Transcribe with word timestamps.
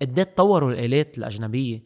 قد 0.00 0.24
تطوروا 0.24 0.72
الآلات 0.72 1.18
الأجنبية. 1.18 1.82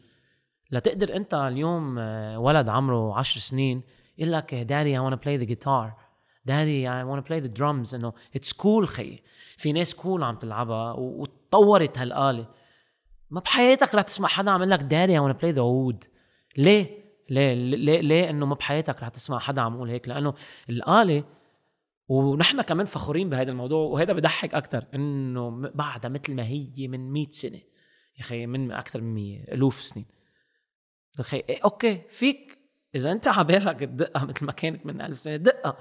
لتقدر 0.70 1.16
أنت 1.16 1.34
اليوم 1.34 1.98
آه، 1.98 2.38
ولد 2.38 2.69
عمره 2.69 3.19
عشر 3.19 3.40
سنين 3.40 3.82
يقول 4.19 4.32
لك 4.32 4.66
want 4.71 5.14
to 5.14 5.22
play 5.22 5.46
the 5.46 5.54
guitar. 5.54 5.92
Daddy 6.45 6.88
I 6.88 7.04
want 7.04 7.25
to 7.25 7.29
play 7.29 7.40
the 7.40 7.59
drums. 7.59 7.95
إنه 7.95 8.12
it's 8.37 8.53
cool 8.53 8.88
خيي 8.88 9.22
في 9.56 9.72
ناس 9.72 9.95
كول 9.95 10.21
cool 10.21 10.25
عم 10.25 10.37
تلعبها 10.37 10.93
وتطورت 10.93 11.98
هالآلة. 11.98 12.46
ما 13.30 13.40
بحياتك 13.40 13.94
رح 13.94 14.03
تسمع 14.03 14.29
حدا 14.29 14.51
عم 14.51 14.63
يقول 14.63 14.71
لك 14.71 14.81
I 14.81 15.21
want 15.22 15.37
to 15.37 15.40
play 15.40 15.56
the 15.56 15.63
oud. 15.63 16.09
ليه؟ 16.59 17.03
ليه؟ 17.31 17.55
ليه؟ 17.55 18.01
ليه 18.01 18.31
إنه 18.31 18.47
ما 18.47 18.55
بحياتك 18.55 19.03
رح 19.03 19.09
تسمع 19.09 19.39
حدا 19.39 19.63
عم 19.63 19.75
يقول 19.75 19.91
هيك؟ 19.91 20.09
لأنه 20.09 20.35
الآلة 20.71 21.25
ونحن 22.09 22.63
كمان 22.63 22.87
فخورين 22.87 23.31
بهذا 23.31 23.51
الموضوع 23.51 23.87
وهذا 23.87 24.13
بضحك 24.13 24.55
أكثر 24.55 24.85
إنه 24.95 25.71
بعدها 25.75 26.11
مثل 26.11 26.35
ما 26.35 26.47
هي 26.47 26.89
من 26.89 27.13
100 27.13 27.27
سنة. 27.31 27.61
يا 28.17 28.21
أخي 28.21 28.47
من 28.47 28.73
أكثر 28.73 29.01
من 29.01 29.15
100 29.15 29.55
ألوف 29.55 29.82
سنين. 29.82 30.07
أخي 31.18 31.41
okay 31.64 32.02
فيك 32.10 32.59
إذا 32.95 33.12
أنت 33.12 33.28
على 33.28 33.45
بالك 33.45 33.82
الدقه 33.82 34.24
مثل 34.24 34.46
ما 34.46 34.52
كانت 34.52 34.86
من 34.86 35.00
ألف 35.00 35.19
سنة 35.19 35.36
دقه 35.36 35.78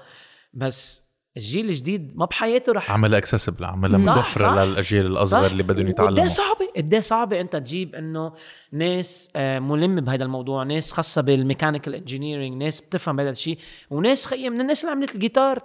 بس 0.52 1.01
الجيل 1.36 1.68
الجديد 1.68 2.12
ما 2.16 2.24
بحياته 2.24 2.72
رح 2.72 2.90
عملها 2.90 3.18
accessible 3.18 3.64
عملها 3.64 4.14
موفره 4.14 4.64
للأجيال 4.64 5.06
الأصغر 5.06 5.46
اللي 5.46 5.62
بدهم 5.62 5.88
يتعلموا 5.88 6.22
قد 6.22 6.26
صعبة 6.26 6.68
قد 6.76 6.98
صعبة 6.98 7.40
أنت 7.40 7.56
تجيب 7.56 7.94
إنه 7.94 8.32
ناس 8.72 9.30
آه، 9.36 9.58
ملمه 9.58 10.00
بهذا 10.00 10.24
الموضوع 10.24 10.62
ناس 10.62 10.92
خاصة 10.92 11.22
بال 11.22 11.34
mechanical 11.34 11.94
engineering 11.94 12.62
ناس 12.62 12.80
بتفهم 12.80 13.16
بهذا 13.16 13.30
الشيء 13.30 13.58
وناس 13.90 14.26
خيي 14.26 14.50
من 14.50 14.60
الناس 14.60 14.84
اللي 14.84 14.92
عملت 14.92 15.14
الجيتار 15.14 15.58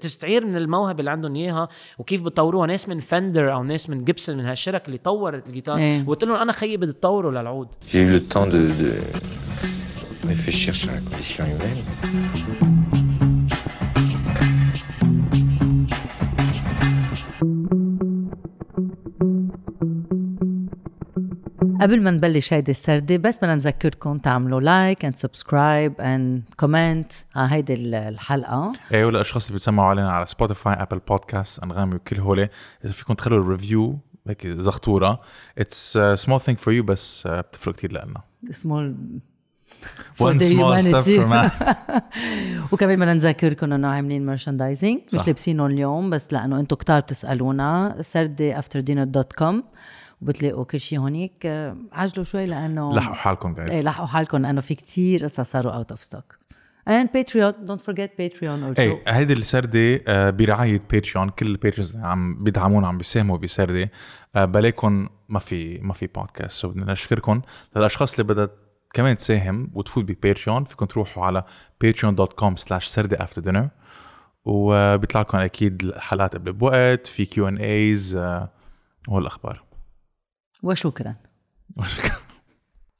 تستعير 0.00 0.46
من 0.46 0.56
الموهبة 0.56 1.00
اللي 1.00 1.10
عندهم 1.10 1.36
إياها 1.36 1.68
وكيف 1.98 2.22
بتطوروها 2.22 2.66
ناس 2.66 2.88
من 2.88 3.00
فندر 3.00 3.52
أو 3.52 3.62
ناس 3.62 3.90
من 3.90 4.04
جيبسون 4.04 4.36
من 4.36 4.44
هالشركات 4.46 4.86
اللي 4.86 4.98
طورت 4.98 5.48
الجيتار 5.48 5.78
إيه. 5.78 6.04
وقلت 6.06 6.24
لهم 6.24 6.36
أنا 6.36 6.52
خيي 6.52 6.76
بدي 6.76 6.92
تطوروا 6.92 7.32
للعود 7.32 7.68
J'ai 7.92 7.96
eu 7.96 8.10
le 8.10 8.22
temps 8.34 8.46
de, 8.46 8.62
de 8.82 8.90
réfléchir 10.28 10.74
sur 10.74 10.90
la 10.90 10.98
condition 10.98 11.44
humaine. 11.44 12.73
قبل 21.80 22.02
ما 22.02 22.10
نبلش 22.10 22.52
هيدي 22.52 22.70
السردة 22.70 23.16
بس 23.16 23.36
بدنا 23.38 23.54
نذكركم 23.54 24.18
تعملوا 24.18 24.60
like 24.60 25.04
and 25.04 25.14
subscribe 25.14 26.00
and 26.00 26.42
comment 26.56 27.12
على 27.36 27.52
هيدي 27.52 27.74
الحلقة. 27.74 28.72
إيه 28.92 29.04
وللاشخاص 29.04 29.46
اللي 29.46 29.58
بيسمعوا 29.58 29.88
علينا 29.88 30.10
على 30.12 30.26
سبوتيفاي 30.26 30.72
ابل 30.74 30.98
بودكاست 30.98 31.62
انغامي 31.62 31.94
وكل 31.94 32.20
هول. 32.20 32.48
إذا 32.84 32.92
فيكم 32.92 33.14
تخلوا 33.14 33.38
ال 33.38 33.47
review 33.47 33.98
هيك 34.28 34.46
زغطورة 34.46 35.20
it's 35.58 35.98
small 36.14 36.40
thing 36.40 36.58
for 36.58 36.74
you 36.74 36.82
بس 36.82 37.28
uh, 37.28 37.30
بتفرق 37.30 37.74
كثير 37.74 37.92
لنا 37.92 38.20
سمول 38.50 38.96
One 40.18 40.38
small 40.38 40.80
step 40.80 41.04
for 41.04 41.26
man. 41.32 41.50
وكمان 42.72 42.96
بدنا 42.96 43.14
نذكركم 43.14 43.72
إنه 43.72 43.88
عاملين 43.88 44.26
merchandising 44.26 45.00
مش 45.12 45.26
لابسينه 45.26 45.66
اليوم 45.66 46.10
بس 46.10 46.32
لأنه 46.32 46.60
أنتم 46.60 46.76
كتار 46.76 47.00
بتسألونا. 47.00 47.96
سردة 48.00 48.58
after 48.58 48.80
dinner 48.80 49.04
dot 49.04 49.32
com 49.32 49.62
وبتلاقوا 50.22 50.64
كل 50.64 50.80
شيء 50.80 50.98
هونيك. 50.98 51.46
عجلوا 51.92 52.24
شوي 52.24 52.46
لأنه 52.46 52.94
لحقوا 52.94 53.14
حالكم 53.14 53.54
جايز 53.54 53.70
إيه 53.70 53.82
لحقوا 53.82 54.06
حالكم 54.06 54.38
لأنه 54.38 54.60
في 54.60 54.74
كتير 54.74 55.24
قصص 55.24 55.40
صاروا 55.40 55.72
out 55.72 55.90
of 55.90 56.02
stock 56.02 56.38
and 56.90 57.08
Patreon 57.16 57.54
don't 57.68 57.80
forget 57.80 58.10
Patreon 58.20 58.60
also. 58.66 58.78
إيه 58.78 59.02
هيدي 59.08 59.32
السردة 59.32 60.00
آه، 60.08 60.30
برعاية 60.30 60.80
باتريون 60.90 61.28
كل 61.28 61.46
ال 61.46 61.52
patrons 61.52 61.96
عم 61.96 62.44
بيدعمونا 62.44 62.88
عم 62.88 62.98
بيساهموا 62.98 63.38
بسردة. 63.38 63.90
آه، 64.36 64.44
بلاكم 64.44 65.08
ما 65.28 65.38
في 65.38 65.78
ما 65.78 65.92
في 65.92 66.06
بودكاست 66.06 66.50
so 66.50 66.68
بدنا 66.68 66.92
نشكركم. 66.92 67.40
للأشخاص 67.76 68.12
اللي 68.20 68.34
بدها 68.34 68.48
كمان 68.94 69.16
تساهم 69.16 69.70
وتفوت 69.74 70.04
بباتريون 70.04 70.64
فيكم 70.64 70.86
تروحوا 70.86 71.24
على 71.24 71.44
patreon.com 71.84 72.54
slash 72.64 72.84
سردة 72.84 73.26
after 73.26 73.42
dinner. 73.42 73.68
وبيطلع 74.44 75.20
لكم 75.20 75.38
أكيد 75.38 75.82
الحلقات 75.82 76.34
قبل 76.34 76.52
بوقت 76.52 77.06
في 77.06 77.24
Q 77.24 77.48
and 77.48 77.56
As 77.56 78.20
والاخبار 79.08 79.63
وشكرا. 80.64 81.14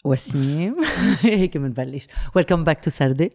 وسيم. 0.04 0.76
هيك 1.22 1.56
بنبلش 1.56 2.06
welcome 2.34 2.64
back 2.64 2.80
to 2.80 2.91
سردة 2.91 3.30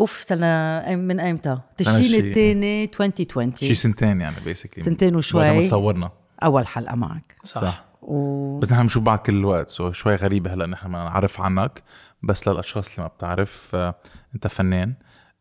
أوف 0.00 0.24
صرنا 0.26 0.96
من 0.96 1.20
ايمتى؟ 1.20 1.58
تشرين 1.76 2.14
الثاني 2.14 2.84
2020 2.84 3.56
شي 3.56 3.74
سنتين 3.74 4.20
يعني 4.20 4.36
basically 4.44 4.84
سنتين 4.84 5.16
وشوي. 5.16 5.60
ما 5.60 5.68
صورنا 5.68 6.10
أول 6.42 6.66
حلقة 6.66 6.94
معك. 6.94 7.36
صح, 7.44 7.60
صح. 7.60 7.84
و... 8.02 8.58
بس 8.58 8.72
نحن 8.72 8.82
بنشوف 8.82 9.02
بعض 9.02 9.18
كل 9.18 9.34
الوقت 9.34 9.68
so 9.68 9.92
شوي 9.92 10.14
غريبة 10.14 10.54
هلا 10.54 10.66
نحن 10.66 10.88
ما 10.88 11.04
نعرف 11.04 11.40
عنك 11.40 11.82
بس 12.22 12.48
للأشخاص 12.48 12.88
اللي 12.88 13.02
ما 13.02 13.08
بتعرف 13.08 13.70
آه، 13.74 13.94
أنت 14.34 14.46
فنان 14.46 14.94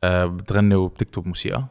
آه، 0.03 0.25
بتغني 0.25 0.75
وبتكتب 0.75 1.27
موسيقى. 1.27 1.65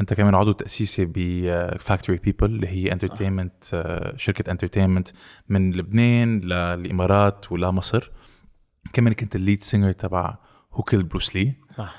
انت 0.00 0.14
كمان 0.14 0.34
عضو 0.34 0.52
تأسيسي 0.52 1.08
ب 1.14 1.27
Factory 1.27 2.18
People 2.18 2.46
اللي 2.46 2.68
هي 2.68 2.92
entertainment 2.92 3.64
آه، 3.74 4.16
شركة 4.16 4.50
entertainment 4.50 5.08
من 5.48 5.72
لبنان 5.72 6.40
للامارات 6.40 7.52
ولمصر 7.52 8.10
كمان 8.92 9.12
كنت 9.12 9.36
ال 9.36 9.41
lead 9.41 9.62
singer 9.62 9.92
تبع 9.92 10.38
Who 10.72 10.82
Killed 10.82 11.02
Bruce 11.02 11.36
Lee 11.36 11.54
صح. 11.70 11.96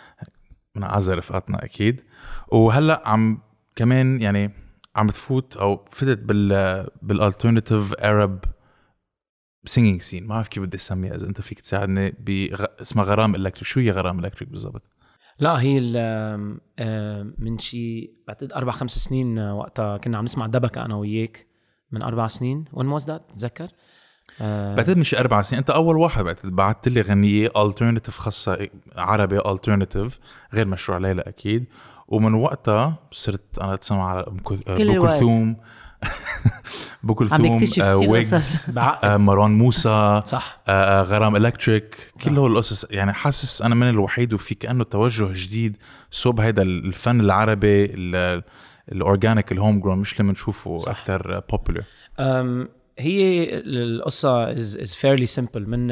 من 0.75 0.83
اعز 0.83 1.09
رفقاتنا 1.09 1.65
أكيد. 1.65 2.03
وهلأ 2.47 3.03
عم 3.05 3.41
كمان 3.75 4.21
يعني 4.21 4.51
عم 4.95 5.09
تفوت 5.09 5.57
أو 5.57 5.85
فتت 5.91 6.19
بال 6.19 6.87
بال 7.01 7.16
alternative 7.16 7.93
Arab 7.93 8.39
singing 9.65 10.01
scene 10.01 10.23
ما 10.23 10.29
بعرف 10.29 10.47
كيف 10.47 10.63
بدي 10.63 10.77
أسميها 10.77 11.15
إذا 11.15 11.27
أنت 11.27 11.41
فيك 11.41 11.59
تساعدني 11.59 12.11
ب 12.19 12.29
اسمها 12.81 13.05
غرام 13.05 13.35
Electric 13.35 13.63
شو 13.63 13.79
هي 13.79 13.91
غرام 13.91 14.19
Electric 14.19 14.49
بالضبط؟ 14.49 14.83
لا 15.39 15.61
هي 15.61 15.79
من 17.37 17.59
شي 17.59 18.13
بعتقد 18.27 18.53
أربع 18.53 18.71
خمس 18.71 18.91
سنين 18.97 19.39
وقتها 19.39 19.97
كنا 19.97 20.17
عم 20.17 20.23
نسمع 20.23 20.47
دبكة 20.47 20.85
أنا 20.85 20.95
وياك 20.95 21.47
من 21.91 22.03
أربع 22.03 22.27
سنين. 22.27 22.65
When 22.73 22.87
was 22.87 23.07
that 23.07 23.29
تتذكر؟ 23.29 23.67
أه 24.41 24.75
بعتقد 24.75 24.97
مش 24.97 25.15
أربع 25.15 25.41
سنين. 25.41 25.59
أنت 25.59 25.69
أول 25.69 25.97
واحد 25.97 26.23
بعتقد 26.23 26.55
بعثت 26.55 26.87
لي 26.87 27.01
غنية 27.01 27.49
alternative 27.57 28.17
خاصة 28.17 28.67
عربي 28.95 29.39
alternative 29.39 30.19
غير 30.53 30.67
مشروع 30.67 30.97
ليلى 30.97 31.21
أكيد. 31.21 31.65
ومن 32.07 32.33
وقتها 32.33 32.99
صرت 33.11 33.59
أنا 33.59 33.73
أتسمع 33.73 34.09
على 34.09 34.25
ام 34.27 34.37
كلثوم 34.39 35.57
ابو 37.03 37.15
كلثوم 37.15 37.57
ويجز 38.09 38.65
مروان 39.03 39.51
موسى 39.51 40.21
صح. 40.25 40.61
آه, 40.67 40.99
آه، 40.99 41.03
غرام 41.03 41.35
Electric 41.35 42.11
كل 42.23 42.37
هول 42.37 42.51
القصص. 42.51 42.91
يعني 42.91 43.13
حاسس 43.13 43.61
أنا 43.61 43.75
من 43.75 43.89
الوحيد 43.89 44.33
وفي 44.33 44.55
كأنه 44.55 44.83
توجه 44.83 45.27
جديد. 45.33 45.77
صوب 46.11 46.39
هذا 46.39 46.61
الفن 46.61 47.19
العربي 47.19 47.85
ال 48.91 48.99
organic 48.99 49.51
ال 49.51 49.57
home 49.57 49.79
grown 49.79 49.97
مش 49.97 50.19
اللي 50.19 50.27
بنشوفه 50.31 50.75
أكثر 50.87 51.43
popular 51.49 51.83
هي 52.99 53.49
القصة 53.65 54.51
is 54.51 54.77
is 54.77 54.95
fairly 54.95 55.25
simple 55.25 55.69
من 55.69 55.91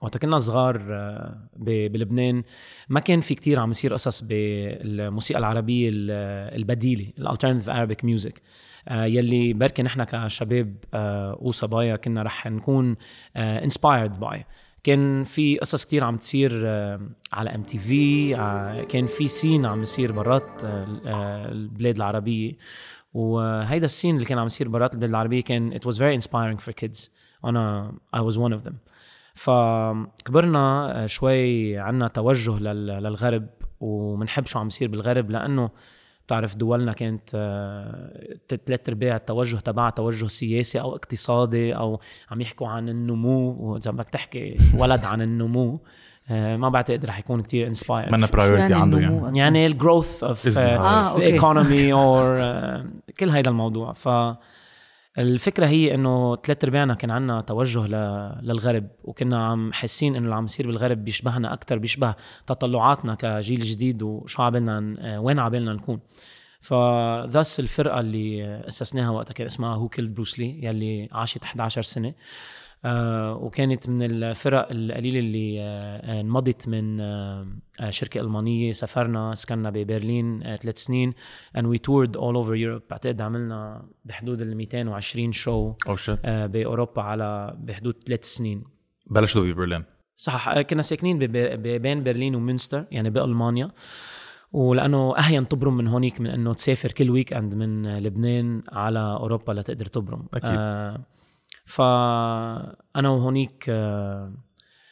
وقت 0.00 0.18
كنا 0.18 0.38
صغار 0.38 0.82
آه، 0.90 1.38
بلبنان 1.56 2.42
ما 2.88 3.00
كان 3.00 3.20
في 3.20 3.34
كتير 3.34 3.60
عم 3.60 3.70
يصير 3.70 3.92
قصص 3.92 4.22
بالموسيقى 4.24 5.38
العربية 5.38 5.90
البديلة 5.92 7.06
ال 7.18 7.22
alternative 7.22 7.70
Arabic 7.70 8.04
music 8.04 8.42
يلي 8.90 9.52
بركي 9.52 9.82
نحن 9.82 10.04
كشباب 10.04 10.74
آه، 10.94 11.38
وصبايا 11.40 11.96
كنا 11.96 12.22
رح 12.22 12.46
نكون 12.46 12.94
inspired 13.36 14.14
آه، 14.14 14.18
by. 14.18 14.44
كان 14.84 15.24
في 15.24 15.58
قصص 15.58 15.84
كتير 15.84 16.04
عم 16.04 16.16
تصير 16.16 16.52
على 17.32 17.54
ام 17.54 17.62
تي 17.62 17.78
في 17.78 18.32
كان 18.88 19.06
في 19.06 19.28
سين 19.28 19.66
عم 19.66 19.82
يصير 19.82 20.12
برات 20.12 20.64
البلاد 20.64 21.96
العربية. 21.96 22.52
وهيدا 23.14 23.84
السين 23.84 24.14
اللي 24.14 24.26
كان 24.26 24.38
عم 24.38 24.46
يصير 24.46 24.68
برات 24.68 24.94
البلاد 24.94 25.10
العربية 25.10 25.42
كان 25.42 25.78
it 25.78 25.82
was 25.82 25.94
very 25.94 26.22
inspiring 26.22 26.64
for 26.66 26.72
kids. 26.72 27.08
أنا 27.44 27.92
I 28.16 28.20
was 28.20 28.34
one 28.34 28.52
of 28.52 28.68
them. 28.68 28.74
فكبرنا 29.34 30.92
آه، 31.02 31.06
شوي 31.06 31.78
عنا 31.78 32.08
توجه 32.08 32.58
للغرب. 32.58 33.46
ومنحب 33.80 34.46
شو 34.46 34.58
عم 34.58 34.66
يصير 34.66 34.88
بالغرب 34.88 35.30
لأنه 35.30 35.70
بتعرف 36.26 36.56
دولنا 36.56 36.92
كانت 36.92 37.30
آه، 37.34 38.36
ثلاث 38.66 38.88
أرباع 38.88 39.16
التوجه 39.16 39.56
تبعها 39.56 39.90
توجه 39.90 40.26
سياسي 40.26 40.80
أو 40.80 40.96
اقتصادي 40.96 41.76
أو 41.76 42.00
عم 42.30 42.40
يحكوا 42.40 42.68
عن 42.68 42.88
النمو 42.88 43.56
وإذا 43.58 43.90
بدك 43.90 44.08
تحكي 44.08 44.56
ولد 44.78 45.04
عن 45.04 45.22
النمو 45.22 45.80
آه، 46.30 46.56
ما 46.56 46.68
بعتقد 46.68 47.04
رح 47.06 47.18
يكون 47.18 47.42
كتير 47.42 47.66
inspired 47.66 48.12
منا 48.12 48.26
priority 48.26 48.62
يعني 48.62 48.74
عنده 48.74 48.98
يعني. 48.98 49.38
يعني 49.38 49.66
ال 49.66 49.74
growth 49.74 50.24
of 50.24 50.58
the 50.58 50.98
economy 50.98 51.92
or 51.92 52.36
كل 53.20 53.28
هيدا 53.28 53.50
الموضوع. 53.50 53.92
ف 53.92 54.08
الفكرة 55.18 55.66
هي 55.66 55.94
إنه 55.94 56.36
ثلاث 56.36 56.64
أرباعنا 56.64 56.94
كان 56.94 57.10
عندنا 57.10 57.40
توجه 57.40 57.86
للغرب 58.42 58.86
وكنا 59.04 59.46
عم 59.46 59.72
حاسين 59.72 60.16
إنه 60.16 60.24
اللي 60.24 60.34
عم 60.34 60.44
يصير 60.44 60.66
بالغرب 60.66 61.04
بيشبهنا 61.04 61.52
أكثر 61.52 61.78
بيشبه 61.78 62.14
تطلعاتنا 62.46 63.14
كجيل 63.14 63.60
جديد 63.60 64.02
وشو 64.02 64.42
عبالنا 64.42 64.96
وين 65.18 65.38
عبالنا 65.38 65.72
نكون. 65.72 66.00
ف 66.60 66.80
this 66.80 67.60
الفرقة 67.60 68.00
اللي 68.00 68.44
أسسناها 68.68 69.10
وقتها 69.10 69.32
كان 69.34 69.46
اسمها 69.46 69.74
Who 69.74 69.88
Killed 69.88 70.14
Bruce 70.14 70.45
Lee 70.45 70.64
يلي 70.64 71.08
عاشت 71.12 71.44
11 71.44 71.82
سنة. 71.82 72.08
آه 72.08 72.14
وكانت 72.84 73.88
من 73.88 74.02
الفرق 74.02 74.68
القليلة 74.70 75.18
اللي 75.18 75.60
آه 75.60 76.20
انمضت 76.20 76.68
من 76.68 77.00
آه 77.00 77.46
آه، 77.80 77.90
شركة 77.90 78.20
ألمانية 78.20 78.72
سافرنا 78.72 79.34
سكننا 79.34 79.70
ببرلين 79.70 80.42
آه 80.42 80.56
ثلاث 80.56 80.78
سنين 80.78 81.12
and 81.58 81.62
we 81.62 81.78
toured 81.78 82.16
all 82.16 82.36
over 82.36 82.54
Europe. 82.54 82.90
بعتقد 82.90 83.20
عملنا 83.20 83.88
بحدود 84.04 84.42
ال 84.42 84.56
220 84.56 85.32
show 85.32 85.74
آه 86.24 86.46
بأوروبا 86.46 87.02
على 87.02 87.56
بحدود 87.58 87.94
ثلاث 88.06 88.24
سنين. 88.24 88.64
بلشوا 89.06 89.42
ببرلين. 89.42 89.84
صح 90.16 90.48
آه، 90.48 90.62
كنا 90.62 90.82
ساكنين 90.82 91.18
بين 91.78 92.02
برلين 92.02 92.34
ومنستر 92.34 92.84
يعني 92.90 93.10
بألمانيا. 93.10 93.70
ولأنه 94.52 95.16
اهين 95.18 95.48
تبرم 95.48 95.76
من 95.76 95.86
هونيك 95.88 96.20
من 96.20 96.26
إنه 96.26 96.54
تسافر 96.54 96.92
كل 96.92 97.10
weekend 97.10 97.54
من 97.54 97.98
لبنان 97.98 98.62
على 98.72 98.98
أوروبا 98.98 99.52
لتقدر 99.52 99.84
تبرم. 99.84 100.26
أكيد. 100.34 100.50
آه 100.58 101.00
فأنا 101.66 103.08
وهونيك 103.08 103.64
آه 103.68 104.32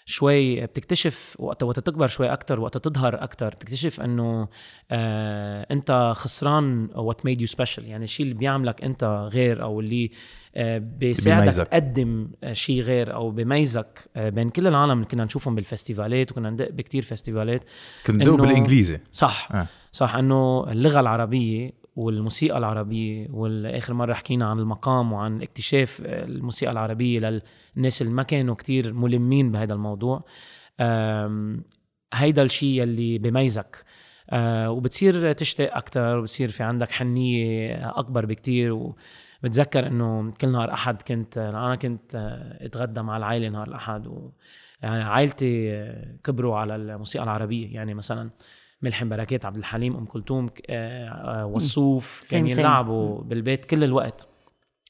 شوي 0.06 0.66
بتكتشف 0.66 1.36
وقت 1.38 1.62
وقت 1.62 1.80
تكبر 1.80 2.06
شوي 2.06 2.32
أكثر 2.32 2.60
وقت 2.60 2.78
تظهر 2.78 3.14
أكثر 3.24 3.52
تكتشف 3.52 4.00
إنه 4.00 4.48
آه 4.90 5.66
أنت 5.70 6.12
خسران 6.16 6.88
what 6.94 7.26
made 7.26 7.40
you 7.40 7.46
special 7.46 7.84
يعني 7.84 8.04
الشيء 8.04 8.26
اللي 8.26 8.38
بيعملك 8.38 8.84
أنت 8.84 9.28
غير 9.32 9.62
أو 9.62 9.80
اللي 9.80 10.10
آه 10.56 10.78
بيساعدك. 10.78 11.52
تقدم 11.68 12.28
آه، 12.44 12.52
شيء 12.52 12.80
غير 12.80 13.14
أو 13.14 13.30
بميزك 13.30 14.10
آه 14.16 14.28
بين 14.28 14.50
كل 14.50 14.66
العالم. 14.66 14.92
اللي 14.92 15.04
كنا 15.06 15.24
نشوفهم 15.24 15.54
بالفستيفالات 15.54 16.30
وكنا 16.32 16.50
ندق 16.50 16.70
بكتير 16.70 17.02
فستيفالات. 17.02 17.62
كنت 18.06 18.22
ندق 18.22 18.38
إنه- 18.38 18.42
بالإنجليزي. 18.42 19.00
صح. 19.12 19.48
آه. 19.52 19.66
صح. 19.92 20.14
إنه 20.14 20.70
اللغة 20.70 21.00
العربية 21.00 21.83
والموسيقى 21.96 22.58
العربية 22.58 23.28
والآخر 23.30 23.94
مرة 23.94 24.14
حكينا 24.14 24.46
عن 24.46 24.58
المقام 24.58 25.12
وعن 25.12 25.42
اكتشاف 25.42 26.02
الموسيقى 26.04 26.72
العربية 26.72 27.40
للناس 27.76 28.02
اللي 28.02 28.12
ما 28.12 28.22
كانوا 28.22 28.54
كتير 28.54 28.92
ملمين 28.92 29.52
بهذا 29.52 29.74
الموضوع. 29.74 30.24
هيدا 32.14 32.42
الشيء 32.42 32.82
اللي 32.82 33.18
بيميزك 33.18 33.84
أه، 34.30 34.70
وبتصير 34.70 35.32
تشتاق 35.32 35.76
أكثر 35.76 36.18
وبصير 36.18 36.48
في 36.48 36.62
عندك 36.62 36.92
حنية 36.92 37.90
أكبر 37.98 38.26
بكتير. 38.26 38.72
وبتذكر 39.42 39.86
إنه 39.86 40.32
كل 40.40 40.48
نهار 40.48 40.72
أحد 40.72 41.02
كنت 41.02 41.38
أنا 41.38 41.74
كنت 41.74 42.14
أه، 42.14 42.66
أتغدى 42.66 43.02
مع 43.02 43.16
العائلة 43.16 43.48
نهار 43.48 43.68
الأحد 43.68 44.06
و 44.06 44.30
يعني 44.82 45.02
عائلتي 45.02 45.82
كبروا 46.24 46.56
على 46.56 46.76
الموسيقى 46.76 47.24
العربية. 47.24 47.74
يعني 47.74 47.94
مثلا 47.94 48.30
ملحم 48.84 49.08
بركات 49.08 49.44
عبد 49.44 49.56
الحليم 49.56 49.96
أم 49.96 50.04
كلثوم 50.04 50.50
آه، 50.70 51.08
آه، 51.08 51.46
وصوف 51.46 52.28
كان 52.30 52.48
Same, 52.48 52.50
same. 52.52 52.58
يلعبوا 52.58 53.22
بالبيت 53.22 53.64
كل 53.64 53.84
الوقت. 53.84 54.28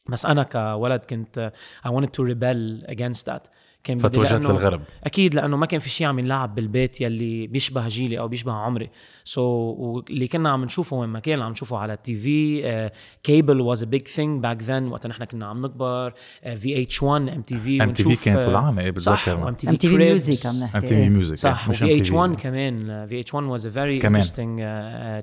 بس 0.08 0.26
أنا 0.26 0.42
كولد 0.42 1.00
كنت 1.00 1.52
I 1.86 1.90
wanted 1.90 2.08
to 2.18 2.24
rebel 2.24 2.90
against 2.94 3.32
that. 3.32 3.42
كان 3.84 3.98
فتوجهت 3.98 4.42
لأنه- 4.46 4.50
للغرب 4.50 4.80
أكيد 5.04 5.34
لأنه 5.34 5.56
ما 5.56 5.66
كان 5.66 5.80
في 5.80 5.90
شيء 5.90 6.06
عم 6.06 6.18
ينلعب 6.18 6.54
بالبيت 6.54 7.00
يلي 7.00 7.46
بيشبه 7.46 7.88
جيلي 7.88 8.18
أو 8.18 8.28
بيشبه 8.28 8.52
عمري 8.52 8.90
so 9.24 9.40
so, 9.42 9.78
واللي 9.80 10.26
كنا 10.28 10.50
عم 10.50 10.64
نشوفه 10.64 10.96
وين 10.96 11.08
ما 11.08 11.20
كان 11.20 11.42
عم 11.42 11.50
نشوفه 11.50 11.76
على 11.78 11.92
ال 11.92 12.14
TV 12.16 12.90
cable 13.22 13.60
was 13.60 13.82
a 13.82 13.86
big 13.86 14.08
thing 14.08 14.42
back 14.42 14.62
then 14.62 14.88
وقت 14.88 15.06
نحن 15.06 15.24
كنا 15.24 15.46
عم 15.46 15.58
نكبر 15.58 16.12
في 16.56 16.82
اتش 16.82 17.02
1 17.02 17.28
ام 17.28 17.42
تي 17.42 17.58
في 17.58 17.82
ام 17.82 17.92
تي 17.92 18.02
في 18.16 18.24
كانت 18.24 18.44
ولعانه 18.48 18.80
إيه 18.80 18.90
بتذكر 18.90 19.48
MTV 19.48 20.18
Music 20.18 20.46
عم 20.46 20.54
نحكي. 20.64 20.86
TV 20.86 21.08
Music 21.08 21.34
صح 21.36 21.68
و 21.68 21.98
VH 22.00 22.10
MTV. 22.10 22.14
1 22.14 22.34
كمان 22.34 23.06
VH1 23.06 23.20
was 23.20 23.66
a 23.66 23.70
very 23.70 23.98
كمان. 23.98 24.14
interesting 24.14 24.58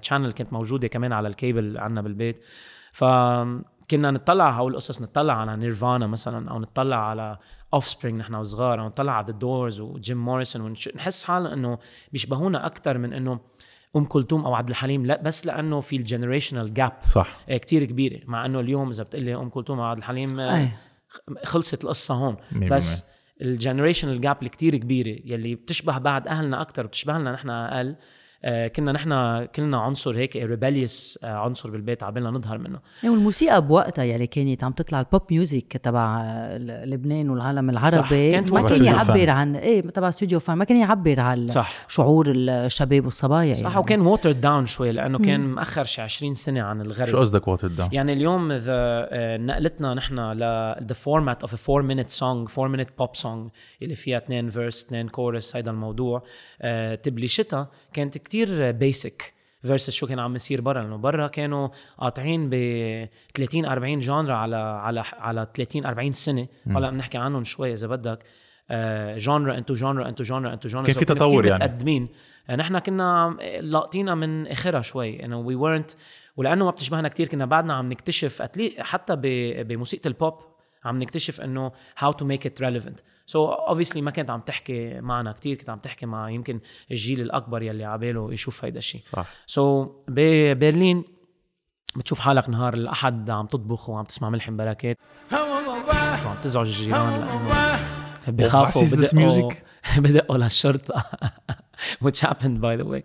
channel 0.01 0.31
كانت 0.31 0.53
موجودة 0.53 0.87
كمان 0.87 1.13
على 1.13 1.27
الكيبل 1.27 1.77
عندنا 1.77 2.01
بالبيت 2.01 2.41
فكنا 3.91 4.11
نطلع 4.11 4.43
على 4.43 4.55
هول 4.55 4.71
القصص 4.71 5.01
نطلع 5.01 5.33
على 5.33 5.57
Nirvana 5.57 6.07
مثلا 6.07 6.51
أو 6.51 6.59
نطلع 6.59 7.09
على 7.09 7.37
Offspring 7.73 8.19
نحن 8.19 8.35
وصغار 8.35 8.81
أو 8.81 8.85
نطلع 8.85 9.13
على 9.13 9.25
The 9.25 9.33
Doors 9.33 9.79
و 9.79 9.91
Jim 9.91 10.25
Morrison 10.25 10.61
ونحس 10.61 11.23
حالنا 11.23 11.53
إنه 11.53 11.77
بيشبهونا 12.11 12.65
أكثر 12.65 12.97
من 12.97 13.13
إنه 13.13 13.39
أم 13.95 14.05
كلثوم 14.05 14.45
أو 14.45 14.55
عبد 14.55 14.69
الحليم 14.69 15.05
لا 15.05 15.21
بس 15.21 15.45
لأنه 15.45 15.79
في 15.79 15.95
ال 15.95 16.01
generational 16.01 16.73
gap 16.73 16.91
صح. 17.05 17.37
كتير 17.47 17.83
كبيرة. 17.83 18.19
مع 18.25 18.45
إنه 18.45 18.59
اليوم 18.59 18.89
إذا 18.89 19.03
بتقلي 19.03 19.35
أم 19.35 19.49
كلثوم 19.49 19.79
أو 19.79 19.85
عبد 19.85 19.97
الحليم 19.97 20.39
آه، 20.39 20.57
أي. 20.57 20.69
خلصت 21.43 21.83
القصة 21.83 22.13
هون. 22.13 22.35
بس 22.51 23.03
ال 23.41 23.48
generational 23.48 24.21
gap 24.21 24.37
اللي 24.37 24.49
كتير 24.49 24.75
كبيرة 24.75 25.19
يلي 25.25 25.55
بتشبه 25.55 25.97
بعد 25.97 26.27
أهلنا 26.27 26.61
أكثر 26.61 26.85
بتشبهنا 26.85 27.31
نحن 27.31 27.49
أقل 27.49 27.95
كنا 28.45 28.91
نحن 28.91 29.45
كلنا 29.45 29.77
عنصر 29.81 30.17
هيك 30.17 30.35
rebellious 30.35 31.19
آه 31.23 31.27
عنصر 31.27 31.71
بالبيت 31.71 32.03
عبالنا 32.03 32.31
نظهر 32.31 32.57
منه. 32.57 32.79
إيه، 33.03 33.09
والموسيقى 33.09 33.67
بوقتها 33.67 34.03
يلي 34.03 34.27
كانت 34.27 34.63
عم 34.63 34.71
تطلع 34.71 34.99
ال 34.99 35.05
pop 35.05 35.21
music 35.31 35.77
تبع 35.77 36.21
ل- 36.57 36.89
لبنان 36.89 37.29
والعالم 37.29 37.69
العربي. 37.69 38.31
كانت 38.31 38.51
ما 38.53 38.61
كان 38.61 38.83
يعبر. 38.83 39.29
عن 39.29 39.55
إيه 39.55 39.81
تبع 39.81 40.09
استوديو 40.09 40.39
فن 40.39 40.53
ما 40.53 40.63
كان 40.65 40.77
يعبر 40.77 41.19
عن 41.19 41.47
صح. 41.47 41.71
شعور 41.87 42.25
الشباب 42.35 43.05
والصبايا 43.05 43.55
صح 43.55 43.61
يعني. 43.61 43.77
وكان 43.77 44.01
watered 44.01 44.31
down 44.31 44.65
شوي 44.65 44.91
لأنه 44.91 45.19
كان 45.19 45.39
مأخر 45.39 45.83
شي 45.83 46.01
20 46.01 46.35
سنة 46.35 46.61
عن 46.61 46.81
الغرب. 46.81 47.07
شو 47.07 47.19
قصدك 47.19 47.47
watered 47.47 47.65
down 47.65 47.89
يعني 47.93 48.13
اليوم 48.13 48.51
إذا 48.51 48.73
آه، 49.11 49.37
نقلتنا 49.37 49.93
نحن 49.93 50.19
ل 50.19 50.75
the 50.81 50.95
format 50.95 51.47
of 51.47 51.51
a 51.51 51.69
4 51.69 51.83
minute 51.83 52.09
song 52.19 52.59
4 52.59 52.77
minute 52.77 52.89
pop 53.03 53.21
song 53.21 53.49
اللي 53.81 53.95
فيها 53.95 54.17
اثنين 54.17 54.49
verse 54.49 54.85
اثنين 54.85 55.07
كورس 55.07 55.55
هيدا 55.55 55.71
الموضوع 55.71 56.23
آه، 56.61 56.95
تبليشتها 56.95 57.67
كانت 57.93 58.17
كتير 58.31 58.71
basic 58.71 59.33
versus 59.61 59.89
شو 59.89 60.07
كان 60.07 60.19
عم 60.19 60.35
يصير 60.35 60.61
برا 60.61 60.81
لأنه 60.81 60.97
برا 60.97 61.27
كانوا 61.27 61.69
قاطعين 61.97 62.49
ب 62.49 62.53
30 63.35 63.65
40 63.65 63.99
genre 63.99 64.33
على 64.33 64.55
على 64.55 65.03
على 65.13 65.47
30 65.55 65.85
40 65.85 66.11
سنة. 66.11 66.47
هلا 66.67 66.89
بنحكي 66.89 67.17
عنهم 67.17 67.43
شوي 67.43 67.73
إذا 67.73 67.87
بدك. 67.87 68.19
genre 69.17 69.57
into 69.57 69.73
genre 69.73 70.09
into 70.09 70.23
genre 70.23 70.53
into 70.53 70.69
genre 70.69 70.85
كان 70.85 70.95
في 70.95 71.05
تطور 71.05 71.45
يعني. 71.45 71.63
متقدمين. 71.63 72.07
آه، 72.49 72.55
نحن 72.55 72.79
كنا 72.79 73.37
لاقطينها 73.61 74.15
من 74.15 74.47
آخرها 74.47 74.81
شوي. 74.81 75.25
إنه 75.25 75.39
we 75.39 75.57
weren't 75.57 75.95
ولأنه 76.37 76.65
ما 76.65 76.71
بتشبهنا 76.71 77.07
كتير 77.07 77.27
كنا 77.27 77.45
بعدنا 77.45 77.73
عم 77.73 77.89
نكتشف 77.89 78.41
حتى 78.79 79.15
بموسيقى 79.63 80.09
البوب 80.09 80.33
عم 80.85 80.99
نكتشف 80.99 81.41
إنه 81.41 81.71
how 81.99 82.11
to 82.11 82.25
make 82.25 82.45
it 82.45 82.63
relevant. 82.63 83.01
So 83.31 83.71
obviously 83.73 83.97
ما 83.97 84.11
كانت 84.11 84.29
عم 84.29 84.39
تحكي 84.39 85.01
معنا 85.01 85.31
كتير 85.31 85.57
كنت 85.57 85.69
عم 85.69 85.79
تحكي 85.79 86.05
مع 86.05 86.29
يمكن 86.29 86.59
الجيل 86.91 87.21
الأكبر 87.21 87.61
يلي 87.61 87.85
عباله 87.85 88.33
يشوف 88.33 88.65
هيدا 88.65 88.77
الشيء 88.77 89.01
صح. 89.01 89.25
so 89.45 89.85
so, 89.85 89.89
ببرلين 90.07 91.03
بتشوف 91.95 92.19
حالك 92.19 92.49
نهار 92.49 92.73
الأحد 92.73 93.29
عم 93.29 93.45
تطبخ 93.45 93.89
وعم 93.89 94.05
تسمع 94.05 94.29
ملحم 94.29 94.57
بركات. 94.57 94.97
وعم 96.25 96.35
تزعج 96.41 96.67
الجيران 96.67 97.09
لأنه 97.09 97.79
بخافوا 98.27 98.83
بدقوا. 98.83 99.51
بدقوا 100.03 100.37
للشرطة. 100.37 101.03
Which 102.03 102.19
happened 102.19 102.61
by 102.61 102.75
the 102.81 102.85
way. 102.85 103.01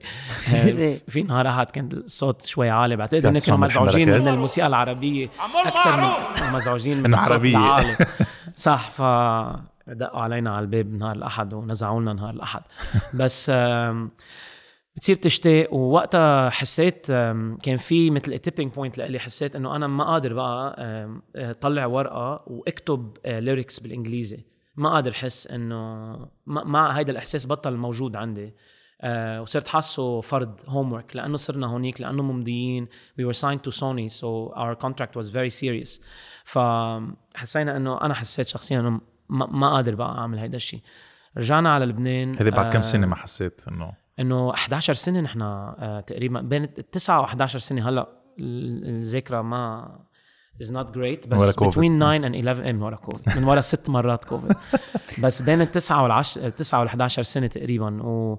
في 1.12 1.22
نهار 1.22 1.48
أحد 1.48 1.70
كان 1.70 1.88
الصوت 1.92 2.42
شوي 2.42 2.70
عالي. 2.70 2.96
بعتقد 2.96 3.26
إنه 3.26 3.40
كانوا 3.40 3.58
مزعوجين. 3.58 4.10
من 4.10 4.28
الموسيقى 4.28 4.66
العربية 4.66 5.30
أكثر 5.66 6.00
من 6.46 6.52
مزعوجين 6.52 7.02
من 7.02 7.14
الصوت. 7.14 7.44
العالي. 7.44 7.96
صح 8.54 8.90
ف 8.90 9.02
دقوا 9.88 10.20
علينا 10.20 10.56
على 10.56 10.62
الباب 10.64 10.92
نهار 10.92 11.16
الأحد 11.16 11.54
ونزعوا 11.54 12.00
لنا 12.00 12.12
نهار 12.12 12.30
الأحد. 12.30 12.62
بس 13.20 13.50
بتصير 14.96 15.16
تشتاق. 15.16 15.74
ووقتها 15.74 16.50
حسيت 16.50 17.06
كان 17.62 17.76
في 17.76 18.10
مثل 18.10 18.38
tipping 18.38 18.72
point 18.72 18.98
لإلي. 18.98 19.18
حسيت 19.18 19.56
إنه 19.56 19.76
أنا 19.76 19.86
ما 19.86 20.04
قادر 20.04 20.34
بقى 20.34 20.76
آه، 21.36 21.52
طلع 21.52 21.86
ورقة 21.86 22.44
وأكتب 22.46 23.16
lyrics 23.26 23.80
بالإنجليزي. 23.80 24.44
ما 24.76 24.90
قادر 24.90 25.10
أحس 25.10 25.46
إنه 25.46 26.16
ما, 26.46 26.98
هيدا 26.98 27.12
الإحساس 27.12 27.46
بطل 27.46 27.76
موجود 27.76 28.16
عندي. 28.16 28.54
آه 29.00 29.42
وصرت 29.42 29.68
حاسه 29.68 30.20
فرض 30.20 30.60
homework 30.68 31.16
لأنه 31.16 31.36
صرنا 31.36 31.66
هونيك 31.66 32.00
لأنه 32.00 32.22
ممضيين. 32.22 32.86
We 33.20 33.24
were 33.24 33.36
signed 33.36 33.62
to 33.62 33.70
Sony 33.70 34.10
so 34.10 34.52
our 34.54 34.74
contract 34.74 35.16
was 35.16 35.28
very 35.28 35.50
serious. 35.50 36.00
فحسينا 36.44 37.76
إنه 37.76 38.00
أنا 38.00 38.14
حسيت 38.14 38.48
شخصيا 38.48 38.80
إنه 38.80 39.00
ما, 39.28 39.47
ما 39.47 39.71
قادر 39.75 39.95
بقى 39.95 40.18
أعمل 40.18 40.38
هيدا 40.38 40.56
الشيء 40.56 40.80
رجعنا 41.38 41.75
على 41.75 41.85
لبنان 41.87 42.37
هذه 42.38 42.49
بعد 42.50 42.73
كم 42.73 42.78
آه، 42.78 42.83
سنة 42.83 43.06
ما 43.06 43.16
حسيت 43.16 43.61
إنه؟ 43.68 43.92
إنه 44.21 44.50
11 44.54 44.92
سنة 44.92 45.21
نحن 45.21 45.42
آه 45.42 46.00
تقريبا 46.06 46.40
بين 46.40 46.62
التسعة 46.64 47.21
و 47.21 47.25
11 47.25 47.59
سنة. 47.59 47.88
هلأ 47.88 48.09
ال- 48.38 48.88
الذاكره 48.88 49.42
ما 49.42 49.88
is 50.62 50.66
not 50.66 50.87
great 50.95 51.28
من 51.28 51.33
ورا 51.38 51.47
بس 51.47 51.56
between 51.56 51.99
9 52.00 52.18
and 52.18 52.35
11 52.35 52.64
إيه 52.64 52.73
من 52.73 52.83
ورا 52.83 52.97
كوفيد 52.97 53.37
من 53.38 53.45
ورا 53.45 53.61
ست 53.61 53.90
مرات 53.90 54.25
كوفيد 54.25 54.52
بس 55.25 55.42
بين 55.42 55.61
التسعة 55.61 56.02
والعش 56.02 56.38
التسعة 56.38 56.78
وال 56.80 56.88
11 56.88 57.23
سنة 57.23 57.47
تقريبا. 57.47 58.02
و 58.02 58.38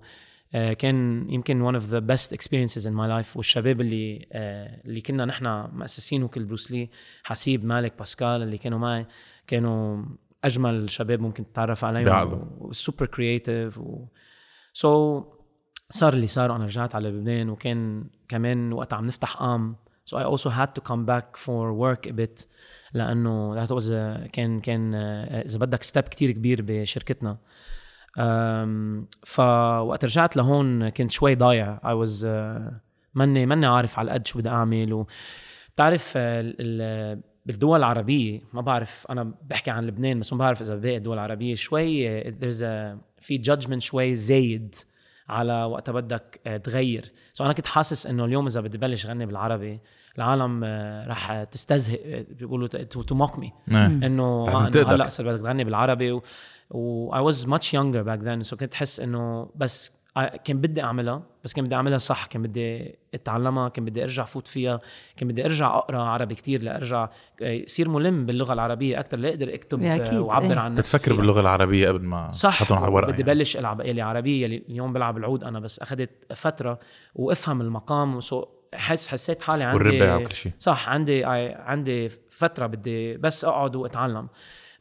آه، 0.55 0.73
كان 0.73 1.25
يمكن 1.29 1.71
one 1.71 1.81
of 1.81 1.83
the 1.83 2.01
best 2.15 2.37
experiences 2.37 2.83
in 2.85 2.91
my 2.93 3.07
life. 3.23 3.35
والشباب 3.35 3.81
اللي 3.81 4.27
آه، 4.31 4.81
اللي 4.85 5.01
كنا 5.01 5.25
نحن 5.25 5.67
مؤسسين 5.73 6.27
Killed 6.27 6.43
Bruce 6.43 6.72
Lee 6.72 6.89
حسيب 7.23 7.65
مالك 7.65 7.97
باسكال 7.97 8.27
اللي 8.27 8.57
كانوا 8.57 8.79
معي 8.79 9.05
كانوا 9.47 10.03
أجمل 10.43 10.89
شباب 10.89 11.21
ممكن 11.21 11.51
تتعرف 11.51 11.85
عليهم 11.85 12.05
بعضهم. 12.05 12.71
super 12.71 13.05
creative 13.05 13.77
و 13.77 14.05
so 14.73 15.23
صار 15.89 16.13
اللي 16.13 16.27
صار 16.27 16.51
وأنا 16.51 16.65
رجعت 16.65 16.95
على 16.95 17.09
لبنان 17.09 17.49
وكان 17.49 18.09
كمان 18.27 18.73
وقت 18.73 18.93
عم 18.93 19.05
نفتح 19.05 19.37
so 20.09 20.15
I 20.17 20.23
also 20.23 20.49
had 20.49 20.69
to 20.79 20.81
come 20.89 21.05
back 21.05 21.37
for 21.45 21.73
work 21.73 22.09
a 22.09 22.13
bit 22.13 22.45
لأنه 22.93 23.65
was 23.65 23.83
a, 23.83 24.29
كان 24.31 24.59
كان 24.59 24.93
آه، 24.95 25.41
إذا 25.41 25.59
بدك 25.59 25.83
step 25.83 26.03
كتير 26.03 26.31
كبير 26.31 26.61
بشركتنا. 26.61 27.37
فوقت 29.25 30.05
رجعت 30.05 30.37
لهون 30.37 30.89
كنت 30.89 31.11
شوي 31.11 31.35
ضايع. 31.35 31.77
I 31.77 32.05
was 32.07 32.23
uh, 32.23 32.73
ماني 33.13 33.45
ماني 33.45 33.65
عارف 33.65 33.99
على 33.99 34.11
قد 34.11 34.27
شو 34.27 34.39
بدي 34.39 34.49
أعمل 34.49 34.93
و 34.93 35.07
بتعرف 35.73 36.13
آه، 36.17 36.41
ال- 36.41 36.55
ال- 36.59 37.21
بالدول 37.47 37.79
العربية 37.79 38.41
ما 38.53 38.61
بعرف 38.61 39.05
أنا 39.09 39.33
بحكي 39.49 39.71
عن 39.71 39.87
لبنان 39.87 40.19
بس 40.19 40.33
ما 40.33 40.39
بعرف 40.39 40.61
إذا 40.61 40.75
باقي 40.75 40.97
الدول 40.97 41.13
العربية. 41.13 41.55
شوي 41.55 42.21
there's 42.23 42.61
a 42.61 42.97
في 43.19 43.41
judgment 43.47 43.77
شوي 43.77 44.15
زايد 44.15 44.75
على 45.29 45.63
وقتها 45.63 45.91
بدك 45.91 46.39
آه، 46.47 46.57
تغير. 46.57 47.11
so 47.33 47.45
أنا 47.45 47.53
كنت 47.53 47.65
حاسس 47.65 48.07
إنه 48.07 48.25
اليوم 48.25 48.45
إذا 48.45 48.61
بدي 48.61 48.77
بلش 48.77 49.05
غني 49.05 49.25
بالعربي 49.25 49.79
العالم 50.17 50.63
آه، 50.63 51.07
رح 51.07 51.43
تستزهق 51.43 51.99
آه، 52.05 52.25
بيقولوا 52.29 52.67
to 52.67 53.15
mock 53.15 53.39
me. 53.39 53.53
إنه. 53.71 54.49
هلأ 54.67 55.09
صار 55.09 55.27
بدك 55.27 55.41
تغني 55.41 55.63
بالعربي. 55.63 56.11
و, 56.11 56.21
و 56.69 57.11
I 57.11 57.33
was 57.33 57.37
much 57.37 57.73
younger 57.73 58.03
back 58.03 58.21
then. 58.23 58.49
So 58.51 58.55
كنت 58.55 58.73
احس 58.73 58.99
إنه 58.99 59.49
بس 59.55 59.96
كان 60.25 60.61
بدي 60.61 60.83
أعملها 60.83 61.23
بس 61.43 61.53
كان 61.53 61.65
بدي 61.65 61.75
أعملها 61.75 61.97
صح 61.97 62.25
كان 62.25 62.41
بدي 62.43 62.95
أتعلمها 63.13 63.69
كان 63.69 63.85
بدي 63.85 64.03
أرجع 64.03 64.25
فوت 64.25 64.47
فيها 64.47 64.79
كان 65.17 65.27
بدي 65.27 65.45
أرجع 65.45 65.77
أقرأ 65.77 66.01
عربي 66.01 66.35
كتير 66.35 66.63
لأرجع 66.63 67.09
يصير 67.41 67.89
ملم 67.89 68.25
باللغة 68.25 68.53
العربية 68.53 68.99
أكثر 68.99 69.17
لاقدر 69.17 69.53
أكتب 69.53 69.83
أكيد، 69.83 70.13
آه، 70.13 70.21
وأعبر 70.21 70.51
إيه. 70.51 70.59
عن 70.59 70.73
نفسي 70.73 70.99
فيها. 70.99 71.13
باللغة 71.13 71.39
العربية 71.39 71.87
قبل 71.87 72.03
ما 72.03 72.31
صح 72.31 72.59
تحطهم 72.59 72.77
على 72.77 72.87
الورق 72.87 73.07
بدي 73.07 73.21
يعني. 73.21 73.33
بلش 73.33 73.57
ألعب 73.57 73.81
يلي 73.81 74.01
عربية 74.01 74.43
يلي 74.43 74.63
اليوم 74.69 74.93
بلعب 74.93 75.17
العود 75.17 75.43
أنا 75.43 75.59
بس 75.59 75.79
اخذت 75.79 76.33
فترة 76.35 76.79
وأفهم 77.15 77.61
المقام 77.61 78.15
وسو 78.15 78.45
حس 78.73 79.07
حسيت 79.07 79.41
حالي 79.41 79.63
عندي 79.63 79.77
والربع 79.77 80.15
وكل 80.15 80.35
شيء 80.35 80.51
صح 80.59 80.89
عندي 80.89 81.25
عندي 81.55 82.09
فترة 82.29 82.67
بدي 82.67 83.17
بس 83.17 83.45
أقعد 83.45 83.75
وأتعلم 83.75 84.27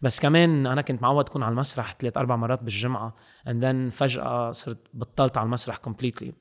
بس 0.02 0.20
كمان 0.20 0.66
أنا 0.66 0.82
كنت 0.82 1.02
معود 1.02 1.28
أكون 1.28 1.42
على 1.42 1.52
المسرح 1.52 1.94
ثلاث 2.00 2.16
أربع 2.16 2.36
مرات 2.36 2.62
بالجمعة 2.62 3.16
and 3.48 3.62
then 3.62 3.92
فجأة 3.92 4.52
صرت 4.52 4.78
بطلت 4.94 5.36
على 5.36 5.46
المسرح 5.46 5.76
completely. 5.76 6.32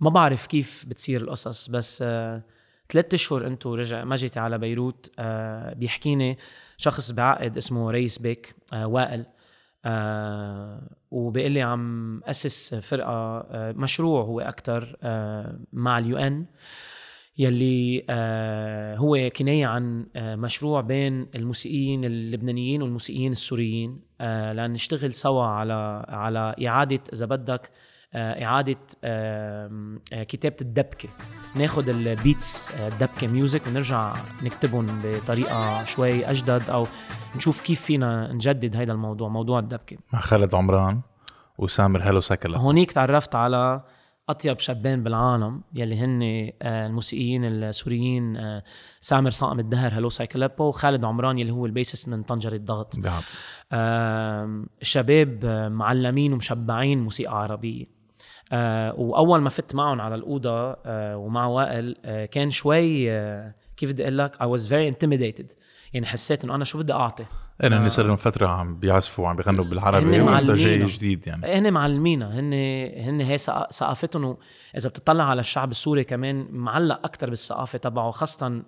ما 0.00 0.10
بعرف 0.10 0.46
كيف 0.46 0.84
بتصير 0.88 1.20
القصص 1.20 1.70
بس 1.70 2.02
آه 2.02 2.42
ثلاث 2.88 3.14
أشهر 3.14 3.46
أنتو 3.46 3.74
رجع 3.74 4.04
ما 4.04 4.16
جيتي 4.16 4.40
على 4.40 4.58
بيروت 4.58 5.10
آه 5.18 5.74
بيحكيني 5.74 6.38
شخص 6.76 7.10
بعقد 7.10 7.56
اسمه 7.56 7.90
ريس 7.90 8.18
بيك 8.18 8.56
آه 8.72 8.86
وائل 8.86 9.26
آه 9.84 10.96
وبيقول 11.10 11.52
لي 11.52 11.62
عم 11.62 12.20
أسس 12.24 12.74
فرقة 12.74 13.10
آه 13.10 13.72
مشروع 13.72 14.22
هو 14.22 14.40
أكثر 14.40 14.96
آه 15.02 15.58
مع 15.72 15.98
اليو 15.98 16.16
إن. 16.16 16.46
يلي 17.38 18.04
آه 18.10 18.96
هو 18.96 19.30
كناية 19.36 19.66
عن 19.66 20.06
آه 20.16 20.36
مشروع 20.36 20.80
بين 20.80 21.26
الموسيقيين 21.34 22.04
اللبنانيين 22.04 22.82
والموسيقيين 22.82 23.32
السوريين. 23.32 24.00
آه 24.20 24.52
لنشتغل 24.52 25.14
سوا 25.14 25.44
على 25.44 26.06
على 26.08 26.54
إعادة 26.66 27.00
إذا 27.12 27.26
بدك 27.26 27.70
إعادة 28.14 28.78
كتابة 30.22 30.56
الدبكة. 30.60 31.08
ناخد 31.56 31.88
ال 31.88 32.02
beats 32.02 32.70
الدبكة 32.70 33.26
music 33.26 33.66
ونرجع 33.66 34.14
نكتبهم 34.44 34.86
بطريقة 35.04 35.84
شوي 35.84 36.30
أجدد 36.30 36.70
أو 36.70 36.86
نشوف 37.36 37.60
كيف 37.62 37.82
فينا 37.82 38.32
نجدد 38.32 38.76
هذا 38.76 38.92
الموضوع 38.92 39.28
موضوع 39.28 39.58
الدبكة. 39.58 39.96
مع 40.12 40.20
خالد 40.20 40.54
عمران 40.54 41.00
وسامر 41.58 42.02
Hello 42.02 42.20
Psychaleppo 42.20 42.58
هونيك 42.58 42.92
تعرفت 42.92 43.34
على 43.34 43.82
أطيب 44.28 44.58
شابين 44.58 45.02
بالعالم 45.02 45.62
يلي 45.74 45.96
هن 45.96 46.22
آه، 46.62 46.86
الموسيقيين 46.86 47.44
السوريين 47.44 48.36
آه، 48.36 48.62
سامر 49.00 49.30
صائم 49.30 49.58
الدهر 49.60 49.92
Hello 49.92 50.08
Psychaleppo 50.08 50.64
وخالد 50.64 51.04
عمران 51.04 51.38
يلي 51.38 51.50
هو 51.50 51.66
ال 51.66 51.71
bassist 51.71 52.08
من 52.08 52.22
طنجرة 52.22 52.54
الضغط. 52.56 52.98
بيعب. 52.98 53.22
آم، 53.72 54.66
شباب 54.82 55.44
آه، 55.44 55.68
معلمين 55.68 56.32
ومشبعين 56.32 57.02
موسيقى 57.02 57.42
عربية. 57.42 57.86
آه، 58.52 58.94
وأول 59.00 59.40
ما 59.40 59.48
فت 59.50 59.74
معهم 59.74 60.00
على 60.00 60.14
الأوضة 60.14 60.76
آه، 60.86 61.16
ومع 61.16 61.46
وائل 61.46 61.96
آه، 62.04 62.24
كان 62.24 62.50
شوي 62.50 63.12
آه، 63.12 63.54
كيف 63.76 63.90
بدي 63.90 64.02
أقول 64.02 64.18
لك 64.18 64.36
I 64.36 64.46
was 64.46 64.62
very 64.62 64.94
intimidated. 64.94 65.54
يعني 65.92 66.06
حسيت 66.06 66.44
إنه 66.44 66.54
أنا 66.54 66.64
شو 66.64 66.78
بدي 66.78 66.92
أعطي؟ 66.92 67.24
أنا 67.64 67.84
هن 67.84 67.88
صار 67.88 68.06
لهم 68.06 68.16
فترة 68.16 68.46
عم 68.46 68.78
بيعزفوا 68.78 69.24
وعم 69.24 69.36
بيغنوا 69.36 69.64
بالعربي 69.64 70.20
وانت 70.20 70.50
جاي. 70.50 70.86
جديد 70.86 71.26
يعني. 71.26 71.46
هن 71.46 71.72
معلمينا 71.72 72.40
هن 72.40 72.52
هن 73.08 73.20
هي 73.20 73.38
ثق- 73.38 73.70
ثقافتهم 73.72 74.36
إذا 74.76 74.88
بتطلع 74.88 75.24
على 75.24 75.40
الشعب 75.40 75.70
السوري 75.70 76.04
كمان 76.04 76.46
معلق 76.50 77.00
أكثر 77.04 77.30
بالثقافة 77.30 77.78
تبعه 77.78 78.10
خاصه 78.10 78.62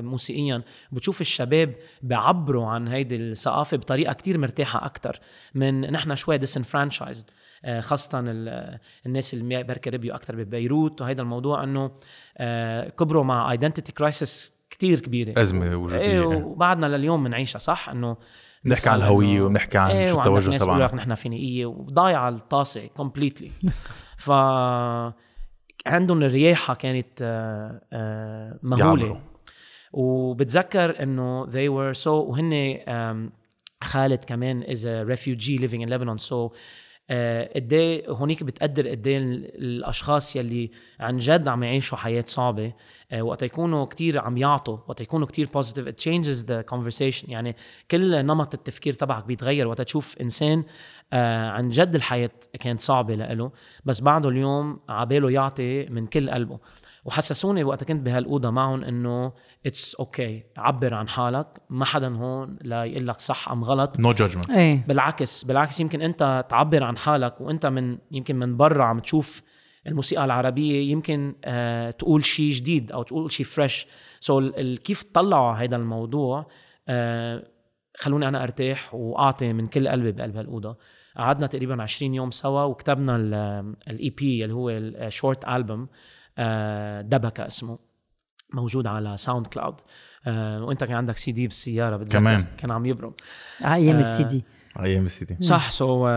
موسيقيا. 0.00 0.62
بتشوف 0.92 1.20
الشباب 1.20 1.74
بيعبروا 2.02 2.66
عن 2.66 2.88
هيدي 2.88 3.16
الثقافة 3.16 3.76
بطريقة 3.76 4.12
كتير 4.12 4.38
مرتاحة 4.38 4.86
أكثر 4.86 5.20
من 5.54 5.80
نحن 5.80 6.14
شوي 6.14 6.38
disenfranchised. 6.38 7.26
آه، 7.64 7.80
خاصة 7.80 8.20
ال- 8.26 8.78
الناس 9.06 9.34
اللي 9.34 9.62
بركي 9.62 9.90
ربيوا 9.90 10.16
أكثر 10.16 10.36
ببيروت. 10.36 11.00
وهيدا 11.02 11.22
الموضوع 11.22 11.64
إنه 11.64 11.90
آه، 12.38 12.88
كبروا 12.88 13.24
مع 13.24 13.50
identity 13.52 13.92
crisis 13.92 14.55
كتير 14.70 15.00
كبيرة. 15.00 15.40
أزمة 15.40 15.76
وجودية. 15.76 16.00
إيه 16.00 16.26
وبعدنا 16.26 16.86
لليوم 16.86 17.24
بنعيشها 17.24 17.58
صح؟ 17.58 17.88
إنه 17.88 18.16
نحكي 18.64 18.88
عن 18.88 18.98
الهوية 18.98 19.42
ونحكي 19.42 19.78
عن 19.78 19.90
إيه 19.90 20.12
شو 20.12 20.18
التوجه 20.18 20.50
بيقولوا 20.50 20.74
لك 20.74 20.90
تبعنا 20.90 20.94
نحن 20.94 21.14
فينيقيه 21.14 21.66
وضايعة 21.66 22.28
الطاسة 22.28 22.86
كومبليتلي 22.86 23.50
ف 24.26 24.30
عندهم 25.86 26.22
الرياحة 26.22 26.74
كانت 26.74 27.22
آه، 27.22 27.80
آه، 27.92 28.58
مهولة. 28.62 29.20
وبتذكر 29.92 31.02
إنه 31.02 31.46
they 31.46 31.68
were 31.70 31.98
so 32.04 32.06
وهن 32.06 32.78
خالد 33.84 34.24
كمان 34.24 34.62
is 34.62 34.84
a 34.84 35.04
refugee 35.04 35.58
living 35.58 35.82
in 35.82 35.88
Lebanon. 35.88 36.18
So 36.18 36.52
قد 37.10 37.72
إيه 37.72 38.10
هونيك 38.10 38.42
بتقدر 38.42 38.88
قد 38.88 39.06
إيه 39.06 39.18
ال- 39.18 39.54
الأشخاص 39.64 40.36
يلي 40.36 40.70
عن 41.00 41.18
جد 41.18 41.48
عم 41.48 41.62
يعيشوا 41.62 41.98
حياة 41.98 42.24
صعبة. 42.26 42.72
آه، 43.12 43.22
وقت 43.22 43.42
يكونوا 43.42 43.84
كتير 43.84 44.18
عم 44.20 44.36
يعطوا 44.36 44.78
وقت 44.88 45.00
يكونوا 45.00 45.26
كتير 45.26 45.46
positive 45.46 45.86
it 45.88 46.04
changes 46.04 46.42
the 46.46 46.74
conversation. 46.74 47.28
يعني 47.28 47.56
كل 47.90 48.26
نمط 48.26 48.54
التفكير 48.54 48.92
تبعك 48.92 49.24
بيتغير 49.24 49.66
وقت 49.66 49.80
تشوف 49.80 50.18
إنسان 50.20 50.64
آه، 51.12 51.48
عن 51.50 51.68
جد 51.68 51.94
الحياة 51.94 52.30
كانت 52.60 52.80
صعبة 52.80 53.14
لإله 53.14 53.50
بس 53.84 54.00
بعده 54.00 54.28
اليوم 54.28 54.80
عباله 54.88 55.30
يعطي 55.30 55.86
من 55.86 56.06
كل 56.06 56.30
قلبه. 56.30 56.58
وحسسوني 57.06 57.64
وقت 57.64 57.84
كنت 57.84 58.06
بهالأوضة 58.06 58.50
معهم 58.50 58.84
إنه 58.84 59.32
it's 59.66 60.40
okay. 60.40 60.58
عبر 60.58 60.94
عن 60.94 61.08
حالك 61.08 61.46
ما 61.70 61.84
حدا 61.84 62.16
هون 62.16 62.58
لا 62.62 62.84
يقول 62.84 63.06
لك 63.06 63.20
صح 63.20 63.48
أم 63.48 63.64
غلط. 63.64 64.00
no 64.00 64.12
judgment 64.12 64.50
إيه. 64.50 64.84
بالعكس 64.88 65.44
بالعكس 65.44 65.80
يمكن 65.80 66.02
أنت 66.02 66.46
تعبر 66.48 66.84
عن 66.84 66.98
حالك 66.98 67.40
وأنت 67.40 67.66
من 67.66 67.98
يمكن 68.10 68.36
من 68.36 68.56
برا 68.56 68.84
عم 68.84 68.98
تشوف 68.98 69.42
الموسيقى 69.86 70.24
العربية 70.24 70.90
يمكن 70.92 71.34
آه 71.44 71.90
تقول 71.90 72.24
شيء 72.24 72.50
جديد 72.50 72.92
أو 72.92 73.02
تقول 73.02 73.32
شيء 73.32 73.46
fresh 73.46 73.86
so 74.20 74.54
كيف 74.84 75.02
تطلعوا 75.02 75.48
على 75.50 75.68
هذا 75.68 75.76
الموضوع؟ 75.76 76.46
آه 76.88 77.42
خلوني 77.96 78.28
أنا 78.28 78.42
أرتاح 78.42 78.94
وأعطي 78.94 79.52
من 79.52 79.66
كل 79.66 79.88
قلبي 79.88 80.12
بقلب 80.12 80.36
هالأوضة. 80.36 80.76
قعدنا 81.16 81.46
تقريبا 81.46 81.82
20 81.82 82.14
يوم 82.14 82.30
سوا 82.30 82.62
وكتبنا 82.62 83.16
ال 83.88 84.10
EP 84.10 84.44
اللي 84.44 84.54
هو 84.54 84.70
ال 84.70 84.83
short 84.83 85.48
album 85.48 85.88
آه 86.38 87.00
دبكة 87.00 87.46
اسمه 87.46 87.78
موجود 88.54 88.86
على 88.86 89.16
ساوند 89.16 89.46
كلاود 89.46 89.74
آه 90.26 90.64
وانت 90.64 90.84
كان 90.84 90.96
عندك 90.96 91.16
سي 91.16 91.32
دي 91.32 91.46
بالسيارة 91.46 91.96
بتذكر؟ 91.96 92.18
كمان. 92.18 92.44
كان 92.58 92.70
عم 92.70 92.86
يبرم. 92.86 93.14
أيام 93.64 93.96
آه، 93.96 94.00
السي 94.00 94.24
دي. 94.24 94.44
أيام 94.80 95.06
السيتي 95.06 95.36
صح. 95.40 95.70
so 95.70 96.08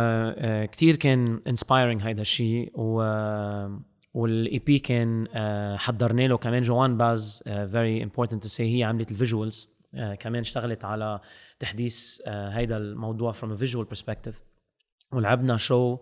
كثير 0.71 0.95
كان 0.95 1.41
inspiring 1.47 2.01
هيدا 2.01 2.21
الشيء 2.21 2.71
و 2.75 3.01
وال 4.13 4.59
EP 4.59 4.79
كان 4.79 5.27
حضرنا 5.77 6.27
له. 6.27 6.37
كمان 6.37 6.61
جوان 6.61 6.97
was 6.97 7.43
very 7.45 8.03
important 8.03 8.43
to 8.43 8.49
say 8.49 8.77
هي 8.77 8.83
عملت 8.83 9.11
ال 9.11 9.18
visuals. 9.18 9.69
كمان 10.19 10.39
اشتغلت 10.39 10.85
على 10.85 11.19
تحديث 11.59 12.21
هيدا 12.27 12.77
الموضوع 12.77 13.33
from 13.33 13.57
a 13.57 13.61
visual 13.61 13.85
perspective. 13.95 14.35
ولعبنا 15.11 15.57
شو 15.57 15.93
آه، 15.93 15.99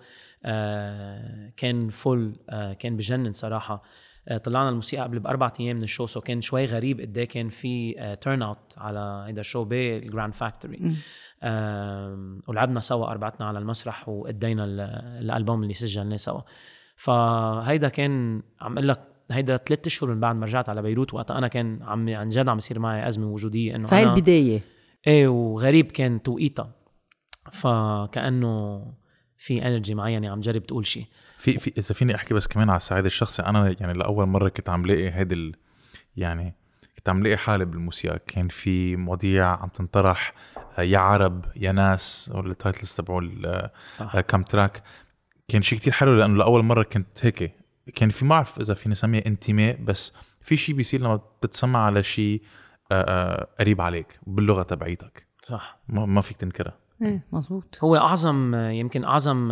كان 1.57 1.89
full 1.89 2.35
كان 2.79 2.97
بجنن 2.97 3.33
صراحة. 3.33 3.83
آه، 4.29 4.37
طلعنا 4.37 4.69
الموسيقى 4.69 5.03
قبل 5.03 5.19
بأربع 5.19 5.51
أيام 5.59 5.75
من 5.75 5.83
ال 5.83 5.88
show 5.88 6.05
so 6.05 6.21
كان 6.21 6.41
شوي 6.41 6.65
غريب 6.65 7.01
قد 7.01 7.17
إيه 7.17 7.25
كان 7.25 7.49
في 7.49 7.93
turnout 8.21 8.73
على 8.77 9.23
هيدا 9.27 9.41
ال 9.41 9.46
show 9.46 9.63
بال 9.63 9.83
Grand 9.83 10.33
Factory 10.33 10.95
آم، 11.43 12.41
ولعبنا 12.47 12.79
سوا 12.79 13.07
أربعتنا 13.11 13.47
على 13.47 13.59
المسرح 13.59 14.09
وادينا 14.09 14.65
ال- 14.65 14.79
الألبوم 15.23 15.63
اللي 15.63 15.73
سجلناه 15.73 16.15
سوا. 16.15 16.41
فهيدا 16.95 17.89
كان 17.89 18.41
عم 18.61 18.73
أقول 18.77 18.87
لك 18.87 18.99
هيدا 19.31 19.57
ثلاث 19.57 19.87
أشهر 19.87 20.09
من 20.13 20.19
بعد 20.19 20.35
ما 20.35 20.45
رجعت 20.45 20.69
على 20.69 20.81
بيروت 20.81 21.13
وقتها 21.13 21.37
أنا 21.37 21.47
كان 21.47 21.79
عم 21.83 22.09
عن 22.09 22.29
جد 22.29 22.49
عم 22.49 22.57
يصير 22.57 22.79
معي 22.79 23.07
أزمة 23.07 23.27
وجودية 23.27 23.75
إنه 23.75 23.87
فهي 23.87 24.03
البداية. 24.03 24.61
إيه 25.07 25.27
وغريب 25.27 25.91
كان 25.91 26.23
توقيتها. 26.23 26.71
فكأنه 27.51 28.85
في 29.37 29.67
انرجي 29.67 29.95
معينه 29.95 30.29
عم 30.29 30.39
جرب 30.39 30.63
تقول 30.63 30.87
شيء. 30.87 31.05
في 31.37 31.57
في 31.57 31.73
إذا 31.77 31.93
فيني 31.93 32.15
أحكي 32.15 32.33
بس 32.33 32.47
كمان 32.47 32.69
على 32.69 32.77
الصعيد 32.77 33.05
الشخصي 33.05 33.41
أنا 33.41 33.75
يعني 33.79 33.93
لأول 33.93 34.25
مرة 34.25 34.49
كنت 34.49 34.69
عم 34.69 34.85
لاقي 34.85 35.11
هيدي 35.11 35.35
ال... 35.35 35.55
يعني 36.17 36.55
كنت 36.97 37.09
عم 37.09 37.23
لاقي 37.23 37.37
حالي 37.37 37.65
بالموسيقى. 37.65 38.19
كان 38.27 38.47
في 38.47 38.95
مواضيع 38.95 39.45
عم 39.47 39.69
تنطرح 39.69 40.33
آه، 40.77 40.81
يا 40.81 40.99
عرب 40.99 41.45
يا 41.55 41.71
ناس 41.71 42.31
أو 42.33 42.39
ال 42.39 42.47
titles 42.47 42.95
تبعوا. 42.95 43.21
آه، 43.99 44.21
كم 44.21 44.43
track. 44.43 44.83
كان 45.47 45.61
شيء 45.61 45.79
كتير 45.79 45.93
حلو 45.93 46.15
لأنه 46.15 46.37
لأول 46.37 46.63
مرة 46.63 46.83
كنت 46.83 47.25
هيك. 47.25 47.53
كان 47.95 48.09
في 48.09 48.25
ما 48.25 48.35
أعرف 48.35 48.59
إذا 48.59 48.73
فيني 48.73 48.93
اسميها 48.93 49.25
انتماء 49.25 49.77
بس 49.81 50.13
في 50.41 50.57
شيء 50.57 50.75
بيصير 50.75 51.01
لما 51.01 51.15
بتتسمع 51.15 51.85
على 51.85 52.03
شيء 52.03 52.41
آه، 52.91 53.47
قريب 53.59 53.81
عليك 53.81 54.19
باللغة 54.27 54.63
تبعيتك. 54.63 55.27
صح. 55.43 55.79
ما, 55.89 56.05
ما 56.05 56.21
فيك 56.21 56.37
تنكرها. 56.37 56.77
إيه 57.01 57.27
مزبوط 57.31 57.77
هو 57.81 57.95
أعظم 57.95 58.55
يمكن 58.55 59.05
أعظم 59.05 59.49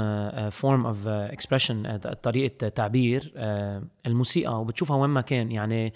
form 0.50 0.86
of 0.86 1.08
expression 1.08 1.98
طريقة 1.98 2.70
تعبير 2.70 3.34
آه، 3.36 3.84
الموسيقى 4.06 4.62
وبتشوفها 4.62 4.98
وين 4.98 5.10
ما 5.10 5.22
كان 5.22 5.52
يعني 5.52 5.94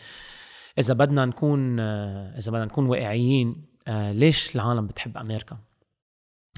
إذا 0.79 0.93
بدنا 0.93 1.25
نكون 1.25 1.79
آه، 1.79 2.37
إذا 2.37 2.51
بدنا 2.51 2.65
نكون 2.65 2.85
واقعيين 2.85 3.65
آه، 3.87 4.11
ليش 4.11 4.55
العالم 4.55 4.87
بتحب 4.87 5.17
أمريكا؟ 5.17 5.57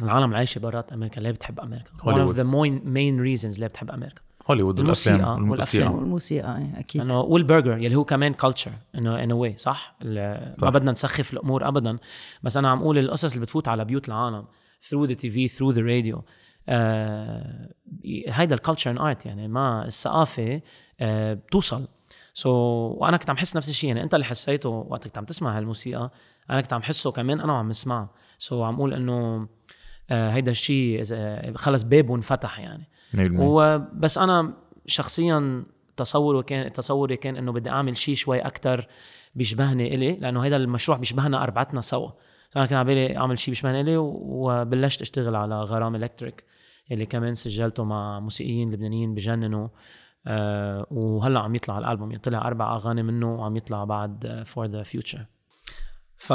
العالم 0.02 0.32
العايشه 0.32 0.60
برات 0.60 0.94
أمريكا 0.94 1.20
ليه 1.20 1.32
بتحب 1.32 1.60
أمريكا؟ 1.60 1.92
one 1.98 2.02
of 2.02 2.08
هوليوود. 2.08 2.36
the 2.36 2.46
main, 2.46 2.84
main 2.84 3.42
reasons 3.42 3.60
ليه 3.60 3.68
بتحب 3.68 3.92
أمريكا 3.92 4.22
هوليوود 4.50 4.80
الموسيقى 4.80 5.34
والأفلام. 5.42 5.96
والموسيقى 5.96 6.58
إيه 6.58 6.80
أكيد 6.80 7.02
إنه 7.02 7.20
والبرجر 7.20 7.78
يلي 7.78 7.96
هو 7.96 8.04
كمان 8.04 8.34
culture 8.34 8.72
إنه 8.96 9.24
anyway 9.24 9.58
صح. 9.58 9.96
ما 10.02 10.70
بدنا 10.70 10.92
نسخف 10.92 11.34
الأمور 11.34 11.68
ابدا 11.68 11.98
بس 12.44 12.58
أنا 12.58 12.70
عم 12.70 12.80
أقول 12.80 12.98
القصص 12.98 13.32
اللي 13.32 13.42
بتفوت 13.42 13.68
على 13.68 13.86
بيوت 13.86 14.08
العالم 14.08 14.46
through 14.82 15.08
the 15.08 15.16
TV 15.16 15.50
through 15.58 15.74
the 15.76 15.84
radio. 15.84 16.22
آه 16.70 17.70
هيدا 18.28 18.56
ال 18.56 18.60
culture 18.60 18.92
and 18.92 18.98
art 18.98 19.26
يعني 19.26 19.48
ما 19.48 19.86
الثقافة 19.86 20.62
آه 21.00 21.34
بتوصل 21.34 21.88
so, 22.34 23.02
وأنا 23.02 23.18
كنت 23.18 23.30
عم 23.30 23.38
حس 23.38 23.56
نفس 23.58 23.70
الشيء. 23.70 23.88
يعني 23.88 24.04
أنت 24.04 24.14
اللي 24.14 24.26
حسيته 24.26 24.70
وقت 24.70 25.04
كنت 25.04 25.18
عم 25.18 25.26
تسمع 25.26 25.58
هالموسيقى 25.58 26.12
أنا 26.50 26.62
كنت 26.62 26.74
عم 26.74 26.82
حسه 26.82 27.12
كمان 27.12 27.40
أنا 27.40 27.54
وعم 27.54 27.70
اسمعه 27.70 28.10
so, 28.38 28.66
عم 28.66 28.76
أقول 28.76 28.94
إنه 28.94 29.48
آه 30.10 30.30
هيدا 30.30 30.52
الشيء 30.52 31.04
خلص 31.56 31.84
بابه 31.84 32.16
انفتح 32.16 32.60
يعني. 32.60 32.88
100% 33.14 33.18
وبس 33.40 34.18
أنا 34.18 34.54
شخصيا 34.86 35.64
تصوري 35.98 36.44
كان 36.44 36.74
تصوري 36.74 37.18
كان 37.18 37.36
إنه 37.38 37.52
بدي 37.52 37.70
أعمل 37.70 37.98
شيء 37.98 38.16
شوي 38.16 38.40
أكثر 38.40 38.88
بيشبهني 39.36 39.96
إلي 39.96 40.12
لأنه 40.12 40.46
هذا 40.46 40.56
المشروع 40.56 40.98
بيشبهنا 40.98 41.44
أربعتنا 41.44 41.82
سوا. 41.82 42.12
فانا 42.52 42.66
كان 42.66 42.78
على 42.78 42.88
بالي 42.88 43.18
أعمل 43.18 43.40
شيء 43.40 43.52
بيشبهني 43.52 43.82
إلي 43.82 43.98
وبلشت 43.98 45.02
أشتغل 45.02 45.36
على 45.36 45.62
غرام 45.62 45.96
Electric 45.96 46.44
اللي 46.92 47.06
كمان 47.06 47.34
سجلته 47.34 47.84
مع 47.84 48.20
موسيقيين 48.20 48.72
لبنانيين 48.74 49.16
بجننوا. 49.16 49.68
آه 50.28 50.88
وهلأ 50.92 51.40
عم 51.40 51.56
يطلع 51.56 51.78
الألبوم 51.78 52.12
يعني 52.12 52.24
طلع 52.24 52.48
أربع 52.48 52.76
أغاني 52.76 53.04
منه 53.04 53.36
وعم 53.36 53.56
يطلع 53.56 53.84
بعد 53.84 54.44
for 54.46 54.66
the 54.66 54.84
future 54.84 55.26
ف 56.18 56.34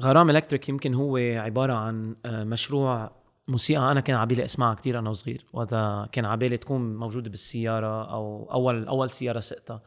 غرام 0.00 0.30
Electric 0.30 0.68
يمكن 0.68 0.94
هو 0.94 1.16
عبارة 1.16 1.72
عن 1.72 2.16
آه، 2.24 2.44
مشروع 2.44 3.10
موسيقى 3.48 3.92
أنا 3.92 4.00
كان 4.00 4.16
عبالي 4.16 4.44
أسمعها 4.44 4.74
كتير 4.74 4.98
أنا 4.98 5.10
وصغير. 5.10 5.46
وقتها 5.52 6.06
كان 6.06 6.24
عبالي 6.24 6.56
تكون 6.56 6.96
موجودة 6.96 7.30
بالسيارة 7.30 8.12
أو 8.12 8.52
اول 8.52 8.88
أول 8.88 9.10
سيارة 9.10 9.40
سقتها. 9.40 9.82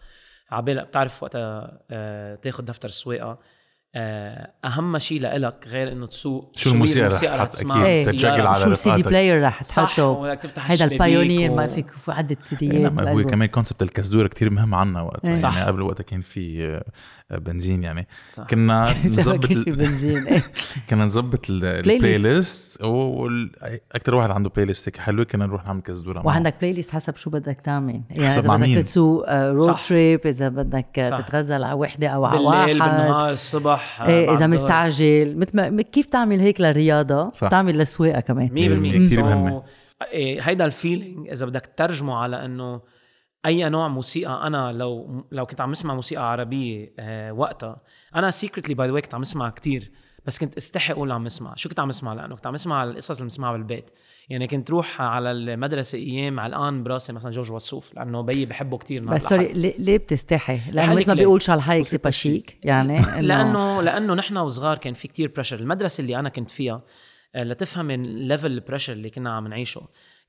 عبالي 0.52 0.86
بتعرف 0.86 1.24
وقتها 1.24 1.82
آه، 1.92 2.36
تاخذ 2.36 2.64
دفتر 2.64 2.90
السواقة. 2.90 3.40
أهم 3.96 4.98
شيء 5.00 5.22
لإلك 5.22 5.68
غير 5.68 5.92
إنه 5.92 6.06
تسوق 6.08 6.52
شو 6.58 6.72
الموسيقى 6.72 7.08
رح 7.08 7.20
تحط 7.22 7.48
تسمعها 7.50 7.78
أكيد 7.82 7.88
إيه. 7.88 8.06
تتشكل 8.06 8.48
على 8.48 8.64
شو 8.64 8.72
ال 8.72 8.92
CD. 8.92 9.04
player 9.04 9.44
رح 9.44 9.64
تحطه 9.64 10.38
هيدا 10.58 10.86
ال 10.86 10.94
Pioneer 10.94 11.52
و- 11.52 11.56
ما 11.56 11.68
فيك 11.68 11.90
في 11.92 12.12
عدة 12.12 12.36
إيه، 12.36 12.42
CDيات 12.58 12.92
هو 12.92 12.96
بقلبه. 12.96 13.24
كمان 13.24 13.48
concept 13.48 13.82
الكسدوره 13.82 14.28
كتير 14.28 14.50
مهم 14.50 14.76
عنا 14.76 15.02
وقتها 15.02 15.32
إيه. 15.34 15.42
يعني. 15.44 15.62
قبل 15.66 15.82
وقتها 15.82 16.04
كان 16.04 16.22
في 16.22 16.66
آه، 16.68 16.84
بنزين 17.40 17.84
يعني 17.84 18.08
صح. 18.30 18.44
كنا 18.44 18.94
نظبط 19.06 19.52
ال- 19.52 19.64
بنزين 19.64 20.28
إيه. 20.28 20.44
كنا 20.90 21.06
نظبط 21.06 21.50
ال- 21.50 21.66
ال 21.66 22.18
playlist 22.18 22.82
وأكثر 22.84 24.16
واحد 24.16 24.32
عنده 24.32 24.50
playlist 24.50 24.88
هيك 24.88 24.98
حلوة 24.98 25.26
كنا 25.26 25.46
نروح 25.46 25.66
نعمل 25.66 25.82
كسدوره 25.82 26.18
معه. 26.18 26.26
وعندك 26.28 26.56
playlist 26.62 26.92
حسب 26.92 27.16
شو 27.16 27.30
بدك 27.30 27.58
تعمل 27.64 28.02
يعني 28.10 28.26
حسب 28.26 28.52
إذا. 28.52 28.58
بدك 28.58 28.86
تسوق 28.86 29.26
road 29.30 29.62
صح. 29.72 29.88
trip 29.88 30.28
إذا 30.28 30.50
بدك 30.50 31.08
صح. 31.10 31.20
تتغزل 31.22 31.64
على 31.64 31.74
وحدة 31.74 32.08
أو 32.08 32.26
على 32.26 32.38
بالليل 32.38 32.82
واحد 32.82 32.92
بالنهار 33.00 33.32
الصبح 33.32 34.02
إيه 34.02 34.26
بعد 34.28 34.36
اذا. 34.38 34.48
مستعجل 34.48 35.38
مثل 35.38 35.70
ما 35.72 35.82
كيف 35.82 36.06
تعمل 36.06 36.40
هيك 36.40 36.62
للرياضة 36.62 37.30
صح. 37.36 37.48
تعمل 37.50 37.78
للسواقة 37.78 38.20
كمان 38.20 38.48
100% 38.48 39.06
كتير 39.06 39.20
So, 39.22 39.24
مهمة. 39.24 39.64
إيه، 40.12 40.42
هيدا 40.42 40.66
ال 40.66 40.74
feeling 40.74 41.28
إذا 41.30 41.46
بدك 41.46 41.66
تترجمه 41.66 42.16
على 42.16 42.46
إنه 42.46 42.82
أي 43.46 43.70
نوع 43.70 43.88
موسيقى 43.88 44.48
أنا 44.48 44.72
لو 44.72 45.26
لو 45.32 45.46
كنت 45.46 45.62
عم 45.62 45.72
اسمع 45.72 45.94
موسيقى 45.96 46.32
عربية 46.32 46.94
آه 47.00 47.32
وقتها 47.34 47.82
أنا 48.16 48.32
secretly 48.32 48.76
by 48.76 48.92
the 48.92 49.00
كنت 49.00 49.16
عم 49.16 49.22
اسمع 49.22 49.50
كتير 49.50 49.92
بس 50.26 50.40
كنت 50.40 50.58
استحي 50.58 50.94
أقول 50.94 51.12
عم 51.12 51.26
اسمع 51.26 51.56
شو 51.56 51.70
كنت 51.70 51.80
عم 51.80 51.90
اسمع 51.90 52.14
لأنه 52.14 52.36
كنت 52.36 52.48
عم 52.48 52.54
اسمع 52.54 52.84
القصص 52.84 53.12
اللي 53.18 53.26
بسمعها 53.28 53.52
بالبيت. 53.52 53.90
يعني 54.30 54.48
كنت 54.48 54.70
روح 54.70 55.02
على 55.02 55.32
المدرسة 55.32 55.98
أيام 55.98 56.40
علقان 56.40 56.84
براسي 56.84 57.14
مثلا 57.14 57.32
جورج 57.32 57.52
وسوف 57.52 57.94
لأنه 57.94 58.22
بيي 58.22 58.46
بحبه 58.46 58.78
كتير. 58.78 59.06
بس 59.06 59.24
sorry 59.24 59.48
ليه, 59.78 59.98
بتستحي؟ 59.98 60.60
لأنه 60.72 60.94
مثل 60.96 61.08
ما. 61.08 61.14
بيقول 61.14 61.42
شال 61.42 61.60
هايك 61.60 61.86
c'est 61.86 61.98
pas 61.98 62.10
chic. 62.10 62.58
يعني 62.64 63.02
لأنه 63.28 63.82
لأنه 63.82 64.14
نحن 64.14 64.38
وصغار 64.38 64.78
كان 64.78 64.94
في 64.94 65.08
كتير 65.08 65.32
pressure 65.36 65.60
المدرسة 65.60 66.02
اللي 66.02 66.20
أنا 66.20 66.30
كنت 66.30 66.52
فيها 66.52 66.82
آه، 67.36 67.44
لتفهم 67.44 67.92
ال 67.92 68.02
level 68.02 68.52
ال 68.52 68.57
pressure 68.57 68.94
اللي 68.94 69.10
كنا 69.10 69.34
عم 69.36 69.48
نعيشه 69.48 69.82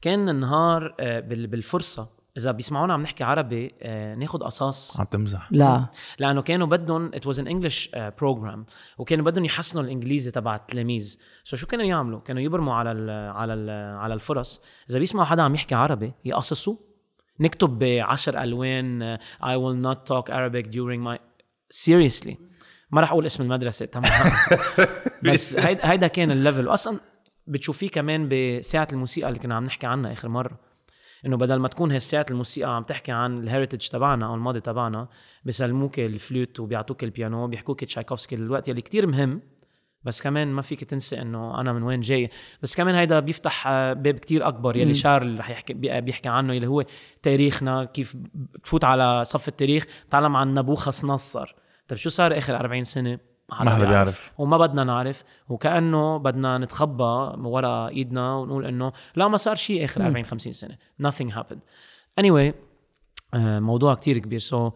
كان 0.02 0.28
النهار 0.28 0.94
آه، 1.00 1.20
بال- 1.20 1.46
بالفرصة 1.46 2.21
إذا 2.36 2.52
بيسمعونا 2.52 2.94
عم 2.94 3.02
نحكي 3.02 3.24
عربي 3.24 3.74
آه، 3.82 4.14
ناخد 4.14 4.42
قصاص. 4.42 5.00
عم 5.00 5.06
تمزح. 5.06 5.48
لا. 5.50 5.86
لأنه 6.18 6.42
كانوا 6.42 6.66
بدهم 6.66 7.10
it 7.14 7.26
was 7.26 7.40
an 7.40 7.46
English 7.46 7.90
program 7.96 8.66
وكانوا 8.98 9.24
بدهم 9.24 9.44
يحسنوا 9.44 9.84
الإنجليزي 9.84 10.30
تبع 10.30 10.56
التلاميذ. 10.56 11.18
so 11.44 11.56
شو 11.56 11.66
كانوا 11.66 11.84
يعملوا؟ 11.84 12.20
كانوا 12.20 12.42
يبرموا 12.42 12.74
على 12.74 12.92
ال 12.92 13.10
على 13.30 13.54
ال 13.54 13.70
على 13.96 14.14
الفرص. 14.14 14.60
إذا 14.90 14.98
بيسمعوا 14.98 15.26
حدا 15.26 15.42
عم 15.42 15.54
يحكي 15.54 15.74
عربي 15.74 16.12
يقصصوا 16.24 16.76
نكتب 17.40 17.78
بعشر 17.78 18.42
ألوان 18.42 19.16
I 19.42 19.56
will 19.56 19.86
not 19.86 19.98
talk 20.12 20.32
Arabic 20.32 20.66
during 20.70 21.00
my. 21.08 21.18
Seriously. 21.74 22.34
ما 22.90 23.00
راح 23.00 23.10
أقول 23.10 23.26
اسم 23.26 23.42
المدرسة 23.42 23.86
تمام. 23.86 24.32
بس 25.24 25.58
هيدا 25.58 25.90
هيدا 25.90 26.06
كان 26.06 26.30
ال 26.30 26.37
level 26.37 26.68
واصلا 26.68 26.98
بتشوفيه 27.46 27.88
كمان 27.88 28.28
بساعة 28.30 28.88
الموسيقى 28.92 29.28
اللي 29.28 29.38
كنا 29.38 29.54
عم 29.54 29.64
نحكي 29.64 29.86
عنها 29.86 30.12
آخر 30.12 30.28
مرة. 30.28 30.71
إنه 31.26 31.36
بدل 31.36 31.56
ما 31.56 31.68
تكون 31.68 31.90
هي 31.90 32.00
ساعه 32.00 32.26
الموسيقى 32.30 32.76
عم 32.76 32.82
تحكي 32.82 33.12
عن 33.12 33.38
ال 33.38 33.44
heritage 33.44 33.88
تبعنا 33.88 34.26
أو 34.26 34.34
الماضي 34.34 34.60
تبعنا 34.60 35.08
بيسلموك 35.44 35.98
الفلوت 35.98 36.60
وبيعطوك 36.60 37.04
البيانو 37.04 37.46
بيحكوك 37.48 37.84
تشايكوفسكي 37.84 38.34
الوقت 38.34 38.68
يلي 38.68 38.80
كتير 38.80 39.06
مهم. 39.06 39.40
بس 40.04 40.22
كمان 40.22 40.48
ما 40.48 40.62
فيك 40.62 40.84
تنسى 40.84 41.20
إنه 41.22 41.60
أنا 41.60 41.72
من 41.72 41.82
وين 41.82 42.00
جاي. 42.00 42.30
بس 42.62 42.76
كمان 42.76 42.94
هيدا 42.94 43.20
بيفتح 43.20 43.68
باب 43.92 44.14
كتير 44.18 44.48
أكبر 44.48 44.76
يلي 44.76 44.94
شارل 44.94 45.38
رح 45.38 45.50
يحكي 45.50 45.74
بي- 45.74 46.00
بيحكي 46.00 46.28
عنه 46.28 46.54
يلي 46.54 46.66
هو 46.66 46.84
تاريخنا 47.22 47.84
كيف 47.84 48.16
بتفوت 48.34 48.84
على 48.84 49.24
صف 49.24 49.48
التاريخ. 49.48 49.84
تعلم 50.10 50.36
عن 50.36 50.54
نبوخذ 50.54 51.06
نصر 51.06 51.54
طيب 51.88 51.98
شو 51.98 52.08
صار 52.10 52.38
آخر 52.38 52.56
40 52.56 52.84
سنة؟ 52.84 53.18
ما 53.60 53.70
حدا 53.70 53.84
بيعرف. 53.84 54.32
وما 54.38 54.56
بدنا 54.58 54.84
نعرف. 54.84 55.24
وكأنه 55.48 56.16
بدنا 56.16 56.58
نتخبى 56.58 57.32
ورا 57.48 57.88
إيدنا 57.88 58.34
ونقول 58.34 58.66
إنه 58.66 58.92
لا 59.16 59.28
ما 59.28 59.36
صار 59.36 59.54
شيء 59.54 59.84
آخر 59.84 60.06
40 60.06 60.24
50 60.24 60.52
سنة. 60.52 60.76
Nothing 61.02 61.34
happened. 61.34 61.60
Anyway 62.20 62.54
آه، 63.34 63.60
موضوع 63.60 63.94
كتير 63.94 64.18
كبير. 64.18 64.38
so, 64.38 64.72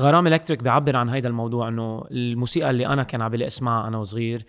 غرام 0.00 0.26
الكتريك 0.26 0.62
بيعبر 0.62 0.96
عن 0.96 1.08
هيدا 1.08 1.28
الموضوع 1.28 1.68
إنه 1.68 2.04
الموسيقى 2.10 2.70
اللي 2.70 2.86
أنا 2.86 3.02
كان 3.02 3.22
عبالي 3.22 3.46
أسمعها 3.46 3.88
أنا 3.88 3.98
وصغير 3.98 4.44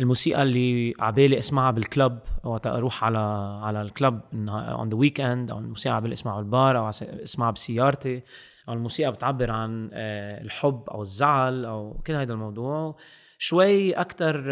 الموسيقى 0.00 0.42
اللي 0.42 0.94
عبالي 0.98 1.38
أسمعها 1.38 1.70
بال 1.70 1.86
club 1.86 2.18
وقت 2.44 2.66
أروح 2.66 3.04
على 3.04 3.18
على 3.62 3.82
ال 3.82 4.20
club 4.48 4.88
on 4.88 4.96
the 4.96 5.20
weekend 5.20 5.50
أو 5.50 5.58
الموسيقى 5.58 5.94
عبالي 5.94 6.12
أسمعها 6.12 6.36
بالبار 6.36 6.78
أو 6.78 6.88
أسمعها 6.88 7.50
بسيارتي. 7.50 8.22
أو 8.68 8.72
الموسيقى 8.72 9.12
بتعبر 9.12 9.50
عن 9.50 9.90
آه، 9.92 10.40
الحب 10.42 10.82
أو 10.90 11.02
الزعل 11.02 11.64
أو 11.64 12.00
كل 12.06 12.14
هيدا 12.14 12.34
الموضوع. 12.34 12.96
شوي 13.38 13.92
أكثر 13.92 14.42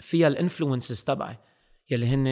فيها 0.00 0.28
ال 0.28 0.35
influences 0.35 1.04
تبعي 1.04 1.38
يلي 1.90 2.06
هن 2.06 2.26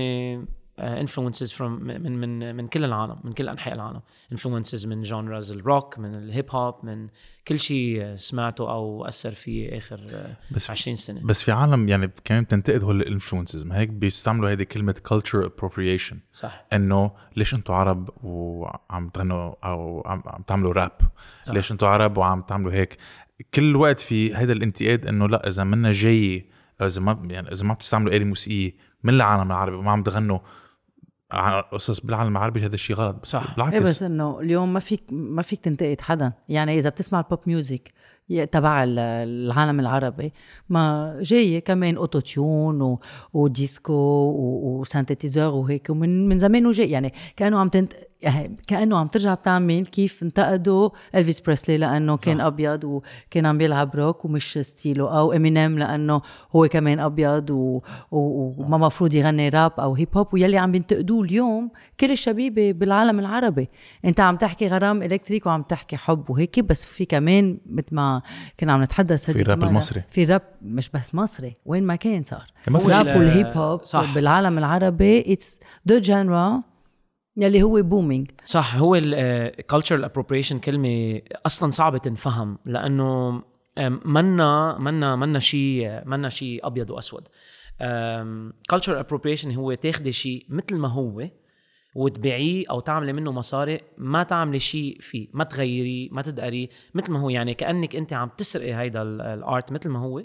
influences 0.80 1.52
from 1.52 1.72
من 1.72 2.20
من 2.20 2.56
من 2.56 2.68
كل 2.68 2.84
العالم 2.84 3.16
من 3.24 3.32
كل 3.32 3.48
أنحاء 3.48 3.74
العالم. 3.74 4.00
influences 4.32 4.86
من 4.86 5.02
genres 5.02 5.52
الروك 5.52 5.98
من 5.98 6.14
الهيب 6.14 6.50
هوب 6.50 6.74
من 6.82 7.08
كل 7.48 7.58
شيء 7.58 8.16
سمعته 8.16 8.70
أو 8.70 9.04
أثر 9.04 9.30
فيه 9.30 9.78
آخر 9.78 10.06
آه، 10.10 10.36
بس 10.50 10.70
20 10.70 10.96
سنة. 10.96 11.20
بس 11.24 11.42
في 11.42 11.52
عالم 11.52 11.88
يعني 11.88 12.10
كمان 12.24 12.42
بتنتقد 12.42 12.84
هول 12.84 13.00
ال 13.00 13.05
influences. 13.05 13.64
ما 13.64 13.78
هيك 13.78 13.88
بيستعملوا 13.88 14.50
هيدي 14.50 14.64
كلمة 14.64 14.94
culture 15.12 15.48
appropriation. 15.48 16.16
صح. 16.32 16.66
إنه 16.72 17.10
ليش 17.36 17.54
أنتم 17.54 17.74
عرب 17.74 18.10
وعم 18.24 19.08
تغنوا 19.08 19.54
أو 19.64 20.02
عم, 20.06 20.22
عم 20.26 20.42
تعملوا 20.42 20.72
راب 20.72 20.98
صح. 21.44 21.54
ليش 21.54 21.72
أنتم 21.72 21.86
عرب 21.86 22.18
وعم 22.18 22.42
تعملوا 22.42 22.72
هيك؟ 22.72 22.96
كل 23.54 23.76
وقت 23.76 24.00
في 24.00 24.36
هيدا 24.36 24.52
الانتقاد 24.52 25.06
إنه 25.06 25.28
لا 25.28 25.48
إذا 25.48 25.64
منا 25.64 25.92
جاي 25.92 26.50
إذا 26.82 27.00
ما 27.00 27.18
يعني 27.30 27.52
إذا 27.52 27.66
ما 27.66 27.74
بتستعملوا 27.74 28.12
آلة 28.12 28.24
موسيقية 28.24 28.74
من 29.04 29.14
العالم 29.14 29.50
العربي 29.50 29.76
وما 29.76 29.90
عم 29.90 30.02
تغنوا 30.02 30.38
عن 31.32 31.62
قصص 31.62 32.00
بالعالم 32.00 32.32
العربي 32.36 32.64
هذا 32.64 32.74
الشيء 32.74 32.96
غلط. 32.96 33.16
بس 33.22 33.28
صح. 33.28 33.54
بالعكس. 33.54 33.74
إيه 33.74 33.80
بس 33.80 34.02
إنه 34.02 34.40
اليوم 34.40 34.72
ما 34.72 34.80
فيك 34.80 35.02
ما 35.12 35.42
فيك 35.42 35.60
تنتقد 35.60 36.00
حدا. 36.00 36.32
يعني 36.48 36.78
إذا 36.78 36.90
بتسمع 36.90 37.20
ال 37.20 37.25
pop 37.25 37.38
music 37.46 37.92
تبع 38.52 38.84
ال- 38.84 38.98
العالم 38.98 39.80
العربي 39.80 40.32
ما 40.68 41.16
جاية 41.20 41.58
كمان 41.58 41.96
auto-tune 41.96 42.82
و... 42.82 43.00
وديسكو 43.32 43.92
و... 43.92 44.80
و 44.80 44.86
synthétiseur 44.86 45.54
وهيك 45.54 45.90
ومن 45.90 46.28
من 46.28 46.38
زمان 46.38 46.66
وجاي. 46.66 46.90
يعني 46.90 47.12
كأنه 47.36 47.58
عم 47.58 47.68
تنت... 47.68 47.92
يعني 48.22 48.56
كأنه 48.66 48.98
عم 48.98 49.06
ترجع 49.06 49.34
بتعمل 49.34 49.86
كيف 49.86 50.22
انتقدوا 50.22 50.90
إلفيس 51.14 51.40
بريسلي 51.40 51.78
لأنه 51.78 52.16
كان 52.16 52.38
صح. 52.38 52.44
أبيض 52.44 52.84
وكان 52.84 53.46
عم 53.46 53.58
بيلعب 53.58 53.96
روك 53.96 54.24
ومش 54.24 54.58
ستيله 54.62 55.18
أو 55.18 55.32
إمينيم 55.32 55.78
لأنه 55.78 56.22
هو 56.56 56.68
كمان 56.68 57.00
أبيض 57.00 57.50
و... 57.50 57.80
و... 58.10 58.18
وما 58.58 58.78
مفروض 58.78 59.14
يغني 59.14 59.48
راب 59.48 59.72
أو 59.80 59.94
هيب 59.94 60.08
هوب 60.16 60.34
ويلي 60.34 60.58
عم 60.58 60.72
بينتقدوه 60.72 61.22
اليوم 61.24 61.70
كل 62.00 62.10
الشبيبة 62.10 62.72
بالعالم 62.72 63.18
العربي 63.18 63.68
أنت 64.04 64.20
عم 64.20 64.36
تحكي 64.36 64.68
غرام 64.68 65.02
إلكتريك 65.02 65.46
وعم 65.46 65.62
تحكي 65.62 65.96
حب 65.96 66.30
وهيك 66.30 66.60
بس 66.60 66.84
في 66.84 67.04
كمان 67.04 67.58
مثل 67.66 67.86
ما 67.92 68.22
كنا 68.60 68.72
عم 68.72 68.82
نتحدث 68.82 69.24
في 69.24 69.32
هذيك 69.32 69.48
راب 69.48 69.58
المرة، 69.58 69.68
المصري. 69.70 70.02
في 70.10 70.24
راب 70.24 70.42
مش 70.62 70.90
بس 70.90 71.14
مصري 71.14 71.54
وين 71.66 71.82
ما 71.82 71.96
كان 71.96 72.24
صار 72.24 72.46
الراب 72.68 73.08
ال- 73.08 73.16
والهيب 73.18 73.46
هوب 73.46 73.84
صح. 73.84 74.14
بالعالم 74.14 74.58
العربي 74.58 75.32
it's 75.32 75.60
the 75.86 75.98
genre 75.98 76.62
يلي 77.38 77.62
هو 77.62 77.82
booming 77.82 78.30
صح 78.46 78.76
هو 78.76 78.94
ال 78.94 79.52
cultural 79.72 80.04
appropriation 80.08 80.54
كلمة 80.56 81.20
أصلا 81.46 81.70
صعبة 81.70 81.98
تنفهم 81.98 82.58
لأنه 82.66 83.42
آم، 83.78 84.00
منا 84.04 84.78
منا 84.78 85.16
منا 85.16 85.38
شيء 85.38 86.02
منا 86.06 86.28
شيء 86.28 86.60
وأسود. 86.90 87.28
آم، 87.80 88.52
cultural 88.72 89.04
appropriation 89.04 89.46
هو 89.46 89.74
تاخدي 89.74 90.12
شيء 90.12 90.46
مثل 90.48 90.76
ما 90.76 90.88
هو 90.88 91.28
وتبيعيه 91.94 92.64
أو 92.70 92.80
تعملي 92.80 93.12
منه 93.12 93.32
مصاري 93.32 93.80
ما 93.98 94.22
تعملي 94.22 94.58
شيء 94.58 94.96
فيه 95.00 95.28
ما 95.32 95.44
تغيريه 95.44 96.08
ما 96.12 96.22
تدقريه 96.22 96.68
مثل 96.94 97.12
ما 97.12 97.18
هو. 97.20 97.30
يعني 97.30 97.54
كأنك 97.54 97.96
أنت 97.96 98.12
عم 98.12 98.30
تسرقي 98.36 98.74
هيدا 98.74 99.02
ال- 99.02 99.20
ال 99.20 99.33
art 99.33 99.72
مثل 99.72 99.90
ما 99.90 99.98
هو. 99.98 100.22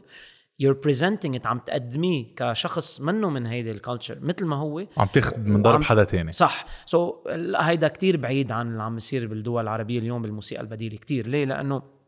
You're 0.62 0.88
presenting 0.88 1.34
it 1.40 1.46
عم 1.46 1.60
تقدميه 1.60 2.36
كشخص 2.36 3.02
منه 3.02 3.30
من 3.30 3.46
هيدي 3.46 3.72
ال 3.72 3.78
culture 3.78 4.18
مثل 4.22 4.46
ما 4.46 4.56
هو. 4.56 4.86
عم 4.98 5.08
تاخذ 5.14 5.40
من 5.40 5.62
ضرب 5.62 5.84
حدا 5.84 6.04
تاني. 6.04 6.32
صح. 6.32 6.66
so, 6.86 7.30
هيدا 7.58 7.88
كتير 7.88 8.18
بعيد 8.18 8.52
عن 8.52 8.68
اللي 8.68 8.84
عم 8.84 8.98
يصير 8.98 9.28
بالدول 9.28 9.64
العربية 9.64 10.00
اليوم 10.00 10.22
بالموسيقى 10.22 10.62
البديلة 10.62 10.98
كتير. 10.98 11.28
ليه؟ 11.28 11.46
لأنه 11.46 12.03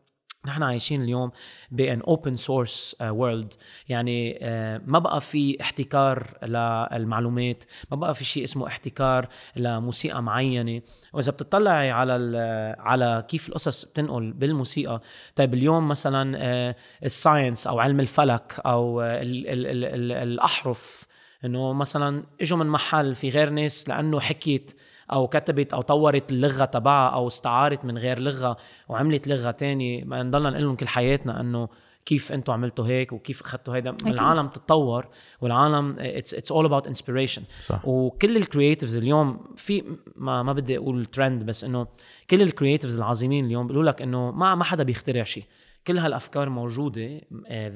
نحن 0.46 0.62
عايشين 0.62 1.02
اليوم 1.02 1.30
ب 1.70 1.80
an 1.80 2.00
open 2.00 2.36
source 2.36 2.96
world 3.02 3.54
يعني 3.88 4.38
آه، 4.42 4.80
ما 4.86 4.98
بقى 4.98 5.20
في 5.20 5.56
احتكار 5.60 6.38
للمعلومات 6.42 7.64
ما 7.90 7.96
بقى 7.96 8.14
في 8.14 8.24
شيء 8.24 8.44
اسمه 8.44 8.66
احتكار 8.66 9.28
لموسيقى 9.56 10.22
معينة. 10.22 10.82
وإذا 11.12 11.32
بتطلعي 11.32 11.90
على 11.90 12.36
على 12.78 13.24
كيف 13.28 13.48
القصص 13.48 13.84
بتنقل 13.84 14.32
بالموسيقى 14.32 15.00
طيب 15.36 15.54
اليوم 15.54 15.88
مثلا 15.88 16.36
آه، 16.38 16.76
ال 17.04 17.12
science 17.12 17.66
أو 17.66 17.78
علم 17.80 18.00
الفلك 18.00 18.60
أو 18.66 19.02
ال 19.02 19.48
ال 19.48 19.66
ال 19.66 19.84
ال 19.84 20.12
الأحرف 20.12 21.06
إنه 21.44 21.72
مثلا 21.72 22.24
إجوا 22.40 22.58
من 22.58 22.66
محل 22.66 23.14
في 23.14 23.28
غير 23.28 23.50
ناس 23.50 23.88
لأنه 23.88 24.20
حكيت 24.20 24.72
أو 25.12 25.26
كتبت 25.26 25.74
أو 25.74 25.82
طورت 25.82 26.32
اللغة 26.32 26.64
تبعها 26.64 27.14
أو 27.14 27.26
استعارت 27.26 27.84
من 27.84 27.98
غير 27.98 28.18
لغة 28.18 28.56
وعملت 28.88 29.28
لغة 29.28 29.50
تانية 29.50 30.04
ما 30.04 30.22
نضلنا 30.22 30.50
نقول 30.50 30.64
لهم 30.64 30.76
كل 30.76 30.88
حياتنا 30.88 31.40
إنه 31.40 31.68
كيف 32.06 32.32
أنتم 32.32 32.52
عملتوا 32.52 32.86
هيك 32.86 33.12
وكيف 33.12 33.40
اخذتوا 33.40 33.74
هيدا. 33.74 33.96
العالم 34.06 34.48
تتطور 34.48 35.06
والعالم 35.40 35.96
it's 35.98 36.34
it's 36.34 36.52
all 36.52 36.64
about 36.64 36.86
inspiration 36.86 37.42
صح. 37.60 37.88
وكل 37.88 38.36
ال 38.36 38.42
creatives 38.42 38.96
اليوم 38.96 39.54
في 39.56 39.84
ما 40.16 40.42
ما 40.42 40.52
بدي 40.52 40.78
أقول 40.78 41.06
ترند 41.06 41.44
بس 41.44 41.64
إنه 41.64 41.86
كل 42.30 42.42
ال 42.42 42.47
creatives 42.47 42.96
العظيمين 42.96 43.46
اليوم 43.46 43.66
بيقولوا 43.66 43.90
لك 43.90 44.02
إنه 44.02 44.30
ما 44.30 44.54
ما 44.54 44.64
حدا 44.64 44.82
بيخترع 44.82 45.24
شيء. 45.24 45.44
كل 45.86 45.98
هالأفكار 45.98 46.48
موجودة 46.48 47.20
آه، 47.46 47.68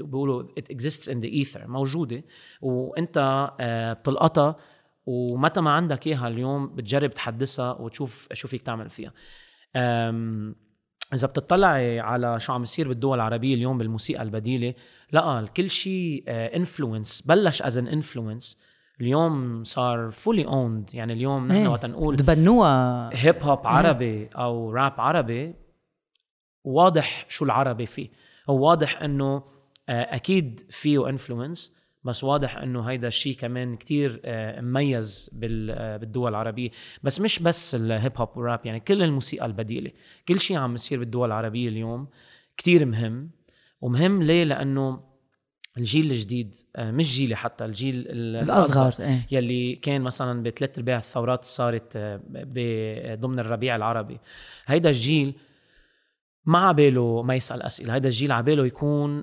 بيقولوا 0.00 0.42
it 0.60 0.74
exists 0.74 1.08
in 1.12 1.16
the 1.24 1.44
ether 1.44 1.66
موجودة. 1.66 2.24
وأنت 2.62 3.48
آه، 3.60 3.92
بتلقطها 3.92 4.56
ومتى 5.06 5.60
ما 5.60 5.70
عندك 5.70 6.06
إياها 6.06 6.28
اليوم 6.28 6.66
بتجرب 6.66 7.10
تحدثها 7.10 7.72
وتشوف 7.72 8.28
شو 8.32 8.48
فيك 8.48 8.62
تعمل 8.62 8.90
فيها. 8.90 9.12
إذا 11.14 11.26
بتطلعي 11.26 12.00
على 12.00 12.40
شو 12.40 12.52
عم 12.52 12.62
يصير 12.62 12.88
بالدول 12.88 13.14
العربية 13.14 13.54
اليوم 13.54 13.78
بالموسيقى 13.78 14.22
البديلة 14.22 14.74
لا 15.12 15.46
كل 15.56 15.70
شيء 15.70 16.24
influence 16.28 17.22
بلش 17.22 17.62
as 17.62 17.78
an 17.78 17.88
influence 17.88 18.58
اليوم 19.00 19.64
صار 19.64 20.10
fully 20.10 20.46
owned 20.46 20.94
يعني 20.94 21.12
اليوم 21.12 21.46
نحن 21.46 21.56
إيه. 21.56 21.68
وقت 21.68 21.86
نقول 21.86 22.16
تبنوها. 22.16 23.10
هيب 23.12 23.42
هوب 23.42 23.66
عربي 23.66 24.26
أو 24.26 24.70
راب 24.70 25.00
عربي 25.00 25.54
واضح 26.64 27.26
شو 27.28 27.44
العربي 27.44 27.86
فيه. 27.86 28.10
هو 28.50 28.68
واضح 28.68 29.02
إنه 29.02 29.42
آه، 29.88 30.14
أكيد 30.14 30.60
فيه 30.70 31.08
influence 31.08 31.79
بس 32.04 32.24
واضح 32.24 32.56
إنه 32.56 32.82
هيدا 32.82 33.08
الشيء 33.08 33.34
كمان 33.34 33.76
كتير 33.76 34.20
آه، 34.24 34.60
مميز 34.60 35.30
آه، 35.44 35.96
بالدول 35.96 36.30
العربية. 36.30 36.70
بس 37.02 37.20
مش 37.20 37.38
بس 37.42 37.74
الهيب 37.74 38.12
هوب 38.16 38.28
والراب 38.36 38.60
يعني 38.66 38.80
كل 38.80 39.02
الموسيقى 39.02 39.46
البديلة 39.46 39.90
كل 40.28 40.40
شيء 40.40 40.56
عم 40.58 40.74
يصير 40.74 40.98
بالدول 40.98 41.28
العربية 41.28 41.68
اليوم 41.68 42.08
كتير 42.56 42.84
مهم. 42.86 43.30
ومهم 43.80 44.22
ليه؟ 44.22 44.44
لأنه 44.44 45.10
الجيل 45.78 46.10
الجديد 46.10 46.56
آه، 46.76 46.90
مش 46.90 47.16
جيلي 47.16 47.36
حتى 47.36 47.64
الجيل 47.64 47.94
ال- 48.08 48.36
الأصغر 48.36 48.94
إيه. 49.00 49.26
يلي 49.30 49.74
كان 49.76 50.00
مثلا 50.00 50.42
بثلاث 50.42 50.78
أرباع 50.78 50.96
الثورات 50.96 51.44
صارت 51.44 51.96
ضمن 53.20 53.38
الربيع 53.38 53.76
العربي. 53.76 54.18
هيدا 54.66 54.88
الجيل 54.90 55.34
ما 56.46 56.58
عباله 56.58 57.22
ما 57.22 57.34
يسأل 57.34 57.62
أسئلة. 57.62 57.94
هيدا 57.94 58.08
الجيل 58.08 58.32
عباله 58.32 58.66
يكون 58.66 59.22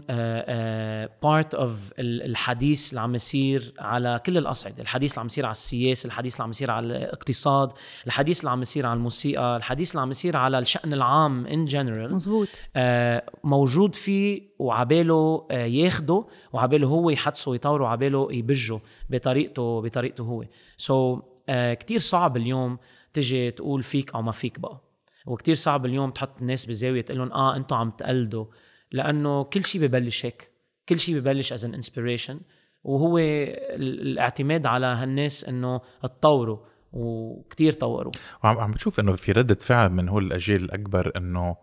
part 1.24 1.56
of 1.56 1.94
الحديث 2.00 2.90
اللي 2.90 3.02
عم 3.02 3.16
يصير 3.16 3.74
على 3.80 4.22
كل 4.26 4.38
الاصعده 4.38 4.82
الحديث 4.82 5.12
اللي 5.12 5.20
عم 5.20 5.26
يصير 5.26 5.46
على 5.46 5.52
السياسة 5.52 6.08
الحديث 6.08 6.34
اللي 6.34 6.44
عم 6.44 6.50
يصير 6.50 6.72
على 6.72 6.88
الاقتصاد 6.88 7.72
الحديث 8.08 8.40
اللي 8.40 8.52
عم 8.52 8.62
يصير 8.62 8.86
على 8.86 8.98
الموسيقى 8.98 9.58
الحديث 9.58 9.92
اللي 9.92 10.02
عم 10.02 10.12
يصير 10.12 10.38
على 10.38 10.60
الشأن 10.60 10.94
العام 10.94 11.48
in 11.48 11.66
general 11.66 12.16
مزبوط 12.16 12.48
آه، 12.76 13.24
موجود 13.44 13.96
فيه 13.96 14.42
وعباله 14.60 15.48
آه، 15.52 15.66
ياخده 15.66 16.26
وعباله 16.54 16.88
هو 16.88 17.10
يحدثه 17.10 17.52
ويطوره 17.52 17.84
وعباله 17.84 18.28
يبجه 18.32 18.80
بطريقته 19.10 19.82
بطريقته 19.82 20.24
هو. 20.24 20.44
so, 20.78 21.22
كتير 21.74 22.00
صعب 22.00 22.38
اليوم 22.38 22.78
تجي 23.14 23.52
تقول 23.52 23.84
فيك 23.84 24.16
أو 24.16 24.22
ما 24.22 24.32
فيك 24.32 24.60
بقى. 24.60 24.87
وكتير 25.28 25.56
صعب 25.56 25.86
اليوم 25.86 26.12
تحط 26.12 26.42
الناس 26.42 26.66
بزاوية 26.66 27.02
تقول 27.02 27.18
لهم 27.20 27.32
آه 27.32 27.56
أنتم 27.56 27.76
عم 27.76 27.90
تقلدوا. 27.92 28.46
لأنه 28.92 29.44
كل 29.44 29.64
شيء 29.66 29.82
ببلش 29.82 30.26
هيك. 30.26 30.52
كل 30.90 31.00
شيء 31.00 31.16
ببلش 31.20 31.54
as 31.54 31.66
an 31.66 31.74
inspiration 31.74 32.40
وهو 32.84 33.18
ال- 33.18 34.02
الاعتماد 34.02 34.66
على 34.66 34.86
هالناس 34.86 35.46
إنه 35.46 35.82
تطوروا. 36.04 36.58
وكتير 36.94 37.74
طوروا. 37.74 38.12
وعم 38.44 38.58
عم 38.58 38.72
بتشوف 38.72 39.00
إنه 39.00 39.14
في 39.16 39.32
ردة 39.32 39.56
فعل 39.62 39.90
من 39.90 40.10
هول 40.10 40.26
الأجيال 40.26 40.64
الأكبر 40.64 41.12
إنه 41.18 41.56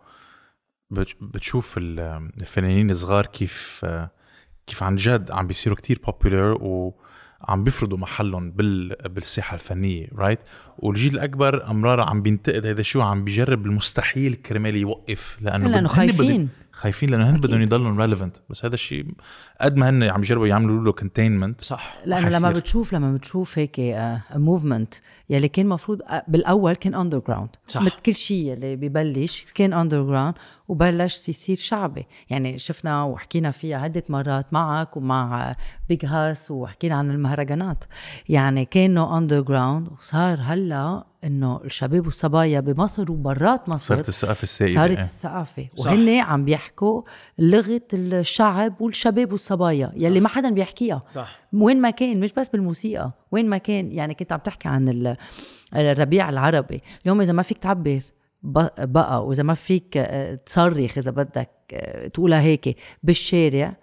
بت- 0.89 1.15
بتشوف 1.21 1.77
ال- 1.77 1.99
الفنانين 2.41 2.89
الصغار 2.89 3.25
كيف 3.25 3.85
كيف 4.67 4.83
عن 4.83 4.95
جد 4.95 5.31
عم 5.31 5.47
بيصيروا 5.47 5.77
كتير 5.77 5.99
popular 6.09 6.61
وعم 7.47 7.63
بيفرضوا 7.63 7.97
محلهم 7.97 8.51
بال 8.51 8.95
بالساحة 9.09 9.53
الفنية 9.53 10.07
right 10.15 10.39
والجيل 10.79 11.13
الأكبر 11.13 11.69
امرار 11.69 12.01
عم 12.01 12.21
بينتقد 12.21 12.65
هذا 12.65 12.81
الشيء 12.81 13.01
وعم 13.01 13.23
بيجرب 13.23 13.65
المستحيل 13.65 14.35
كرمال 14.35 14.75
يوقف 14.75 15.37
لأنه 15.41 15.67
لأنه 15.67 15.87
خايفين. 15.87 16.49
خايفين 16.71 17.09
لأنه 17.09 17.29
هن 17.29 17.39
بدهم 17.39 17.61
يضلوا 17.61 18.01
relevant 18.01 18.37
بس 18.49 18.65
هذا 18.65 18.73
الشيء 18.73 19.05
قد 19.61 19.77
ما 19.77 19.89
هن 19.89 20.03
عم 20.03 20.21
يجربوا 20.21 20.47
يعملوا 20.47 20.83
له 20.83 20.91
containment 20.91 21.61
صح. 21.61 21.97
لأنه 22.05 22.29
لما. 22.29 22.51
بتشوف 22.51 22.93
لما 22.93 23.13
بتشوف 23.13 23.59
هيك 23.59 23.95
movement 24.35 24.93
يلي 25.29 25.47
كان 25.47 25.67
مفروض 25.67 26.01
آه، 26.01 26.23
بالأول 26.27 26.75
كان 26.75 26.95
underground 26.95 27.49
صح. 27.67 27.81
مثل 27.81 27.95
كل 28.05 28.15
شيء 28.15 28.51
يلي 28.51 28.75
ببلش 28.75 29.45
كان 29.55 29.73
underground 29.73 30.35
وبلش 30.67 31.29
يصير 31.29 31.55
شعبي. 31.57 32.05
يعني 32.29 32.57
شفنا 32.57 33.03
وحكينا 33.03 33.51
فيها 33.51 33.77
عدة 33.77 34.03
مرات 34.09 34.53
معك 34.53 34.97
ومع 34.97 35.55
Big 35.89 36.05
Hass 36.05 36.51
وحكينا 36.51 36.95
عن 36.95 37.11
المهرجانات. 37.11 37.83
يعني 38.29 38.65
كانوا 38.65 39.17
underground 39.17 39.87
وصار 39.91 40.37
هلا 40.41 41.03
إنه 41.23 41.61
الشباب 41.65 42.05
والصبايا 42.05 42.59
بمصر 42.59 43.11
وبرات 43.11 43.69
مصر 43.69 43.95
صارت 43.95 44.09
الثقافة 44.09 44.43
السائدة 44.43 44.75
صارت 44.75 44.91
إيه. 44.91 44.99
الثقافة. 44.99 45.67
صح. 45.75 45.85
وهن 45.91 46.09
عم 46.09 46.45
بيحكوا 46.45 47.01
لغة 47.39 47.81
الشعب 47.93 48.81
والشباب 48.81 49.31
والصبايا 49.31 49.91
يلي 49.95 50.19
ما 50.19 50.29
حدا 50.29 50.49
بيحكيها. 50.49 51.03
صح. 51.13 51.39
وين 51.53 51.81
ما 51.81 51.89
كان 51.89 52.19
مش 52.19 52.33
بس 52.33 52.49
بالموسيقى 52.49 53.11
وين 53.31 53.49
ما 53.49 53.57
كان. 53.57 53.91
يعني 53.91 54.13
كنت 54.13 54.31
عم 54.31 54.39
تحكي 54.39 54.67
عن 54.67 54.89
ال- 54.89 55.17
الربيع 55.75 56.29
العربي. 56.29 56.81
اليوم 57.03 57.21
إذا 57.21 57.33
ما 57.33 57.41
فيك 57.41 57.57
تعبر 57.57 58.01
بقى 58.79 59.25
وإذا 59.27 59.43
ما 59.43 59.53
فيك 59.53 59.97
آه، 59.97 60.35
تصرخ 60.35 60.97
إذا 60.97 61.11
بدك 61.11 61.49
آه، 61.73 62.07
تقولها 62.07 62.41
هيك 62.41 62.77
بالشارع 63.03 63.77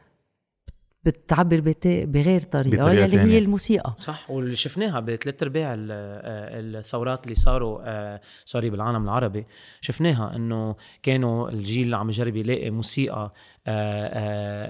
بتعبر 1.04 1.60
بت- 1.60 1.86
بغير 1.86 2.40
طريقة 2.40 2.76
بطريقة 2.76 3.04
يلي. 3.04 3.32
هي 3.32 3.38
الموسيقى 3.38 3.94
صح 3.96 4.30
واللي 4.30 4.54
شفناها 4.56 5.00
بثلاث 5.00 5.42
أرباع 5.42 5.72
آه، 5.74 5.76
الثورات 6.60 7.24
اللي 7.24 7.34
صاروا 7.34 8.18
سوري 8.44 8.70
بالعالم 8.70 9.04
العربي 9.04 9.46
شفناها 9.80 10.36
إنه 10.36 10.76
كانوا 11.02 11.48
الجيل 11.48 11.84
اللي 11.84 11.96
عم 11.96 12.08
يجرب 12.08 12.36
يلاقي 12.36 12.70
موسيقى 12.70 13.32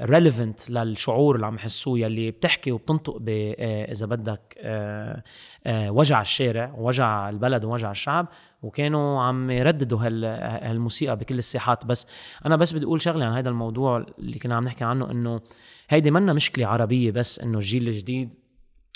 relevant 0.04 0.70
للشعور 0.70 1.34
اللي 1.34 1.46
عم 1.46 1.54
يحسوه 1.54 1.98
يلي 1.98 2.30
بتحكي 2.30 2.72
وبتنطق 2.72 3.16
ب 3.20 3.28
آه، 3.28 3.92
إذا 3.92 4.06
بدك 4.06 4.54
آه، 4.58 5.22
آه، 5.66 5.90
وجع 5.90 6.20
الشارع 6.20 6.74
ووجع 6.78 7.28
البلد 7.28 7.64
ووجع 7.64 7.90
الشعب 7.90 8.28
وكانوا 8.62 9.22
عم 9.22 9.50
يرددوا 9.50 9.98
هال 10.06 10.24
هالموسيقى 10.68 11.16
بكل 11.16 11.38
الساحات. 11.38 11.86
بس 11.86 12.06
أنا 12.46 12.56
بس 12.56 12.72
بدي 12.72 12.84
أقول 12.84 13.00
شغلة 13.00 13.24
عن 13.24 13.32
هذا 13.32 13.48
الموضوع 13.48 14.06
اللي 14.18 14.38
كنا 14.38 14.54
عم 14.56 14.64
نحكي 14.64 14.84
عنه 14.84 15.10
إنه 15.10 15.40
هيدي 15.88 16.10
منا 16.10 16.32
مشكلة 16.32 16.66
عربية 16.66 17.10
بس 17.10 17.40
إنه 17.40 17.58
الجيل 17.58 17.88
الجديد 17.88 18.30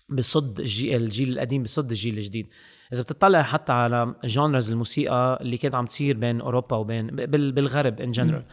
بصد 0.09 0.61
الجيل, 0.61 1.33
القديم 1.33 1.63
بصد 1.63 1.91
الجيل 1.91 2.19
الجديد. 2.19 2.47
إذا 2.93 3.03
بتطلع 3.03 3.43
حتى 3.43 3.73
على 3.73 4.15
genres 4.25 4.71
الموسيقى 4.71 5.39
اللي 5.41 5.57
كانت 5.57 5.75
عم 5.75 5.87
تصير 5.87 6.17
بين 6.17 6.41
أوروبا 6.41 6.77
وبين 6.77 7.07
بال- 7.07 7.53
بالغرب 7.53 8.01
in 8.01 8.11
general 8.11 8.45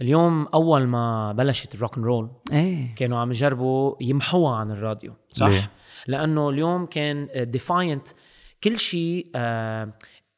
اليوم 0.00 0.46
أول 0.54 0.86
ما 0.86 1.32
بلشت 1.32 1.74
ال 1.74 1.78
rock 1.78 1.96
and 1.96 2.06
roll 2.06 2.30
إيه. 2.52 2.94
كانوا 2.94 3.18
عم 3.18 3.30
يجربوا 3.30 3.94
يمحوها 4.00 4.56
عن 4.56 4.70
الراديو 4.70 5.12
صح؟ 5.28 5.46
ليه؟ 5.46 5.70
لأنه 6.06 6.50
اليوم 6.50 6.86
كان 6.86 7.28
defiant 7.34 8.08
كل 8.64 8.78
شيء 8.78 9.26
آه، 9.34 9.92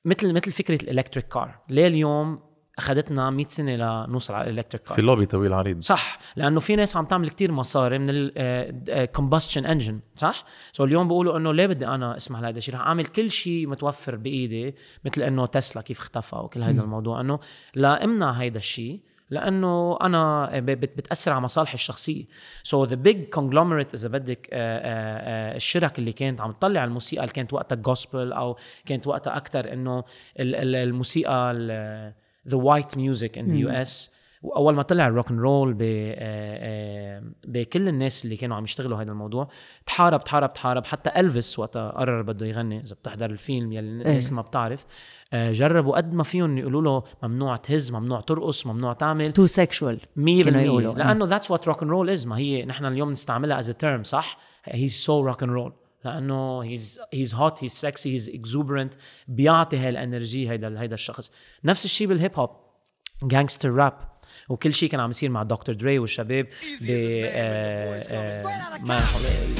مثل 0.04 0.32
مثل 0.32 0.52
فكرة 0.52 0.82
ال 0.84 0.89
electric 0.89 1.28
car 1.28 1.58
ليه 1.68 1.86
اليوم 1.86 2.38
أخذتنا 2.78 3.30
100 3.30 3.46
سنة 3.48 3.76
لنوصل 3.76 4.34
على 4.34 4.50
ال 4.50 4.54
electric 4.54 4.82
car 4.82 4.94
في 4.96 5.02
لوبي 5.02 5.26
طويل 5.26 5.52
عريض. 5.52 5.80
صح 5.80 6.18
لأنه 6.36 6.60
في 6.60 6.76
ناس 6.76 6.96
عم 6.96 7.04
تعمل 7.04 7.30
كتير 7.30 7.52
مصاري 7.52 7.98
من 7.98 8.06
ال 8.10 8.24
combustion 8.24 9.66
engine 9.66 10.00
صح؟ 10.14 10.44
so 10.72 10.84
اليوم 10.84 11.08
بيقولوا 11.08 11.36
إنه 11.36 11.52
ليه 11.52 11.66
بدي 11.66 11.86
أنا 11.86 12.16
أسمح 12.16 12.40
لهذا 12.40 12.58
الشيء؟ 12.58 12.74
رح 12.74 12.80
أعمل 12.80 13.06
كل 13.06 13.30
شيء 13.30 13.66
متوفر 13.66 14.16
بإيدي 14.16 14.74
مثل 15.04 15.22
إنه 15.22 15.46
تسلا 15.46 15.82
كيف 15.82 15.98
اختفى 15.98 16.36
وكل 16.36 16.62
هذا 16.62 16.82
الموضوع. 16.82 17.20
إنه 17.20 17.38
لا 17.74 18.04
امنع 18.04 18.30
هذا 18.30 18.58
الشيء 18.58 19.00
لأنه 19.30 19.98
أنا 20.02 20.50
بت- 20.60 20.96
بتأثر 20.98 21.32
على 21.32 21.40
مصالحي 21.40 21.74
الشخصية. 21.74 22.24
so 22.62 22.84
the 22.84 22.94
big 22.96 23.24
conglomerate 23.28 23.94
إذا 23.94 24.08
بدك 24.08 24.48
آه، 24.52 24.78
آه، 24.78 25.52
آه، 25.52 25.56
الشركات 25.56 25.98
اللي 25.98 26.12
كانت 26.12 26.40
عم 26.40 26.52
تطلع 26.52 26.84
الموسيقى 26.84 27.22
اللي 27.24 27.32
كانت 27.32 27.52
وقتها 27.52 27.76
gospel 27.76 28.32
أو 28.32 28.56
كانت 28.86 29.06
وقتها 29.06 29.36
أكثر 29.36 29.72
إنه 29.72 29.98
ال- 30.40 30.54
ال- 30.54 30.74
الموسيقى 30.76 31.52
the 32.48 32.56
white 32.56 32.96
music 32.96 33.38
in 33.38 33.46
the 33.46 33.56
US 33.56 34.12
وأول 34.44 34.74
ما 34.74 34.82
طلع 34.82 35.06
ال 35.06 35.11
rock 35.11 35.30
and 35.30 35.40
roll 35.40 35.74
ب 35.78 35.82
بكل 37.46 37.88
الناس 37.88 38.24
اللي 38.24 38.36
كانوا 38.36 38.56
عم 38.56 38.64
يشتغلوا 38.64 39.02
هذا 39.02 39.12
الموضوع 39.12 39.48
تحارب 39.86 40.24
تحارب 40.24 40.52
تحارب. 40.52 40.84
حتى 40.84 41.10
Elvis 41.20 41.58
وقتها 41.58 41.90
قرر 41.90 42.22
بده 42.22 42.46
يغني 42.46 42.80
إذا 42.80 42.94
بتحضر 42.94 43.30
الفيلم 43.30 43.72
يلي 43.72 43.88
الناس 43.88 44.24
اللي 44.24 44.36
ما 44.36 44.42
بتعرف. 44.42 44.86
آه، 45.32 45.52
جربوا 45.52 45.96
قد 45.96 46.14
ما 46.14 46.22
فيهم 46.22 46.58
يقولوا 46.58 46.82
له 46.82 47.02
ممنوع 47.22 47.56
تهز 47.56 47.92
ممنوع 47.92 48.20
ترقص 48.20 48.66
ممنوع 48.66 48.92
تعمل. 48.92 49.32
too 49.32 49.46
sexual 49.46 50.00
100% 50.16 50.44
كانوا 50.44 50.60
يقولوا، 50.60 50.92
آه. 50.92 50.96
لأنه 50.96 51.24
that's 51.24 51.50
what 51.50 51.68
rock 51.68 51.82
and 51.82 51.90
roll 51.90 52.10
is 52.10 52.26
ما 52.26 52.38
هي 52.38 52.64
نحن 52.64 52.86
اليوم 52.86 53.10
نستعملها 53.10 53.58
as 53.58 53.70
term 53.70 54.02
صح؟ 54.02 54.38
he's 54.64 54.92
so 54.92 55.20
rock 55.20 55.42
and 55.42 55.52
roll 55.52 55.72
لأنه 56.04 56.60
he's 56.60 57.00
he's 57.12 57.34
hot 57.34 57.64
he's 57.64 57.72
sexy 57.72 58.14
he's 58.14 58.30
exuberant 58.30 58.94
بيعطي 59.28 59.76
هاي 59.76 59.88
ال 59.88 59.97
energy 59.97 60.50
هيدا 60.50 60.80
هيدا 60.80 60.94
الشخص. 60.94 61.32
نفس 61.64 61.84
الشيء 61.84 62.08
بال 62.08 62.20
hip 62.20 62.38
hop 62.38 62.50
gangster 63.22 63.70
rap 63.70 64.13
وكل 64.48 64.72
شيء 64.74 64.88
كان 64.88 65.00
عم 65.00 65.10
يصير 65.10 65.30
مع 65.30 65.42
Dr. 65.42 65.74
Dre 65.74 65.98
والشباب 65.98 66.46
ب 66.82 66.86
آه، 66.90 68.42
ما 68.82 69.00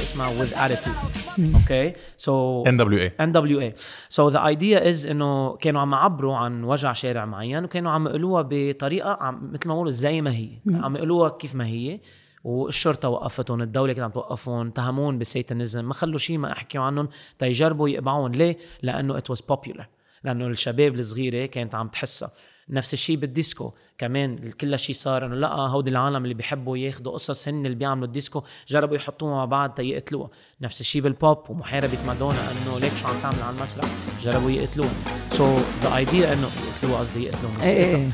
اسمها 0.03 0.45
with 0.45 0.51
attitude. 0.51 1.15
okay 1.55 1.93
so 2.17 2.65
N.W.A 2.67 2.77
N.W.A 2.77 3.61
so 3.61 4.29
the 4.29 4.47
idea 4.47 4.89
is 4.89 5.07
إنه 5.07 5.57
كانوا 5.57 5.81
عم 5.81 5.93
يعبروا 5.93 6.37
عن 6.37 6.65
وجع 6.65 6.93
شارع 6.93 7.25
معين 7.25 7.65
وكانوا 7.65 7.91
عم 7.93 8.07
يقولوها 8.07 8.49
بطريقة 8.51 9.19
عم 9.21 9.53
مثل 9.53 9.69
ما 9.69 9.75
بقولوا 9.75 9.91
زي 9.91 10.21
ما 10.21 10.33
هي. 10.33 10.49
عم 10.73 10.97
يقولوها 10.97 11.29
كيف 11.29 11.55
ما 11.55 11.67
هي. 11.67 12.01
والشرطة 12.45 13.09
وقفتهم 13.09 13.63
الدولة 13.63 13.93
كانت 13.93 14.05
عم 14.05 14.11
توقفهم 14.11 14.67
اتهمون 14.67 15.19
بال 15.19 15.32
satanism 15.32 15.85
ما 15.85 15.95
خلوا 15.95 16.19
شيء 16.19 16.39
ما 16.39 16.53
حكيوا 16.53 16.85
عنهم 16.85 17.09
تيجربوا 17.39 17.89
يقبعون 17.89 18.33
ليه؟ 18.33 18.57
لأنه 18.83 19.17
it 19.17 19.31
was 19.31 19.41
popular 19.41 19.89
لأنه 20.25 20.47
الشباب 20.47 20.95
الصغيرة 20.95 21.47
كانت 21.47 21.75
عم 21.75 21.89
تحسها. 21.89 22.31
نفس 22.69 22.93
الشيء 22.93 23.17
بال 23.17 23.31
disco. 23.31 23.73
كمان 23.99 24.51
كل 24.51 24.79
شيء 24.79 24.95
صار 24.95 25.27
إنه 25.27 25.35
لا 25.35 25.49
هودي 25.49 25.91
العالم 25.91 26.25
اللي 26.25 26.35
بيحبوا 26.35 26.77
ياخذوا 26.77 27.13
قصص 27.13 27.49
هن 27.49 27.67
اللي 27.67 27.77
بيعملوا 27.77 28.07
ال 28.07 28.13
disco 28.13 28.43
جربوا 28.69 28.97
يحطوها 28.97 29.35
مع 29.35 29.45
بعض 29.45 29.75
تيقتلوها 29.75 30.31
نفس 30.61 30.81
الشيء 30.81 31.03
بالبوب 31.03 31.51
ومحاربة 31.51 32.07
مادونا 32.07 32.39
إنه 32.39 32.79
ليك 32.81 32.93
شو 32.93 33.09
عم 33.09 33.15
تعمل 33.23 33.43
على 33.43 33.57
المسرح؟ 33.57 33.85
جربوا 34.21 34.51
يقتلوها 34.51 34.91
so 35.31 35.59
the 35.83 35.97
idea 35.97 36.33
إنه 36.33 36.49
يقتلوها 36.69 37.01
قصدي 37.01 37.25
يقتلوا 37.25 37.51
إيه 37.51 37.57
موسيقتها 37.57 37.97
إيه. 37.97 38.09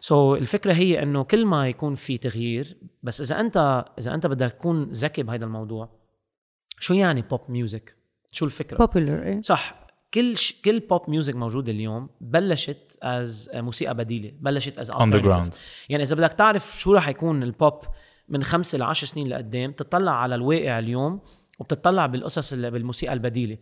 so 0.00 0.34
so, 0.34 0.38
الفكرة 0.38 0.72
هي 0.72 1.02
إنه 1.02 1.24
كل 1.24 1.46
ما 1.46 1.68
يكون 1.68 1.94
في 1.94 2.18
تغيير 2.18 2.78
بس 3.02 3.20
إذا 3.20 3.40
أنت 3.40 3.84
إذا 3.98 4.14
أنت 4.14 4.26
بدك 4.26 4.52
تكون 4.52 4.84
ذكي 4.84 5.22
بهذا 5.22 5.44
الموضوع 5.44 5.88
شو 6.78 6.94
يعني 6.94 7.22
pop 7.22 7.40
music 7.48 7.96
شو 8.32 8.44
الفكرة؟ 8.44 8.90
إيه. 8.96 9.42
صح. 9.42 9.81
كل 10.14 10.36
ش... 10.36 10.54
كل 10.64 10.80
pop 10.80 11.10
music 11.10 11.34
موجوده 11.34 11.72
اليوم 11.72 12.08
بلشت 12.20 12.98
as 13.02 13.50
موسيقى 13.54 13.94
بديلة 13.94 14.32
بلشت 14.40 14.78
as 14.78 14.92
Underground. 14.92 15.56
يعني 15.88 16.02
إذا 16.02 16.16
بدك 16.16 16.32
تعرف 16.32 16.78
شو 16.78 16.92
راح 16.92 17.08
يكون 17.08 17.42
البوب 17.42 17.80
من 18.28 18.44
خمسة 18.44 18.78
لعشر 18.78 19.06
سنين 19.06 19.28
لقدام 19.28 19.72
تطلع 19.72 20.12
على 20.12 20.34
الواقع 20.34 20.78
اليوم 20.78 21.20
وبتطلع 21.58 22.06
بالقصص 22.06 22.52
اللي 22.52 22.70
بالموسيقى 22.70 23.12
البديلة. 23.12 23.58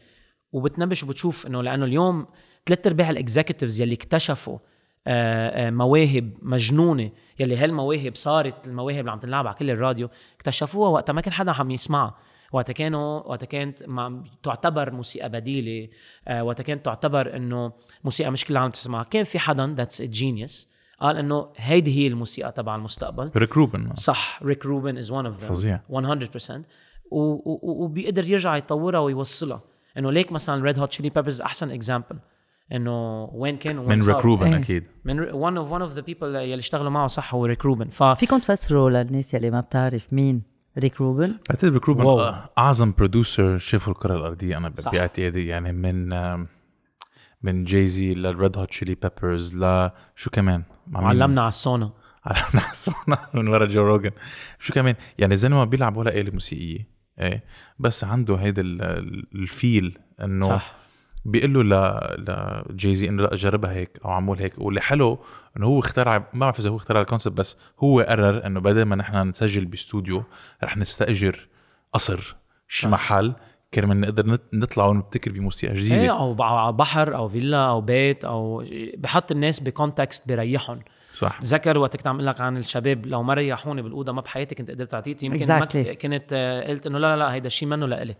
وبتنبش 0.53 1.03
وبتشوف 1.03 1.47
إنه 1.47 1.63
لأنه 1.63 1.85
اليوم 1.85 2.27
ثلاث 2.67 2.87
أرباع 2.87 3.11
ال 3.11 3.17
executives 3.17 3.81
يلي 3.81 3.95
اكتشفوا 3.95 4.59
آه، 5.07 5.69
آه، 5.69 5.71
مواهب 5.71 6.33
مجنونة 6.43 7.11
يلي 7.39 7.57
هالمواهب 7.57 8.17
صارت 8.17 8.69
المواهب 8.69 9.01
اللي 9.01 9.11
عم 9.11 9.19
تنلعب 9.19 9.47
على 9.47 9.57
كل 9.57 9.71
الراديو 9.71 10.09
اكتشفوها 10.37 10.91
وقتها 10.91 11.13
ما 11.13 11.21
كان 11.21 11.33
حدا 11.33 11.53
عم 11.53 11.71
يسمعها. 11.71 12.17
وقتها 12.53 12.73
كانوا 12.73 13.21
وقتها 13.29 13.47
كانت 13.47 13.83
ما 13.89 14.25
تعتبر 14.43 14.91
موسيقى 14.93 15.29
بديلة 15.29 15.89
آه، 16.29 16.45
وقتها 16.45 16.65
كانت 16.65 16.85
تعتبر 16.85 17.37
إنه 17.37 17.73
موسيقى 18.05 18.31
مش 18.33 18.45
كل 18.45 18.55
العالم 18.55 18.71
تسمعها. 18.71 19.05
كان 19.05 19.25
في 19.25 19.39
حدا 19.39 19.67
that's 19.75 20.03
genius 20.03 20.69
قال 21.01 21.17
إنه 21.17 21.49
هيدي 21.57 21.99
هي 21.99 22.07
الموسيقى 22.07 22.53
تبع 22.53 22.75
المستقبل. 22.75 23.31
ريك 23.37 23.57
روبن 23.57 23.95
صح 23.95 24.41
ريك 24.43 24.67
روبن 24.67 24.99
is 24.99 25.11
one 25.11 25.27
of 25.27 25.45
them 25.45 25.49
فظيع. 25.49 25.81
100% 25.91 26.65
و- 27.11 27.19
و- 27.21 27.85
وبيقدر 27.85 28.31
يرجع 28.31 28.57
يطورها 28.57 28.99
ويوصلها. 29.01 29.63
إنه 29.99 30.13
ليك 30.13 30.33
مثلا 30.33 30.65
Red 30.64 30.79
Hot 30.79 30.88
Chili 30.88 31.09
Peppers 31.11 31.40
أحسن 31.41 31.71
example 31.71 32.19
إنه 32.73 33.25
وين 33.25 33.57
كان 33.57 33.79
وين 33.79 33.89
من. 33.99 34.03
ريك 34.07 34.25
روبن 34.25 34.47
إيه. 34.47 34.61
أكيد. 34.61 34.89
من 35.05 35.21
one 35.35 35.57
of 35.57 35.73
one 35.73 35.83
of 35.83 35.93
the 35.93 36.01
people 36.01 36.35
يلي 36.37 36.55
اشتغلوا 36.55 36.91
معه 36.91 37.07
صح 37.07 37.35
هو 37.35 37.45
ريك 37.47 37.65
روبن 37.65 37.89
ف 37.89 38.03
فيكم 38.03 38.39
تفسروا 38.39 38.91
للناس 38.91 39.35
يلي 39.35 39.51
ما 39.51 39.61
بتعرف 39.61 40.13
مين 40.13 40.43
ريك 40.79 41.01
روبن؟ 41.01 41.39
بعتقد 41.51 41.73
ريك 41.73 41.89
روبن 41.89 42.05
wow. 42.05 42.21
آه، 42.21 42.51
أعظم 42.59 42.93
producer 42.99 43.59
شافوا 43.59 43.93
الكرة 43.93 44.17
الأرضية. 44.17 44.57
أنا. 44.57 44.69
باعتقادي 44.93 45.47
يعني 45.47 45.73
من 45.73 46.13
آم، 46.13 46.49
من 47.43 47.65
Jay-Z 47.64 48.14
لل 48.14 48.32
Red 48.32 48.59
Hot 48.59 48.73
Chili 48.73 48.95
Peppers 48.95 49.57
ل 49.57 49.91
شو 50.17 50.31
كمان؟ 50.31 50.63
علمنا 50.95 51.41
على 51.41 51.49
السونا 51.49 51.91
علمنا 52.25 52.61
حصونا 52.61 53.19
من 53.35 53.49
ورا 53.49 53.67
Joe 53.66 53.83
Rogan. 53.87 54.11
شو 54.59 54.73
كمان؟ 54.73 54.95
يعني 55.19 55.35
الزلمه 55.35 55.57
ما 55.57 55.65
بيلعب 55.65 55.97
ولا 55.97 56.21
آلة 56.21 56.31
موسيقية 56.33 56.89
إيه؟ 57.21 57.45
بس 57.79 58.05
عنده 58.05 58.35
هيدا 58.37 58.63
ال- 58.63 58.83
ال- 58.83 59.27
ال 59.35 59.47
feel 59.47 59.99
إنه 60.25 60.47
صح. 60.47 60.80
بيقول 61.25 61.53
له 61.55 61.63
ل 61.63 62.65
ل 62.71 62.77
Jay-Z 62.77 63.09
إنه 63.09 63.23
لا 63.23 63.37
جربها 63.37 63.73
هيك 63.73 63.99
أو 64.05 64.11
عمول 64.11 64.39
هيك. 64.39 64.53
واللي 64.59 64.81
حلو 64.81 65.19
إنه 65.57 65.67
هو 65.67 65.79
اخترع 65.79 66.19
ما 66.19 66.41
بعرف 66.41 66.59
إذا 66.61 66.71
هو 66.71 66.77
اخترع 66.77 67.01
ال 67.01 67.05
concept 67.05 67.38
بس 67.39 67.57
هو 67.79 68.01
قرر 68.01 68.47
إنه 68.47 68.61
بدل 68.61 68.83
ما 68.83 68.97
نحن 68.97 69.29
نسجل 69.29 69.65
باستوديو 69.65 70.23
رح 70.65 70.77
نستأجر 70.77 71.49
قصر 71.93 72.37
شي 72.69 72.83
صح. 72.83 72.89
محل 72.89 73.33
كرمال 73.75 74.01
نقدر 74.01 74.27
نت- 74.27 74.43
نطلع 74.55 74.87
ونبتكر 74.87 75.33
بموسيقى 75.33 75.73
إيه 75.75 75.79
جديده 75.81 76.13
أو 76.19 76.35
ب- 76.35 76.43
على 76.43 76.73
بحر 76.73 77.17
أو 77.17 77.29
فيلا 77.29 77.67
أو 77.69 77.81
بيت 77.81 78.25
أو 78.25 78.65
بحط 78.99 79.33
الناس 79.33 79.61
ب 79.61 79.69
context 79.69 80.29
بريحهم. 80.29 80.81
صح. 81.13 81.39
تذكر 81.41 81.79
وقت 81.79 81.97
كنت 81.97 82.07
عم 82.07 82.15
أقول 82.15 82.27
لك 82.27 82.41
عن 82.41 82.57
الشباب 82.57 83.07
لو 83.07 83.23
ما 83.23 83.35
ريحوني 83.35 83.83
بالأوضة 83.83 84.13
ما 84.13 84.21
بحياتي 84.21 84.55
كنت 84.55 84.71
قدرت 84.71 84.95
اعطيت 84.95 85.23
يمكن 85.23 85.47
ما 85.49 85.61
Exactly. 85.61 85.77
ك- 85.77 85.99
كنت 86.03 86.25
آه، 86.33 86.69
قلت 86.69 86.87
إنه 86.87 86.99
لا 86.99 87.17
لا 87.17 87.17
لا 87.17 87.33
هيدا 87.35 87.47
الشيء 87.47 87.69
منه 87.69 87.87
لإلي. 87.87 88.17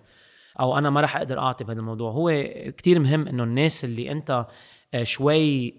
أو 0.61 0.79
أنا 0.79 0.91
ما 0.91 1.01
راح 1.01 1.17
أقدر 1.17 1.39
أعطي 1.39 1.65
بهذا 1.65 1.81
الموضوع. 1.81 2.11
هو 2.13 2.45
كتير 2.77 2.99
مهم 2.99 3.29
إنه 3.29 3.43
الناس 3.43 3.85
اللي 3.85 4.13
أنت 4.13 4.47
آه، 4.95 5.03
شوي 5.03 5.75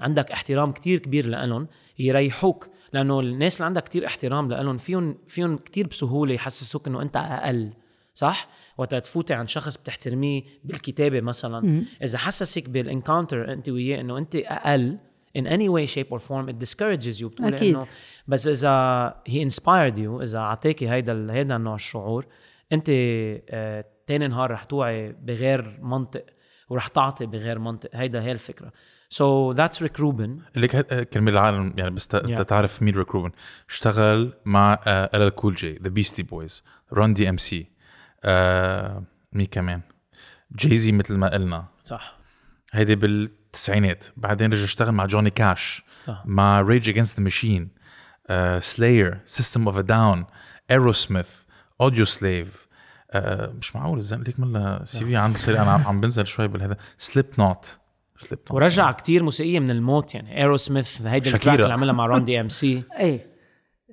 عندك 0.00 0.30
احترام 0.32 0.72
كتير 0.72 0.98
كبير 0.98 1.26
لهم 1.26 1.68
يريحوك 1.98 2.68
لأنه 2.92 3.20
الناس 3.20 3.56
اللي 3.56 3.66
عندك 3.66 3.82
كتير 3.82 4.06
احترام 4.06 4.48
لهم 4.48 4.78
فيهم 4.78 5.18
فيهم 5.28 5.56
كتير 5.56 5.86
بسهولة 5.86 6.34
يحسسوك 6.34 6.88
إنه 6.88 7.02
أنت 7.02 7.16
أقل 7.16 7.70
صح؟ 8.14 8.48
وقت 8.78 8.94
تفوتي 8.94 9.34
عن 9.34 9.46
شخص 9.46 9.76
بتحترميه 9.76 10.42
بالكتابة 10.64 11.20
مثلا 11.20 11.82
إذا 12.02 12.18
حسسك 12.18 12.68
بالانكاونتر 12.68 13.52
أنت 13.52 13.68
وياه 13.68 14.00
إنه 14.00 14.18
أنت 14.18 14.36
أقل 14.36 14.98
in 15.38 15.42
any 15.42 15.68
way 15.68 15.86
shape 15.94 16.10
or 16.10 16.18
form 16.18 16.48
it 16.48 16.58
discourages 16.58 17.20
you 17.20 17.24
بتقول 17.26 17.54
أكيد. 17.54 17.74
إنه 17.76 17.86
بس 18.28 18.48
إذا 18.48 19.14
he 19.28 19.48
inspired 19.48 19.96
you 19.98 20.22
إذا 20.22 20.38
أعطاكي 20.38 20.88
هيدا 20.88 21.32
هيدا 21.32 21.56
النوع 21.56 21.74
الشعور 21.74 22.26
أنت 22.72 22.86
آه، 22.90 23.84
تاني 24.06 24.28
نهار 24.28 24.50
رح 24.50 24.64
توعي 24.64 25.12
بغير 25.12 25.78
منطق 25.82 26.26
ورح 26.68 26.88
تعطي 26.88 27.26
بغير 27.26 27.58
منطق. 27.58 27.90
هيدا 27.94 28.22
هي 28.22 28.32
الفكرة. 28.32 28.72
So 29.14 29.54
that's 29.54 29.80
Rick 29.80 29.98
Rubin. 30.00 30.30
ليك 30.56 30.76
كلمة 31.08 31.30
العالم 31.30 31.74
يعني 31.76 31.90
بس 31.90 32.16
Yeah. 32.16 32.42
تعرف 32.42 32.82
مين 32.82 32.94
Rick 32.96 33.14
Rubin 33.14 33.30
اشتغل 33.68 34.34
مع 34.44 34.80
LL 34.86 35.34
Cool 35.34 35.54
J 35.54 35.78
the 35.82 35.88
Beastie 35.88 36.22
Boys 36.22 36.64
Run 36.92 37.14
DMC 37.14 37.70
مين 39.32 39.46
كمان؟ 39.50 39.80
Jay-Z 40.52 40.92
مثل 40.92 41.16
ما 41.16 41.28
قلنا. 41.28 41.68
صح. 41.84 42.16
هيدي 42.72 42.94
بالتسعينات. 42.96 44.06
بعدين 44.16 44.52
رجع 44.52 44.64
اشتغل 44.64 44.92
مع 44.92 45.06
جوني 45.06 45.30
كاش 45.30 45.82
صح. 46.04 46.22
مع 46.26 46.60
Rage 46.60 46.88
Against 46.88 47.16
the 47.16 47.22
Machine 47.24 47.68
Slayer 48.60 49.20
System 49.24 49.66
of 49.66 49.76
a 49.76 49.80
Down 49.80 50.26
Aerosmith 50.70 51.40
Audioslave 51.80 52.65
مش 53.58 53.76
معقول 53.76 53.98
الزلمه 53.98 54.24
ليك 54.24 54.40
ملا 54.40 54.80
CV 54.84 55.16
عنده 55.16 55.38
سريع. 55.38 55.62
أنا 55.62 55.70
عم- 55.72 56.00
بنزل 56.00 56.26
شوي 56.26 56.48
بالهذا. 56.48 56.76
Slipknot. 56.98 57.78
Slipknot. 58.16 58.52
ورجع 58.52 58.92
كتير 58.92 59.22
موسيقية 59.22 59.58
من 59.58 59.70
الموت 59.70 60.14
يعني 60.14 60.38
Aerosmith 60.38 61.02
هيدي 61.02 61.30
ال 61.30 61.34
track. 61.34 61.60
اللي 61.60 61.72
عملها 61.72 61.92
مع 61.94 62.06
Run 62.06 62.24
DMC 62.24 62.82
إيه. 62.98 63.36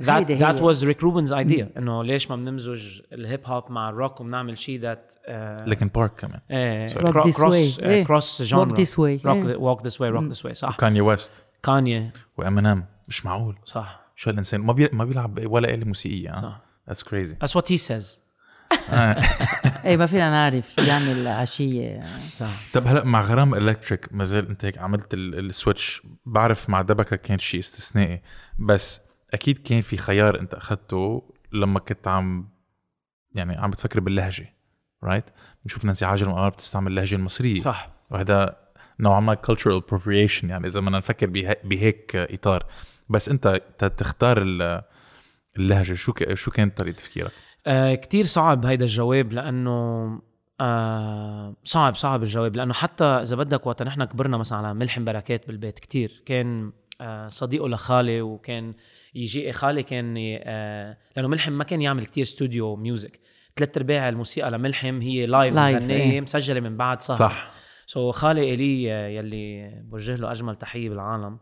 That 0.02 0.06
that 0.28 0.32
هي. 0.32 0.74
was 0.74 0.78
Rick 0.78 1.00
Rubin's 1.04 1.32
idea 1.32 1.78
إنه 1.78 2.04
ليش 2.04 2.30
ما 2.30 2.36
بنمزج 2.36 3.02
الهيب 3.12 3.40
هوب 3.46 3.72
مع 3.72 3.90
الروك 3.90 4.22
وبنعمل 4.22 4.58
شيء 4.58 4.80
that 4.80 5.14
Linkin 5.68 5.88
Park 5.88 6.12
كمان. 6.16 6.40
Rock 6.90 7.24
this 7.28 7.38
way. 7.40 7.84
إيه. 7.84 8.04
cross 8.06 8.42
genre 8.42 8.76
Walk 8.76 8.78
this 8.78 8.90
way. 8.92 9.24
rock, 9.24 9.28
إيه. 9.28 9.42
the, 9.56 9.60
walk 9.60 9.82
this 9.84 9.94
way 9.96 10.18
rock 10.18 10.38
this 10.38 10.50
way 10.50 10.52
صح. 10.54 10.76
Kanye 10.78 11.02
West 11.02 11.46
Kanye 11.64 12.10
و 12.38 12.45
Eminem 12.45 12.86
مش 13.08 13.26
معقول. 13.26 13.56
صح. 13.66 14.02
شو 14.16 14.30
هالانسان 14.30 14.62
ما 14.62 14.74
بي... 14.74 14.90
ما 14.94 15.06
بيلعب 15.06 15.40
ولا 15.46 15.74
آلة 15.74 15.86
موسيقية 15.86 16.30
ها 16.34 16.42
صح. 16.42 16.62
That's 16.94 17.04
crazy. 17.04 17.36
That's 17.46 17.56
what 17.56 17.68
he 17.74 17.78
says. 17.78 18.20
إيه 19.86 19.98
ما 19.98 20.06
فينا 20.06 20.30
نعرف 20.30 20.72
شو 20.74 20.82
يعمل 20.82 21.28
عشيه 21.28 22.00
صح. 22.32 22.48
طب 22.74 22.88
هلا 22.88 23.04
مع 23.04 23.22
غرام 23.22 23.56
Electric 23.56 24.08
ما 24.12 24.26
زال 24.26 24.50
أنت 24.50 24.66
هيك 24.66 24.78
عملت 24.78 25.14
ال- 25.14 25.40
ال 25.50 25.57
switch 25.57 26.02
بعرف 26.26 26.70
مع 26.70 26.82
دبكة 26.82 27.16
كان 27.16 27.40
شيء 27.40 27.60
استثنائي 27.60 28.22
بس 28.60 29.02
أكيد 29.34 29.58
كان 29.58 29.82
في 29.82 29.98
خيار 29.98 30.40
أنت 30.40 30.54
أخذته 30.54 31.34
لما 31.52 31.80
كنت 31.80 32.08
عم 32.08 32.50
يعني 33.36 33.56
عم 33.58 33.70
بتفكر 33.72 34.00
باللهجة 34.00 34.54
right 35.04 35.26
بنشوف 35.66 35.86
نانسي 35.86 36.06
عجل 36.06 36.28
مرات 36.30 36.54
بتستعمل 36.54 36.92
اللهجة 36.92 37.16
المصرية. 37.16 37.60
صح. 37.60 37.90
وهذا 38.10 38.56
نوعا 39.00 39.20
ما 39.20 39.38
cultural 39.48 39.82
appropriation 39.82 40.44
يعني 40.44 40.68
إذا 40.68 40.80
بدنا 40.80 40.98
نفكر 40.98 41.28
بهيك 41.64 42.16
إطار. 42.16 42.66
بس 43.10 43.30
أنت 43.30 43.62
ت- 43.78 43.86
تختار 43.86 44.42
ال- 44.42 44.82
اللهجة 45.58 45.94
شو 45.94 46.14
ك... 46.14 46.34
شو 46.34 46.52
كانت 46.52 46.78
طريقة 46.78 46.96
تفكيرك؟ 46.96 47.32
آه 47.68 47.96
كتير 47.96 48.26
صعب 48.26 48.66
هيدا 48.66 48.86
الجواب 48.86 49.34
لأنه 49.34 50.22
آه 50.62 51.56
صعب 51.64 51.96
صعب 51.96 52.24
الجواب 52.24 52.56
لأنه 52.56 52.74
حتى 52.74 53.06
إذا 53.06 53.36
بدك 53.36 53.68
وقت 53.68 53.84
نحن 53.84 54.04
كبرنا 54.04 54.38
مثلا 54.38 54.58
على 54.58 54.74
ملحم 54.74 55.06
بركات 55.06 55.48
بالبيت 55.48 55.80
كتير 55.80 56.24
كان 56.26 56.72
آه 57.02 57.28
صديقه 57.28 57.68
لخالي 57.68 58.22
وكان 58.22 58.74
يجي 59.16 59.54
خالي 59.54 59.84
كان 59.84 60.16
آه 60.44 60.98
لأنه 61.16 61.28
ملحم 61.28 61.54
ما 61.54 61.64
كان 61.64 61.82
يعمل 61.82 62.06
كتير 62.06 62.24
studio 62.24 62.76
music 62.76 63.20
ثلاث 63.56 63.78
ارباع 63.78 64.10
الموسيقى 64.10 64.52
لملحم 64.52 65.02
هي 65.02 65.26
live 65.26 65.56
live، 65.56 65.78
مغنية 65.78 65.96
إيه. 65.96 66.22
مسجلة 66.22 66.60
من 66.60 66.78
بعد 66.78 67.02
سهر 67.02 67.18
صح. 67.18 67.52
so, 67.86 68.16
خالي 68.16 68.54
إلي 68.54 68.94
آه، 68.94 69.08
يلي 69.08 69.72
بوجه 69.84 70.16
له 70.16 70.32
أجمل 70.32 70.56
تحية 70.56 70.90
بالعالم. 70.90 71.38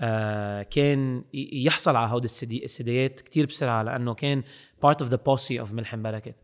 آه 0.00 0.62
كان 0.62 1.24
يحصل 1.34 1.96
على 1.96 2.08
هودي 2.08 2.24
ال 2.24 2.37
CD 2.37 2.64
ال 2.64 2.75
CDيات 2.75 3.20
كتير 3.20 3.46
بسرعة 3.46 3.82
لأنه 3.82 4.14
كان 4.14 4.42
part 4.86 5.04
of 5.04 5.08
the 5.08 5.18
posse 5.18 5.66
of 5.66 5.72
ملحم 5.72 6.02
بركات 6.02 6.36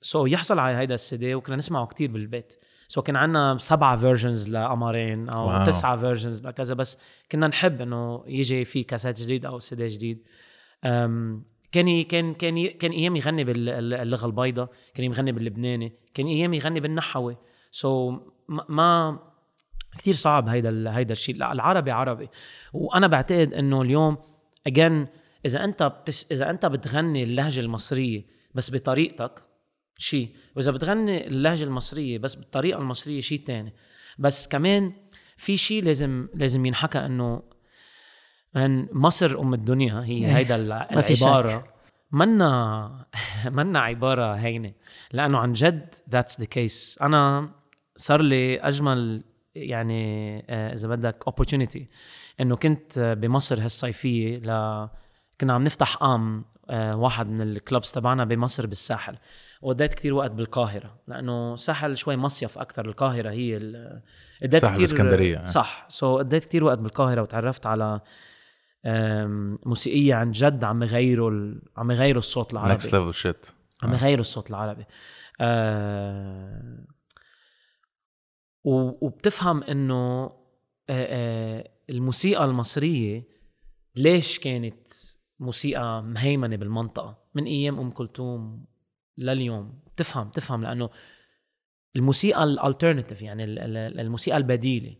so 0.00 0.30
يحصل 0.30 0.58
على 0.58 0.76
هيدا 0.76 0.94
السيدي 0.94 1.34
وكنا 1.34 1.56
نسمعه 1.56 1.86
كتير 1.86 2.10
بالبيت. 2.10 2.54
so 2.88 3.04
كان 3.04 3.16
عندنا 3.16 3.56
سبعة 3.58 3.96
versions 3.96 4.50
لقمرين 4.50 5.28
أو 5.28 5.48
واو. 5.48 5.66
تسعة 5.66 5.96
فيرجنز 5.96 6.46
لكذا 6.46 6.74
بس 6.74 6.98
كنا 7.32 7.48
نحب 7.48 7.80
إنه 7.80 8.24
يجي 8.26 8.64
في 8.64 8.82
كاسيت 8.82 9.20
جديد 9.20 9.46
أو 9.46 9.58
سيدي 9.58 9.86
جديد. 9.86 10.26
كان 11.72 12.02
كان 12.02 12.34
كان 12.34 12.68
كان 12.68 12.90
أيام 12.90 13.16
يغني 13.16 13.44
باللغة 13.44 14.26
البيضاء 14.26 14.70
كان 14.94 15.04
يغني 15.04 15.32
باللبناني 15.32 15.92
كان 16.14 16.26
أيام 16.26 16.54
يغني 16.54 16.80
بالنحوي. 16.80 17.36
سو 17.70 18.16
so 18.16 18.20
ما 18.48 19.18
كثير 19.98 20.14
صعب 20.14 20.48
هيدا 20.48 20.96
هيدا 20.96 21.12
الشيء. 21.12 21.36
لا 21.36 21.52
العربي 21.52 21.90
عربي. 21.90 22.28
وأنا 22.72 23.06
بعتقد 23.06 23.54
إنه 23.54 23.82
اليوم 23.82 24.16
اجين 24.66 25.06
إذا 25.46 25.64
أنت 25.64 25.82
بتس 25.82 26.32
إذا 26.32 26.50
أنت 26.50 26.66
بتغني 26.66 27.22
اللهجة 27.22 27.60
المصرية 27.60 28.26
بس 28.54 28.70
بطريقتك 28.70 29.42
شيء 29.98 30.36
وإذا 30.56 30.70
بتغني 30.72 31.26
اللهجة 31.26 31.64
المصرية 31.64 32.18
بس 32.18 32.34
بالطريقة 32.34 32.78
المصرية 32.78 33.20
شيء 33.20 33.38
تاني. 33.38 33.72
بس 34.18 34.48
كمان 34.48 34.92
في 35.36 35.56
شيء 35.56 35.84
لازم 35.84 36.28
لازم 36.34 36.66
ينحكى 36.66 36.98
إنه 36.98 37.42
من 38.54 38.88
مصر 38.92 39.40
أم 39.40 39.54
الدنيا 39.54 40.00
هي 40.04 40.12
إيه، 40.12 40.36
هيدا. 40.36 40.56
العبارة. 40.56 41.74
منا 42.12 43.06
منا 43.58 43.80
عبارة 43.80 44.34
هينة. 44.34 44.72
لأنه 45.12 45.38
عن 45.38 45.52
جد 45.52 45.94
that's 46.10 46.40
the 46.40 46.46
case 46.46 46.98
أنا 47.02 47.50
صار 47.96 48.22
لي 48.22 48.60
أجمل 48.60 49.24
يعني 49.54 50.38
آه، 50.50 50.72
إذا 50.72 50.88
بدك 50.88 51.24
opportunity. 51.30 51.82
إنه 52.40 52.56
كنت 52.56 52.98
آه، 52.98 53.14
بمصر 53.14 53.64
هالصيفية 53.64 54.36
ل 54.36 54.88
كنا 55.40 55.52
عم 55.52 55.64
نفتح 55.64 55.96
قام 55.96 56.44
آه، 56.70 56.96
واحد 56.96 57.28
من 57.28 57.40
ال 57.40 57.49
clubs 57.49 57.92
تبعنا 57.92 58.24
بمصر 58.24 58.66
بالساحل. 58.66 59.16
وقضيت 59.62 59.94
كتير 59.94 60.14
وقت 60.14 60.30
بالقاهرة 60.30 60.94
لأنه 61.08 61.54
الساحل 61.54 61.96
شوي 61.96 62.16
مصيف 62.16 62.58
أكثر 62.58 62.84
القاهرة 62.86 63.30
هي 63.30 63.56
ال- 63.56 64.02
قضيت 64.42 64.56
ساحل 64.62 64.78
الإسكندرية. 64.78 65.44
صح. 65.44 65.86
so 65.88 66.18
قضيت 66.18 66.44
كتير 66.44 66.64
وقت 66.64 66.78
بالقاهرة 66.78 67.22
وتعرفت 67.22 67.66
على 67.66 68.00
موسيقية 69.66 70.14
عن 70.14 70.30
جد 70.30 70.64
عم 70.64 70.82
يغيروا 70.82 71.30
ال- 71.30 71.62
عم 71.76 71.90
يغيروا 71.90 72.18
الصوت 72.18 72.52
العربي. 72.52 72.72
next 72.74 72.94
level 72.94 73.14
shit 73.14 73.46
عم 73.82 73.92
يغيروا 73.94 74.20
الصوت 74.20 74.50
العربي. 74.50 74.84
آه 75.40 76.84
وبتفهم 78.64 79.62
إنه 79.62 80.24
آه 80.24 80.32
آه 80.90 81.70
الموسيقى 81.90 82.44
المصرية 82.44 83.24
ليش 83.96 84.38
كانت 84.38 84.88
موسيقى 85.40 86.02
مهيمنة 86.02 86.56
بالمنطقة؟ 86.56 87.18
من 87.34 87.44
أيام 87.44 87.78
أم 87.80 87.90
كلثوم 87.90 88.64
لليوم. 89.18 89.78
بتفهم 89.94 90.28
بتفهم 90.28 90.62
لأنه 90.62 90.90
الموسيقى 91.96 92.44
ال 92.44 92.51
alternative 92.51 93.22
يعني 93.22 93.44
ال- 93.44 93.58
ال- 93.58 94.00
الموسيقى 94.00 94.36
البديلة. 94.36 94.96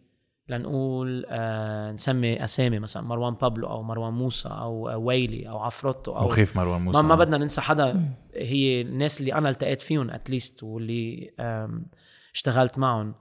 لنقول 0.48 1.24
آه 1.28 1.92
نسمي 1.92 2.44
أسامي 2.44 2.78
مثلا 2.78 3.02
مروان 3.02 3.34
بابلو 3.34 3.66
أو 3.68 3.82
مروان 3.82 4.12
موسى 4.12 4.48
أو 4.48 4.88
آه، 4.88 4.96
ويلي 4.96 5.48
أو 5.48 5.58
عفروتو 5.58 6.16
أو 6.16 6.24
مخيف 6.26 6.56
مروان 6.56 6.80
موسى. 6.80 7.02
ما, 7.02 7.08
ما 7.08 7.14
بدنا 7.14 7.38
ننسى 7.38 7.60
حدا. 7.60 8.10
هي 8.34 8.80
الناس 8.80 9.20
اللي 9.20 9.34
أنا 9.34 9.48
التقيت 9.48 9.82
فيهم 9.82 10.10
at 10.10 10.25
least 10.25 10.62
واللي 10.62 11.30
اشتغلت 12.34 12.78
معهم. 12.78 13.14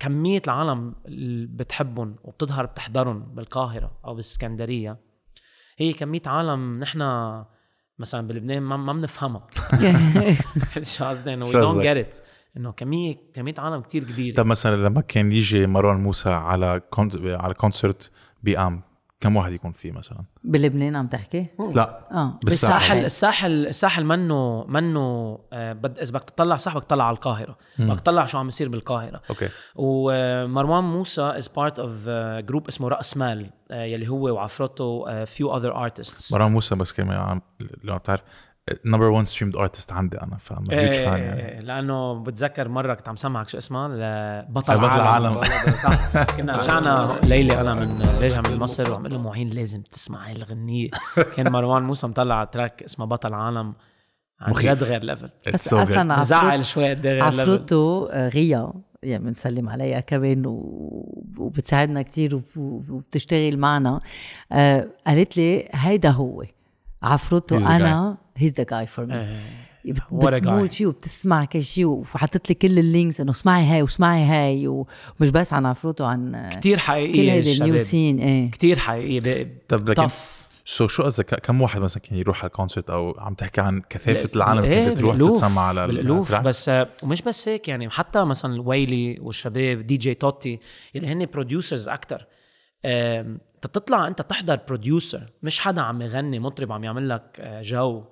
كمية 0.00 0.42
العالم 0.44 0.94
اللي 1.06 1.46
بتحبهم 1.46 2.16
وبتظهر 2.24 2.66
بتحضرهم 2.66 3.20
بالقاهرة 3.34 3.98
أو 4.04 4.14
بالإسكندرية 4.14 4.98
هي 5.78 5.92
كمية 5.92 6.22
عالم 6.26 6.80
نحن 6.80 7.00
مثلا 7.98 8.28
بلبنان 8.28 8.62
ما, 8.62 8.76
ما 8.76 8.92
بنفهمها. 8.92 9.46
شو 10.82 11.04
قصدي؟ 11.04 11.34
إنه 11.34 11.52
don't 11.52 11.56
قصدك؟ 11.56 11.82
get 11.82 12.06
it. 12.12 12.22
إنه 12.56 12.72
كمية 12.72 13.16
كمية 13.34 13.54
عالم 13.58 13.80
كتير 13.80 14.04
كبيرة. 14.04 14.34
طب 14.34 14.46
مثلا 14.46 14.76
لما 14.76 15.00
كان 15.00 15.32
يجي 15.32 15.66
مروان 15.66 15.96
موسى 15.96 16.28
على 16.30 16.80
كون... 16.90 17.10
على 17.36 17.54
كونسرت 17.54 18.12
بقام 18.42 18.82
كم 19.20 19.36
واحد 19.36 19.52
يكون 19.52 19.72
فيه 19.72 19.92
مثلا؟ 19.92 20.24
بلبنان 20.44 20.96
عم 20.96 21.06
تحكي؟ 21.06 21.46
لا 21.74 22.08
آه 22.12 22.38
بالساحل. 22.44 23.04
الساحل 23.04 23.66
الساحل 23.66 24.04
منه 24.04 24.64
منه 24.64 25.38
آه، 25.52 25.72
بد 25.72 25.98
إذا 25.98 26.10
بدك 26.10 26.30
تطلع 26.30 26.56
صح 26.56 26.74
بدك 26.74 26.84
تطلع 26.84 27.04
على 27.04 27.14
القاهرة. 27.14 27.56
بدك 27.78 28.00
تطلع 28.00 28.24
شو 28.24 28.38
عم 28.38 28.48
يصير 28.48 28.68
بالقاهرة. 28.68 29.20
okay. 29.30 29.48
ومروان 29.76 30.84
موسى 30.84 31.22
is 31.22 31.48
part 31.48 31.78
of 31.78 32.08
group 32.46 32.68
اسمه 32.68 32.88
رأس 32.88 33.16
مال 33.16 33.50
آه، 33.70 33.84
يلي 33.84 34.08
هو 34.08 34.34
وعفروتو 34.34 35.24
few 35.24 35.56
other 35.56 35.76
artists 35.76 36.32
مروان 36.32 36.52
موسى 36.52 36.74
بس 36.74 36.92
كلمة 36.92 37.14
عم 37.14 37.42
لو 37.84 37.98
بتعرف 37.98 38.22
number 38.84 39.04
1 39.04 39.26
streamed 39.26 39.56
artist 39.56 39.92
عندي 39.92 40.20
أنا 40.22 40.36
فما 40.36 40.64
هيك 40.70 40.92
fan 40.92 41.20
يعني. 41.20 41.62
لأنه 41.62 42.14
بتذكر 42.22 42.68
مرة 42.68 42.94
كنت 42.94 43.08
عم 43.08 43.16
سمعك 43.16 43.48
شو 43.48 43.58
اسمها؟ 43.58 43.88
بطل 44.50 44.74
بطل 44.74 44.84
العالم. 44.84 45.26
العالم. 45.32 45.74
صح. 45.84 46.22
كنا 46.36 46.52
رجعنا 46.58 47.08
ليلي 47.24 47.60
أنا 47.60 47.74
من 47.74 48.02
راجع 48.02 48.40
من 48.50 48.58
مصر 48.58 48.92
وعم 48.92 49.02
قول 49.02 49.12
له 49.12 49.22
معين 49.22 49.50
لازم 49.50 49.82
تسمع 49.82 50.26
هاي 50.26 50.32
الغنيه 50.32 50.88
كان 51.36 51.52
مروان 51.52 51.82
موسى 51.82 52.06
مطلع 52.06 52.44
track 52.44 52.82
اسمه 52.82 53.04
بطل 53.06 53.34
عالم 53.34 53.74
عن. 54.40 54.52
جد 54.52 54.82
غير 54.82 55.04
level. 55.04 55.30
أصلا 55.54 56.14
عفروت 56.14 56.64
شوي 56.64 56.90
قد 56.90 57.06
إيه 57.06 57.12
غير 57.22 57.24
ليفل 57.30 57.40
عفروتو 57.40 58.06
غيا 58.12 58.72
يعني 59.02 59.24
بنسلم 59.24 59.68
عليها 59.68 60.00
كمان 60.00 60.42
وبتساعدنا 61.38 62.02
كتير 62.02 62.34
وب- 62.36 62.90
وبتشتغل 62.90 63.56
معنا. 63.56 64.00
آه 64.52 64.88
قالت 65.06 65.36
لي 65.36 65.68
هيدا 65.72 66.10
هو. 66.10 66.44
عفروتو 67.02 67.56
أنا 67.56 68.16
he's 68.42 68.52
the 68.52 68.66
guy 68.70 68.86
for 68.86 69.06
me. 69.06 69.26
بت- 69.84 69.98
What 70.00 70.24
a 70.24 70.30
guy. 70.30 70.34
بتموت 70.34 70.72
فيه 70.72 70.86
وبتسمع 70.86 71.44
كل 71.44 71.64
شيء 71.64 71.86
وحطت 71.86 72.48
لي 72.48 72.54
كل 72.54 72.78
ال 72.78 72.85
links 72.85 73.20
انه 73.20 73.30
اسمعي 73.30 73.64
هاي 73.64 73.82
واسمعي 73.82 74.24
هاي 74.24 74.66
ومش 74.68 75.30
بس 75.30 75.52
عن 75.52 75.66
عفروتو 75.66 76.04
عن 76.04 76.48
كتير 76.52 76.76
كل 76.76 76.82
حقيقيه 76.82 77.32
هيدي 77.32 77.52
ال 77.56 77.62
new 77.62 77.78
scene 77.78 78.18
إيه. 78.18 78.50
كتير 78.50 78.78
حقيقية. 78.78 79.58
طب 79.68 79.88
لكن 79.88 80.08
so 80.64 80.86
شو 80.88 81.02
قصدك؟ 81.02 81.34
كم 81.34 81.60
واحد 81.62 81.80
مثلا 81.80 82.02
كان 82.02 82.18
يروح 82.18 82.38
على 82.38 82.46
ال 82.46 82.51
concert 82.51 82.90
أو 82.90 83.14
عم 83.18 83.34
تحكي 83.34 83.60
عن 83.60 83.80
كثافة 83.90 84.30
العالم 84.36 84.64
إيه، 84.64 84.88
كنت 84.88 84.98
تروح 84.98 85.12
بالألوف، 85.16 85.36
تسمع 85.36 85.62
على 85.62 85.86
بالالوف؟ 85.86 86.34
بس 86.34 86.70
ومش 87.02 87.22
بس 87.22 87.48
هيك 87.48 87.68
يعني 87.68 87.90
حتى 87.90 88.24
مثلا 88.24 88.54
الويلي 88.54 89.18
والشباب 89.20 89.80
DJ 89.86 90.14
Totti 90.14 90.58
اللي 90.96 91.08
هن 91.08 91.26
producers 91.26 91.88
أكثر 91.88 92.26
تطلع 93.62 94.06
انت 94.06 94.22
تحضر 94.22 94.60
producer 94.68 95.22
مش 95.42 95.60
حدا 95.60 95.82
عم 95.82 96.02
يغني 96.02 96.38
مطرب 96.38 96.72
عم 96.72 96.84
يعمل 96.84 97.08
لك 97.08 97.36
آه، 97.40 97.62
جو. 97.62 98.04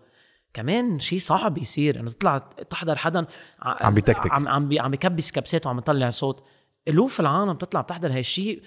كمان 0.54 0.98
شيء 0.98 1.18
صعب 1.18 1.58
يصير 1.58 2.00
إنه 2.00 2.10
تطلع 2.10 2.38
تحضر 2.70 2.96
حدا 2.96 3.26
عم 3.62 3.94
بيتكتك. 3.94 4.32
عم 4.32 4.48
عم, 4.48 4.68
عم 4.78 4.90
بكبس 4.90 5.32
كبسات 5.32 5.66
وعم 5.66 5.78
يطلع 5.78 6.10
صوت 6.10 6.44
الوف 6.88 7.20
العالم 7.20 7.52
بتطلع 7.52 7.80
بتحضر 7.80 8.12
هالشيء 8.12 8.62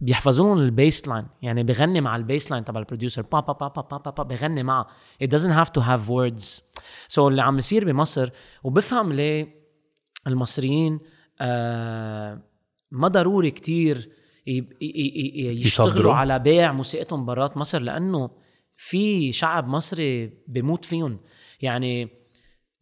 بيحفظون 0.00 0.58
ال 0.58 0.68
bass 0.68 1.08
line 1.08 1.26
يعني 1.42 1.62
بغني 1.62 2.00
مع 2.00 2.16
ال 2.16 2.23
bass 2.23 2.50
line 2.50 2.64
تبع 2.64 2.80
ال 2.80 2.85
producer 2.85 3.22
با 3.22 3.40
با 3.40 3.52
با 3.52 3.68
با 3.68 3.82
با 3.82 3.98
با, 3.98 4.10
با 4.10 4.22
بغني 4.22 4.62
معه 4.62 4.86
it 5.24 5.26
doesn't 5.26 5.64
have 5.64 5.70
to 5.78 5.80
have 5.80 6.10
words 6.10 6.60
so 7.14 7.18
اللي 7.18 7.42
عم 7.42 7.58
يصير 7.58 7.84
بمصر 7.84 8.30
وبفهم 8.64 9.12
ليه 9.12 9.54
المصريين 10.26 10.98
آه 11.40 12.42
ما 12.90 13.08
ضروري 13.08 13.50
كتير 13.50 14.10
يشتغلوا. 14.80 16.14
على 16.14 16.38
بيع 16.38 16.72
موسيقتهم 16.72 17.24
برات 17.26 17.56
مصر 17.56 17.78
لأنه 17.78 18.30
في 18.82 19.32
شعب 19.32 19.68
مصري 19.68 20.32
بموت 20.48 20.84
فيهم. 20.84 21.20
يعني 21.60 22.08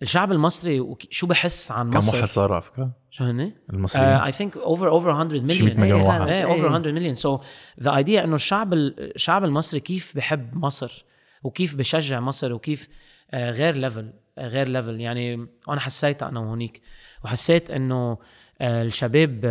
الشعب 0.02 0.32
المصري 0.32 0.80
وك- 0.80 1.02
شو 1.12 1.26
بحس 1.26 1.70
عن 1.72 1.90
كم 1.90 1.98
مصر؟ 1.98 2.16
واحد 2.16 2.28
صار 2.28 2.52
على 2.52 2.62
فكرة؟ 2.62 2.90
شو 3.10 3.24
هن؟ 3.24 3.52
المصريين. 3.72 4.08
I 4.08 4.32
think 4.32 4.56
over 4.56 4.88
over 4.88 5.12
100 5.24 5.28
شي 5.28 5.62
100 5.62 5.74
مليون 5.74 5.80
مليون 5.80 6.00
إيه، 6.00 6.08
واحد. 6.08 6.28
إيه 6.28 6.34
إيه. 6.34 6.44
over 6.44 6.68
100 6.68 6.92
مليون 6.92 7.14
so 7.14 7.38
the 7.82 7.96
idea 7.96 8.24
إنه 8.24 8.34
الشعب 8.34 8.72
ال- 8.72 9.14
الشعب 9.14 9.44
المصري 9.44 9.80
كيف 9.80 10.16
بحب 10.16 10.56
مصر 10.56 11.04
وكيف 11.42 11.74
بشجع 11.76 12.20
مصر 12.20 12.52
وكيف 12.52 12.88
آه، 13.30 13.50
غير 13.50 13.74
level 13.76 14.12
آه، 14.38 14.48
غير 14.48 14.68
level 14.68 15.00
يعني 15.00 15.46
وأنا 15.68 15.80
حسيت 15.80 16.22
أنا 16.22 16.40
وهونيك 16.40 16.80
وحسيت 17.24 17.70
إنه 17.70 18.18
آه، 18.60 18.82
الشباب 18.82 19.44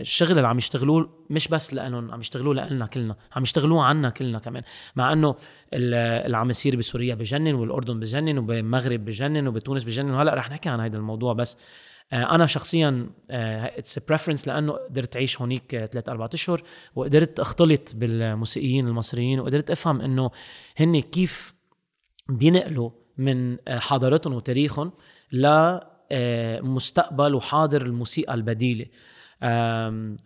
الشغل 0.00 0.30
اللي 0.36 0.48
عم 0.48 0.58
يشتغلوه 0.58 1.26
مش 1.30 1.48
بس 1.48 1.74
لأنهم 1.74 2.10
عم 2.10 2.20
يشتغلوه 2.20 2.54
لنا 2.54 2.86
كلنا 2.86 3.16
عم 3.32 3.42
يشتغلوه 3.42 3.84
عنا 3.84 4.10
كلنا 4.10 4.38
كمان. 4.38 4.62
مع 4.96 5.12
ال- 5.12 5.34
اللي 5.72 6.36
عم 6.36 6.50
يصير 6.50 6.76
بسوريا 6.76 7.14
بجنن 7.14 7.54
والأردن 7.54 8.00
بجنن 8.00 8.38
وبالمغرب 8.38 9.04
بجنن 9.04 9.48
وبتونس 9.48 9.84
بجنن 9.84 10.10
وهلأ 10.10 10.34
رح 10.34 10.50
نحكي 10.50 10.68
عن 10.68 10.80
هذا 10.80 10.96
الموضوع 10.96 11.32
بس. 11.32 11.58
آه، 12.12 12.34
أنا 12.34 12.46
شخصيا 12.46 13.10
it's 13.30 13.98
preference 13.98 14.48
لأنه 14.48 14.72
قدرت 14.72 15.16
أعيش 15.16 15.40
هونيك 15.40 15.70
ثلاث 15.92 16.08
أربع 16.08 16.28
أشهر 16.34 16.62
وقدرت 16.94 17.40
أختلط 17.40 17.92
بالموسيقيين 17.94 18.86
المصريين 18.88 19.40
وقدرت 19.40 19.70
أفهم 19.70 20.00
إنه 20.00 20.30
هن 20.76 21.00
كيف 21.00 21.54
بينقلوا 22.28 22.90
من 23.18 23.56
آه، 23.68 23.78
حضارتهم 23.78 24.32
وتاريخهم 24.34 24.92
لمستقبل 25.32 27.34
وحاضر 27.34 27.82
الموسيقى 27.86 28.34
البديلة. 28.34 28.86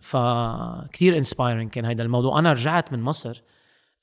فكتير 0.01 1.17
inspiring 1.17 1.71
كان 1.71 1.85
هيدا 1.85 2.05
الموضوع. 2.05 2.39
أنا 2.39 2.53
رجعت 2.53 2.93
من 2.93 3.03
مصر 3.03 3.43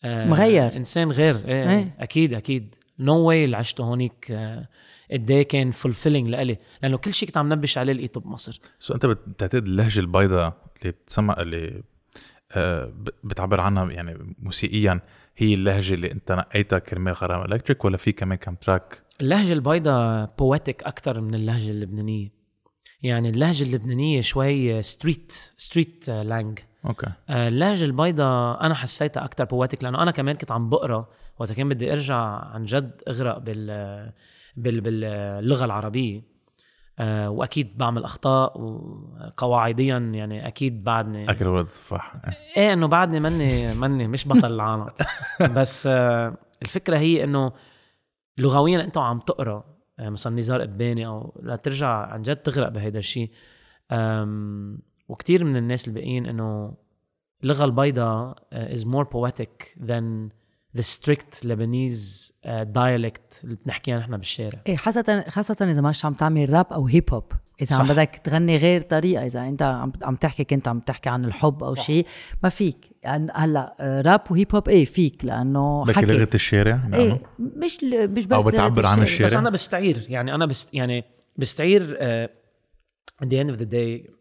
آه، 0.04 0.26
مغير. 0.26 0.76
إنسان 0.76 1.12
غير. 1.12 1.36
إيه, 1.36 1.70
إيه. 1.70 1.96
أكيد 2.00 2.34
أكيد. 2.34 2.76
no 3.00 3.18
way 3.20 3.46
اللي 3.46 3.58
عشته 3.58 3.84
هونيك 3.84 4.32
آه، 4.32 4.68
قد 5.12 5.32
إيه 5.32 5.44
كان 5.44 5.72
fulfilling 5.72 6.30
لإلي. 6.30 6.58
لأنه 6.84 6.98
كل 6.98 7.14
شيء 7.14 7.28
كنت 7.28 7.38
عم 7.38 7.54
نبش 7.54 7.78
عليه 7.78 7.94
لقيته 7.94 8.22
بمصر. 8.22 8.60
so 8.80 8.94
أنت 8.94 9.06
بتعتقد 9.06 9.66
اللهجة 9.66 10.00
البيضاء 10.00 10.54
اللي 10.82 10.92
بتسمع 10.92 11.36
اللي 11.40 11.84
آه، 12.52 12.94
بتعبر 13.24 13.62
عنها 13.62 13.92
يعني 13.92 14.36
موسيقيا 14.40 15.00
هي 15.38 15.54
اللهجة 15.54 15.94
اللي 15.94 16.12
أنت 16.12 16.32
نقيتها 16.32 16.80
كرمال 16.80 17.14
غرام 17.14 17.52
الكتريك 17.54 17.86
ولا 17.86 17.98
في 17.98 18.12
كمان 18.12 18.38
كم 18.38 18.56
track 18.56 19.02
اللهجة 19.22 19.54
البيضاء 19.54 20.36
poetic 20.40 20.84
أكثر 20.84 21.22
من 21.22 21.36
اللهجة 21.36 21.72
اللبنانية؟ 21.72 22.30
يعني 23.04 23.30
اللهجة 23.30 23.64
اللبنانية 23.64 24.22
شوي 24.22 24.82
street 24.82 25.32
street 25.58 26.10
slang 26.10 26.60
okay. 26.86 27.08
اللهجة 27.30 27.86
البيضاء 27.86 28.66
أنا 28.66 28.76
حسيتها 28.76 29.26
أكثر 29.26 29.44
poetic 29.46 29.84
لأنه 29.84 30.04
أنا 30.04 30.12
كمان 30.12 30.36
كنت 30.36 30.52
عم 30.52 30.70
بقرأ 30.70 31.08
وقت 31.40 31.52
كان 31.52 31.70
بدي 31.70 31.92
أرجع 31.92 32.16
عن 32.26 32.64
جد 32.64 33.02
أغرق 33.08 33.38
بال 33.38 34.12
بال 34.58 34.82
باللغة 34.82 35.66
العربية. 35.66 36.36
آه، 37.00 37.30
وأكيد 37.30 37.78
بعمل 37.78 38.04
أخطاء 38.04 38.62
وقواعديا 38.62 39.98
يعني 39.98 40.48
أكيد 40.48 40.84
بعدني 40.84 41.32
أكل 41.32 41.48
ولد 41.48 41.66
تفاح 41.66 42.16
إيه. 42.58 42.74
إنه 42.74 42.88
بعدني 42.88 43.20
مني 43.20 43.76
مني 43.76 44.08
مش 44.08 44.28
بطل 44.28 44.54
العالم. 44.54 44.88
بس 45.58 45.88
آه، 45.88 46.38
الفكرة 46.62 46.98
هي 46.98 47.24
إنه 47.24 47.52
لغويا 48.38 48.82
أنت 48.84 48.98
عم 48.98 49.20
تقرأ 49.20 49.56
آه، 49.56 49.75
مثلا 50.00 50.36
نزار 50.36 50.62
قباني 50.62 51.08
أو 51.08 51.40
لا 51.44 51.56
ترجع 51.56 51.88
عن 51.88 52.22
جد 52.22 52.36
تغرق 52.36 52.70
بهيدا 52.70 53.00
الشيء 53.00 53.32
أم، 53.92 54.80
وكتير 55.08 55.44
من 55.44 55.56
الناس 55.56 55.88
الباقيين 55.88 56.26
إنه 56.26 56.74
اللغة 57.44 57.66
البيضاء 57.66 58.36
more 58.84 59.06
poetic 59.06 59.80
than 59.88 60.30
the 60.78 60.82
strict 60.84 61.44
Lebanese 61.44 62.32
uh, 62.32 62.66
dialect 62.66 63.44
اللي 63.44 63.56
بنحكيها 63.66 64.00
نحن 64.00 64.18
بالشارع. 64.18 64.62
إيه 64.68 64.76
خاصة 64.76 65.26
خاصة 65.30 65.72
إذا 65.72 65.82
مش 65.82 66.06
عم 66.06 66.14
تعمل 66.14 66.54
راب 66.54 66.66
أو 66.74 66.88
هيب 66.88 67.14
هوب 67.14 67.32
إذا 67.62 67.76
عم 67.76 67.88
صح. 67.88 67.92
بدك 67.94 68.22
تغني 68.24 68.58
غير 68.58 68.82
طريقة 68.82 69.26
إذا 69.26 69.48
أنت 69.48 69.62
عم 69.62 69.92
عم 70.04 70.16
تحكي 70.16 70.44
كنت 70.44 70.68
عم 70.68 70.80
تحكي 70.80 71.10
عن 71.10 71.26
الحب 71.26 71.64
أو 71.64 71.76
شيء 71.76 72.06
ما 72.44 72.50
فيك 72.50 72.78
يعني 73.04 73.32
هلأ 73.36 73.76
آه، 73.80 74.02
راب 74.02 74.22
وهيب 74.32 74.56
هوب 74.56 74.70
إيه 74.70 74.86
فيك 74.86 75.26
لأنه 75.26 75.86
لك 75.88 75.96
حكي 75.96 76.06
لغة 76.06 76.30
الشارع 76.36 76.76
نعم 76.76 76.94
إيه 76.94 77.22
مش 77.40 77.84
ل- 77.84 78.12
مش 78.12 78.26
بس 78.28 78.34
أو 78.34 78.42
بتعبر 78.52 78.86
عن 78.86 79.02
الشارع. 79.02 79.26
بس. 79.26 79.34
أنا 79.34 79.50
بستعير 79.50 80.06
يعني 80.10 80.36
أنا 80.36 80.46
بست 80.46 80.74
يعني 80.74 81.04
بستعير 81.38 81.96
uh, 81.98 82.30
at 83.24 83.28
the 83.28 83.46
end 83.46 83.56
of 83.56 83.60
the 83.60 83.66
day 83.72 84.12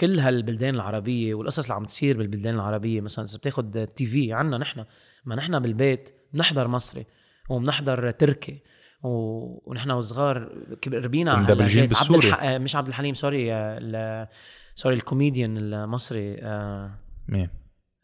كل 0.00 0.18
هالبلدان 0.18 0.74
العربية 0.74 1.34
والقصص 1.34 1.62
اللي 1.62 1.74
عم 1.74 1.84
تصير 1.84 2.16
بالبلدان 2.18 2.54
العربية 2.54 3.00
مثلا 3.00 3.24
إذا 3.24 3.38
بتاخذ 3.38 3.84
TV 3.84 4.32
عنا 4.32 4.58
نحن 4.58 4.84
ما 5.24 5.34
نحن 5.34 5.58
بالبيت 5.58 6.10
بنحضر 6.32 6.68
مصري 6.68 7.06
وبنحضر 7.50 8.10
تركي 8.10 8.62
و... 9.02 9.08
ونحن 9.70 9.90
وصغار 9.90 10.48
ربينا 10.92 11.34
اللهجات. 11.52 11.96
عبد. 11.96 12.24
الح... 12.24 12.44
مش 12.44 12.76
عبد 12.76 12.88
الحليم 12.88 13.14
سوري 13.14 13.52
آه، 13.54 13.78
ال... 13.80 14.26
سوري 14.74 14.94
الكوميديان 14.94 15.56
المصري 15.58 16.36
آه، 16.42 16.90
مين؟ 17.28 17.48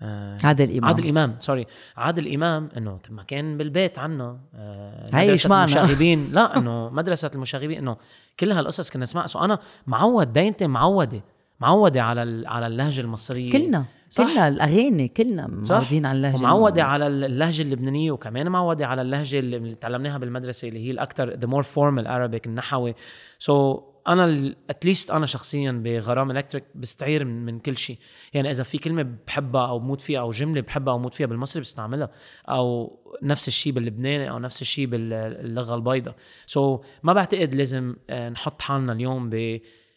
آه، 0.03 0.37
عادل 0.45 0.71
إمام. 0.71 0.85
عادل 0.85 1.09
إمام 1.09 1.37
سوري. 1.41 1.67
عادل 1.97 2.35
إمام 2.35 2.69
إنه 2.77 2.99
ما 3.11 3.23
كان 3.23 3.59
بالبيت 3.59 3.99
عنا 3.99 4.41
آه 4.55 5.05
معنا. 5.49 5.65
المشاغبين. 5.65 6.27
لا 6.35 6.57
إنه 6.59 6.91
مدرسة 6.91 7.31
المشاغبين 7.35 7.79
إنه 7.79 7.97
كل 8.41 8.53
هالقصص 8.53 8.91
كنا 8.91 9.03
نسمعها. 9.03 9.27
so 9.27 9.39
أنا 9.39 9.59
معود 9.87 10.33
دينتي 10.33 10.67
معودة 10.67 11.21
معودة 11.61 12.03
على 12.03 12.23
ال- 12.23 12.47
على 12.47 12.67
اللهجة 12.67 13.01
المصرية. 13.01 13.51
كلنا. 13.53 13.85
صح. 14.15 14.25
كلنا 14.25 14.49
الأغاني 14.49 15.09
كلنا. 15.09 15.47
معودين 15.47 16.07
على 16.07 16.17
اللهجة 16.17 16.39
ومعودة 16.39 16.83
المصرية. 16.83 16.93
على 16.93 17.07
اللهجة 17.07 17.63
اللبنانية 17.63 18.13
وكمان 18.13 18.49
معودة 18.49 18.87
على 18.87 19.03
اللهجة 19.03 19.39
اللي 19.39 19.75
تعلمناها 19.75 20.19
بالمدرسة 20.19 20.69
اللي 20.69 20.87
هي 20.87 20.91
الاكثر 20.91 21.31
the 21.31 21.49
more 21.49 21.63
formal 21.63 22.07
Arabic 22.07 22.47
النحوي 22.47 22.95
so 23.39 23.95
أنا 24.09 24.55
at 24.71 24.82
least 24.82 25.11
أنا 25.11 25.27
شخصيا 25.27 25.73
بغرام 25.73 26.31
الكتريك 26.31 26.65
بستعير 26.75 27.25
من, 27.25 27.45
من 27.45 27.59
كل 27.59 27.77
شيء 27.77 27.99
يعني 28.35 28.51
إذا 28.51 28.63
في 28.63 28.79
كلمة 28.79 29.07
بحبها 29.27 29.69
أو 29.69 29.79
بموت 29.79 30.01
فيها 30.01 30.21
أو 30.21 30.31
جملة 30.31 30.61
بحبها 30.61 30.95
أو 30.95 30.99
بموت 30.99 31.15
فيها 31.15 31.27
بالمصري 31.27 31.63
بستعملها 31.63 32.11
أو 32.49 32.99
نفس 33.23 33.49
الشيء 33.49 33.73
باللبناني 33.73 34.31
أو 34.31 34.39
نفس 34.39 34.63
الشيء 34.63 34.87
باللغة 34.87 35.75
البيضاء 35.75 36.15
so 36.47 36.81
ما 37.03 37.13
بعتقد 37.13 37.55
لازم 37.55 37.97
آه، 38.11 38.29
نحط 38.29 38.63
حالنا 38.63 38.93
اليوم 38.93 39.31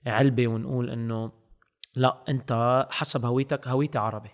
بعلبة 0.05 0.47
ونقول 0.47 0.89
إنه 0.89 1.31
لا 1.97 2.23
انت 2.29 2.85
حسب 2.89 3.25
هويتك 3.25 3.67
هويتي 3.67 3.97
عربي. 3.97 4.29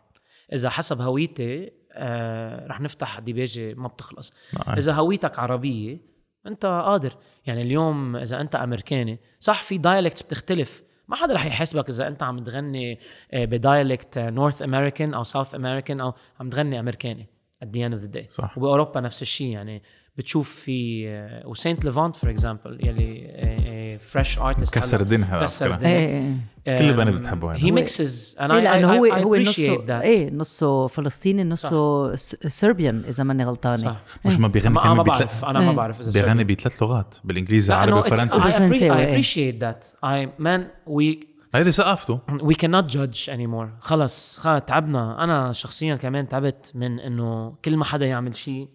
إذا 0.54 0.70
حسب 0.70 1.02
هويتي 1.02 1.72
آه 1.92 2.68
رح 2.68 2.82
نفتح 2.82 3.20
ديباجه 3.20 3.74
ما 3.74 3.88
بتخلص. 3.88 4.34
نعم. 4.54 4.78
إذا 4.78 4.94
هويتك 4.94 5.40
عربية 5.40 6.00
انت 6.48 6.66
قادر. 6.66 7.14
يعني 7.46 7.62
اليوم 7.62 8.16
إذا 8.16 8.42
انت 8.42 8.56
أمريكاني 8.56 9.20
صح 9.40 9.64
في 9.64 9.78
dialects 9.78 10.22
بتختلف. 10.22 10.84
ما 11.08 11.16
حدا 11.16 11.34
رح 11.34 11.46
يحاسبك 11.46 11.90
إذا 11.90 12.08
انت 12.08 12.24
عم 12.24 12.40
تغني 12.40 13.00
بدايلكت 13.34 14.18
نورث 14.18 14.62
امريكان 14.62 15.14
أو 15.14 15.24
ساوث 15.24 15.56
امريكان 15.56 16.02
أو 16.02 16.14
عم 16.40 16.50
تغني 16.50 16.80
أمريكاني 16.80 17.28
at 17.66 17.68
the 17.68 17.80
end 17.80 17.94
of 17.94 18.06
the 18.06 18.20
day. 18.20 18.30
صح. 18.30 18.58
وبأوروبا 18.58 19.02
نفس 19.02 19.22
الشيء. 19.22 19.48
يعني 19.48 19.84
بتشوف 20.18 20.50
في 20.50 21.08
وسانت 21.46 21.86
ليفانت 21.86 22.16
فور 22.16 22.30
اكزامبل 22.30 22.88
يلي 22.88 23.30
آه، 23.30 23.63
فريش 23.98 24.40
ارتست 24.40 24.74
كسر 24.76 25.02
هذا 25.04 25.44
كسر 25.44 25.76
إيه 25.76 26.38
كل 26.66 26.72
البنات 26.90 27.14
بتحبه 27.14 27.52
هذا. 27.52 27.60
هي 27.66 27.72
هو- 27.72 27.76
ميكسز 27.76 28.36
إيه 28.40 28.46
أنا 28.46 28.54
لأنه 28.54 28.94
هو 28.98 29.06
هو 29.06 29.36
نصه 29.36 30.02
إيه 30.02 30.30
نصه 30.32 30.88
فلسطيني 30.88 31.44
نصه 31.44 32.16
سربيان 32.16 33.04
إذا 33.08 33.24
ماني 33.24 33.44
غلطانة. 33.44 33.78
صح. 33.78 34.02
مش 34.26 34.38
ما 34.40 34.48
بيغني 34.48 34.70
ما, 34.74 34.82
كمان 34.82 34.98
ما 34.98 35.04
بثلاث 35.04 35.20
بعرف 35.42 35.46
أنا 35.46 35.60
ما 35.60 35.70
إيه. 35.70 35.76
بعرف 35.76 36.02
إذا 36.02 36.22
بيغني 36.22 36.44
بثلاث 36.44 36.84
لغات 36.84 37.16
بالإنجليزي 37.24 37.74
لا 37.74 37.80
عربي 37.80 37.92
انه 37.92 38.02
it's- 38.02 38.06
وفرنسي 38.12 38.36
I, 38.36 38.40
appreciate, 38.40 38.46
بالفرنساوي، 38.46 38.90
I 38.90 39.08
إيه. 39.08 39.22
appreciate 39.22 39.60
that. 39.64 39.86
I 40.06 40.42
man 40.44 40.62
we 40.94 41.26
هيدي 41.56 41.72
ثقافته 41.72 42.20
we 42.30 42.54
cannot 42.66 42.94
judge 42.94 43.30
anymore. 43.30 43.68
خلص 43.80 44.38
خلص 44.40 44.62
تعبنا. 44.68 45.24
أنا 45.24 45.54
شخصيا 45.54 45.96
كمان 45.96 46.28
تعبت 46.28 46.72
من 46.76 47.00
إنه 47.00 47.56
كل 47.66 47.78
ما 47.78 47.86
حدا 47.86 48.06
يعمل 48.06 48.36
شيء 48.36 48.68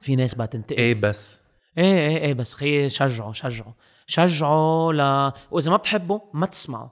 في 0.00 0.16
ناس 0.16 0.34
بقى 0.34 0.46
تنتقد. 0.46 0.78
إيه 0.78 1.00
بس. 1.00 1.42
إيه 1.78 2.08
إيه 2.08 2.16
إيه 2.18 2.34
بس 2.34 2.54
خي 2.54 2.88
شجعوا 2.88 3.32
شجعوا 3.32 3.72
شجعوا 4.06 4.92
ل 4.92 5.32
وإذا 5.50 5.70
ما 5.70 5.76
بتحبوا 5.76 6.20
ما 6.34 6.46
تسمعوا 6.46 6.88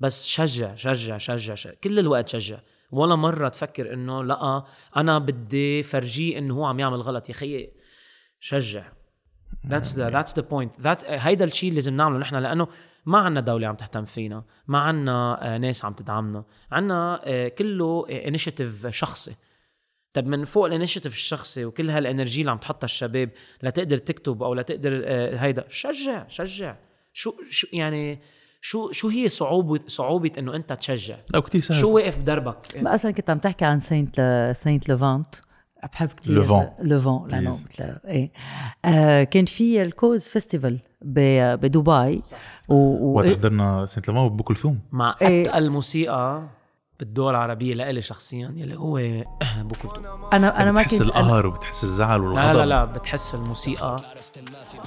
بس 0.00 0.26
شجع 0.26 0.74
شجع 0.74 1.18
شجع, 1.18 1.54
شجع. 1.54 1.74
كل 1.84 1.98
الوقت 1.98 2.28
شجع. 2.28 2.58
ولا 2.90 3.16
مرة 3.16 3.48
تفكر 3.48 3.94
إنه 3.94 4.24
لا 4.24 4.64
أنا 4.96 5.18
بدي 5.18 5.82
فرجيه 5.82 6.38
إنه 6.38 6.54
هو 6.54 6.64
عم 6.64 6.80
يعمل 6.80 7.00
غلط. 7.00 7.28
يا 7.28 7.34
خيي 7.34 7.72
شجع. 8.40 8.84
That's 9.66 9.92
the 9.94 10.10
that's 10.10 10.32
the 10.32 10.42
point. 10.42 10.82
That 10.82 11.04
هيدا 11.04 11.44
الشيء 11.44 11.68
اللي 11.68 11.80
لازم 11.80 11.96
نعمله 11.96 12.18
نحن 12.18 12.34
لأنه 12.34 12.68
ما 13.06 13.18
عنا 13.18 13.40
دولة 13.40 13.68
عم 13.68 13.74
تهتم 13.74 14.04
فينا. 14.04 14.44
ما 14.66 14.78
عنا 14.78 15.58
ناس 15.58 15.84
عم 15.84 15.92
تدعمنا. 15.92 16.44
عنا 16.72 17.20
آه، 17.24 17.48
كله 17.48 18.06
initiative 18.08 18.86
شخصي. 18.86 19.34
طب 20.12 20.26
من 20.26 20.44
فوق 20.44 20.66
ال 20.66 20.70
initiative 20.70 21.12
الشخصي 21.12 21.64
وكل 21.64 21.90
هال 21.90 22.03
energy 22.03 22.40
اللي 22.40 22.50
عم 22.50 22.58
تحطها 22.58 22.84
الشباب 22.84 23.30
لتقدر 23.62 23.98
تكتب 23.98 24.42
أو 24.42 24.54
لتقدر 24.54 25.02
آه، 25.04 25.36
هيدا 25.36 25.64
شجع 25.68 26.28
شجع. 26.28 26.76
شو 27.12 27.32
شو 27.50 27.66
يعني 27.72 28.20
شو 28.60 28.92
شو 28.92 29.08
هي 29.08 29.28
صعوبة 29.28 29.80
صعوبة 29.86 30.32
إنه 30.38 30.56
أنت 30.56 30.72
تشجع؟ 30.72 31.16
لا 31.30 31.40
كتير 31.40 31.60
سهل. 31.60 31.76
شو 31.76 31.90
واقف 31.90 32.18
بدربك؟ 32.18 32.56
ما 32.76 32.94
أصلا 32.94 33.10
كنت 33.10 33.30
عم 33.30 33.38
تحكي 33.38 33.64
عن 33.64 33.80
Saint 33.80 34.20
L... 34.20 34.56
Saint 34.56 34.88
Levant 34.88 35.34
بحب 35.92 36.08
كثير 36.08 36.34
لوفون. 36.34 36.70
لوفون 36.82 37.30
لأنه 37.30 37.56
إيه. 37.80 38.32
آه 38.84 39.24
كان 39.24 39.44
في 39.44 39.82
الكوز 39.82 40.28
فيستيفال 40.28 40.78
ب... 41.02 41.20
بدبي 41.54 42.22
و... 42.68 42.74
و... 42.74 43.16
وقت 43.16 43.28
حضرنا 43.28 43.86
سنت 43.86 44.08
لما 44.08 44.28
بأم 44.28 44.42
كلثوم 44.42 44.80
مع 44.92 45.16
إيه. 45.22 45.42
أتقل 45.42 45.70
موسيقى. 45.70 46.57
بالدول 47.00 47.30
العربية 47.30 47.74
لإلي 47.74 48.00
شخصيا 48.00 48.52
يلي 48.56 48.76
هو 48.76 48.98
بوكلتو 49.68 50.00
أنا 50.32 50.62
أنا 50.62 50.72
ما 50.72 50.82
بتحس 50.82 50.98
كنت 50.98 51.08
القهر 51.08 51.46
وبتحس 51.46 51.84
الزعل 51.84 52.20
لا 52.20 52.26
والغضب؟ 52.26 52.56
لا 52.56 52.66
لا 52.66 52.84
بتحس 52.84 53.34
الموسيقى 53.34 53.96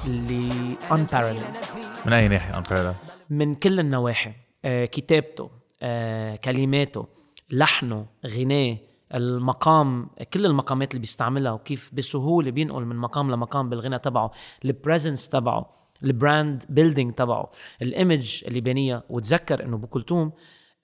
اللي 0.07 0.75
unparalleled. 0.89 2.05
من 2.05 2.13
أي 2.13 2.27
ناحية 2.27 2.57
انفعلا 2.57 2.93
من 3.29 3.55
كل 3.55 3.79
النواحي. 3.79 4.33
آه، 4.65 4.85
كتابته 4.85 5.49
آه، 5.81 6.35
كلماته 6.35 7.07
لحنه 7.49 8.05
غناه 8.27 8.77
المقام 9.13 10.09
كل 10.33 10.45
المقامات 10.45 10.91
اللي 10.91 10.99
بيستعملها 10.99 11.51
وكيف 11.51 11.91
بسهولة 11.93 12.51
بينقل 12.51 12.85
من 12.85 12.95
مقام 12.95 13.31
لمقام 13.31 13.69
بالغنى 13.69 13.99
تبعه 13.99 14.31
ال 14.65 14.72
presence 14.72 15.29
تبعه 15.29 15.71
ال 16.03 16.13
brand 16.13 16.63
building 16.69 17.13
تبعه 17.13 17.51
ال 17.81 17.91
image 17.91 18.43
اللي 18.47 18.61
بانيها 18.61 19.03
وتذكر 19.09 19.63
إنه 19.65 19.75
أبو 19.75 19.87
كلثوم 19.87 20.31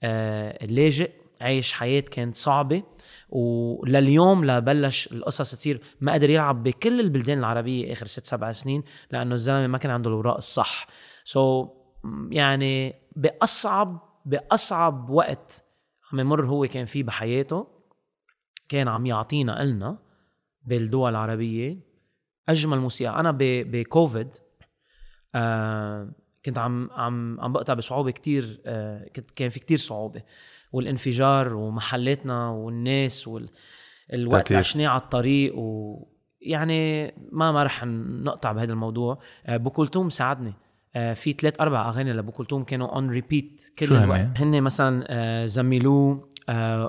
آه، 0.02 0.66
لاجئ 0.66 1.10
عايش 1.40 1.72
حياة 1.72 2.00
كانت 2.00 2.36
صعبة 2.36 2.82
ولليوم 3.28 4.44
لبلش 4.44 5.12
القصص 5.12 5.50
تصير 5.50 5.80
ما 6.00 6.12
قدر 6.12 6.30
يلعب 6.30 6.62
بكل 6.62 7.00
البلدان 7.00 7.38
العربية 7.38 7.92
آخر 7.92 8.06
ست 8.06 8.26
سبع 8.26 8.52
سنين 8.52 8.82
لأنه 9.10 9.34
الزلمة 9.34 9.66
ما 9.66 9.78
كان 9.78 9.92
عنده 9.92 10.10
الوراق 10.10 10.36
الصح. 10.36 10.86
so, 11.24 11.68
يعني 12.30 12.94
بأصعب 13.16 14.08
بأصعب 14.26 15.10
وقت 15.10 15.64
عم 16.12 16.20
يمر 16.20 16.46
هو 16.46 16.66
كان 16.66 16.84
فيه 16.84 17.02
بحياته 17.02 17.66
كان 18.68 18.88
عم 18.88 19.06
يعطينا 19.06 19.62
إلنا 19.62 19.98
بالدول 20.62 21.10
العربية 21.10 21.78
أجمل 22.48 22.78
موسيقى. 22.78 23.20
أنا 23.20 23.36
بكوفيد 23.40 24.28
آه 25.34 26.10
كنت 26.44 26.58
عم 26.58 26.90
عم 26.92 27.40
عم 27.40 27.52
بقطع 27.52 27.74
بصعوبة 27.74 28.10
كتير 28.10 28.60
آه 28.66 29.08
كنت 29.16 29.30
كان 29.30 29.48
في 29.48 29.60
كتير 29.60 29.78
صعوبة. 29.78 30.22
والانفجار 30.72 31.54
ومحلاتنا 31.54 32.48
والناس 32.50 33.28
وال 33.28 33.48
الوقت 34.14 34.34
تأتير. 34.36 34.46
اللي 34.56 34.58
عشناه 34.58 34.88
على 34.88 35.00
الطريق 35.02 35.52
ويعني 35.56 37.06
ما 37.32 37.52
ما 37.52 37.62
رح 37.62 37.84
نقطع 38.24 38.52
بهذا 38.52 38.72
الموضوع 38.72 39.18
آه 39.46 39.56
بو 39.56 39.70
كلثوم 39.70 40.10
ساعدني 40.10 40.54
آه 40.96 41.12
في 41.12 41.32
ثلاث 41.32 41.60
أربع 41.60 41.88
أغاني 41.88 42.12
لبو 42.12 42.32
كلثوم 42.32 42.64
كانوا 42.64 42.88
on 42.94 43.10
repeat 43.10 43.62
كل 43.78 43.86
شو 43.86 43.94
هن؟ 43.94 44.02
الوقت 44.04 44.28
هن 44.40 44.62
مثلا 44.62 45.04
آه 45.08 45.44
زميلو 45.44 46.28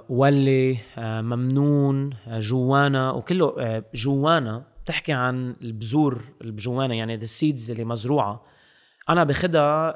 ولي 0.09 0.77
ممنون 0.97 2.09
جوانا 2.27 3.11
وكله 3.11 3.83
جوانا 3.95 4.63
بتحكي 4.83 5.13
عن 5.13 5.55
البذور 5.61 6.21
البجوانا 6.41 6.93
يعني 6.95 7.15
the 7.17 7.25
seeds 7.25 7.71
اللي 7.71 7.85
مزروعة 7.85 8.43
أنا 9.09 9.23
باخدها 9.23 9.95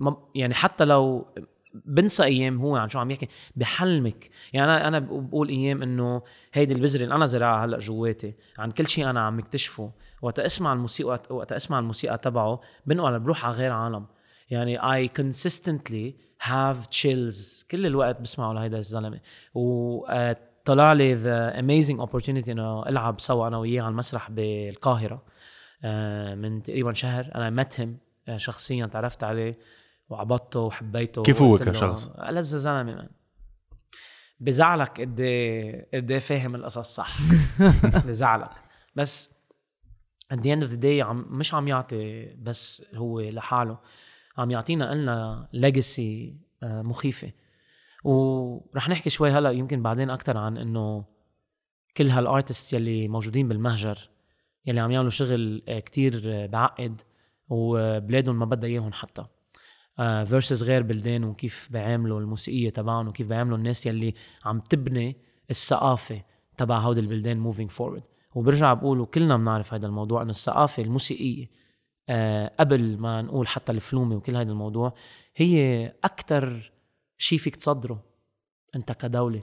ما- 0.00 0.16
يعني 0.34 0.54
حتى 0.54 0.84
لو 0.84 1.26
بنسى 1.74 2.24
أيام 2.24 2.60
هو 2.60 2.76
عن 2.76 2.88
شو 2.88 2.98
عم 2.98 3.10
يحكي 3.10 3.28
بحلمك. 3.56 4.30
يعني 4.52 4.70
أنا 4.70 4.88
أنا 4.88 4.98
بقول 4.98 5.48
أيام 5.48 5.82
إنه 5.82 6.22
هيدي 6.52 6.74
البذرة 6.74 7.04
اللي 7.04 7.14
أنا 7.14 7.26
زرعها 7.26 7.64
هلأ 7.64 7.78
جواتي. 7.78 8.34
عن 8.58 8.70
كل 8.70 8.88
شيء 8.88 9.10
أنا 9.10 9.20
عم 9.20 9.38
مكتشفه 9.38 9.92
وقت 10.22 10.38
أسمع 10.38 10.72
الموسيقى 10.72 11.20
وقت 11.30 11.52
أسمع 11.52 11.78
الموسيقى 11.78 12.18
تبعه 12.18 12.60
بنقل 12.86 13.20
بروح 13.20 13.46
على 13.46 13.54
غير 13.54 13.72
عالم. 13.72 14.06
يعني 14.50 14.78
I 14.78 15.08
consistently 15.08 16.12
have 16.48 16.86
chills. 16.90 17.66
كل 17.70 17.86
الوقت 17.86 18.20
بسمعه 18.20 18.52
لهيدا 18.52 18.78
الزلمة. 18.78 19.20
وطلع 19.54 20.92
لي 20.92 21.16
the 21.16 21.54
amazing 21.56 22.06
opportunity 22.06 22.48
إنه 22.48 22.88
ألعب 22.88 23.20
سوا 23.20 23.48
أنا 23.48 23.58
وياه 23.58 23.82
على 23.82 23.90
المسرح 23.90 24.30
بالقاهرة 24.30 25.22
آه، 25.84 26.34
من 26.34 26.62
تقريبا 26.62 26.92
شهر. 26.92 27.30
أنا 27.34 27.64
him 27.64 27.88
آه، 28.28 28.36
شخصيا 28.36 28.86
تعرفت 28.86 29.24
عليه. 29.24 29.58
وعبطته 30.08 30.60
وحبيته 30.60 31.22
كيف 31.22 31.42
هو 31.42 31.56
كشخص؟ 31.56 32.06
ألذ 32.06 32.42
زلمة 32.42 32.82
مان 32.82 33.08
بزعلك 34.40 35.00
قد 35.00 35.20
إيه 35.20 35.88
قد 35.94 36.10
إيه 36.10 36.18
فاهم 36.18 36.54
القصص 36.54 36.94
صح. 36.94 37.18
بزعلك. 38.06 38.50
بس 38.96 39.34
at 40.34 40.36
the 40.36 40.48
end 40.56 40.62
of 40.62 40.70
the 40.70 40.82
day 40.82 41.00
عم 41.00 41.26
مش 41.28 41.54
عم 41.54 41.68
يعطي 41.68 42.24
بس 42.24 42.84
هو 42.94 43.20
لحاله. 43.20 43.78
عم 44.38 44.50
يعطينا 44.50 44.90
قلنا 44.90 45.48
legacy 45.52 46.36
مخيفة. 46.62 47.32
ورح 48.04 48.88
نحكي 48.88 49.10
شوي 49.10 49.30
هلا 49.30 49.50
يمكن 49.50 49.82
بعدين 49.82 50.10
أكثر 50.10 50.36
عن 50.38 50.58
إنه 50.58 51.04
كل 51.96 52.08
هال 52.10 52.24
artists 52.24 52.72
يلي 52.72 53.08
موجودين 53.08 53.48
بالمهجر 53.48 53.98
يلي 54.66 54.80
عم 54.80 54.90
يعملوا 54.90 55.10
شغل 55.10 55.62
آه، 55.68 55.78
كتير 55.78 56.22
آه، 56.24 56.46
بعقد 56.46 57.00
وبلادهم 57.48 58.38
ما 58.38 58.44
بدها 58.44 58.70
إياهم 58.70 58.92
حتى. 58.92 59.24
versus 59.96 60.62
غير 60.62 60.82
بلدان 60.82 61.24
وكيف 61.24 61.68
بيعاملوا 61.70 62.20
الموسيقية 62.20 62.70
تبعهم 62.70 63.08
وكيف 63.08 63.28
بيعاملوا 63.28 63.58
الناس 63.58 63.86
يلي 63.86 64.14
عم 64.44 64.60
تبني 64.60 65.16
الثقافة 65.50 66.22
تبع 66.58 66.78
هودي 66.78 67.00
البلدان 67.00 67.38
moving 67.38 67.70
forward 67.70 68.02
وبرجع 68.34 68.74
بقول 68.74 69.00
وكلنا 69.00 69.36
بنعرف 69.36 69.74
هذا 69.74 69.86
الموضوع 69.86 70.22
إنه 70.22 70.30
الثقافة 70.30 70.82
الموسيقية 70.82 71.50
آه، 72.08 72.52
قبل 72.60 72.98
ما 72.98 73.22
نقول 73.22 73.48
حتى 73.48 73.72
الفيلم 73.72 74.16
وكل 74.16 74.36
هذا 74.36 74.50
الموضوع 74.50 74.94
هي 75.36 75.86
أكثر 76.04 76.72
شيء 77.18 77.38
فيك 77.38 77.56
تصدره 77.56 78.02
أنت 78.76 78.92
كدولة. 78.92 79.42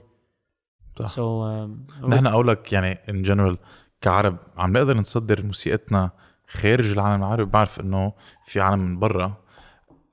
صح. 0.98 1.06
so 1.06 1.44
so, 1.44 2.04
نحن 2.04 2.26
اقولك 2.26 2.72
يعني 2.72 2.92
ان 2.92 3.22
جنرال 3.22 3.58
كعرب 4.00 4.36
عم 4.56 4.72
نقدر 4.72 4.96
نصدر 4.96 5.42
موسيقتنا 5.42 6.10
خارج 6.48 6.90
العالم 6.90 7.22
العربي. 7.22 7.50
بعرف 7.50 7.80
إنه 7.80 8.12
في 8.46 8.60
عالم 8.60 8.78
من 8.78 8.98
برا 8.98 9.36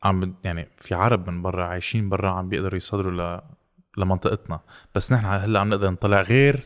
عم 0.03 0.33
يعني 0.43 0.67
في 0.77 0.95
عرب 0.95 1.29
من 1.29 1.41
برا 1.41 1.63
عايشين 1.63 2.09
برا 2.09 2.29
عم 2.29 2.49
بيقدروا 2.49 2.77
يصدروا 2.77 3.11
ل 3.37 3.41
لمنطقتنا 3.97 4.59
بس 4.95 5.13
نحن 5.13 5.25
هلأ 5.25 5.59
عم 5.59 5.69
نقدر 5.69 5.89
نطلع 5.89 6.21
غير 6.21 6.63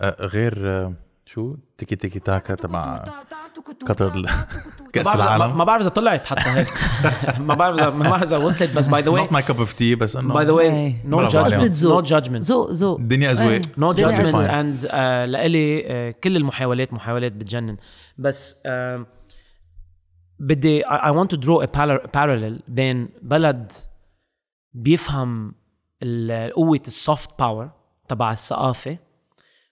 آه، 0.00 0.16
غير 0.26 0.54
آه، 0.68 0.92
شو 1.26 1.56
تيكي 1.78 1.96
تيكي 1.96 2.18
تاكا 2.18 2.54
تبع 2.54 3.04
قطر 3.86 4.26
كأس 4.92 5.06
ما 5.06 5.12
بعرف 5.14 5.20
إذا- 5.20 5.26
ما- 5.28 5.36
العالم 5.36 5.58
ما 5.58 5.64
بعرف 5.64 5.80
إذا 5.82 5.90
طلعت 5.90 6.26
حتى 6.26 6.48
هيك 6.50 6.68
ما 7.48 7.54
بعرف 7.54 7.76
إذا- 7.80 7.82
ما 7.94 8.10
بعرف 8.10 8.22
إذا 8.22 8.36
وصلت 8.36 8.76
بس 8.76 8.88
by 8.88 9.02
the 9.02 9.10
way 9.10 9.26
not 9.26 9.30
my 9.30 9.42
cup 9.48 9.56
of 9.58 9.70
tea 9.78 9.98
بس 9.98 10.16
إنه 10.16 10.34
by 10.34 10.44
the 10.44 10.52
way. 10.52 10.96
No. 11.04 11.24
Judgement 11.24 11.76
ذوق. 11.76 11.92
No 11.94 12.00
judgement 12.00 12.42
ذوق 12.44 12.70
ذوق 12.72 12.98
الدنيا 12.98 13.30
أذواق 13.30 13.48
إيه. 13.50 13.62
No 13.78 13.92
judgement. 13.92 14.34
And 14.34 14.84
لإلي 15.30 15.84
آه، 15.86 16.10
كل 16.24 16.36
المحاولات 16.36 16.92
محاولات 16.92 17.32
بتجنن 17.32 17.76
بس 18.18 18.56
آم، 18.66 19.06
بدي 20.38 20.82
I 20.82 21.10
want 21.10 21.28
to 21.30 21.36
draw 21.36 21.62
a 21.62 21.66
par- 21.66 22.06
parallel. 22.16 22.62
بين 22.68 23.08
بلد 23.22 23.72
بيفهم 24.72 25.54
قوة 26.54 26.80
ال 26.86 26.96
soft 26.96 27.38
power 27.38 27.70
تبع 28.08 28.32
الثقافة. 28.32 28.98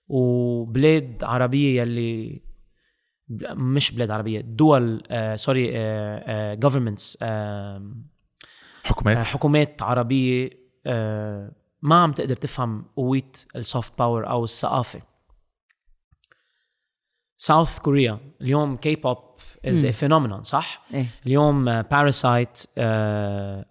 وبلاد 0.08 1.24
عربية 1.24 1.80
يلي 1.82 2.42
مش 3.50 3.90
بلاد 3.92 4.10
عربية 4.10 4.40
دول 4.40 5.02
آه 5.10 5.36
سوري 5.36 5.70
آه 5.78 6.54
آه 7.22 7.92
حكومات. 8.84 9.18
حكومات 9.18 9.82
عربية 9.82 10.50
آه 10.86 11.52
ما 11.82 12.02
عم 12.02 12.12
تقدر 12.12 12.36
تفهم 12.36 12.84
قوة 12.96 13.32
ال 13.57 13.65
soft 13.65 13.98
power 13.98 14.30
أو 14.30 14.44
الثقافة. 14.44 15.02
South 17.36 17.78
Korea 17.78 18.18
اليوم 18.40 18.76
K-pop 18.76 19.34
is 19.64 19.86
phenomenon 19.86 20.42
صح؟ 20.42 20.82
إيه. 20.95 21.07
اليوم 21.26 21.82
Parasite 21.82 22.62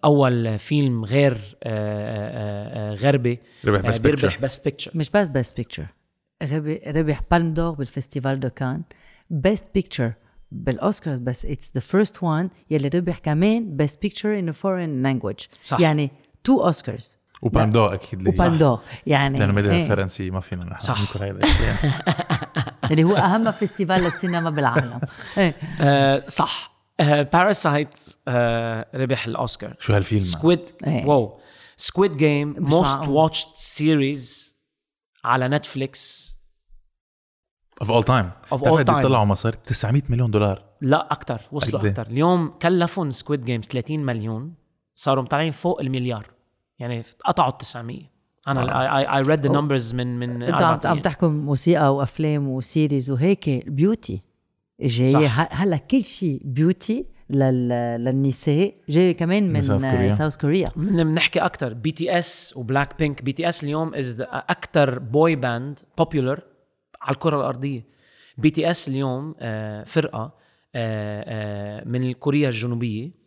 أول 0.04 0.58
فيلم 0.58 1.04
غير 1.04 1.32
آه، 1.32 1.38
آه، 1.62 2.92
آه، 2.92 2.94
غربي 2.94 3.40
ربح 3.64 3.84
آه، 3.84 3.88
بس 3.88 3.98
بيربح 3.98 4.40
بس 4.40 4.58
picture 4.58 4.90
مش 4.94 5.10
بس 5.10 5.28
best 5.28 5.56
picture 5.56 5.86
ربح 6.86 7.20
Palme 7.30 7.54
d'Or 7.54 7.70
بال 7.70 7.84
Festival 7.84 8.40
de 8.40 8.50
Cannes 8.50 8.82
best 9.30 9.70
picture 9.74 10.12
بال 10.52 10.68
Oscars 10.68 11.18
بس 11.18 11.46
it's 11.46 11.72
the 11.74 11.80
first 11.80 12.22
one 12.22 12.50
يلي 12.70 12.88
ربح 12.88 13.18
كمان 13.18 13.76
best 13.76 14.02
picture 14.02 14.38
in 14.38 14.52
foreign 14.52 15.02
language 15.02 15.40
صح. 15.62 15.80
يعني 15.80 16.10
two 16.44 16.64
Oscars 16.64 17.18
وباندو 17.42 17.86
أكيد 17.86 18.28
و 18.28 18.33
Palme 18.33 18.58
d'Or 18.58 18.80
يعني 19.06 19.38
لأنه 19.38 19.52
ميدان 19.52 19.74
إيه. 19.74 19.82
الفرنسي 19.82 20.30
ما 20.30 20.40
فينا 20.40 20.64
نحن 20.64 20.80
صح. 20.80 21.16
هذا 21.22 21.38
الشيء 21.42 21.74
اللي 22.90 23.04
هو 23.04 23.16
أهم 23.16 23.50
festival 23.50 24.00
للسينما 24.00 24.50
بالعالم. 24.50 25.00
إيه. 25.38 25.56
آه 25.80 26.26
صح. 26.26 26.74
Parasite 27.00 27.94
آه 28.28 28.86
ربح 28.94 29.26
الأوسكار. 29.26 29.76
شو 29.80 29.92
هالفيلم؟ 29.92 30.20
Squid 30.20 30.70
إيه. 30.86 31.06
واو. 31.06 31.40
Squid 31.76 32.16
Game 32.16 32.54
most 32.58 33.08
watched 33.08 33.48
series 33.54 34.54
على 35.24 35.48
Netflix 35.48 36.34
of 37.80 37.90
all 37.90 38.04
time 38.04 38.30
Of 38.54 38.58
all 38.58 38.84
time. 38.84 39.02
طلعوا 39.02 39.24
مصاري؟ 39.24 39.56
900 39.64 40.02
مليون 40.08 40.30
دولار. 40.30 40.64
لا 40.80 41.12
أكثر 41.12 41.40
وصلوا 41.52 41.82
إيه؟ 41.82 41.90
أكثر 41.90 42.06
اليوم 42.06 42.48
كلفهم 42.48 43.10
Squid 43.10 43.44
Games 43.44 43.64
30 43.64 44.00
مليون. 44.00 44.54
صاروا 44.94 45.22
مطلعين 45.22 45.50
فوق 45.50 45.80
المليار. 45.80 46.26
يعني 46.78 47.02
قطعوا 47.24 47.50
ال 47.50 47.58
900 47.58 48.13
أنا 48.48 48.98
I 48.98 49.16
I 49.16 49.22
read 49.22 49.46
the 49.46 49.52
numbers 49.52 49.94
من 49.94 50.18
من 50.18 50.42
أنتوا 50.42 50.66
عم 50.66 50.78
عم. 50.84 51.00
تحكوا 51.00 51.28
موسيقى 51.28 51.94
وافلام 51.94 52.48
و 52.48 52.57
series 52.57 53.10
وهيك 53.10 53.68
beauty 53.68 54.20
جاية 54.80 55.26
هلأ 55.26 55.76
كل 55.76 56.04
شيء 56.04 56.40
beauty 56.44 57.06
لل... 57.30 57.68
للنساء. 58.04 58.74
جاي 58.88 59.14
كمان 59.14 59.52
من. 59.52 59.62
South 60.14 60.36
Korea 60.36 60.68
بنحكي 60.76 61.40
أكثر 61.40 61.74
بي 61.74 61.92
تي 61.92 62.18
اس 62.18 62.54
وبلاك 62.56 62.98
بينك 62.98 63.22
بي 63.22 63.32
تي 63.32 63.48
اس 63.48 63.64
اليوم 63.64 63.94
is 63.94 64.20
أكثر 64.30 64.98
boy 64.98 65.36
band 65.36 65.78
popular 65.98 66.40
على 67.02 67.14
الكرة 67.14 67.36
الأرضية. 67.36 67.84
BTS 68.38 68.88
اليوم 68.88 69.34
آه، 69.38 69.84
فرقة 69.84 70.34
آه، 70.74 71.24
آه، 71.84 71.88
من 71.88 72.12
كوريا 72.12 72.48
الجنوبية. 72.48 73.23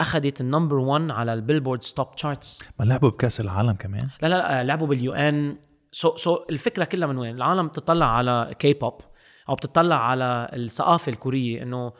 أخذت 0.00 0.40
ال 0.40 0.45
number 0.45 0.76
1 0.78 1.10
على 1.10 1.34
ال 1.34 1.38
Billboards 1.38 1.82
top 1.82 2.14
charts 2.16 2.62
ما 2.80 2.84
لعبوا 2.84 3.10
بكأس 3.10 3.40
العالم 3.40 3.72
كمان؟ 3.72 4.08
لا 4.22 4.28
لا 4.28 4.36
لا 4.36 4.64
لعبوا 4.64 4.86
بال 4.86 5.12
UN 5.12 5.56
so 5.92 6.16
so 6.16 6.38
الفكرة 6.50 6.84
كلها 6.84 7.08
من 7.08 7.18
وين؟ 7.18 7.36
العالم 7.36 7.66
بتطلع 7.68 8.06
على 8.06 8.54
كي 8.58 8.72
بوب 8.72 9.00
أو 9.48 9.54
بتطلع 9.54 9.96
على 9.96 10.50
الثقافة 10.52 11.12
الكورية 11.12 11.62
إنه 11.62 11.92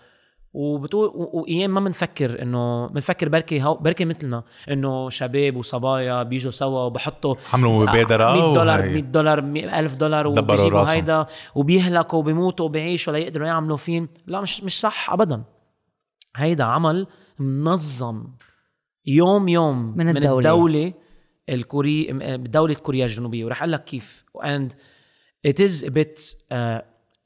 وبتقول 0.52 1.10
وإيام 1.14 1.70
ما 1.74 1.80
بنفكر 1.80 2.42
إنه 2.42 2.86
بنفكر 2.86 3.28
بركي 3.28 3.62
هو 3.62 3.74
بركي 3.74 4.04
مثلنا 4.04 4.42
إنه 4.70 5.08
شباب 5.10 5.56
وصبايا 5.56 6.22
بيجوا 6.22 6.50
سوا 6.50 6.80
وبحطوا 6.80 7.34
عملوا 7.54 7.82
مبادرة 7.82 8.32
100 8.32 8.52
دولار 8.54 8.80
وهي- 8.80 8.88
100 8.92 9.02
دولار 9.02 9.38
1000 9.38 9.94
دولار 9.96 10.26
وبيجيبوا. 10.26 10.84
هيدا 10.92 11.26
وبيهلكوا 11.54 12.18
وبيموتوا 12.18 12.66
وبيعيشوا 12.66 13.12
ليقدروا 13.12 13.46
يعملوا 13.46 13.76
فين؟ 13.76 14.08
لا 14.26 14.40
مش 14.40 14.64
مش 14.64 14.80
صح 14.80 15.10
ابدا. 15.10 15.42
هيدا 16.36 16.64
عمل 16.64 17.06
منظم 17.38 18.26
يوم 19.06 19.48
يوم 19.48 19.96
من 19.96 20.06
من 20.06 20.16
الدولة. 20.16 20.38
الدولة 20.38 20.92
الكوري 21.48 22.12
دولة 22.36 22.74
كوريا 22.74 23.04
الجنوبية. 23.04 23.44
ورح 23.44 23.62
أقول 23.62 23.72
لك 23.72 23.84
كيف. 23.84 24.24
And 24.44 24.72
it 25.48 25.60
is 25.60 25.84
a 25.84 25.90
bit 25.90 26.44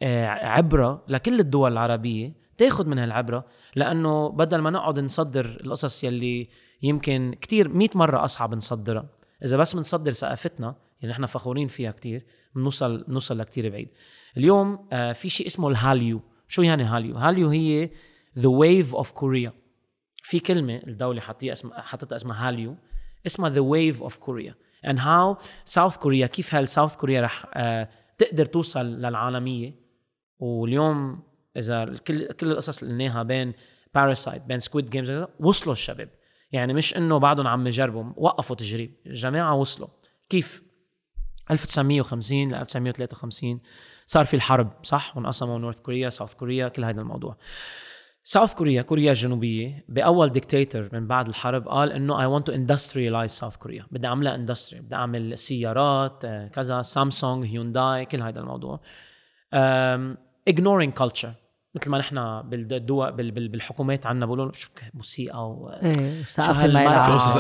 آه، 0.03 0.27
عبرة 0.27 1.05
لكل 1.09 1.41
الدول 1.41 1.73
العربية 1.73 2.33
تاخد 2.59 2.87
من 2.87 2.99
هالعبرة 2.99 3.45
لأنه 3.77 4.29
بدل 4.29 4.59
ما 4.59 4.71
نقعد 4.71 5.01
نصدر 5.01 5.61
القصص 5.65 6.05
يلي 6.05 6.49
يمكن 6.83 7.35
كتير 7.41 7.69
مئة 7.69 7.99
مرة 7.99 8.25
أصعب 8.25 8.55
نصدرها. 8.55 9.09
إذا 9.45 9.57
بس 9.57 9.77
بنصدر 9.77 10.11
ثقافتنا 10.11 10.75
اللي 11.03 11.13
نحن 11.13 11.27
فخورين 11.27 11.69
فيها 11.69 11.91
كتير 11.91 12.27
بنوصل 12.55 13.05
نوصل 13.09 13.39
لكتير 13.39 13.69
بعيد. 13.69 13.89
اليوم 14.37 14.89
آه، 14.93 15.13
في 15.13 15.29
شيء 15.29 15.47
اسمه 15.47 15.69
ال 15.69 15.75
Hallyu. 15.75 16.21
شو 16.49 16.63
يعني 16.63 16.85
Hallyu؟ 16.85 17.17
Hallyu 17.17 17.49
هي 17.49 17.91
the 18.39 18.51
wave 18.63 18.97
of 18.97 19.07
Korea. 19.07 19.51
في 20.23 20.41
كلمة 20.41 20.77
الدولة 20.77 21.21
حطيها 21.21 21.53
اسمها 21.53 21.81
حطتها 21.81 22.17
اسمها 22.17 22.49
Hallyu 22.49 22.77
اسمها 23.27 23.51
the 23.51 23.65
wave 23.75 24.01
of 24.01 24.15
Korea. 24.21 24.53
And 24.87 24.99
how 24.99 25.43
South 25.65 26.01
Korea 26.01 26.27
كيف 26.27 26.55
هال 26.55 26.69
South 26.69 26.97
Korea 26.97 27.11
رح 27.11 27.47
آه 27.55 27.89
تقدر 28.19 28.45
توصل 28.47 28.87
للعالمية؟ 28.87 29.75
واليوم 30.39 31.23
إذا 31.57 31.85
كل 32.07 32.33
كل 32.33 32.51
القصص 32.51 32.83
اللي 32.83 32.95
قلناها 32.95 33.23
بين 33.23 33.53
Parasite 33.95 34.43
بين 34.43 34.59
Squid 34.59 34.91
Games 34.91 35.25
وصلوا 35.41 35.73
الشباب. 35.73 36.09
يعني 36.53 36.75
مش 36.75 36.97
إنه 36.97 37.19
بعدهم 37.19 37.47
عم 37.47 37.67
يجربوا 37.67 38.05
وقفوا 38.17 38.57
تجريب. 38.57 38.95
الجماعة 39.07 39.55
وصلوا. 39.55 39.89
كيف؟ 40.29 40.63
1950 41.51 42.53
ل 42.53 42.55
1953 42.55 43.61
صار 44.07 44.25
في 44.25 44.35
الحرب 44.35 44.73
صح؟ 44.83 45.17
وانقسموا 45.17 45.59
North 45.59 45.81
Korea 45.81 46.09
South 46.09 46.35
Korea 46.35 46.69
كل 46.69 46.85
هذا 46.85 47.01
الموضوع. 47.01 47.37
South 48.33 48.55
Korea 48.55 48.83
كوريا 48.83 49.11
الجنوبيه 49.11 49.85
بأول 49.89 50.29
ديكتاتور 50.29 50.89
من 50.93 51.07
بعد 51.07 51.29
الحرب 51.29 51.69
قال 51.69 51.93
إنه 51.93 52.21
I 52.21 52.27
want 52.27 52.47
to 52.47 52.53
industrialize 52.53 53.31
South 53.31 53.57
Korea 53.57 53.87
بدي 53.91 54.07
أعملها 54.07 54.35
industry 54.35 54.81
بدي 54.81 54.95
أعمل 54.95 55.39
سيارات 55.39 56.25
آه، 56.25 56.47
كذا 56.49 56.83
Samsung 56.83 57.45
Hyundai 57.47 58.05
كل 58.07 58.23
هذا 58.23 58.41
الموضوع. 58.41 58.81
um, 59.55 60.17
ignoring 60.51 61.03
culture. 61.03 61.29
مثل 61.75 61.91
ما 61.91 61.99
نحن 61.99 62.43
بالدول 62.43 63.13
بال- 63.13 63.31
بال- 63.31 63.49
بالحكومات 63.49 64.07
عندنا 64.07 64.27
بيقولوا 64.27 64.53
شو 64.53 64.69
موسيقى 64.95 65.51
و 65.51 65.69
إيه 65.69 66.23
شو 66.23 66.43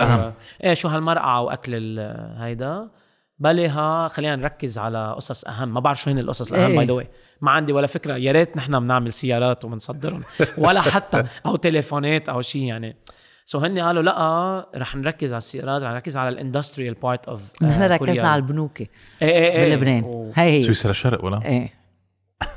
أهم. 0.02 0.32
إيه 0.64 0.74
شو 0.74 0.88
هالمرقعة 0.88 1.42
وأكل 1.42 1.72
ال- 1.74 2.96
بلها 3.40 4.08
خلينا 4.08 4.36
نركز 4.36 4.78
على 4.78 5.12
قصص 5.16 5.44
أهم. 5.44 5.74
ما 5.74 5.80
بعرف 5.80 6.00
شو 6.02 6.10
هن 6.10 6.18
القصص 6.18 6.52
الأهم 6.52 6.70
إيه. 6.70 6.76
By 6.76 6.86
the 6.86 6.92
way 6.92 7.08
ما 7.40 7.50
عندي 7.50 7.72
ولا 7.72 7.86
فكرة. 7.86 8.16
يا 8.16 8.32
ريت 8.32 8.56
نحن 8.56 8.80
بنعمل 8.80 9.12
سيارات 9.12 9.64
وبنصدرهم. 9.64 10.22
ولا 10.58 10.80
حتى 10.80 11.24
أو 11.46 11.56
تليفونات 11.56 12.28
أو 12.28 12.42
شيء 12.42 12.62
يعني. 12.62 12.96
So 13.44 13.58
هن 13.58 13.78
قالوا 13.78 14.02
لا 14.02 14.68
رح 14.74 14.96
نركز 14.96 15.32
على 15.32 15.38
السيارات 15.38 15.82
رح 15.82 15.90
نركز 15.90 16.16
على 16.16 16.28
ال 16.28 16.34
industrial 16.34 16.94
part 16.94 17.28
of 17.28 17.62
نحن 17.62 17.82
ركزنا 17.82 18.28
على 18.28 18.40
البنوك 18.42 18.82
بلبنان. 19.20 20.32
هي 20.36 20.50
هي. 20.50 20.62
سويسرا 20.62 20.90
الشرق 20.90 21.24
ولا؟ 21.24 21.44
إيه. 21.44 21.74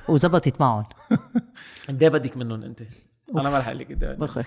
وزبطت 0.10 0.62
معهم. 0.62 0.86
قد 1.90 2.04
إيه 2.04 2.10
بدك 2.10 2.38
منهم 2.38 2.64
أنت؟ 2.64 2.82
أنا 3.36 3.50
ما 3.50 3.60
رح 3.60 3.68
أقول 3.68 3.80
لك 3.80 3.92
قد 3.92 4.04
إيه 4.04 4.18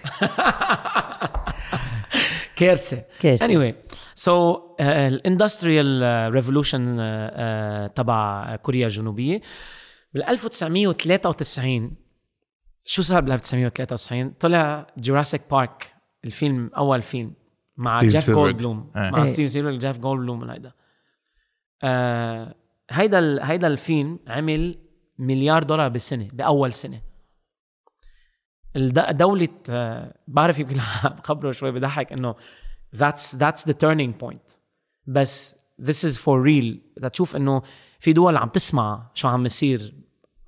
كارثة. 2.57 3.03
كارثة. 3.21 3.47
anyway. 3.47 3.75
So 4.17 4.57
ال 4.81 4.92
industrial 4.92 6.03
revolution 6.33 6.85
تبع 7.95 8.57
كوريا 8.57 8.87
الجنوبية 8.87 9.41
بال 10.15 10.23
1993 10.25 11.97
شو 12.85 13.03
صار 13.03 13.21
بال 13.21 13.33
1993 13.33 14.31
طلع 14.31 14.87
Jurassic 14.99 15.43
Park 15.51 15.95
الفيلم 16.25 16.71
أول 16.77 17.03
فيلم 17.03 17.33
مع 17.77 17.99
Steve 17.99 18.11
Jeff. 18.17 18.31
Goldblum 18.31 18.93
إيه. 18.97 19.11
مع 19.11 19.19
إيه. 19.19 19.25
Steve 19.25 19.51
Spielberg 19.51 19.77
Jeff 19.79 19.99
Goldblum 19.99 20.41
من 20.41 20.51
هيدا 20.51 20.73
آه 21.83 22.55
هيدا 22.91 23.19
ال- 23.19 23.43
هيدا 23.43 23.67
الفيلم 23.67 24.19
عمل 24.29 24.79
مليار 25.19 25.63
دولار 25.63 25.89
بالسنة 25.89 26.29
بأول 26.33 26.73
سنة 26.73 27.01
الد- 28.77 29.17
دولة 29.17 29.49
آه، 29.71 30.15
بعرف 30.29 30.59
يمكن 30.59 30.77
بخبره 31.23 31.51
شوي 31.51 31.73
بضحك 31.73 32.13
إنه 32.13 32.35
that's 32.99 33.37
that's 33.39 33.65
the 33.65 33.75
turning 33.75 34.13
point. 34.25 34.61
بس 35.07 35.55
this 35.83 36.05
is 36.05 36.19
for 36.19 36.43
real. 36.47 37.07
تشوف 37.09 37.37
إنه 37.37 37.63
في 38.01 38.13
دول 38.13 38.37
عم 38.37 38.49
تسمع 38.49 39.11
شو 39.15 39.29
عم 39.29 39.47
يصير 39.47 39.95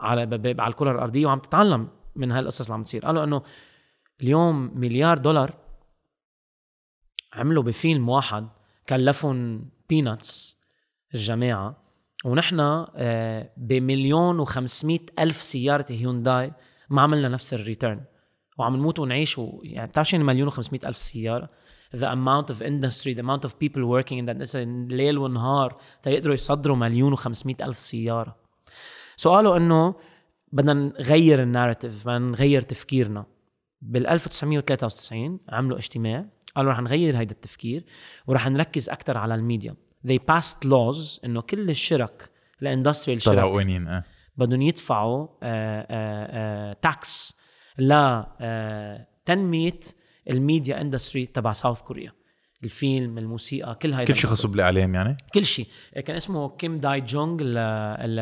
على 0.00 0.20
على 0.58 0.70
الكرة 0.70 0.92
الأرضية 0.92 1.26
وعم 1.26 1.38
تتعلم 1.38 1.88
من 2.16 2.32
هالقصص 2.32 2.60
اللي 2.60 2.74
عم 2.74 2.82
تصير. 2.82 3.06
قالوا 3.06 3.24
إنه 3.24 3.42
اليوم 4.20 4.70
مليار 4.74 5.18
دولار 5.18 5.54
عملوا 7.32 7.62
بفيلم 7.62 8.08
واحد 8.08 8.48
كلفهم 8.88 9.70
peanuts 9.88 10.58
الجماعة 11.14 11.82
ونحن 12.24 12.60
آه، 12.60 13.50
بمليون 13.56 14.40
وخمسمائة 14.40 15.06
ألف 15.18 15.36
سيارة 15.36 15.86
هيونداي 15.90 16.52
ما 16.90 17.02
عملنا 17.02 17.28
نفس 17.28 17.54
ال 17.54 17.61
return 17.61 18.04
وعم 18.58 18.76
نموت 18.76 18.98
ونعيش. 18.98 19.40
يعني 19.62 19.86
بتعرف 19.86 20.08
شو 20.08 20.18
مليون 20.18 20.50
و500 20.50 20.86
ألف 20.86 20.96
سيارة؟ 20.96 21.50
The 21.96 22.06
amount 22.06 22.50
of 22.50 22.62
industry 22.62 23.14
the 23.14 23.20
amount 23.20 23.44
of 23.44 23.58
people 23.58 23.82
working 23.84 24.18
in 24.18 24.26
that 24.26 24.36
industry 24.36 24.66
ليل 24.88 25.18
ونهار 25.18 25.80
تيقدروا 26.02 26.34
يصدروا 26.34 26.76
مليون 26.76 27.16
و500 27.16 27.54
ألف 27.60 27.78
سيارة. 27.78 28.36
قالوا 29.24 29.56
إنه 29.56 29.94
بدنا 30.52 30.74
نغير 30.74 31.42
ال 31.42 31.49
narrative 31.49 32.06
بدنا 32.06 32.18
نغير 32.18 32.62
تفكيرنا. 32.62 33.26
بال 33.82 34.06
1993 34.06 35.40
عملوا 35.48 35.78
اجتماع 35.78 36.26
قالوا 36.56 36.72
رح 36.72 36.80
نغير 36.80 37.18
هيدا 37.18 37.32
التفكير 37.32 37.84
ورح 38.26 38.48
نركز 38.48 38.88
أكثر 38.88 39.18
على 39.18 39.34
الميديا. 39.34 39.74
They 40.06 40.18
passed 40.32 40.68
laws 40.68 41.20
إنه 41.24 41.40
كل 41.40 41.70
الشرك 41.70 42.30
ال 42.62 42.68
industrial 42.68 43.20
طلعوا 43.20 43.40
شرك 43.40 43.52
قوانين 43.52 43.88
آه. 43.88 44.04
بدهم 44.36 44.62
يدفعوا 44.62 45.26
tax 46.72 47.36
لتنميه 47.78 48.40
ال 50.30 50.39
media 50.39 50.80
industry 50.80 51.26
تبع 51.26 51.52
South 51.52 51.82
Korea. 51.82 52.12
الفيلم 52.64 53.18
الموسيقى 53.18 53.74
كل 53.74 53.92
هيدا 53.92 54.04
كل 54.12 54.16
شيء. 54.20 54.30
خاصه 54.30 54.48
بالإعلام 54.48 54.94
يعني؟ 54.94 55.16
كل 55.34 55.44
شيء. 55.44 55.66
كان 56.06 56.16
اسمه 56.16 56.48
كيم 56.48 56.78
داي 56.78 57.00
جونغ 57.00 57.38
ال 57.42 57.58
ال 57.58 58.18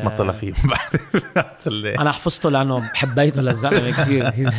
ال 0.00 0.04
ما 0.04 0.16
طلع 0.16 0.32
فيه 0.32 0.52
ما 0.64 0.74
بعرف. 0.74 1.66
اللي- 1.66 1.98
أنا 1.98 2.12
حفظته 2.12 2.50
لأنه 2.50 2.80
حبيته 2.80 3.42
للزلمة 3.42 3.90
كثير 3.90 4.28
هيز 4.28 4.54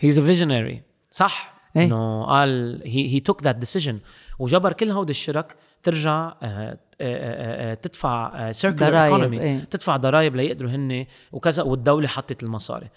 هيز 0.00 0.18
ا 0.18 0.22
فيجنري 0.24 0.82
صح؟ 1.10 1.54
إيه. 1.76 1.84
إنه 1.84 2.24
قال 2.26 2.82
هي 2.84 3.08
هي 3.14 3.20
توك 3.20 3.42
ذات 3.42 3.56
ديسيجن 3.56 3.98
وجبر 4.38 4.72
كل 4.72 4.90
هود 4.90 5.08
الشرك 5.08 5.56
ترجع 5.82 6.12
آه، 6.26 6.34
آه، 6.42 6.78
آه، 7.00 7.74
تدفع 7.74 8.52
سيركلر 8.52 9.04
ايكونومي. 9.04 9.58
تدفع 9.70 9.96
ضرائب 9.96 10.36
ليقدروا 10.36 10.70
هن 10.70 11.06
وكذا 11.32 11.62
والدولة 11.62 12.08
حطت 12.08 12.42
المصاري. 12.42 12.88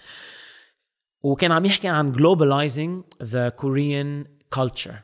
وكان 1.26 1.52
عم 1.52 1.66
يحكي 1.66 1.88
عن 1.88 2.14
globalizing 2.14 3.24
the 3.24 3.52
Korean 3.62 4.28
culture. 4.60 4.96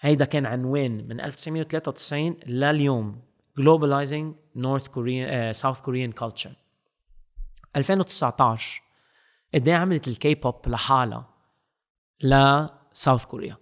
هيدا 0.00 0.24
كان 0.24 0.46
عنوان 0.46 1.08
من 1.08 1.20
1993 1.20 2.36
لليوم. 2.46 3.20
Globalizing 3.60 4.34
North 4.56 4.88
Korean 4.88 5.28
uh, 5.28 5.62
South 5.62 5.82
Korean 5.82 6.12
culture. 6.12 6.52
2019 7.76 8.82
قد 9.54 9.68
إيه 9.68 9.74
عملت 9.74 10.08
الكي 10.08 10.34
بوب 10.34 10.68
لحالها 10.68 11.28
ل 12.22 12.39
South 12.39 13.24
Korea 13.24 13.51
ال 13.51 13.56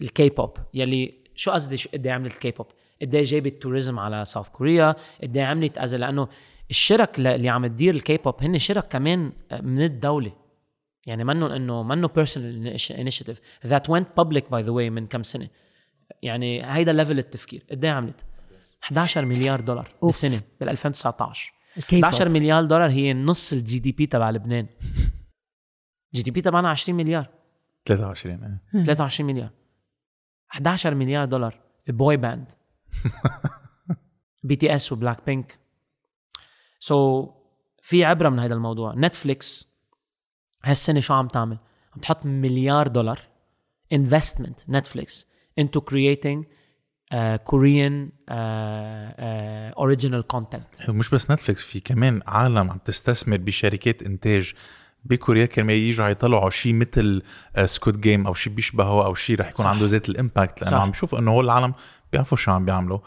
K-pop 0.00 0.56
يلي 0.74 1.18
شو 1.34 1.50
قصدي 1.50 1.76
قد 1.94 2.06
إيه 2.06 2.12
عملت 2.12 2.34
الكي 2.34 2.50
بوب 2.50 2.66
قد 3.02 3.14
إيه 3.14 3.22
جابت 3.22 3.62
tourism 3.62 3.98
على 3.98 4.24
South 4.24 4.48
Korea 4.48 4.96
قد 5.22 5.36
إيه 5.36 5.44
عملت 5.44 5.78
لأنه 5.78 6.28
الشرك 6.70 7.18
اللي 7.18 7.48
عم 7.48 7.66
تدير 7.66 7.94
الكي 7.94 8.16
بوب 8.16 8.42
هن 8.42 8.58
شرك 8.58 8.88
كمان 8.88 9.32
من 9.62 9.82
الدولة. 9.82 10.47
يعني 11.08 11.24
منه 11.24 11.56
إنه 11.56 11.82
منه 11.82 12.08
personal 12.08 12.76
initiative 12.90 13.40
that 13.66 13.90
went 13.90 14.06
public 14.20 14.50
by 14.50 14.62
the 14.62 14.72
way 14.72 14.90
من 14.90 15.06
كم 15.06 15.22
سنة. 15.22 15.48
يعني 16.22 16.64
هيدا 16.64 16.92
level 16.92 17.18
التفكير. 17.18 17.64
قد 17.70 17.84
إيه 17.84 17.92
عملت 17.92 18.24
11 18.82 19.24
مليار 19.24 19.60
دولار 19.60 19.88
of. 20.02 20.04
بالسنة 20.04 20.40
بال 20.60 20.68
2019 20.68 21.52
الكيبوب. 21.76 22.04
11 22.04 22.28
مليار 22.28 22.64
دولار 22.64 22.90
هي 22.90 23.14
نص 23.14 23.52
ال 23.52 23.78
GDP 23.78 24.06
تبع 24.06 24.30
لبنان. 24.30 24.66
GDP 26.14 26.40
تبعنا 26.40 26.70
20 26.70 26.98
مليار. 26.98 27.28
23 27.86 28.60
آه. 28.74 28.82
23 28.82 29.30
مليار. 29.30 29.50
11 30.52 30.94
مليار 30.94 31.24
دولار. 31.24 31.60
Boy 31.88 32.16
band 32.16 32.52
BTS 34.42 34.74
و 34.74 34.92
Blackpink 34.92 35.58
so 36.78 37.26
so, 37.26 37.28
في 37.82 38.04
عبرة 38.04 38.28
من 38.28 38.38
هذا 38.38 38.54
الموضوع. 38.54 38.94
نتفليكس 38.94 39.67
هالسنة 40.64 41.00
شو 41.00 41.14
عم 41.14 41.28
تعمل؟ 41.28 41.58
عم 41.94 42.00
تحط 42.00 42.26
مليار 42.26 42.88
دولار 42.88 43.20
investment 43.92 44.60
نتفليكس 44.68 45.26
into 45.60 45.80
creating 45.80 46.44
uh, 47.12 47.38
original 49.76 50.22
content. 50.34 50.90
مش 50.90 51.10
بس 51.10 51.30
نتفليكس 51.30 51.62
في 51.62 51.80
كمان 51.80 52.22
عالم 52.26 52.70
عم 52.70 52.78
تستثمر 52.78 53.36
بشركات 53.36 54.02
إنتاج 54.02 54.54
بكوريا 55.04 55.46
كرمال 55.46 55.74
يجوا 55.74 56.08
يطلعوا 56.08 56.50
شيء 56.50 56.74
مثل 56.74 57.22
Squid 57.64 57.98
Game 57.98 58.26
أو 58.26 58.34
شيء 58.34 58.52
بيشبهه 58.52 59.04
أو 59.06 59.14
شيء 59.14 59.40
رح 59.40 59.48
يكون 59.48 59.64
صح. 59.64 59.70
عنده 59.70 59.84
that 59.84 60.08
ال 60.08 60.15
impact 60.15 60.60
لأنه 60.62 60.70
صح. 60.76 60.82
عم 60.82 60.90
بيشوفوا 60.90 61.18
إنه 61.18 61.30
هول 61.30 61.44
العالم 61.44 61.74
بيعرفوا 62.12 62.36
شو 62.38 62.50
عم 62.50 62.64
بيعملوا. 62.64 62.98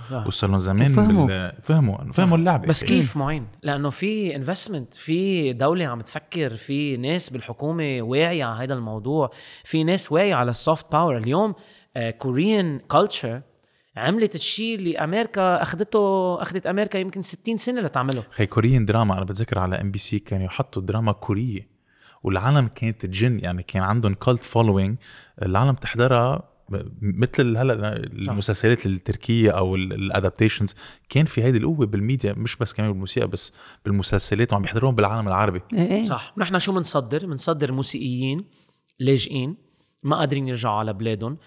لهم 0.43 0.59
زمان 0.59 0.91
وفهموا. 0.91 1.27
بال- 1.27 1.53
فهموا 1.63 2.11
فهموا 2.13 2.37
اللعبة. 2.37 2.67
بس 2.67 2.83
كيف 2.83 3.17
معين؟ 3.17 3.47
لأنه 3.63 3.89
في 3.89 4.35
investment 4.35 4.93
في 4.93 5.53
دولة 5.53 5.85
عم 5.87 6.01
تفكر 6.01 6.55
في 6.55 6.97
ناس 6.97 7.29
بالحكومة 7.29 8.01
واعية 8.01 8.45
على 8.45 8.63
هذا 8.63 8.73
الموضوع 8.73 9.31
في 9.63 9.83
ناس 9.83 10.11
واعية 10.11 10.35
على 10.35 10.49
ال 10.51 10.59
soft 10.59 10.91
power 10.91 11.17
اليوم 11.17 11.53
Korean 12.17 12.79
culture 12.79 13.41
عملت 13.97 14.35
الشيء 14.35 14.75
اللي 14.75 14.97
أمريكا 14.97 15.61
أخذته 15.61 16.35
أخذت 16.41 16.67
أمريكا 16.67 16.97
يمكن 16.97 17.21
60 17.21 17.57
سنة 17.57 17.81
لتعمله. 17.81 18.23
خي 18.31 18.45
Korean 18.45 18.85
drama 18.85 19.13
أنا 19.17 19.23
بتذكر 19.25 19.59
على 19.59 19.81
MBC 19.81 20.19
كانوا 20.19 20.45
يحطوا 20.45 20.81
دراما 20.81 21.11
كورية. 21.11 21.70
والعالم 22.23 22.67
كانت 22.67 23.05
تجن 23.05 23.39
يعني 23.39 23.63
كان 23.63 23.83
عندهم 23.83 24.13
cult 24.13 24.43
following 24.43 24.97
العالم 25.41 25.73
تحضرها 25.73 26.51
مثل 27.01 27.57
هلأ 27.57 27.95
المسلسلات 27.97 28.85
التركية 28.85 29.51
أو 29.51 29.75
ال 29.75 29.84
adaptations 29.84 30.75
كان 31.09 31.25
في 31.25 31.43
هيدي 31.43 31.57
القوة 31.57 31.85
بالميديا 31.85 32.33
مش 32.33 32.55
بس 32.55 32.73
كمان 32.73 32.91
بالموسيقى 32.91 33.27
بس 33.27 33.53
بالمسلسلات 33.85 34.53
وعم 34.53 34.61
بيحضروهم 34.61 34.95
بالعالم 34.95 35.27
العربي. 35.27 35.61
إيه 35.73 35.91
إيه. 35.91 36.03
صح. 36.03 36.33
نحن 36.37 36.59
شو 36.59 36.73
بنصدر 36.73 37.25
بنصدر 37.25 37.71
موسيقيين 37.71 38.45
لاجئين 38.99 39.57
ما 40.03 40.15
قادرين 40.15 40.47
يرجعوا 40.47 40.75
على 40.79 40.93
بلادهم. 40.93 41.37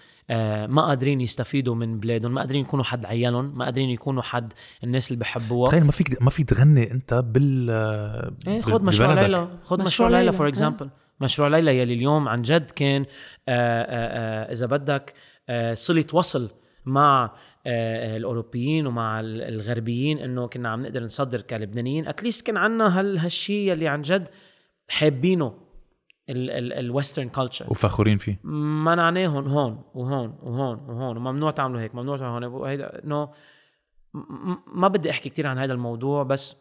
ما 0.67 0.81
قادرين 0.81 1.21
يستفيدوا 1.21 1.75
من 1.75 1.99
بلادهم 1.99 2.33
ما 2.33 2.41
قادرين 2.41 2.61
يكونوا 2.61 2.83
حد 2.85 3.05
عيالهم 3.05 3.57
ما 3.57 3.65
قادرين 3.65 3.89
يكونوا 3.89 4.21
حد 4.21 4.53
الناس 4.83 5.11
اللي 5.11 5.19
بحبوها 5.19 5.69
تخيل 5.69 5.83
ما 5.83 5.91
فيك 5.91 6.21
ما 6.21 6.29
فيك 6.29 6.49
تغني 6.49 6.91
انت 6.91 7.13
بال 7.13 7.69
إيه 8.47 8.61
خد 8.61 8.83
مشروع. 8.83 9.13
ليلى 9.13 9.47
خد 9.63 9.81
مشروع 9.81 10.09
ليلى 10.09 10.31
for 10.31 10.45
آه. 10.45 10.49
example 10.49 10.89
مشروع 11.21 11.47
ليلى 11.47 11.77
يلي 11.79 11.93
اليوم 11.93 12.27
عن 12.27 12.41
جد 12.41 12.71
كان 12.71 13.01
آه 13.01 13.05
آه 13.49 14.47
آه 14.47 14.51
إذا 14.51 14.65
بدك 14.67 15.13
آه 15.49 15.73
صلة 15.73 16.05
وصل 16.13 16.51
مع 16.85 17.33
آه 17.67 18.17
الأوروبيين 18.17 18.87
ومع 18.87 19.19
ال- 19.19 19.41
الغربيين 19.41 20.19
إنه 20.19 20.47
كنا 20.47 20.69
عم 20.69 20.81
نقدر 20.83 21.03
نصدر 21.03 21.41
كلبنانيين 21.41 22.07
at 22.07 22.18
least 22.18 22.47
كان 22.47 22.57
عنا 22.57 22.99
هال 22.99 23.17
هالشيء 23.19 23.71
يلي 23.71 23.87
عن 23.87 24.01
جد 24.01 24.29
حابينه 24.87 25.53
ال 26.29 26.41
Western 26.41 27.29
culture 27.29 27.65
وفخورين 27.71 28.17
فيه. 28.17 28.39
منعناهم 28.43 29.47
هون 29.47 29.83
وهون 29.93 30.39
وهون 30.43 30.77
وهون 30.77 31.17
وممنوع 31.17 31.51
تعملوا 31.51 31.81
هيك 31.81 31.95
ممنوع 31.95 32.17
تعملوا 32.17 32.67
هون. 33.03 33.27
م- 34.13 34.51
م- 34.51 34.63
ما 34.81 34.87
بدي 34.87 35.09
احكي 35.11 35.29
كثير 35.29 35.47
عن 35.47 35.57
هذا 35.57 35.73
الموضوع 35.73 36.23
بس 36.23 36.55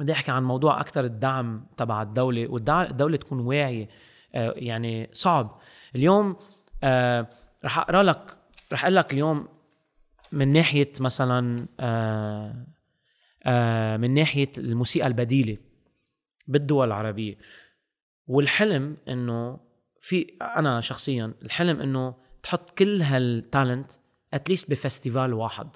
بدي 0.00 0.12
احكي 0.12 0.30
عن 0.30 0.44
موضوع 0.44 0.80
أكثر 0.80 1.04
الدعم 1.04 1.66
تبع 1.76 2.02
الدولة 2.02 2.46
والدولة 2.50 3.16
تكون 3.16 3.40
واعية 3.40 3.88
آه، 4.34 4.54
يعني 4.56 5.08
صعب. 5.12 5.58
اليوم 5.96 6.36
آه، 6.82 7.26
رح 7.64 7.78
أقرأ 7.78 8.02
لك 8.02 8.38
رح 8.72 8.84
أقول 8.84 8.96
لك 8.96 9.12
اليوم 9.12 9.48
من 10.32 10.52
ناحية 10.52 10.92
مثلا 11.00 11.66
آه، 11.80 12.66
آه، 13.44 13.96
من 13.96 14.14
ناحية 14.14 14.52
الموسيقى 14.58 15.06
البديلة 15.06 15.56
بالدول 16.48 16.86
العربية. 16.86 17.36
والحلم 18.28 18.96
إنه 19.08 19.60
في 20.00 20.26
أنا 20.42 20.80
شخصيا 20.80 21.34
الحلم 21.42 21.80
إنه 21.80 22.14
تحط 22.42 22.70
كل 22.70 23.02
هال 23.02 23.24
talent 23.24 23.90
at 24.34 24.44
least 24.44 24.70
ب 24.70 24.77
festival 24.77 25.34
واحد. 25.34 25.68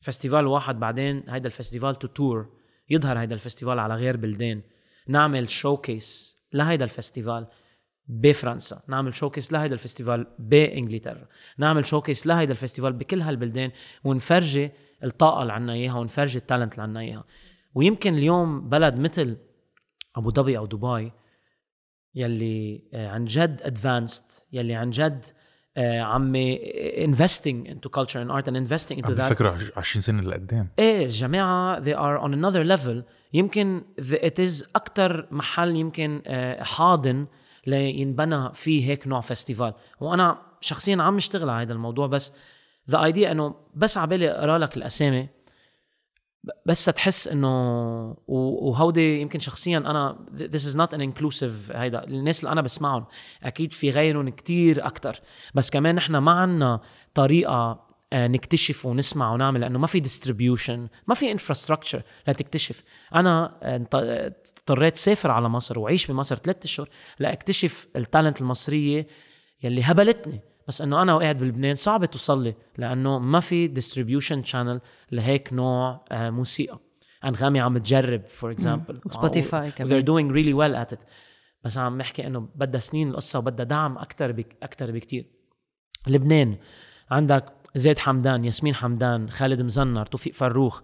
festival 0.00 0.46
واحد 0.46 0.80
بعدين 0.80 1.22
هيدا 1.28 1.46
ال 1.46 1.51
festival 1.51 1.94
to 1.94 2.08
tour 2.08 2.48
يظهر 2.90 3.18
هيدا 3.18 3.34
ال 3.34 3.39
festival 3.39 3.78
على 3.78 3.94
غير 3.94 4.16
بلدان 4.16 4.62
نعمل 5.08 5.48
showcase 5.48 6.36
لهيدا 6.52 6.84
ال 6.84 6.91
festival 6.91 7.46
بفرنسا. 8.08 8.82
نعمل 8.88 9.14
showcase 9.14 9.52
لهيدا 9.52 9.74
ال 9.74 9.80
festival 9.80 10.26
بإنجلترا. 10.38 11.26
نعمل 11.58 11.84
showcase 11.84 12.26
لهيدا 12.26 12.52
ال 12.52 12.56
festival 12.56 12.92
بكل 12.92 13.20
هالبلدان 13.20 13.70
ونفرجي 14.04 14.70
الطاقة 15.04 15.42
اللي 15.42 15.52
عنا 15.52 15.72
إياها 15.72 15.98
ونفرجي 15.98 16.38
التالنت 16.38 16.72
اللي 16.72 16.82
عنا 16.82 17.00
إياها. 17.00 17.24
ويمكن 17.74 18.14
اليوم 18.14 18.68
بلد 18.68 18.98
مثل 18.98 19.36
أبو 20.16 20.30
ظبي 20.30 20.58
أو 20.58 20.66
دبي 20.66 21.12
يلي 22.14 22.82
آه، 22.94 23.08
عن 23.08 23.24
جد 23.24 23.60
ادفانسد 23.62 24.22
يلي 24.52 24.74
عن 24.74 24.90
جد 24.90 25.24
آه، 25.76 26.00
عم 26.00 26.32
investing 26.96 27.68
into 27.68 27.88
culture 27.88 28.20
and 28.24 28.30
art 28.30 28.46
and 28.48 28.56
investing 28.56 28.96
into 28.96 29.06
عم 29.06 29.14
that. 29.14 29.20
بفكروا 29.20 29.52
20 29.76 30.02
سنة 30.02 30.22
لقدام. 30.22 30.68
إيه 30.78 31.04
الجماعة 31.04 31.82
they 31.82 31.94
are 31.96 32.22
on 32.22 32.30
another 32.34 32.78
level. 32.78 33.02
يمكن 33.32 33.82
it 34.00 34.40
is 34.46 34.64
أكتر 34.76 35.28
محل 35.30 35.76
يمكن 35.76 36.22
آه، 36.26 36.62
حاضن 36.62 37.26
لينبنى 37.66 38.50
فيه 38.54 38.90
هيك 38.90 39.06
نوع 39.06 39.20
فستيفال 39.20 39.74
وأنا 40.00 40.38
شخصيا 40.60 40.96
عم 41.02 41.16
اشتغل 41.16 41.50
على 41.50 41.62
هذا 41.66 41.72
الموضوع 41.72 42.06
بس 42.06 42.32
the 42.90 42.94
idea 42.96 43.26
إنه 43.26 43.54
بس 43.74 43.98
عبالي 43.98 44.30
أقرأ 44.30 44.58
لك 44.58 44.76
الأسامي. 44.76 45.28
بس 46.66 46.84
تحس 46.84 47.28
إنه 47.28 48.16
وهودي 48.28 49.20
يمكن 49.20 49.38
شخصيا 49.38 49.78
أنا 49.78 50.26
this 50.38 50.72
is 50.72 50.76
not 50.76 50.96
an 50.96 51.00
inclusive 51.00 51.76
هيدا. 51.76 52.04
الناس 52.04 52.40
اللي 52.40 52.52
أنا 52.52 52.60
بسمعهم 52.60 53.06
أكيد 53.42 53.72
في 53.72 53.90
غيرهم 53.90 54.28
كتير 54.28 54.86
أكتر. 54.86 55.20
بس 55.54 55.70
كمان 55.70 55.94
نحن 55.94 56.16
ما 56.16 56.32
عنا 56.32 56.80
طريقة 57.14 57.84
آه، 58.12 58.26
نكتشف 58.26 58.86
ونسمع 58.86 59.32
ونعمل 59.32 59.60
لأنه 59.60 59.78
ما 59.78 59.86
في 59.86 60.00
distribution 60.00 60.88
ما 61.06 61.14
في 61.14 61.32
infrastructure 61.32 62.02
لتكتشف. 62.28 62.82
أنا 63.14 63.58
آه، 63.62 63.86
اضطريت 64.58 64.96
سافر 64.96 65.30
على 65.30 65.48
مصر 65.48 65.78
وعيش 65.78 66.06
بمصر 66.06 66.36
ثلاثة 66.36 66.64
أشهر 66.64 66.88
لأكتشف 67.18 67.86
ال 67.96 68.02
talent 68.02 68.40
المصرية 68.40 69.06
يلي 69.62 69.82
هبلتني. 69.84 70.40
بس 70.68 70.80
إنه 70.80 71.02
أنا 71.02 71.14
وقاعد 71.14 71.38
بلبنان 71.38 71.74
صعب 71.74 72.04
توصل 72.04 72.44
لي 72.44 72.54
لأنه 72.78 73.18
ما 73.18 73.40
في 73.40 73.66
distribution 73.66 74.44
channel 74.44 74.80
لهيك 75.12 75.52
نوع 75.52 76.04
آه، 76.12 76.30
موسيقى. 76.30 76.78
انغامي 77.24 77.60
عم 77.60 77.78
تجرب 77.78 78.22
for 78.28 78.50
example 78.50 79.00
وسبوتيفاي 79.06 79.70
كمان. 79.70 79.90
they're 79.90 80.06
doing 80.06 80.34
really 80.34 80.54
well 80.54 80.86
at 80.86 80.96
it. 80.96 81.04
بس 81.64 81.78
عم 81.78 81.98
بحكي 81.98 82.26
إنه 82.26 82.48
بدها 82.54 82.80
سنين 82.80 83.08
القصة 83.10 83.38
وبدها 83.38 83.64
دعم 83.66 83.98
أكثر 83.98 84.32
بك 84.32 84.56
أكثر 84.62 84.90
بكثير 84.90 85.26
لبنان 86.06 86.56
عندك 87.10 87.44
زيد 87.74 87.98
حمدان 87.98 88.44
ياسمين 88.44 88.74
حمدان 88.74 89.30
خالد 89.30 89.62
مزنر 89.62 90.06
توفيق 90.06 90.34
فروخ 90.34 90.82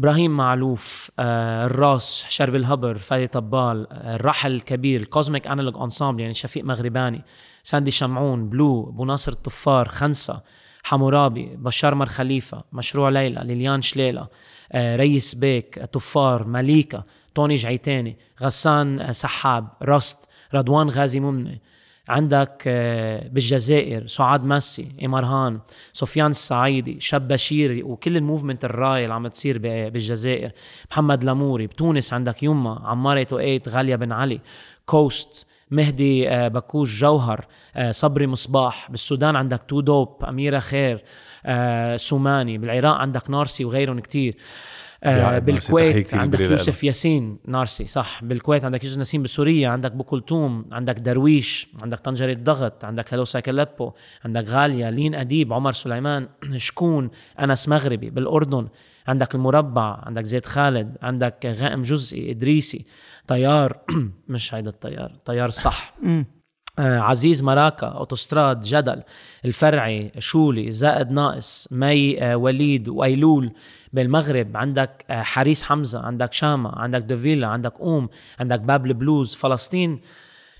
إبراهيم 0.00 0.36
معلوف 0.36 1.10
آه، 1.18 1.66
الراس 1.66 2.26
شرب 2.28 2.54
الهبر 2.54 2.98
فادي 2.98 3.26
طبال 3.26 3.86
آه، 3.92 4.14
الراحل 4.16 4.54
الكبير 4.54 5.00
ال 5.00 5.07
Cosmic 5.07 5.46
Analog 5.46 5.76
Ensemble 5.76 6.20
يعني 6.20 6.34
شفيق 6.34 6.64
مغرباني. 6.64 7.24
ساندي 7.68 7.90
شمعون 7.90 8.48
بلو 8.48 8.88
أبو 8.88 9.04
ناصر 9.04 9.32
الطفار 9.32 9.88
خنسه 9.88 10.40
حمورابي 10.82 11.56
بشار 11.56 11.94
مر 11.94 12.06
خليفة 12.06 12.64
مشروع 12.72 13.08
ليلى 13.08 13.40
ليليان 13.44 13.82
شليلة 13.82 14.28
آه، 14.72 14.96
ريس 14.96 15.34
بيك 15.34 15.84
طفار 15.84 16.46
مليكة 16.46 17.04
توني 17.34 17.54
جعيتاني 17.54 18.16
غسان 18.42 19.00
آه، 19.00 19.12
سحاب 19.12 19.68
رست 19.82 20.28
رضوان 20.54 20.90
غازي 20.90 21.20
ممني. 21.20 21.60
عندك 22.08 22.62
آه، 22.66 23.28
بالجزائر 23.28 24.06
سعاد 24.06 24.44
مسي 24.44 24.88
إمرهان 25.04 25.60
سفيان 25.92 26.30
السعيدي 26.30 27.00
شاب 27.00 27.28
بشيري 27.28 27.82
وكل 27.82 28.16
الموفمنت 28.16 28.64
الراي 28.64 29.02
اللي 29.02 29.14
عم 29.14 29.28
تصير 29.28 29.58
بالجزائر. 29.58 30.52
محمد 30.90 31.24
لاموري 31.24 31.66
بتونس 31.66 32.12
عندك 32.12 32.42
يما 32.42 32.82
عمار 32.84 33.24
8 33.24 33.60
غالية 33.68 33.96
بن 33.96 34.12
علي 34.12 34.40
كوست 34.86 35.47
مهدي 35.70 36.28
آه، 36.30 36.48
بكوش 36.48 37.00
جوهر 37.00 37.46
آه، 37.76 37.90
صبري 37.90 38.26
مصباح. 38.26 38.90
بالسودان 38.90 39.36
عندك 39.36 39.62
Too 39.68 39.80
Dope 39.80 40.24
أميرة 40.24 40.58
خير 40.58 41.04
آه، 41.46 41.96
سوماني. 41.96 42.58
بالعراق 42.58 42.94
عندك 42.96 43.30
نارسي 43.30 43.64
وغيرهم 43.64 44.00
كتير. 44.00 44.36
بالكويت 45.02 46.14
عندك 46.14 46.40
يوسف 46.40 46.84
ياسين 46.84 47.38
نارسي 47.46 47.86
صح. 47.86 48.24
بالكويت 48.24 48.64
عندك 48.64 48.84
يوسف 48.84 48.98
نسيم 48.98 49.22
بسوريا 49.22 49.68
عندك 49.68 49.92
بو 49.92 50.04
كلثوم 50.04 50.64
عندك 50.72 50.94
درويش 50.98 51.68
عندك 51.82 51.98
طنجرة 51.98 52.32
ضغط 52.34 52.84
عندك 52.84 53.14
Hello 53.14 53.24
Psychaleppo 53.24 53.92
عندك 54.24 54.48
غالية 54.48 54.90
لين 54.90 55.14
أديب 55.14 55.52
عمر 55.52 55.72
سليمان 55.72 56.28
Shkoon 56.56 57.10
أنس 57.40 57.68
مغربي. 57.68 58.10
بالأردن 58.10 58.68
عندك 59.08 59.34
المربع 59.34 60.00
عندك 60.06 60.24
زيد 60.24 60.46
خالد 60.46 60.96
عندك 61.02 61.54
غائم 61.60 61.82
جزئي 61.82 62.30
إدريسي. 62.30 62.84
طيار 63.28 63.78
مش 64.28 64.54
هيدا 64.54 64.70
الطيار 64.70 65.12
طيار 65.24 65.50
صح. 65.50 65.94
آه، 66.78 66.98
عزيز 66.98 67.42
مراكا 67.42 67.86
أوتوستراد 67.86 68.60
جدل 68.60 69.02
الفرعي 69.44 70.12
شولي 70.18 70.70
زائد 70.70 71.10
ناقص 71.10 71.68
مي 71.70 72.22
آه، 72.22 72.36
وليد 72.36 72.88
وايلول 72.88 73.52
بالمغرب 73.92 74.56
عندك 74.56 75.04
آه، 75.10 75.22
حريس 75.22 75.64
حمزة 75.64 76.00
عندك 76.00 76.32
شاما 76.32 76.78
عندك 76.78 77.02
دوفيلا 77.02 77.46
عندك 77.46 77.80
أوم 77.80 78.08
عندك 78.40 78.60
بابل 78.60 78.94
بلوز 78.94 79.34
فلسطين. 79.34 80.00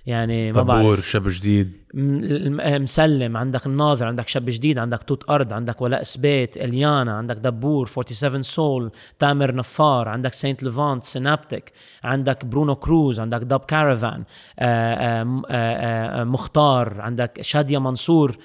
يعني 0.09 0.53
ما 0.53 0.61
طبور 0.61 0.67
بعرف. 0.83 1.09
شاب 1.11 1.23
جديد. 1.29 1.73
م- 1.95 2.83
مسلم. 2.83 3.37
عندك 3.37 3.67
الناظر 3.67 4.07
عندك 4.07 4.29
شاب 4.29 4.45
جديد 4.47 4.79
عندك 4.79 5.03
توت 5.03 5.31
ارض 5.31 5.53
عندك 5.53 5.83
ولاء 5.83 6.03
سبيت 6.03 6.57
إليانا 6.57 7.13
عندك 7.13 7.37
دبور 7.37 7.87
47 7.87 8.43
سول 8.43 8.91
تامر 9.19 9.55
نفار 9.55 10.09
عندك 10.09 10.33
Saint 10.33 10.63
Levant 10.63 11.05
Synaptik 11.05 11.73
عندك 12.05 12.45
برونو 12.45 12.75
كروز 12.77 13.21
عندك 13.21 13.41
داب 13.41 13.61
آه، 14.59 14.65
آه، 14.95 15.25
م- 15.25 15.43
آه، 15.51 16.21
آه، 16.21 16.25
مختار 16.25 17.01
عندك 17.01 17.39
شادية 17.43 17.79
منصور 17.79 18.37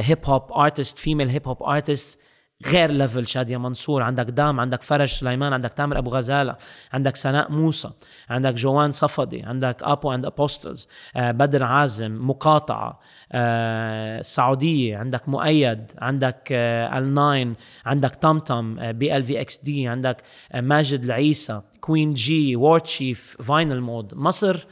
hip 0.00 0.18
hop 0.24 0.52
artist 0.52 0.98
female 0.98 1.28
hip 1.28 1.48
hop 1.48 1.62
artist 1.62 2.20
غير 2.64 2.90
level. 2.90 3.26
شادية 3.26 3.56
منصور 3.56 4.02
عندك 4.02 4.24
دام 4.24 4.60
عندك 4.60 4.82
فرج 4.82 5.08
سليمان 5.08 5.52
عندك 5.52 5.72
تامر 5.72 5.98
أبو 5.98 6.10
غزالة 6.10 6.56
عندك 6.92 7.16
سناء 7.16 7.52
موسى 7.52 7.90
عندك 8.30 8.54
جوان 8.54 8.92
صفدي 8.92 9.42
عندك 9.42 9.82
Apo 9.82 10.14
and 10.14 10.26
Apostles 10.26 10.88
بدر 11.16 11.62
عازم 11.62 12.26
مقاطعة 12.28 13.00
آه، 13.32 14.18
السعوديه 14.18 14.96
عندك 14.96 15.28
مؤيد 15.28 15.92
عندك 15.98 16.48
آه، 16.52 16.98
الناين 16.98 17.54
عندك 17.86 18.14
طمطم 18.14 18.92
بي 18.92 19.16
ال 19.16 19.22
في 19.22 19.40
إكس 19.40 19.58
دي 19.58 19.88
عندك 19.88 20.22
آه، 20.52 20.60
ماجد 20.60 21.04
العيسى 21.04 21.62
كوين 21.80 22.14
جي 22.14 22.56
وور 22.56 22.78
تشيف 22.78 23.36
فاينل 23.42 23.80
مود 23.80 24.14
مصر 24.14 24.66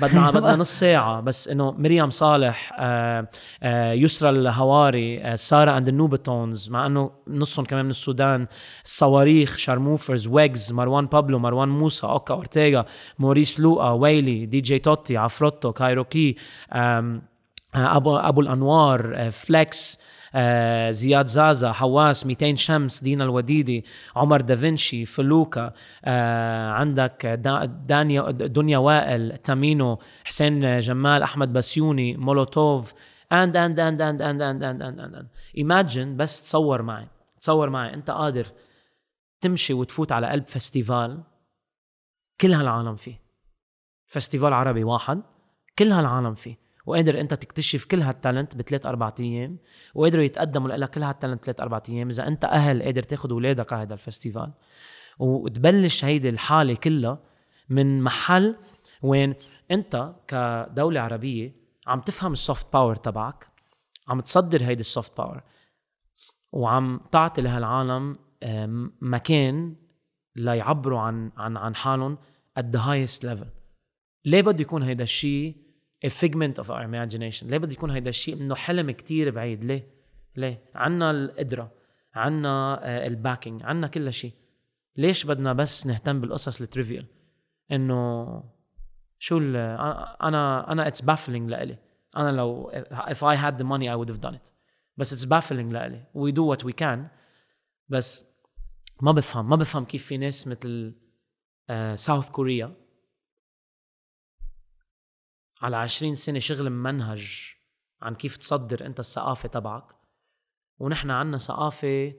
بدنا 0.00 0.30
بدنا 0.40 0.56
نص 0.56 0.80
ساعة 0.80 1.20
بس 1.20 1.48
إنه 1.48 1.70
مريم 1.70 2.10
صالح 2.10 2.72
آه 2.78 3.28
آه 3.62 3.92
يسرى 3.92 4.30
الهواري 4.30 5.20
آه 5.20 5.34
سارة 5.34 5.76
and 5.76 5.88
النوبتونز 5.88 6.70
مع 6.70 6.86
إنه 6.86 7.10
نصهم 7.28 7.64
كمان 7.64 7.84
من 7.84 7.90
السودان 7.90 8.46
الصواريخ 8.84 9.56
شارموفرز 9.56 10.28
ويجز 10.28 10.72
مروان 10.72 11.06
بابلو 11.06 11.38
مروان 11.38 11.68
موسى 11.68 12.06
أوكا 12.06 12.34
أورتيغا 12.34 12.84
موريس 13.18 13.60
لوقا 13.60 13.90
ويلي 13.90 14.46
دي 14.46 14.60
جي 14.60 14.78
توتي 14.78 15.16
عفروتو 15.16 15.72
كايروكي 15.72 16.36
ابو 17.74 18.16
أبو 18.16 18.40
الأنوار 18.40 19.30
Felix 19.30 19.98
آه، 20.34 20.90
زياد 20.90 21.26
زازا 21.26 21.72
حواس 21.72 22.26
200 22.26 22.54
شمس 22.54 23.02
دينا 23.02 23.24
الوديدي 23.24 23.84
عمر 24.16 24.40
دافنشي 24.40 25.04
فلوكا 25.04 25.72
آه، 26.04 26.70
عندك 26.70 27.26
دا 27.26 27.64
دانيا 27.64 28.30
دنيا 28.30 28.78
وائل 28.78 29.36
Tamino 29.36 29.98
حسين 30.24 30.78
جمال 30.78 31.22
أحمد 31.22 31.52
بسيوني 31.52 32.16
مولوتوف 32.16 32.94
and 33.32 33.56
and 33.56 33.80
and 33.80 34.02
and 34.02 34.22
and 34.22 34.42
and 34.42 34.62
and 34.62 34.82
and 34.82 35.00
and 35.00 35.28
imagine 35.56 36.16
بس 36.16 36.42
تصور 36.42 36.82
معي 36.82 37.06
تصور 37.40 37.70
معي 37.70 37.94
أنت 37.94 38.10
قادر 38.10 38.46
تمشي 39.40 39.74
وتفوت 39.74 40.12
على 40.12 40.26
قلب 40.26 40.46
festival 40.46 41.22
كل 42.40 42.52
هالعالم 42.52 42.96
فيه. 42.96 43.20
festival 44.06 44.52
عربي 44.52 44.84
واحد 44.84 45.22
كل 45.78 45.92
هالعالم 45.92 46.34
فيه. 46.34 46.56
وقادر 46.88 47.20
انت 47.20 47.34
تكتشف 47.34 47.84
كل 47.84 48.02
هال 48.02 48.15
talent 48.15 48.56
بثلاث 48.56 48.86
أربع 48.86 49.12
أيام 49.20 49.58
وقدروا 49.94 50.24
يتقدموا 50.24 50.68
لك 50.68 50.90
كل 50.90 51.02
هال 51.02 51.12
talent 51.12 51.44
ثلاث 51.44 51.60
أربع 51.60 51.82
أيام. 51.88 52.08
إذا 52.08 52.28
أنت 52.28 52.44
أهل 52.44 52.82
قادر 52.82 53.02
تاخذ 53.02 53.30
اولادك 53.30 53.72
على 53.72 53.82
هذا 53.82 53.94
ال 53.94 54.00
festival. 54.00 54.52
وتبلش 55.18 56.04
هيدي 56.04 56.28
الحالة 56.28 56.74
كلها 56.74 57.18
من 57.68 58.02
محل 58.02 58.56
وين 59.02 59.34
أنت 59.70 60.12
كدولة 60.28 61.00
عربية 61.00 61.52
عم 61.86 62.00
تفهم 62.00 62.32
ال 62.32 62.40
soft 62.40 62.72
power 62.72 62.96
تبعك 62.96 63.48
عم 64.08 64.20
تصدر 64.20 64.64
هيدي 64.64 64.80
ال 64.80 64.87
soft 64.87 65.16
power 65.18 65.42
وعم 66.52 67.00
تعطي 67.12 67.42
لهالعالم 67.42 68.16
مكان 69.00 69.76
ليعبروا 70.36 71.00
عن 71.00 71.32
عن 71.36 71.56
عن 71.56 71.74
حالهم 71.74 72.18
at 72.60 72.62
the 72.62 72.78
highest 72.78 73.22
level. 73.24 73.48
ليه 74.24 74.42
بده 74.42 74.60
يكون 74.60 74.82
هيدا 74.82 75.02
الشيء 75.02 75.56
a 76.06 76.08
figment 76.08 76.62
of 76.62 76.70
our 76.70 76.82
imagination. 76.82 77.44
ليه 77.44 77.58
بده 77.58 77.72
يكون 77.72 77.90
هيدا 77.90 78.08
الشيء؟ 78.08 78.36
إنه 78.36 78.54
حلم 78.54 78.90
كتير 78.90 79.30
بعيد. 79.30 79.64
ليه؟ 79.64 79.88
ليه؟ 80.36 80.62
عنا 80.74 81.10
القدرة 81.10 81.72
عنا 82.14 82.80
آه، 82.82 83.06
ال 83.06 83.13
backing 83.13 83.62
عنا 83.62 83.86
كل 83.86 84.12
شيء. 84.12 84.32
ليش 84.96 85.24
بدنا 85.24 85.52
بس 85.52 85.86
نهتم 85.86 86.20
بالقصص 86.20 86.60
ال 86.60 86.66
trivial 86.66 87.06
إنه 87.72 88.42
شو 89.18 89.38
أنا 89.38 90.72
أنا 90.72 90.88
it's 90.88 91.02
baffling 91.02 91.28
لإلي. 91.28 91.78
أنا 92.16 92.30
لو 92.30 92.72
if 92.92 93.18
I 93.18 93.36
had 93.36 93.58
the 93.58 93.64
money 93.64 93.88
I 93.88 93.96
would 93.96 94.14
have 94.14 94.20
done 94.20 94.34
it. 94.34 94.52
بس 94.96 95.12
it's 95.12 95.26
baffling 95.26 95.72
لإلي. 95.72 96.04
We 96.14 96.32
do 96.32 96.42
what 96.56 96.64
we 96.68 96.72
can. 96.72 96.98
بس 97.88 98.24
ما 99.02 99.12
بفهم 99.12 99.48
ما 99.48 99.56
بفهم 99.56 99.84
كيف 99.84 100.06
في 100.06 100.16
ناس 100.16 100.48
مثل 100.48 100.94
ساوث 101.94 102.30
كوريا 102.30 102.74
على 105.62 105.76
20 105.76 106.14
سنة 106.14 106.38
شغل 106.38 106.70
ممنهج 106.70 107.54
عن 108.02 108.14
كيف 108.14 108.36
تصدر 108.36 108.86
أنت 108.86 109.00
الثقافة 109.00 109.48
تبعك 109.48 109.84
ونحن 110.78 111.10
عنا 111.10 111.38
ثقافة 111.38 112.12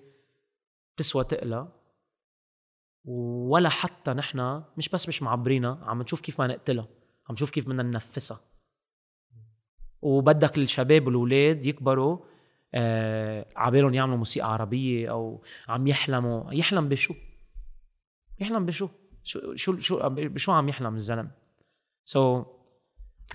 تسوى 0.98 1.24
تقلى 1.24 1.68
ولا 3.06 3.70
حتى 3.70 4.12
نحن 4.12 4.64
مش 4.78 4.90
بس 4.90 5.08
مش 5.08 5.24
معبرينها 5.24 5.80
عم 5.84 6.02
نشوف 6.02 6.22
كيف 6.22 6.42
ما 6.42 6.48
نقتلها 6.48 6.88
عم 7.30 7.34
نشوف 7.34 7.52
كيف 7.52 7.66
بدنا 7.66 7.84
ننفسها 7.84 8.40
وبدك 10.02 10.58
الشباب 10.58 11.06
والولاد 11.06 11.66
يكبروا 11.66 12.18
آه 12.74 13.46
عبالهم 13.56 13.94
يعملوا 13.94 14.18
موسيقى 14.18 14.54
عربية 14.54 15.12
أو 15.12 15.44
عم 15.68 15.88
يحلموا 15.88 16.54
يحلم 16.54 16.90
بشو؟ 16.90 17.14
يحلم 18.40 18.66
بشو؟ 18.66 18.90
شو 19.24 19.56
شو 19.56 19.78
شو 19.78 20.10
بشو 20.10 20.52
عم 20.52 20.70
يحلم 20.70 20.96
الزلمة؟ 20.96 21.32
so 22.06 22.44
so, 22.44 22.59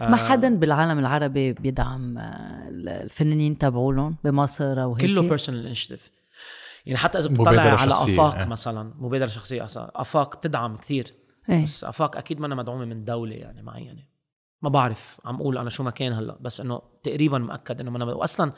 ما 0.00 0.16
حدا 0.16 0.56
بالعالم 0.56 0.98
العربي 0.98 1.52
بيدعم 1.52 2.18
آه، 2.18 2.68
الفنانين 2.68 3.58
تبعولهم 3.58 4.16
بمصر 4.24 4.82
أو 4.82 4.94
هيك 4.94 5.06
كله 5.06 5.22
personal 5.22 5.66
initiative 5.66 6.10
يعني 6.86 6.98
حتى 6.98 7.18
إذا 7.18 7.28
بتطلع 7.28 7.62
على 7.62 7.90
شخصية، 7.90 8.14
آفاق 8.14 8.36
إيه. 8.36 8.46
مثلا 8.46 8.94
مبادرة 8.98 9.26
شخصية 9.26 9.64
أصلاً. 9.64 9.90
آفاق 9.94 10.36
بتدعم 10.36 10.76
كثير 10.76 11.14
إيه 11.50 11.62
بس 11.62 11.84
آفاق 11.84 12.16
أكيد 12.16 12.40
ما 12.40 12.48
مدعومة 12.48 12.84
من 12.84 13.04
دولة 13.04 13.34
يعني 13.34 13.62
معينة 13.62 14.02
ما 14.62 14.68
بعرف 14.68 15.20
عم 15.24 15.36
أقول 15.36 15.58
أنا 15.58 15.70
شو 15.70 15.82
ما 15.82 15.90
كان 15.90 16.12
هلأ 16.12 16.38
بس 16.40 16.60
إنه 16.60 16.82
تقريبا 17.02 17.38
مأكد 17.38 17.80
إنه 17.80 17.90
ما 17.90 18.04
واصلا 18.04 18.52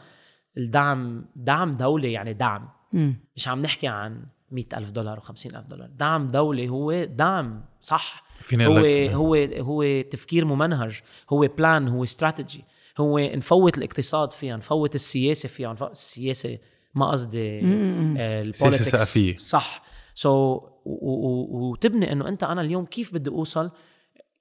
الدعم 0.57 1.25
دعم 1.37 1.77
دولة 1.77 2.09
يعني 2.09 2.33
دعم 2.33 2.69
مم. 2.93 3.17
مش 3.37 3.49
عم 3.49 3.63
نحكي 3.63 3.87
عن 3.89 4.27
مئة 4.51 4.79
ألف 4.79 4.91
دولار 4.91 5.21
و50 5.21 5.47
ألف 5.47 5.67
دولار. 5.67 5.89
دعم 5.89 6.29
دولة 6.29 6.69
هو 6.69 7.05
دعم 7.05 7.65
صح. 7.81 8.25
فيني 8.43 8.67
هو 8.67 8.79
لك 8.79 9.11
هو 9.11 9.35
هو 9.65 10.03
تفكير 10.03 10.45
ممنهج 10.45 11.01
هو 11.31 11.49
plan 11.59 11.89
هو 11.89 12.03
استراتيجي 12.03 12.65
هو 12.99 13.19
نفوت 13.19 13.79
الاقتصاد 13.79 14.33
فيها 14.33 14.57
نفوت 14.57 14.95
السياسة 14.95 15.49
فيها 15.49 15.73
نفوت 15.73 15.91
السياسة 15.91 16.59
ما 16.95 17.11
قصدي. 17.11 17.59
آه، 17.59 18.43
سياسة 18.43 18.67
ال 18.67 18.69
politics 18.69 18.89
ثقافية. 18.89 19.37
صح. 19.39 19.83
so 20.15 20.61
so, 20.61 20.63
وتبني 20.87 22.13
إنه 22.13 22.29
أنت 22.29 22.45
أنا 22.45 22.61
اليوم 22.61 22.85
كيف 22.85 23.15
بدي 23.15 23.31
أوصل؟ 23.31 23.71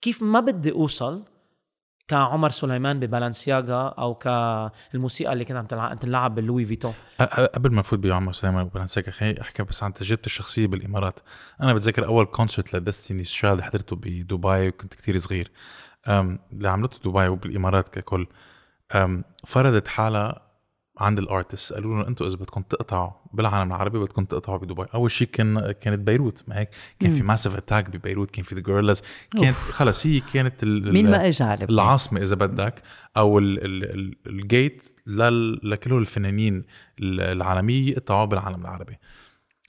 كيف 0.01 0.23
ما 0.23 0.39
بدي 0.39 0.71
أوصل 0.71 1.23
كعمر 2.07 2.49
سليمان 2.49 2.99
ب 2.99 3.07
Balenciaga 3.07 3.87
أو 3.87 4.15
كالموسيقى 4.15 5.33
اللي 5.33 5.45
كانت 5.45 5.73
عم 5.73 5.95
تنلعب 5.95 6.35
بال 6.35 6.44
Louis 6.44 6.65
Vuitton 6.65 6.93
قبل 7.53 7.71
ما 7.71 7.79
نفوت 7.79 7.99
بعمر 7.99 8.33
سليمان 8.33 8.65
وبنساك 8.65 9.09
خليني 9.09 9.41
أحكي 9.41 9.63
بس 9.63 9.83
عن 9.83 9.93
تجربتي 9.93 10.25
الشخصية 10.25 10.67
بالإمارات. 10.67 11.19
أنا 11.61 11.73
بتذكر 11.73 12.05
أول 12.05 12.25
concert 12.25 12.73
ل 12.73 12.78
Destiny's 12.78 13.23
Child 13.23 13.61
حضرته 13.61 13.95
بدبي 13.95 14.67
وكنت 14.67 14.93
كتير 14.93 15.17
صغير. 15.17 15.51
اللي 16.07 16.69
عملته 16.69 17.09
دبي 17.09 17.27
وبالإمارات 17.27 17.89
ككل. 17.89 18.27
فرضت 19.47 19.87
حالها 19.87 20.44
عند 20.97 21.19
ال 21.19 21.27
artist 21.27 21.73
قالوا 21.73 21.95
لهم 21.95 22.05
أنتم 22.07 22.25
إذا 22.25 22.35
بدكم 22.35 22.61
تقطعوا 22.61 23.11
بالعالم 23.33 23.67
العربي 23.71 23.99
بدكم 23.99 24.25
تقطعوا 24.25 24.57
بدبي. 24.57 24.85
أول 24.93 25.11
شيء 25.11 25.27
كان 25.27 25.71
كانت 25.71 25.99
بيروت 25.99 26.43
ما 26.47 26.59
هيك؟ 26.59 26.69
كان 26.99 27.11
في 27.11 27.23
Massive 27.23 27.55
Attack 27.55 27.89
ببيروت 27.89 28.31
كان 28.31 28.43
في 28.43 28.55
the 28.55 28.61
Gorillaz 28.61 29.01
كانت 29.41 29.55
خلص 29.55 30.05
هي 30.07 30.19
كانت 30.19 30.63
ال- 30.63 30.93
مين 30.93 31.11
ما 31.11 31.27
اجى 31.27 31.43
على. 31.43 31.65
العاصمة 31.65 32.21
إذا 32.21 32.35
بدك 32.35 32.81
أو 33.17 33.39
ال 33.39 33.65
ال 33.65 33.83
ال 33.99 34.15
ال 34.27 34.39
gate 34.39 34.87
لكل 35.63 35.93
الفنانين 35.93 36.65
ال- 36.99 37.21
العالمية 37.21 37.91
يقطعوا 37.91 38.25
بالعالم 38.25 38.61
العربي. 38.61 38.97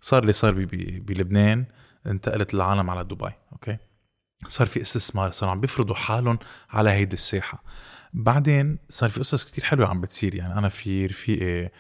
صار 0.01 0.22
اللي 0.22 0.33
صار 0.33 0.55
بلبنان 1.07 1.64
انتقلت 2.07 2.55
العالم 2.55 2.91
على 2.91 3.05
دبي 3.05 3.31
أوكي؟ 3.53 3.77
صار 4.49 4.66
في 4.66 4.83
استثمار 4.83 5.31
صاروا 5.31 5.53
عم 5.53 5.61
بيفرضوا 5.61 5.95
حالهم 5.95 6.39
على 6.70 6.91
هيدي 6.91 7.14
الساحة. 7.14 7.64
بعدين 8.13 8.79
صار 8.89 9.11
في 9.11 9.21
قصص 9.21 9.45
كتير 9.45 9.65
حلوة 9.65 9.89
عم 9.89 10.01
بتصير. 10.01 10.35
يعني 10.35 10.59
أنا 10.59 10.69
في 10.69 11.07
رفيقي 11.07 11.71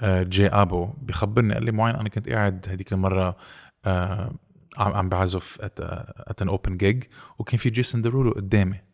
آه، 0.00 0.22
جي 0.22 0.46
أبو 0.46 0.84
بخبرني 1.02 1.54
قال 1.54 1.64
لي 1.64 1.72
معين 1.72 1.96
أنا 1.96 2.08
كنت 2.08 2.28
قاعد 2.28 2.66
هذيك 2.68 2.92
المرة 2.92 3.36
آه، 3.84 4.34
عم 4.78 4.92
عم 4.92 5.08
بعزف 5.08 5.58
at 5.60 6.42
an 6.42 6.48
open 6.48 6.76
gig 6.76 7.04
وكان 7.38 7.58
في 7.58 7.70
Jason 7.70 8.02
Derulo 8.02 8.30
قدامي 8.30 8.86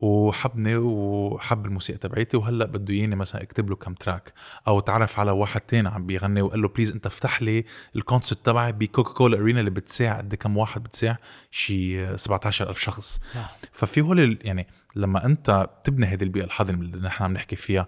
وحبني 0.00 0.76
وحب 0.76 1.66
الموسيقى 1.66 1.98
تبعيتي 1.98 2.36
وهلأ 2.36 2.66
بده 2.66 2.94
ياني 2.94 3.16
مثلا 3.16 3.42
أكتب 3.42 3.70
له 3.70 3.76
كم 3.76 3.94
track 3.94 4.32
أو 4.68 4.80
تعرف 4.80 5.20
على 5.20 5.30
واحد 5.30 5.60
تاني 5.60 5.88
عم 5.88 6.06
بيغني 6.06 6.42
وقال 6.42 6.62
له 6.62 6.68
please 6.68 6.92
أنت 6.92 7.06
افتح 7.06 7.42
لي 7.42 7.64
ال 7.96 8.02
concert 8.02 8.46
تبعي 8.46 8.72
ب 8.72 9.12
Coca-Cola 9.12 9.38
Arena 9.38 9.60
اللي 9.60 9.70
بتساع 9.70 10.18
قد 10.18 10.34
كم 10.34 10.56
واحد 10.56 10.82
بتساع؟ 10.82 11.18
شي 11.50 12.16
17000 12.16 12.78
شخص. 12.78 13.20
صح. 13.34 13.56
ففي 13.72 14.00
هول 14.00 14.38
يعني 14.42 14.66
لما 14.98 15.24
انت 15.24 15.68
بتبني 15.80 16.06
هذه 16.06 16.22
البيئة 16.22 16.44
الحاضنة 16.44 16.78
اللي 16.80 16.96
نحن 16.96 17.24
عم 17.24 17.32
نحكي 17.32 17.56
فيها 17.56 17.86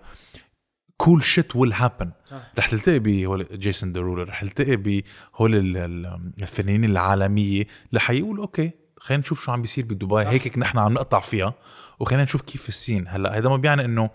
cool 0.97 1.23
shit 1.23 1.57
will 1.57 1.73
happen. 1.73 2.11
رح 2.59 2.69
تلتقي 2.71 2.99
بهول 2.99 3.47
جيسون 3.53 3.93
ديرولو 3.93 4.29
رح 4.29 4.41
تلتقي 4.45 4.77
بهول 4.77 5.55
ال- 5.55 5.77
ال- 5.77 6.33
الفنانين 6.41 6.85
العالمية 6.91 7.67
اللي 7.91 8.01
حيقولوا 8.01 8.45
okay 8.45 8.71
خلينا 8.97 9.21
نشوف 9.21 9.45
شو 9.45 9.53
عم 9.53 9.63
بيصير 9.63 9.85
بدبي 9.85 10.15
هيك 10.17 10.59
نحن 10.59 10.79
عم 10.79 10.93
نقطع 10.93 11.21
فيها 11.21 11.55
وخلينا 12.01 12.25
نشوف 12.25 12.41
كيف 12.43 12.69
ال 12.69 12.74
scene. 12.74 13.09
هلأ 13.09 13.39
هذا 13.39 13.49
ما 13.49 13.57
بيعني 13.57 13.85
إنه 13.85 14.11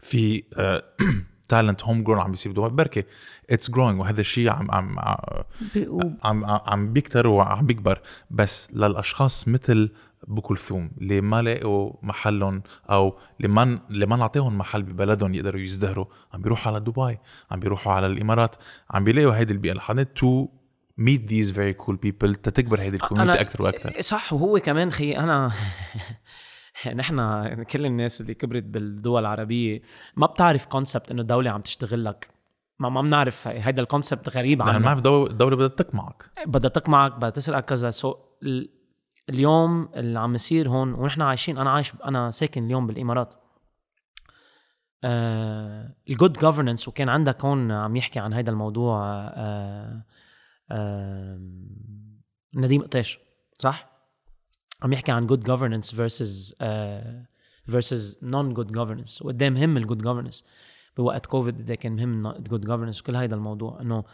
في 0.00 0.42
talent 1.48 1.82
homegrown 1.82 2.20
عم 2.20 2.30
بيصير 2.30 2.52
بدبي. 2.52 2.68
بركي 2.68 3.04
it's 3.50 3.70
growing 3.70 4.00
وهذا 4.00 4.20
الشيء 4.20 4.50
عم 4.50 4.70
عم 4.70 4.98
و- 5.76 6.10
عم 6.24 6.44
عم 6.44 6.92
بيكتر 6.92 7.26
وعم 7.26 7.66
بيكبر. 7.66 8.00
بس 8.30 8.70
للأشخاص 8.74 9.48
مثل 9.48 9.90
ابو 10.28 10.40
كلثوم 10.40 10.90
اللي 11.00 11.20
ما 11.20 11.42
لاقوا 11.42 11.92
محلهم 12.02 12.62
أو 12.90 13.18
اللي 13.36 13.48
ما 13.48 13.80
اللي 13.90 14.06
ما 14.06 14.16
نعطيهم 14.16 14.58
محل 14.58 14.82
ببلدهم 14.82 15.34
يقدروا 15.34 15.60
يزدهروا 15.60 16.04
عم 16.34 16.42
بيروحوا 16.42 16.72
على 16.72 16.80
دبي 16.80 17.18
عم 17.50 17.60
بيروحوا 17.60 17.92
على 17.92 18.06
الإمارات 18.06 18.56
عم 18.90 19.04
بيلاقوا 19.04 19.32
هيدي 19.36 19.52
البيئة. 19.52 19.72
الحاضنه 19.72 20.02
to 20.02 20.46
meet 21.00 21.20
these 21.30 21.50
very 21.50 21.84
cool 21.86 21.94
people 22.06 22.36
لتكبر 22.42 22.80
هيدي 22.80 22.96
ال 22.96 23.00
community 23.00 23.40
أكثر 23.40 23.62
وأكثر 23.62 24.00
صح. 24.00 24.32
وهو 24.32 24.58
كمان 24.58 24.90
خي 24.92 25.12
أنا 25.16 25.50
نحن 26.94 27.62
كل 27.62 27.86
الناس 27.86 28.20
اللي 28.20 28.34
كبرت 28.34 28.62
بالدول 28.62 29.20
العربية 29.20 29.82
ما 30.16 30.26
بتعرف 30.26 30.66
concept 30.66 31.10
إنه 31.10 31.22
الدولة 31.22 31.50
عم 31.50 31.60
تشتغل 31.60 32.04
لك. 32.04 32.28
ما 32.78 32.88
ما 32.88 33.02
بنعرف 33.02 33.48
هيدا 33.48 33.82
ال 33.82 33.88
concept 33.88 34.28
غريب 34.36 34.58
نحن 34.62 34.68
ما 34.70 34.74
عنا 34.74 34.94
في 34.94 35.00
دو- 35.02 35.26
دولة 35.26 35.56
بدها 35.56 35.68
تقمعك 35.68 36.30
بدها 36.46 36.70
تقمعك 36.70 37.12
بدها 37.16 37.30
تسرقك 37.30 37.64
كذا. 37.64 37.90
so 37.90 38.14
اليوم 39.28 39.88
اللي 39.94 40.18
عم 40.18 40.34
يصير 40.34 40.68
هون 40.68 40.94
ونحن 40.94 41.22
عايشين 41.22 41.58
أنا 41.58 41.70
عايش 41.70 41.92
أنا 42.04 42.30
ساكن 42.30 42.64
اليوم 42.64 42.86
بالإمارات. 42.86 43.34
آه 45.04 45.94
ال 46.08 46.13
good 46.13 46.32
governance 46.32 46.88
وكان 46.88 47.08
عندك 47.08 47.44
هون 47.44 47.72
عم 47.72 47.96
يحكي 47.96 48.18
عن 48.18 48.34
هذا 48.34 48.50
الموضوع 48.50 49.02
آه 49.36 50.04
آه 50.70 51.40
نديم 52.56 52.82
قطيش 52.82 53.18
صح؟ 53.58 53.94
عم 54.82 54.92
يحكي 54.92 55.12
عن 55.12 55.26
good 55.26 55.40
governance 55.42 55.94
versus 55.94 56.54
versus 57.66 58.18
non 58.22 58.54
good 58.54 58.72
governance 58.72 59.22
وقد 59.22 59.44
مهم 59.44 59.76
ال 59.76 59.80
good 59.80 59.98
governance 59.98 60.44
بوقت 60.96 61.26
كوفيد 61.26 61.58
قد 61.58 61.70
إيه 61.70 61.76
كان 61.76 61.96
مهم 61.96 62.26
ال 62.26 62.33
good 62.33 62.60
governance 62.60 63.00
وكل 63.00 63.16
هذا 63.16 63.34
الموضوع. 63.34 63.80
إنه 63.80 64.04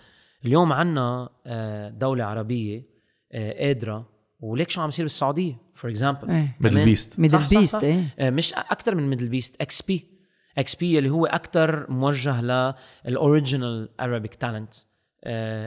اليوم 0.45 0.73
عنا 0.73 1.29
آه، 1.47 1.89
دولة 1.89 2.25
عربية 2.25 2.87
آه، 3.33 3.67
قادرة 3.67 4.09
وليك 4.41 4.71
شو 4.71 4.81
عم 4.81 4.89
يصير 4.89 5.05
بالسعودية 5.05 5.59
for 5.75 5.91
example 5.91 6.49
MDLBEAST 6.61 7.21
MDLBEAST. 7.21 7.85
إيه. 7.85 8.31
مش 8.31 8.55
أكثر 8.55 8.95
من 8.95 9.11
MDLBEAST 9.11 9.61
XP 9.61 10.11
XP 10.59 10.99
اللي 10.99 11.11
هو 11.11 11.27
أكثر 11.27 11.91
موجه 11.91 12.41
لل 13.05 13.21
original 13.21 13.89
Arabic 14.03 14.37
talent 14.39 14.75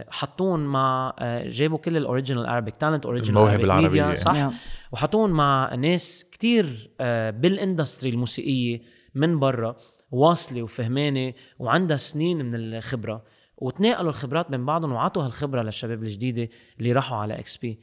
حطون 0.09 0.65
مع 0.65 1.15
آه، 1.19 1.47
جابوا 1.47 1.77
كل 1.77 1.97
ال 1.97 2.03
original 2.03 2.45
Arabic 2.45 2.77
talent 2.77 3.05
original 3.05 3.37
المواهب 3.37 3.59
العربية. 3.59 4.13
صح؟ 4.13 4.33
نعم. 4.33 4.53
وحطون 4.91 5.31
مع 5.31 5.75
ناس 5.75 6.29
كتير 6.31 6.91
آه، 6.99 7.29
بال 7.29 7.45
industry 7.45 8.09
الموسيقية 8.09 8.81
من 9.15 9.39
برا 9.39 9.75
واصلة 10.11 10.63
وفهمانة 10.63 11.33
وعندها 11.59 11.97
سنين 11.97 12.45
من 12.45 12.55
الخبرة. 12.55 13.23
وتناقلوا 13.57 14.09
الخبرات 14.09 14.51
بين 14.51 14.65
بعضهم 14.65 14.91
وعطوا 14.91 15.23
هالخبرة 15.23 15.61
للشباب 15.61 16.03
الجديدة 16.03 16.49
اللي 16.79 16.91
راحوا 16.91 17.17
على 17.17 17.39
إكس 17.39 17.57
بي 17.57 17.79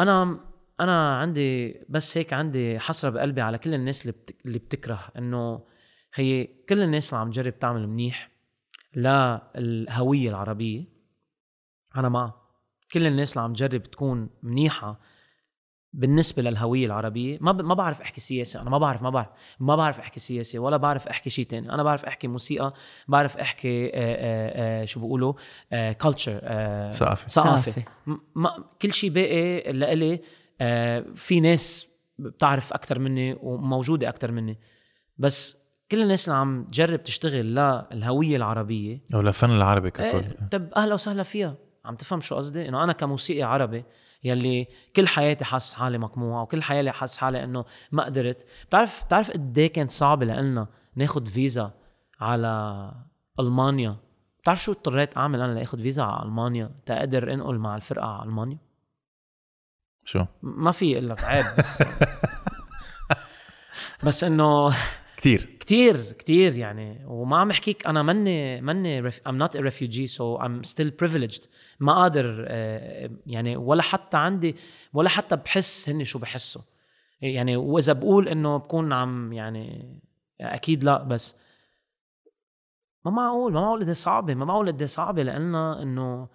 أنا 0.00 0.40
أنا 0.80 1.18
عندي 1.18 1.80
بس 1.88 2.18
هيك 2.18 2.32
عندي 2.32 2.78
حسرة 2.78 3.10
بقلبي 3.10 3.40
على 3.40 3.58
كل 3.58 3.74
الناس 3.74 4.02
اللي 4.02 4.12
بت... 4.12 4.36
اللي 4.46 4.58
بتكره 4.58 5.12
إنه 5.18 5.64
هي 6.14 6.44
كل 6.44 6.82
الناس 6.82 7.08
اللي 7.08 7.20
عم 7.20 7.30
تجرب 7.30 7.58
تعمل 7.58 7.88
منيح 7.88 8.30
للهويه 8.96 10.28
العربية. 10.28 10.84
أنا 11.96 12.08
معها 12.08 12.40
كل 12.92 13.06
الناس 13.06 13.32
اللي 13.32 13.44
عم 13.44 13.52
تجرب 13.54 13.82
تكون 13.82 14.30
منيحة 14.42 15.00
بالنسبة 15.94 16.42
للهوية 16.42 16.86
العربية 16.86 17.38
ما 17.40 17.52
ب... 17.52 17.60
ما 17.60 17.74
بعرف 17.74 18.00
أحكي 18.00 18.20
سياسة 18.20 18.60
أنا 18.60 18.70
ما 18.70 18.78
بعرف 18.78 19.02
ما 19.02 19.10
بعرف 19.10 19.28
ما 19.60 19.76
بعرف 19.76 20.00
أحكي 20.00 20.20
سياسة 20.20 20.58
ولا 20.58 20.76
بعرف 20.76 21.08
أحكي 21.08 21.30
شيء 21.30 21.44
تاني 21.44 21.72
أنا 21.72 21.82
بعرف 21.82 22.04
أحكي 22.04 22.28
موسيقى 22.28 22.74
بعرف 23.08 23.38
أحكي 23.38 23.86
آه 23.86 23.90
آه 23.94 24.82
آه 24.82 24.84
شو 24.84 25.00
بيقولوا 25.00 25.32
كلتشر 25.92 26.38
ثقافة. 26.90 27.28
ثقافة. 27.28 27.72
ما 28.34 28.64
كل 28.82 28.92
شيء 28.92 29.10
باقي 29.10 29.72
لإلي 29.72 30.20
في 31.14 31.40
ناس 31.40 31.88
بتعرف 32.18 32.72
أكثر 32.72 32.98
مني 32.98 33.36
وموجودة 33.42 34.08
أكثر 34.08 34.32
مني. 34.32 34.58
بس 35.18 35.56
كل 35.90 36.02
الناس 36.02 36.28
اللي 36.28 36.38
عم 36.38 36.64
تجرب 36.64 37.02
تشتغل 37.02 37.54
للهوية 37.54 38.36
العربية 38.36 39.02
أو 39.14 39.20
للفن 39.20 39.50
العربي 39.50 39.90
ككل. 39.90 40.04
إيه 40.04 40.48
طب 40.50 40.72
أهلا 40.76 40.94
وسهلا 40.94 41.22
فيها 41.22 41.54
عم 41.84 41.94
تفهم 41.94 42.20
شو 42.20 42.36
قصدي؟ 42.36 42.68
إنه 42.68 42.84
أنا 42.84 42.92
كموسيقي 42.92 43.42
عربي 43.42 43.84
يلي 44.24 44.68
كل 44.96 45.08
حياتي 45.08 45.44
حاسس 45.44 45.74
حالي 45.74 45.98
مقموعه 45.98 46.42
وكل 46.42 46.62
حياتي 46.62 46.90
حاسس 46.90 47.18
حالي 47.18 47.44
إنه 47.44 47.64
ما 47.92 48.04
قدرت. 48.04 48.46
بتعرف 48.68 49.04
بتعرف 49.04 49.30
قد 49.30 49.58
إيه 49.58 49.72
كانت 49.72 49.90
صعبة 49.90 50.26
لنا 50.26 50.66
ناخذ 50.96 51.26
فيزا 51.26 51.72
على 52.20 52.92
ألمانيا؟ 53.40 53.96
بتعرف 54.42 54.62
شو 54.62 54.72
اضطريت 54.72 55.16
أعمل 55.16 55.40
أنا 55.40 55.58
لاخذ 55.58 55.82
فيزا 55.82 56.02
على 56.02 56.22
ألمانيا؟ 56.22 56.70
تقدر 56.86 57.32
إنقل 57.32 57.58
مع 57.58 57.76
الفرقة 57.76 58.06
على 58.06 58.28
ألمانيا؟ 58.28 58.58
شو؟ 60.04 60.24
ما 60.42 60.70
في 60.70 60.94
لك 60.94 61.24
عيب 61.24 61.44
بس 61.58 61.82
بس 64.04 64.24
إنه 64.24 64.74
كتير. 65.24 65.44
كتير 65.60 65.96
كتير 66.12 66.56
يعني. 66.58 67.04
وما 67.06 67.36
عم 67.38 67.50
أحكيك 67.50 67.86
أنا 67.86 68.02
ماني 68.02 69.10
ref- 69.10 69.22
I'm 69.28 69.38
not 69.38 69.58
a 69.58 69.62
refugee 69.62 70.06
so 70.16 70.38
I'm 70.42 70.70
still 70.70 70.90
privileged. 71.04 71.48
ما 71.80 71.94
قادر 71.94 72.44
آه، 72.48 73.10
يعني 73.26 73.56
ولا 73.56 73.82
حتى 73.82 74.16
عندي 74.16 74.56
ولا 74.92 75.08
حتى 75.08 75.36
بحس 75.36 75.88
هن 75.88 76.04
شو 76.04 76.18
بحسوا 76.18 76.62
يعني 77.20 77.56
وإذا 77.56 77.92
بقول 77.92 78.28
إنه 78.28 78.56
بكون 78.56 78.92
عم 78.92 79.32
يعني 79.32 79.94
أكيد 80.40 80.84
لا 80.84 81.02
بس 81.02 81.36
ما 83.04 83.10
معقول 83.10 83.52
ما 83.52 83.60
معقول 83.60 83.80
قد 83.80 83.86
إيه 83.86 83.94
صعبة 83.94 84.34
ما 84.34 84.44
معقول 84.44 84.68
قد 84.68 84.80
إيه 84.80 84.86
صعبة 84.86 85.22
لأنه 85.22 85.82
إنه 85.82 86.28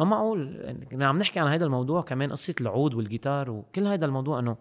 ما 0.00 0.06
معقول. 0.06 0.60
يعني 0.90 1.04
عم 1.04 1.16
نحكي 1.16 1.40
عن 1.40 1.46
هذا 1.46 1.64
الموضوع 1.64 2.02
كمان 2.02 2.30
قصة 2.30 2.54
العود 2.60 2.94
والجيتار 2.94 3.50
وكل 3.50 3.86
هذا 3.86 4.06
الموضوع 4.06 4.38
إنه 4.38 4.56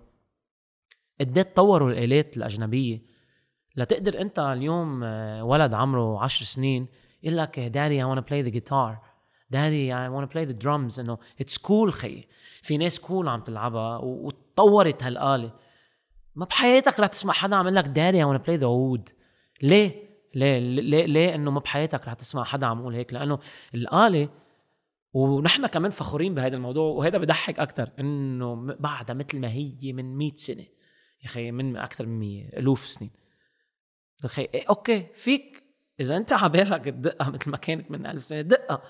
قد 1.22 1.38
إيه 1.38 1.44
تطوروا 1.44 1.92
الآلات 1.92 2.38
الأجنبية. 2.38 3.13
لتقدر 3.76 4.22
انت 4.22 4.40
اليوم 4.40 5.04
آه، 5.04 5.44
ولد 5.44 5.74
عمره 5.74 6.24
عشر 6.24 6.46
سنين 6.46 6.88
يقول 7.24 7.38
لك 7.38 7.60
daddy 7.60 8.04
I 8.04 8.06
wanna 8.06 8.22
play 8.22 8.52
the 8.52 8.56
guitar. 8.56 8.98
daddy 9.50 9.94
I 9.94 10.10
wanna 10.10 10.28
play 10.28 10.54
the 10.54 10.64
drums. 10.64 11.00
إنه 11.00 11.18
it's 11.42 11.58
cool 11.58 11.94
خيي 11.94 12.28
في 12.62 12.78
ناس 12.78 13.00
cool 13.00 13.26
cool 13.26 13.30
عم 13.30 13.42
تلعبها 13.42 13.98
وتطورت 13.98 15.04
هالآلة. 15.04 15.52
ما 16.36 16.46
بحياتك 16.46 17.00
رح 17.00 17.08
تسمع 17.08 17.34
حدا 17.34 17.56
عم 17.56 17.66
يقول 17.66 17.76
لك 17.76 17.86
daddy 17.86 18.24
I 18.24 18.28
wanna 18.28 18.42
play 18.42 18.60
the 18.60 18.68
oud. 18.68 19.14
ليه؟ 19.62 20.04
ليه؟ 20.36 20.60
ليه؟ 20.60 21.06
ليه 21.06 21.36
إنه 21.36 21.52
ما 21.52 21.60
بحياتك 21.60 22.08
رح 22.08 22.14
تسمع 22.14 22.44
حدا 22.44 22.68
عم 22.68 22.80
يقول 22.80 22.96
هيك؟ 22.96 23.14
لأنه 23.14 23.40
الآلة 23.76 24.30
ونحن 25.14 25.68
كمان 25.68 25.92
فخورين 25.92 26.36
بهذا 26.36 26.56
الموضوع 26.56 26.94
وهذا 26.94 27.18
بضحك 27.18 27.60
أكثر 27.60 27.90
إنه 28.00 28.56
بعدها 28.80 29.16
مثل 29.16 29.40
ما 29.40 29.52
هي 29.52 29.94
من 29.94 30.18
100 30.18 30.32
سنة. 30.36 30.64
يا 31.22 31.26
أخي 31.26 31.52
من 31.52 31.78
أكثر 31.78 32.06
من 32.06 32.20
100 32.20 32.60
ألوف 32.60 32.88
سنين. 32.88 33.23
أخي 34.26 34.48
إيه 34.54 34.64
okay 34.70 35.06
فيك. 35.16 35.64
إذا 36.00 36.18
أنت 36.18 36.34
عبالك 36.34 36.88
الدقة 36.88 37.30
مثل 37.32 37.50
ما 37.52 37.58
كانت 37.58 37.92
من 37.92 38.06
ألف 38.06 38.24
سنة 38.24 38.42
دقة. 38.42 38.82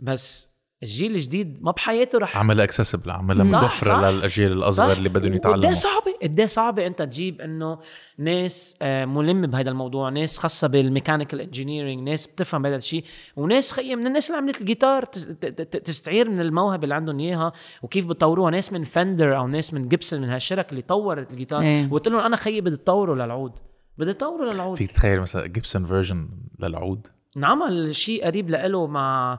بس 0.00 0.54
الجيل 0.82 1.14
الجديد 1.14 1.62
ما 1.62 1.70
بحياته 1.70 2.18
رح 2.18 2.36
عملها 2.36 2.64
accessible 2.64 3.10
عملها 3.10 3.42
صح، 3.44 3.58
متوفرة 3.58 3.92
صح. 3.94 4.08
للأجيال 4.08 4.52
الأصغر 4.52 4.92
اللي 4.92 5.08
بدهم 5.08 5.30
قد 5.32 5.36
يتعلموا. 5.36 5.68
إيه 5.68 5.74
صعبة. 5.74 6.14
قد 6.22 6.40
إيه 6.40 6.46
صعبة 6.46 6.86
أنت 6.86 7.02
تجيب 7.02 7.40
إنه 7.40 7.78
ناس 8.18 8.76
آه، 8.82 9.04
ملمه 9.04 9.46
بهذا 9.46 9.70
الموضوع 9.70 10.08
ناس 10.08 10.38
خاصة 10.38 10.68
بال 10.68 10.80
mechanical 10.80 11.40
engineering 11.40 12.08
ناس 12.08 12.26
بتفهم 12.26 12.62
بهذا 12.62 12.76
الشيء 12.76 13.04
وناس 13.36 13.72
خيي 13.72 13.96
من 13.96 14.06
الناس 14.06 14.30
اللي 14.30 14.38
عملت 14.42 14.60
الجيتار 14.60 15.04
تس- 15.04 15.24
ت- 15.26 15.46
ت- 15.46 15.76
تستعير 15.76 16.30
من 16.30 16.40
الموهبة 16.40 16.84
اللي 16.84 16.94
عندهم 16.94 17.20
إياها 17.20 17.52
وكيف 17.82 18.06
بتطوروها. 18.06 18.50
ناس 18.50 18.72
من 18.72 18.84
Fender 18.84 19.36
أو 19.36 19.46
ناس 19.48 19.74
من 19.74 19.88
Gibson 19.88 20.20
من 20.20 20.28
هالشركة 20.30 20.70
اللي 20.70 20.82
طورت 20.82 21.32
الجيتار 21.32 21.62
إيه. 21.62 21.88
وقلت 21.90 22.08
لهم 22.08 22.20
أنا 22.20 22.36
خيي 22.36 22.60
بدي 22.60 22.76
تطوروا 22.76 23.14
لي 23.16 23.26
العود. 23.26 23.52
بدي 23.98 24.12
تطوروا 24.12 24.52
لي 24.52 24.59
العود. 24.59 24.76
فيك 24.76 24.90
تتخيل 24.90 25.20
مثلا 25.20 25.46
Gibson 25.46 25.86
version 25.86 26.28
للعود؟ 26.58 27.06
انعمل 27.36 27.94
شيء 27.96 28.24
قريب 28.26 28.50
له 28.50 28.86
مع 28.86 29.38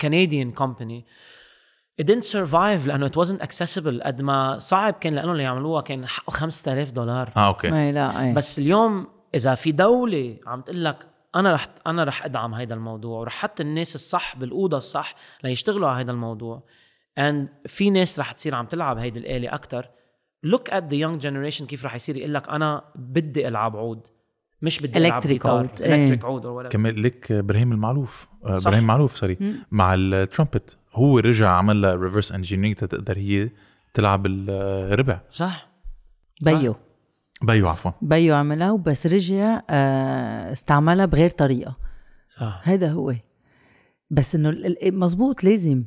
Canadian 0.00 0.52
company 0.52 1.06
It 2.02 2.04
didn't 2.04 2.32
survive 2.32 2.86
لأنه 2.86 3.08
it 3.08 3.24
wasn't 3.24 3.42
accessible. 3.42 4.02
قد 4.02 4.22
ما 4.22 4.58
صعب 4.58 4.92
كان 4.94 5.14
لأنه 5.14 5.32
اللي 5.32 5.42
يعملوها 5.42 5.82
كان 5.82 6.06
حقه 6.06 6.30
5000 6.30 6.90
دولار. 6.90 7.32
آه 7.36 7.46
okay. 7.46 7.68
إي 7.68 7.92
لا 7.92 8.22
إي. 8.22 8.34
بس 8.34 8.58
اليوم 8.58 9.06
إذا 9.34 9.54
في 9.54 9.72
دولة 9.72 10.36
عم 10.46 10.60
تقول 10.60 10.84
لك 10.84 11.08
أنا 11.36 11.54
رح 11.54 11.68
أنا 11.86 12.04
رح 12.04 12.24
أدعم 12.24 12.54
هذا 12.54 12.74
الموضوع 12.74 13.20
ورح 13.20 13.32
حط 13.32 13.60
الناس 13.60 13.94
الصح 13.94 14.36
بالأوضة 14.36 14.76
الصح 14.76 15.14
ليشتغلوا 15.44 15.88
على 15.88 16.04
هذا 16.04 16.10
الموضوع. 16.10 16.62
And 17.20 17.66
في 17.66 17.90
ناس 17.90 18.20
رح 18.20 18.32
تصير 18.32 18.54
عم 18.54 18.66
تلعب 18.66 18.98
هيدي 18.98 19.18
الآلة 19.18 19.54
أكتر. 19.54 19.90
Look 20.46 20.72
at 20.72 20.82
the 20.90 20.96
young 20.96 21.20
generation 21.24 21.64
كيف 21.64 21.84
رح 21.84 21.94
يصير 21.94 22.16
يقول 22.16 22.34
لك 22.34 22.48
أنا 22.48 22.82
بدي 22.94 23.48
ألعب 23.48 23.76
عود 23.76 24.06
مش 24.62 24.80
بدي 24.82 25.10
Electric 25.10 25.26
guitar 25.26 25.58
عود، 25.58 25.82
إيه. 25.82 26.06
electric 26.16 26.24
عود 26.24 26.42
or 26.42 26.64
whatever. 26.66 26.72
كمان 26.72 26.94
لك 26.94 27.32
إبراهيم 27.32 27.72
المعلوف 27.72 28.28
آه، 28.44 28.56
صح. 28.56 28.66
إبراهيم 28.66 28.86
معلوف 28.86 29.16
سوري 29.16 29.38
مع 29.70 29.94
الترامبت 29.94 30.76
هو 30.92 31.18
رجع 31.18 31.50
عمل 31.50 31.82
لها 31.82 31.94
reverse 31.94 32.32
engineering 32.32 32.76
تقدر 32.76 33.18
هي 33.18 33.50
تلعب 33.94 34.26
الربع 34.26 35.20
صح. 35.30 35.68
بيو. 36.42 36.74
بيو 37.42 37.68
عفوا. 37.68 37.90
بيو 38.02 38.34
عملها 38.34 38.70
وبس 38.70 39.06
رجع 39.06 39.62
آه، 39.70 40.52
استعملها 40.52 41.06
بغير 41.06 41.30
طريقة. 41.30 41.76
صح. 42.38 42.60
هذا 42.64 42.90
هو. 42.90 43.14
بس 44.10 44.34
إنه 44.34 44.56
مزبوط 44.82 45.44
لازم. 45.44 45.84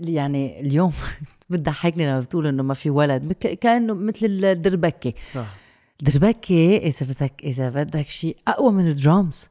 يعني 0.00 0.60
اليوم 0.60 0.92
بتضحكني 1.50 2.06
لما 2.06 2.20
بتقول 2.20 2.46
إنه 2.46 2.62
ما 2.62 2.74
في 2.74 2.90
ولد 2.90 3.32
كأنه 3.32 3.94
مثل 3.94 4.26
الدربكة. 4.26 5.12
صح. 5.34 5.54
دربكة 6.00 6.76
إذا 6.76 7.06
بدك 7.06 7.32
إذا 7.44 7.68
بدك 7.68 8.08
شيء 8.08 8.36
أقوى 8.48 8.72
من 8.72 8.88
الدرامز. 8.88 9.48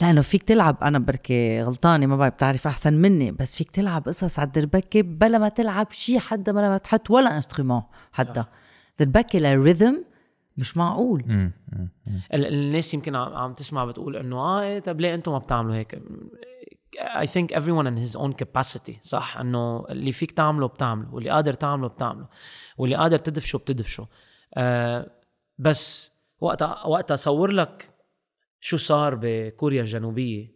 لأنه 0.00 0.20
فيك 0.20 0.42
تلعب 0.42 0.76
أنا 0.82 0.98
بركي 0.98 1.62
غلطانة 1.62 2.06
ما 2.06 2.16
بعرف 2.16 2.34
بتعرف 2.34 2.66
أحسن 2.66 2.94
مني 2.94 3.30
بس 3.32 3.56
فيك 3.56 3.70
تلعب 3.70 4.02
قصص 4.08 4.38
على 4.38 4.46
الدربكة 4.46 5.02
بلا 5.02 5.38
ما 5.38 5.48
تلعب 5.48 5.86
شيء 5.90 6.18
حدا 6.18 6.52
بلا 6.52 6.68
ما 6.68 6.78
تحط 6.78 7.10
ولا 7.10 7.36
instrument 7.36 7.82
حدا. 8.12 8.44
دربكة 8.98 9.38
لل 9.38 9.55
rhythm 9.55 10.04
مش 10.56 10.76
معقول. 10.76 11.24
مم، 11.26 11.52
مم، 11.72 11.88
الناس 12.34 12.94
يمكن 12.94 13.16
عم 13.16 13.34
عم 13.34 13.52
تسمع 13.52 13.84
بتقول 13.84 14.16
إنه 14.16 14.36
آه 14.36 14.62
إيه 14.62 14.78
طب 14.80 15.00
ليه 15.00 15.14
أنتم 15.14 15.32
ما 15.32 15.38
بتعملوا 15.38 15.74
هيك؟ 15.74 15.98
I 17.00 17.26
think 17.26 17.52
everyone 17.52 17.86
in 17.86 17.96
his 17.96 18.16
own 18.16 18.32
capacity 18.32 18.92
صح؟ 19.02 19.36
إنه 19.36 19.86
اللي 19.90 20.12
فيك 20.12 20.32
تعمله 20.32 20.66
بتعمله 20.66 21.14
واللي 21.14 21.30
قادر 21.30 21.52
تعمله 21.52 21.88
بتعمله 21.88 22.28
واللي 22.78 22.96
قادر 22.96 23.18
تدفشه 23.18 23.56
بتدفشه. 23.56 24.08
آه 24.54 25.10
بس 25.58 26.12
وقتها 26.40 26.86
وقتها 26.86 27.16
صور 27.16 27.50
لك 27.50 27.94
شو 28.60 28.76
صار 28.76 29.18
بكوريا 29.22 29.80
الجنوبية 29.80 30.52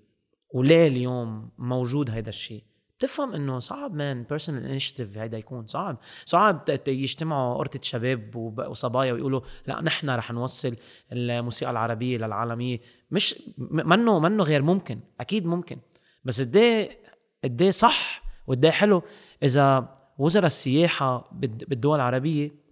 وليه 0.55 0.87
اليوم 0.87 1.51
موجود 1.59 2.11
هيدا 2.11 2.29
الشيء؟ 2.29 2.65
بتفهم 2.99 3.35
إنه 3.35 3.59
صعب 3.59 3.95
man 3.95 4.23
personal 4.23 4.65
initiative 4.65 5.19
هيدا 5.19 5.39
يكون 5.39 5.67
صعب. 5.67 5.99
صعب 6.25 6.65
يجتمعوا 6.89 7.55
قرطة 7.55 7.81
شباب 7.83 8.37
وصبايا 8.69 9.13
ويقولوا 9.13 9.41
لا 9.67 9.81
نحن 9.81 10.11
رح 10.11 10.33
نوصل 10.33 10.77
الموسيقى 11.13 11.71
العربية 11.71 12.19
للعالمية. 12.19 12.81
مش 13.11 13.43
منه 13.59 14.19
منه 14.19 14.45
غير 14.45 14.63
ممكن 14.63 15.01
أكيد 15.21 15.47
ممكن. 15.47 15.79
بس 16.27 16.41
قد 16.41 16.57
إيه 16.57 16.99
قد 17.45 17.63
إيه 17.63 17.71
صح 17.71 18.23
وقد 18.47 18.65
إيه 18.65 18.73
حلو 18.73 19.03
إذا 19.43 19.93
وزراء 20.19 20.47
السياحة 20.47 21.29
بالد- 21.33 21.65
بالدول 21.69 21.97
العربية 21.97 22.67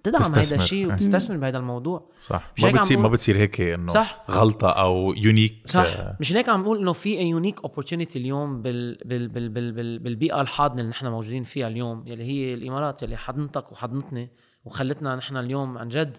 بتدعم 0.00 0.22
هيدا 0.22 0.40
تستثمر. 0.42 0.58
الشيء. 0.62 0.86
وبتستثمر 0.86 1.36
بهذا 1.36 1.58
الموضوع 1.58 2.10
صح 2.20 2.52
ما 2.62 2.70
بتصير 2.70 2.98
ما؟ 2.98 3.08
بتصير 3.08 3.36
هيك 3.36 3.60
إنه 3.60 3.92
صح. 3.92 4.24
غلطة 4.30 4.68
أو 4.70 5.12
unique 5.16 5.54
صح 5.66 5.86
مش 6.20 6.32
هيك 6.32 6.48
عم 6.48 6.60
نقول 6.60 6.78
إنه 6.78 6.92
في 6.92 7.20
unique 7.20 7.60
opportunity 7.62 8.18
اليوم 8.18 8.62
بال 8.62 8.98
بال 9.04 9.28
بال 9.28 9.48
بال 9.48 9.72
بال 9.72 9.98
بالبيئة 9.98 10.40
الحاضنة 10.40 10.80
اللي 10.80 10.90
نحن 10.90 11.06
موجودين 11.06 11.42
فيها 11.42 11.68
اليوم 11.68 12.04
يلي 12.06 12.24
هي 12.24 12.54
الإمارات 12.54 13.02
يلي 13.02 13.16
حضنتك 13.16 13.72
وحضنتني 13.72 14.30
وخلتنا 14.64 15.16
نحن 15.16 15.36
اليوم 15.36 15.78
عن 15.78 15.88
جد 15.88 16.16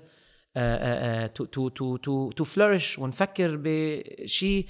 to 1.36 1.46
to 1.46 1.70
to 1.98 2.32
to 2.32 2.44
flourish 2.44 3.00
ونفكر 3.00 3.60
بشيء 3.64 4.66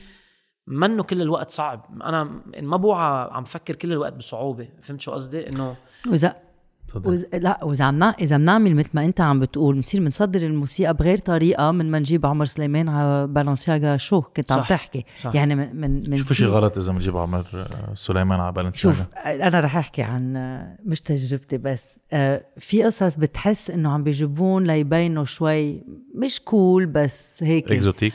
منه 0.67 1.03
كل 1.03 1.21
الوقت 1.21 1.51
صعب 1.51 1.85
أنا 2.03 2.41
ما 2.61 2.77
بوعى 2.77 3.29
عم 3.31 3.43
فكر 3.43 3.75
كل 3.75 3.91
الوقت 3.91 4.13
بصعوبة 4.13 4.69
فهمت 4.81 5.01
شو 5.01 5.11
قصدي 5.11 5.49
إنه 5.49 5.75
وإذا. 6.07 6.46
وز... 6.95 7.25
لا 7.33 7.63
وإذا 7.63 7.85
عم 7.85 8.03
إذا 8.03 8.37
بنعمل 8.37 8.75
مثل 8.75 8.89
ما 8.93 9.05
أنت 9.05 9.21
عم 9.21 9.39
بتقول 9.39 9.75
بنصير 9.75 10.01
بنصدر 10.01 10.41
الموسيقى 10.41 10.93
بغير 10.93 11.17
طريقة 11.17 11.71
من 11.71 11.91
ما 11.91 11.99
نجيب 11.99 12.25
عمر 12.25 12.45
سليمان 12.45 12.89
على 12.89 13.27
Balenciaga 13.27 13.97
شو 13.97 14.21
كنت 14.21 14.51
عم. 14.51 14.61
تحكي 14.61 15.05
صح. 15.19 15.35
يعني 15.35 15.55
من 15.55 15.75
من 15.75 16.09
من 16.09 16.17
شو 16.17 16.23
في 16.23 16.33
شيء 16.33 16.47
غلط 16.47 16.77
إذا 16.77 16.93
بنجيب 16.93 17.17
عمر 17.17 17.43
سليمان 17.95 18.39
على 18.39 18.51
Balenciaga 18.51 18.95
شوف 18.95 19.05
أنا 19.25 19.59
رح 19.59 19.77
أحكي 19.77 20.01
عن 20.01 20.35
آه، 20.37 20.77
مش 20.85 21.01
تجربتي 21.01 21.57
بس 21.57 21.99
آه، 22.11 22.45
في 22.57 22.83
قصص 22.83 23.15
بتحس 23.15 23.69
إنه 23.69 23.89
عم 23.89 24.03
بيجيبون 24.03 24.67
ليبينوا 24.67 25.25
شوي 25.25 25.83
مش 26.15 26.39
cool 26.39 26.85
بس 26.85 27.43
هيك 27.43 27.71
exotic 27.71 28.13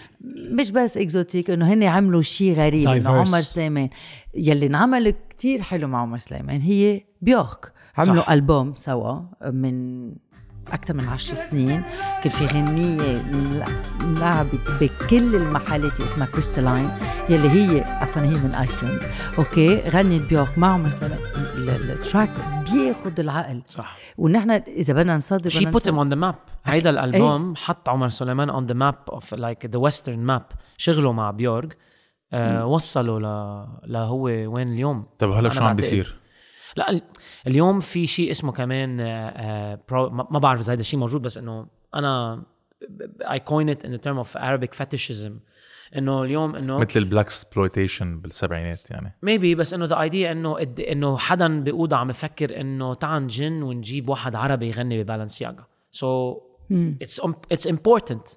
مش 0.51 0.71
بس 0.71 0.97
exotic 0.97 1.51
إنه 1.51 1.73
هن 1.73 1.83
عملوا 1.83 2.23
شيء 2.23 2.53
غريب 2.53 2.89
إنه. 2.89 3.11
عمر 3.11 3.41
سليمان 3.41 3.89
يلي 4.35 4.67
انعمل 4.67 5.11
كتير 5.11 5.63
حلو 5.63 5.89
مع 5.89 6.03
عمر 6.03 6.19
سليمان 6.19 6.61
هي 6.61 7.01
Björk 7.23 7.73
عملوا 7.99 8.23
صح. 8.23 8.31
ألبوم 8.31 8.75
سوا 8.75 9.21
من 9.51 10.09
أكثر 10.73 10.95
من 10.95 11.05
عشر 11.09 11.35
سنين. 11.35 11.83
كان 12.25 12.33
في 12.33 12.47
غنية 12.47 13.23
لعبت 14.21 14.71
بكل 14.81 15.35
المحلات 15.37 16.01
اسمها 16.01 16.27
Crystalline 16.27 16.89
يلي 17.29 17.51
هي 17.51 17.83
أصلا 18.03 18.25
هي 18.25 18.29
من 18.31 18.55
Iceland 18.61 19.01
okay؟ 19.39 19.77
غنت 19.91 20.23
Björk 20.31 20.59
مع 20.59 20.73
عمر 20.73 20.91
سليمان 20.91 21.19
ال- 21.57 21.71
ال- 21.71 21.91
ال 21.91 21.97
track 21.97 22.31
بياخد 22.73 23.21
العقل. 23.21 23.63
صح. 23.69 23.97
ونحن 24.19 24.51
إذا 24.51 24.95
بدنا 24.95 25.17
نصادر 25.17 25.51
شي 25.51 25.65
put 25.65 25.89
on 25.89 26.09
the 26.09 26.15
map 26.15 26.35
هيدا 26.65 26.91
الألبوم 26.91 27.57
حط 27.57 27.89
عمر 27.89 28.09
سليمان 28.09 28.51
on 28.51 28.67
the 28.67 28.75
map 28.75 28.95
of 29.13 29.35
like 29.35 29.67
the 29.67 29.79
Western 29.79 30.19
map 30.19 30.43
شغله 30.77 31.13
مع 31.13 31.31
Björk 31.31 31.69
آه 32.33 32.67
وصلوا 32.67 33.21
ل 33.21 33.23
لهو 33.93 34.23
وين 34.25 34.73
اليوم؟ 34.73 35.05
طب 35.19 35.31
هلا 35.31 35.49
شو 35.49 35.63
عم. 35.65 35.77
بيصير؟ 35.77 36.17
لا 36.77 36.91
ال- 36.91 37.03
اليوم 37.47 37.81
في 37.81 38.07
شيء 38.07 38.31
اسمه 38.31 38.53
كمان 38.53 39.01
آه، 39.01 39.79
آه، 39.91 40.27
ما 40.31 40.39
بعرف 40.39 40.61
إذا 40.61 40.73
هذا 40.73 40.81
الشيء 40.81 41.01
موجود 41.01 41.23
بس 41.23 41.39
إنه 41.39 41.67
أنا 41.95 42.43
I 43.23 43.39
coin 43.39 43.69
it 43.75 43.87
in 43.87 43.91
the 43.91 43.99
term 44.07 44.19
of 44.25 44.37
Arabic 44.37 44.75
fetishism. 44.75 45.33
إنه 45.97 46.23
اليوم 46.23 46.57
إنه 46.57 46.79
مثل 46.79 47.01
ال 47.01 47.05
black 47.05 47.25
exploitation 47.27 48.21
بالسبعينات 48.21 48.91
يعني. 48.91 49.15
maybe 49.23 49.55
بس 49.55 49.75
إنه 49.75 49.85
the 49.85 50.01
idea 50.01 50.33
إنه 50.33 50.59
إنه 50.91 51.19
حدا 51.19 51.61
بأوضة 51.61 51.97
عم 51.97 52.11
يفكر 52.11 52.61
إنه 52.61 52.95
تعال 52.95 53.23
نجن 53.23 53.63
ونجيب 53.63 54.09
واحد 54.09 54.37
عربي 54.37 54.69
يغني 54.69 55.03
ب 55.03 55.08
Balenciaga. 55.08 55.67
so 55.91 56.41
it's 56.73 57.21
it's 57.53 57.67
important 57.67 58.29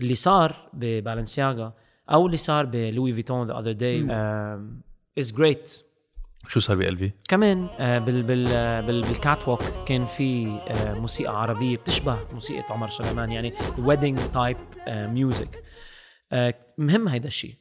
اللي 0.00 0.14
صار 0.14 0.70
ب 0.72 0.81
Balenciaga 0.81 1.72
أو 2.10 2.26
اللي 2.26 2.36
صار 2.36 2.64
ب 2.66 2.74
Louis 2.74 3.12
Vuitton 3.12 3.46
the 3.46 3.58
other 3.58 3.72
day 3.72 4.06
is 5.18 5.32
great 5.32 5.82
شو 6.48 6.60
صار 6.60 6.76
بال 6.76 6.98
في؟ 6.98 7.12
كمان 7.28 7.68
آه، 7.80 7.98
بال 7.98 8.22
بال 8.22 8.46
آه، 8.46 8.80
بال 8.80 9.02
بال 9.02 9.48
catwalk 9.48 9.62
كان 9.88 10.06
في 10.06 10.46
آه، 10.68 10.94
موسيقى 10.94 11.42
عربية 11.42 11.76
بتشبه 11.76 12.18
موسيقى 12.32 12.64
عمر 12.70 12.88
سليمان 12.88 13.30
يعني 13.30 13.52
wedding 13.78 14.18
type 14.32 14.56
music 14.88 15.64
مهم 16.78 17.08
هيدا 17.08 17.28
الشيء. 17.28 17.54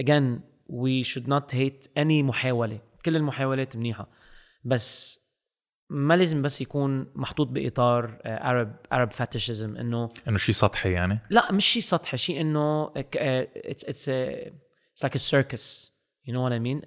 Again 0.00 0.40
we 0.68 1.06
should 1.06 1.26
not 1.26 1.54
hate 1.54 1.88
any 1.98 2.22
محاولة. 2.24 2.78
كل 3.04 3.16
المحاولات 3.16 3.76
منيحة. 3.76 4.08
بس 4.64 5.20
ما 5.90 6.16
لازم 6.16 6.42
بس 6.42 6.60
يكون 6.60 7.06
محطوط 7.14 7.48
بإطار 7.48 8.18
Arab 8.24 8.96
Arab 8.96 9.16
fetishism 9.16 9.78
إنه 9.78 10.08
إنه 10.28 10.38
شيء 10.38 10.54
سطحي 10.54 10.92
يعني؟ 10.92 11.20
لا 11.30 11.52
مش 11.52 11.66
شيء 11.66 11.82
سطحي 11.82 12.16
شيء 12.16 12.40
إنه 12.40 12.92
it's 12.96 13.84
it's 13.84 14.08
it's 14.08 15.02
like 15.02 15.16
circus 15.16 15.94
you 16.26 16.34
know 16.34 16.44
what 16.44 16.52
I 16.52 16.58
mean 16.58 16.82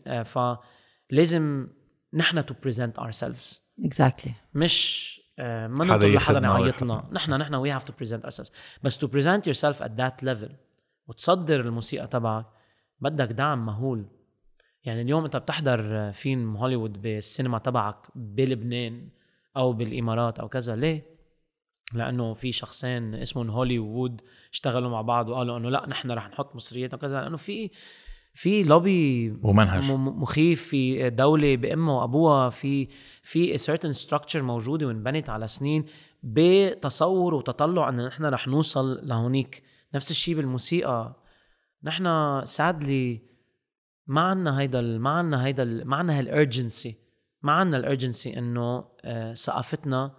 فلازم 1.09 1.67
نحن 2.13 2.45
to 2.45 2.53
present 2.61 2.99
ourselves 2.99 3.63
exactly 3.85 4.33
مش 4.53 5.07
آه، 5.39 5.67
ما 5.67 5.85
حدا 5.85 5.95
نطلب 5.95 6.13
لحدا 6.13 6.39
يعيط. 6.39 6.83
لنا 6.83 7.09
نحن 7.11 7.33
نحن 7.33 7.55
we 7.55 7.71
have 7.71 7.83
to 7.83 7.93
present 7.93 8.23
ourselves 8.23 8.51
بس 8.83 8.97
to 8.97 9.07
present 9.07 9.47
yourself 9.47 9.83
at 9.83 9.91
that 9.91 10.23
level 10.23 10.51
وتصدر 11.07 11.59
الموسيقى 11.59 12.07
تبعك 12.07 12.45
بدك 12.99 13.31
دعم 13.31 13.65
مهول. 13.65 14.05
يعني 14.83 15.01
اليوم 15.01 15.23
انت 15.23 15.37
بتحضر 15.37 16.11
فيلم 16.11 16.57
هوليوود 16.57 17.01
بالسينما 17.01 17.59
تبعك 17.59 17.97
بلبنان 18.15 19.09
أو 19.57 19.73
بالإمارات 19.73 20.39
أو 20.39 20.49
كذا. 20.49 20.75
ليه؟ 20.75 21.17
لأنه 21.93 22.33
في 22.33 22.51
شخصين 22.51 23.15
اسمهم 23.15 23.49
هوليوود 23.49 24.21
اشتغلوا 24.51 24.89
مع 24.89 25.01
بعض 25.01 25.29
وقالوا 25.29 25.57
إنه 25.57 25.69
لا 25.69 25.89
نحن 25.89 26.11
رح 26.11 26.29
نحط 26.29 26.55
مصريات 26.55 26.93
وكذا 26.93 27.21
لأنه 27.21 27.37
في 27.37 27.69
في 28.37 28.63
لوبي 28.63 29.29
ومنهج. 29.43 29.91
مخيف 29.91 30.63
في 30.63 31.09
دولة 31.09 31.55
بأمها 31.55 31.93
وأبوها 31.93 32.49
في 32.49 32.87
في 33.23 33.57
certain 33.57 34.07
structure 34.07 34.35
موجودة 34.35 34.87
وانبنت 34.87 35.29
على 35.29 35.47
سنين 35.47 35.85
بتصور 36.23 37.33
وتطلع 37.33 37.89
أن 37.89 38.05
نحن 38.05 38.25
رح 38.25 38.47
نوصل 38.47 39.07
لهونيك. 39.07 39.63
نفس 39.95 40.11
الشيء 40.11 40.35
بالموسيقى. 40.35 41.15
نحن 41.83 42.05
sadly 42.45 43.21
ما 44.07 44.21
عنا 44.21 44.59
هيدا 44.59 44.81
ما 44.81 45.09
عنا 45.09 45.45
هيدا 45.45 45.83
ما 45.83 45.95
عنا 45.95 46.19
هال 46.19 46.36
urgency 46.36 46.95
ما 47.41 47.51
عنا 47.51 47.77
ال 47.77 47.85
urgency 47.85 48.37
إنه 48.37 48.85
آه، 49.05 49.33
ثقافتنا 49.33 50.15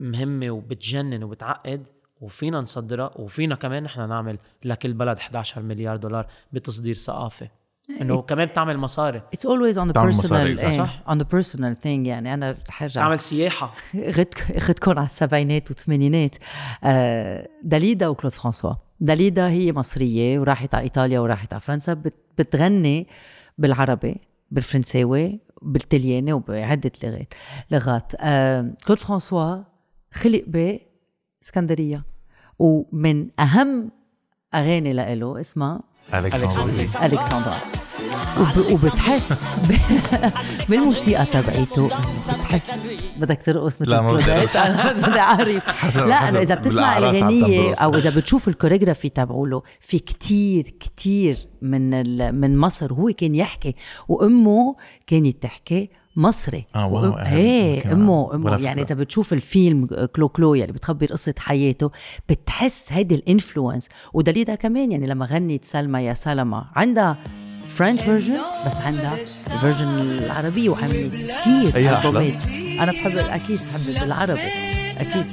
مهمة 0.00 0.50
وبتجنن 0.50 1.24
وبتعقد. 1.24 1.86
وفينا 2.20 2.60
نصدرها 2.60 3.10
وفينا 3.16 3.54
كمان 3.54 3.82
نحن 3.82 4.08
نعمل 4.08 4.38
لكل 4.64 4.92
بلد 4.92 5.18
11 5.18 5.62
مليار 5.62 5.96
دولار 5.96 6.26
بتصدير 6.52 6.94
ثقافة. 6.94 7.48
إنه 8.00 8.22
كمان 8.22 8.46
بتعمل 8.46 8.78
مصاري. 8.78 9.22
it's 9.32 9.46
always 9.46 9.78
on 9.78 9.90
the 9.90 10.02
personal 10.02 10.58
صح. 10.58 11.02
on 11.08 11.18
the 11.18 11.24
personal 11.32 11.76
thing 11.80 12.06
يعني 12.06 12.34
أنا 12.34 12.56
رح 12.68 12.82
ارجع 12.82 13.00
تعمل 13.00 13.18
سياحه 13.18 13.74
اخذت 13.94 14.34
اخذتكم 14.50 14.90
على 14.98 15.06
السبعينات 15.06 15.70
والثمانينات. 15.70 16.36
آه، 16.84 17.48
داليدا 17.62 18.08
وكلود 18.08 18.32
فرانسوا. 18.32 18.74
داليدا 19.00 19.48
هي 19.48 19.72
مصرية 19.72 20.38
وراحت 20.38 20.74
على 20.74 20.84
إيطاليا 20.84 21.20
وراحت 21.20 21.52
على 21.52 21.60
فرنسا. 21.60 21.94
بت- 21.94 22.14
بتغني 22.38 23.06
بالعربي 23.58 24.16
بالفرنساوي 24.50 25.40
بالتلياني 25.62 26.32
وبعدة 26.32 26.90
لغات. 27.04 27.34
لغات 27.70 28.12
آه، 28.20 28.72
كلود 28.86 28.98
فرانسوا 28.98 29.56
خلق 30.12 30.44
باسكندرية 31.40 32.04
ومن 32.58 33.28
أهم 33.40 33.90
أغاني 34.54 34.92
لإله 34.92 35.40
اسمها 35.40 35.80
Alexandrie 36.14 36.72
Alexandra 37.02 37.56
وب... 38.40 38.72
وبتحس 38.72 39.44
ب... 39.68 39.74
بالموسيقى 40.70 41.26
تبعيته. 41.26 41.86
بتحس 41.86 42.70
بدك 43.16 43.42
ترقص 43.46 43.80
مثل 43.80 43.90
لا، 43.90 44.00
ما. 44.00 44.10
أنا 44.10 44.92
بس 44.92 45.04
بدي 45.04 45.18
أعرف. 45.20 45.48
لا 45.96 46.16
حسب 46.16 46.30
انه 46.30 46.40
اذا 46.40 46.54
بتسمع 46.54 46.98
الاغنيه. 46.98 47.74
أو 47.74 47.96
إذا 47.96 48.10
بتشوف 48.10 48.48
الكوريغرافي 48.48 49.08
تبعوله 49.08 49.62
في 49.80 49.98
كتير 49.98 50.62
كتير 50.62 51.36
من 51.62 51.94
ال... 51.94 52.40
من 52.40 52.58
مصر 52.58 52.92
هو 52.92 53.08
كان 53.08 53.34
يحكي 53.34 53.74
وأمه 54.08 54.76
كانت 55.06 55.42
تحكي 55.42 55.90
مصري 56.16 56.64
آه، 56.74 56.86
wow، 56.86 57.18
إيه. 57.18 57.92
أمه 57.92 58.34
أمه 58.34 58.56
يعني. 58.62 58.82
إذا 58.82 58.94
بتشوف 58.94 59.32
الفيلم 59.32 59.86
Cloclo 59.86 60.54
يلي 60.54 60.72
بتخبر 60.72 61.06
قصة 61.06 61.34
حياته 61.38 61.90
بتحس 62.28 62.92
هيدي 62.92 63.14
ال 63.14 63.21
influence 63.21 63.88
ودليدا 64.12 64.54
كمان 64.54 64.92
يعني 64.92 65.06
لما 65.06 65.26
غنت 65.26 65.64
سالمة 65.64 66.00
يا 66.00 66.14
سلامة 66.14 66.64
عندها 66.76 67.16
French 67.68 68.00
version 68.00 68.38
بس 68.66 68.80
عندها 68.80 69.16
ال 69.54 69.58
version 69.58 69.88
العربية 69.88 70.68
وعملت 70.68 71.14
كثير. 71.14 71.76
أنا 72.82 72.92
بحب 72.92 73.16
أكيد 73.16 73.58
بحب 73.72 74.00
بالعربي 74.00 74.40
أكيد 74.98 75.26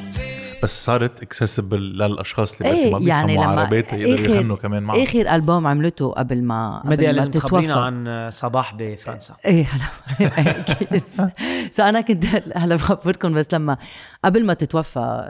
بس 0.64 0.84
صارت 0.86 1.22
accessible 1.22 1.80
للأشخاص 1.80 2.62
اللي 2.62 2.74
إيه 2.74 2.92
ما 2.92 3.00
يعني 3.00 3.28
بيفهموا 3.28 3.54
لما 3.54 3.62
عربيات 3.62 3.94
يقدروا 3.94 4.36
يغنوا 4.36 4.56
كمان 4.56 4.84
معه 4.84 5.04
آخر 5.04 5.36
ألبوم 5.36 5.68
عملته 5.68 6.12
قبل 6.12 6.44
ما 6.44 6.82
مديا 6.86 6.96
قبل 6.96 7.06
ما 7.08 7.12
لازم 7.12 7.32
تخبرينا 7.32 7.74
عن 7.74 8.08
آه، 8.08 8.30
صباح 8.30 8.76
بفرنسا. 8.76 9.36
إيه 9.46 9.66
هلا 9.66 10.60
أكيد. 10.60 11.04
so 11.72 11.84
أنا 11.84 12.02
كنت 12.02 12.26
هلا 12.56 12.76
بخبركم 12.76 13.34
بس 13.34 13.54
لما 13.54 13.78
قبل 14.26 14.46
ما 14.46 14.54
تتوفى 14.54 15.26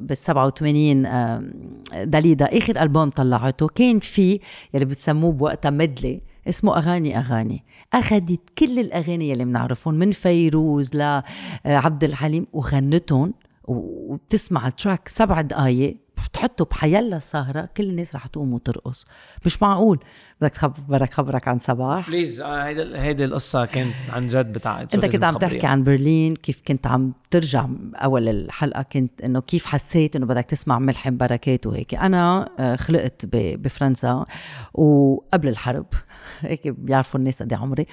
بال 0.00 0.16
87 0.16 1.06
آه، 1.06 1.42
داليدا 2.04 2.58
آخر 2.58 2.82
ألبوم 2.82 3.10
طلعته 3.10 3.68
كان 3.68 3.98
في 3.98 4.40
يلي 4.74 4.84
بتسموه 4.84 5.32
بوقتها 5.32 5.70
medley 5.70 6.20
اسمه 6.48 6.78
أغاني 6.78 7.18
أغاني. 7.18 7.64
أخذت 7.92 8.40
كل 8.58 8.78
الأغاني 8.78 9.30
يلي 9.30 9.44
بنعرفهم 9.44 9.94
من 9.94 10.10
فيروز 10.10 10.90
لعبد 10.94 12.04
الحليم 12.04 12.46
وغنتهم 12.52 13.34
وبتسمع 13.64 14.66
ال 14.66 14.73
track 14.73 15.08
سبع 15.08 15.40
دقايق 15.40 15.96
بتحطه 16.24 16.64
بحيالا 16.64 17.18
سهرة 17.18 17.68
كل 17.76 17.84
الناس 17.84 18.14
رح 18.14 18.26
تقوم 18.26 18.54
وترقص. 18.54 19.04
مش 19.46 19.62
معقول. 19.62 20.04
بدك 20.40 20.54
خبرك 20.56 21.14
خبرك 21.14 21.48
عن 21.48 21.58
صباح. 21.58 22.08
please 22.10 22.40
هيدي 22.40 22.98
هيدي 22.98 23.24
القصة 23.24 23.64
كانت 23.64 23.94
عن 24.10 24.26
جد 24.26 24.52
بتعقد 24.52 24.88
انت 24.94 25.06
كنت 25.06 25.24
عم. 25.24 25.34
تحكي 25.38 25.66
عن 25.66 25.84
برلين 25.84 26.36
كيف 26.36 26.62
كنت 26.68 26.86
عم 26.86 27.12
ترجع 27.30 27.66
أول 27.94 28.28
الحلقة 28.28 28.82
كنت 28.82 29.20
إنه 29.20 29.40
كيف 29.40 29.66
حسيت 29.66 30.16
إنه 30.16 30.26
بدك 30.26 30.44
تسمع 30.44 30.78
ملحم 30.78 31.16
بركات 31.16 31.66
وهيك. 31.66 31.94
أنا 31.94 32.48
آه، 32.58 32.76
خلقت 32.76 33.26
بفرنسا 33.32 34.24
وقبل 34.74 35.48
الحرب. 35.48 35.86
هيك 36.40 36.68
بيعرفوا 36.68 37.20
الناس 37.20 37.42
قد 37.42 37.52
إيه 37.52 37.58
عمري. 37.60 37.86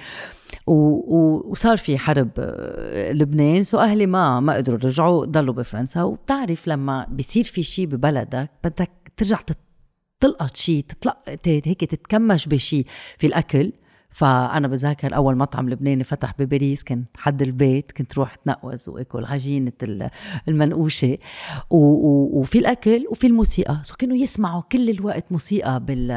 و- 0.66 0.72
و- 1.16 1.50
وصار 1.50 1.76
في 1.76 1.98
حرب 1.98 2.30
آه، 2.38 3.12
لبنان 3.12 3.62
so 3.62 3.78
أهلي 3.78 4.06
ما 4.06 4.40
ما 4.40 4.52
قدروا 4.54 4.78
يرجعوا 4.84 5.24
ضلوا 5.24 5.54
بفرنسا. 5.54 6.02
وبتعرف 6.02 6.68
لما 6.68 7.06
بيصير 7.10 7.44
في 7.44 7.62
شيء 7.62 7.86
ببلدك 7.86 8.50
بدك 8.64 8.90
ترجع 9.16 9.36
تت- 9.36 9.58
تلقط 10.20 10.56
شيء 10.56 10.84
تطلق 10.88 11.16
ت- 11.34 11.48
هيك 11.48 11.84
تتكمش 11.84 12.46
بشيء 12.46 12.86
في 13.18 13.26
الأكل. 13.26 13.72
فأنا 14.12 14.68
بتذكر 14.68 15.16
أول 15.16 15.36
مطعم 15.36 15.68
لبناني 15.70 16.04
فتح 16.04 16.34
بباريس 16.38 16.82
كان 16.84 17.04
حد 17.16 17.42
البيت 17.42 17.92
كنت 17.92 18.14
روح 18.18 18.32
اتنقوز 18.34 18.88
وآكل 18.88 19.24
عجينة 19.24 19.72
ال- 19.82 20.10
المنقوشة. 20.48 21.18
وفي 21.70 22.58
الأكل 22.58 23.06
وفي 23.10 23.26
الموسيقى. 23.26 23.80
so 23.82 23.94
كانوا 23.94 24.16
يسمعوا 24.16 24.62
كل 24.72 24.90
الوقت 24.90 25.24
موسيقى 25.32 25.80
بال 25.84 26.10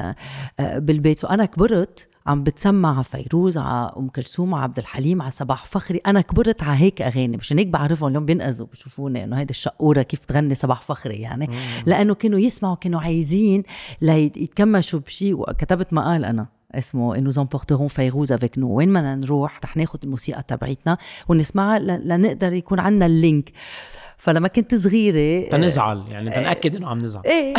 آه، 0.59 0.77
بالبيت. 0.79 1.23
وأنا 1.23 1.45
كبرت 1.45 2.07
عم 2.27 2.43
بتسمع 2.43 2.95
على 2.95 3.03
فيروز 3.03 3.57
على 3.57 3.91
أم 3.97 4.09
كلثوم 4.09 4.55
على 4.55 4.63
عبد 4.63 4.77
الحليم 4.77 5.21
على 5.21 5.31
صباح 5.31 5.65
فخري. 5.65 5.97
أنا 5.97 6.21
كبرت 6.21 6.63
على 6.63 6.79
هيك 6.79 7.01
أغاني. 7.01 7.37
مشان 7.37 7.57
هيك 7.57 7.67
بعرفهم 7.67 8.09
اليوم 8.09 8.25
بينقزوا. 8.25 8.67
بشوفوني 8.71 9.23
إنه 9.23 9.39
هيدي 9.39 9.51
الشقورة 9.51 10.01
كيف 10.01 10.19
تغني 10.19 10.55
صباح 10.55 10.81
فخري 10.81 11.15
يعني. 11.15 11.49
لأنه 11.85 12.15
كانوا 12.15 12.39
يسمعوا 12.39 12.75
كانوا 12.75 13.01
عايزين 13.01 13.63
ليتكمشوا 14.01 14.99
بشيء 14.99 15.35
وكتبت 15.39 15.93
مقال 15.93 16.25
أنا 16.25 16.47
اسمه 16.75 17.15
إنه 17.15 17.29
nous 17.29 17.45
emporterons 17.45 17.87
Fairouz 17.87 18.31
avec 18.31 18.57
nous 18.57 18.69
وين 18.69 18.89
بدنا 18.89 19.15
نروح 19.15 19.59
رح 19.63 19.77
ناخذ 19.77 19.99
الموسيقى 20.03 20.43
تبعيتنا 20.43 20.97
ونسمعها 21.27 21.79
لنقدر 21.79 22.53
يكون 22.53 22.79
عندنا 22.79 23.05
ال 23.05 23.14
link 23.14 23.51
فلما 24.23 24.47
كنت 24.47 24.75
صغيرة 24.75 25.49
تنزعل 25.49 26.03
يعني 26.09 26.29
تنأكد 26.31 26.75
إنه 26.75 26.87
عم 26.87 26.97
نزعل 26.99 27.23
إيه 27.25 27.53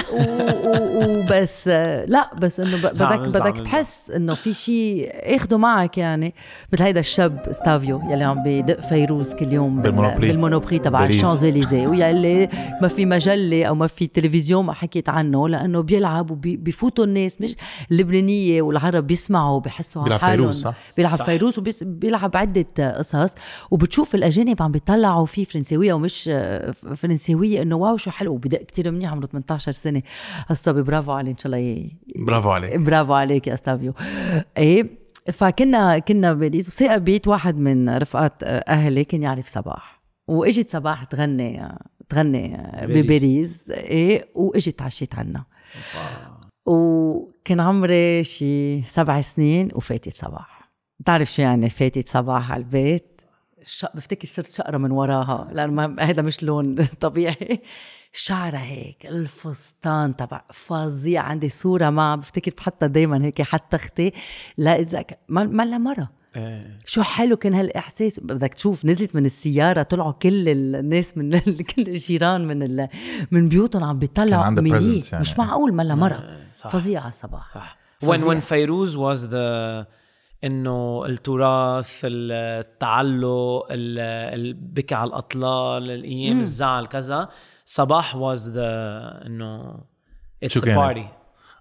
وبس 0.59 1.69
آه، 1.69 2.05
لا 2.05 2.31
بس 2.39 2.61
إنه 2.61 2.77
ب- 2.77 2.81
بدك 2.95 3.19
بدك. 3.21 3.61
تحس 3.65 4.11
إنه 4.11 4.35
في 4.35 4.53
شيء 4.55 5.11
اخده 5.37 5.59
معك 5.59 5.99
يعني 5.99 6.35
مثل 6.73 6.83
هيدا 6.83 7.01
الشاب 7.01 7.49
ستافيو 7.53 8.01
يلي 8.11 8.25
عم 8.25 8.43
بدق 8.47 8.81
فيروز 8.81 9.35
كل 9.35 9.53
يوم 9.53 9.83
بال- 9.83 9.93
بال 9.93 9.99
Monoprix. 9.99 10.29
بال 10.29 10.39
Monoprix 10.39 10.79
تبع. 10.79 11.07
الشانزليزيه 11.07 11.87
ويلي 11.87 12.49
ما 12.83 12.89
في 12.89 13.07
مجلة 13.07 13.65
أو 13.65 13.75
ما 13.75 13.87
في 13.87 14.07
تلفزيون 14.07 14.65
ما 14.65 14.73
حكيت 14.73 15.09
عنه 15.09 15.49
لأنه 15.49 15.81
بيلعب 15.81 16.31
وبيفوتوا 16.31 17.05
الناس 17.05 17.41
مش 17.41 17.55
اللبنانية 17.91 18.63
والعرب 18.63 19.07
بيسمعوا 19.07 19.61
بيحسوا 19.61 20.03
على 20.03 20.15
بيلعب 20.19 20.31
فيروز، 20.37 20.63
صح؟ 20.63 20.75
بيلعب 20.97 21.17
صح. 21.17 21.25
فيروز 21.25 21.59
وبيلعب 21.59 22.37
عدة 22.37 22.67
قصص 22.99 23.35
وبتشوف 23.71 24.15
الأجانب 24.15 24.63
عم 24.63 24.73
بيطلعوا 24.73 25.27
فيه 25.27 25.45
فرنساوية 25.45 25.93
ومش 25.93 26.29
آه، 26.33 26.54
فرنساويه 26.97 27.63
إنه 27.63 27.77
wow 27.77 27.97
شو 27.97 28.11
حلو. 28.11 28.33
وبدق 28.33 28.63
كتير 28.63 28.91
منيح 28.91 29.13
عمره 29.13 29.27
18 29.27 29.73
سنة. 29.73 30.03
هالصبي 30.49 30.83
برافو 30.83 31.13
عليه 31.13 31.31
إن 31.33 31.39
شاء 31.39 31.47
الله 31.47 31.59
ي- 31.59 31.99
برافو 32.17 32.51
عليك. 32.51 32.77
برافو 32.77 33.13
عليك 33.13 33.47
يا 33.47 33.55
استافيو 33.55 33.95
إيه 34.59 35.05
فكنا 35.33 35.99
كنا 35.99 36.33
وساقبت 36.33 37.29
واحد 37.29 37.57
من 37.59 37.89
رفقات 37.89 38.33
أهلي 38.43 39.05
كان 39.05 39.23
يعرف 39.23 39.49
صباح. 39.49 40.03
وإجت 40.29 40.71
صباح 40.71 41.05
تغني 41.05 41.79
تغني 42.09 42.57
بباريس. 42.83 43.71
إيه 43.71 44.29
وإجت 44.35 44.79
تعشيت 44.79 45.15
عنا. 45.15 45.45
وكان 46.67 47.61
عمري 47.61 48.25
شي 48.25 48.83
سبع 48.83 49.21
سنين 49.21 49.69
وفاتت 49.75 50.13
صباح. 50.13 50.73
بتعرف 51.01 51.33
شو 51.33 51.43
يعني 51.43 51.71
فاتت 51.71 52.09
صباح 52.09 52.53
على 52.53 52.61
البيت. 52.63 53.14
بفتكر 53.95 54.29
صرت 54.29 54.51
شقرة 54.53 54.77
من 54.77 54.91
وراها 54.91 55.49
لأنه 55.53 55.73
ما- 55.73 56.03
هذا 56.03 56.23
مش 56.23 56.43
لون 56.43 56.75
طبيعي 57.01 57.63
شعرها 58.13 58.63
هيك 58.65 59.07
الفستان 59.07 60.17
تبع 60.17 60.43
فظيع 60.53 61.23
عندي 61.23 61.49
صورة 61.49 61.91
معها 61.91 62.17
بفتكر 62.17 62.53
بحطها 62.59 62.87
دايما 62.87 63.25
هيك 63.25 63.43
حتى 63.43 63.77
أختي 63.77 64.13
لا 64.57 64.81
إذا 64.81 65.05
ما 65.29 65.45
ما 65.45 65.63
لها 65.63 65.79
مرة 65.79 66.11
إيه. 66.37 66.79
شو 66.87 67.03
حلو 67.03 67.37
كان 67.37 67.55
هالإحساس 67.55 68.21
بدك 68.21 68.55
تشوف 68.55 68.85
نزلت 68.85 69.17
من 69.17 69.27
السيارة 69.27 69.83
طلعوا 69.83 70.13
كل 70.13 70.49
الناس 70.49 71.17
من 71.19 71.41
كل 71.77 71.83
الجيران 71.83 72.47
من 72.47 72.63
ال... 72.63 72.89
من 73.31 73.49
بيوتهم 73.49 73.85
عم 73.85 73.99
بيطلعوا 73.99 74.55
presence 74.55 75.13
يعني. 75.13 75.21
مش 75.21 75.39
معقول 75.39 75.73
ما 75.75 75.83
لها 75.83 75.95
مرة 75.95 76.15
إيه، 76.15 76.51
صح. 76.53 76.71
فظيعة 76.71 77.11
صباح 77.11 77.55
صح 77.55 77.79
فظيع. 78.01 78.17
when 78.17 78.21
when 78.31 78.41
فيروز 78.45 78.97
was 78.97 79.21
the 79.31 79.87
إنه 80.45 81.05
التراث 81.07 82.01
التعلق 82.05 83.67
ال- 83.71 84.35
البكي 84.41 84.95
على 84.95 85.09
الأطلال 85.09 85.91
الأيام 85.91 86.41
الزعل 86.41 86.87
كذا 86.87 87.29
صباح 87.65 88.17
was 88.17 88.39
the 88.41 88.59
إنه 89.27 89.79
كانت؟ 90.41 90.99
party 90.99 91.01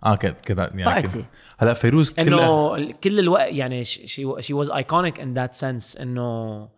آه 0.06 0.16
كده 0.16 0.34
كده 0.46 0.72
يعني. 0.76 1.02
كده. 1.08 1.26
هلأ 1.58 1.74
فيروز 1.74 2.12
كلها 2.12 2.28
إنه 2.28 2.76
ال- 2.76 3.00
كل 3.00 3.20
الوقت 3.20 3.52
يعني 3.54 3.84
she, 3.84 4.20
she 4.42 4.54
was 4.56 4.68
iconic 4.70 5.16
in 5.18 5.38
that 5.38 5.60
sense 5.62 6.02
إنه 6.02 6.70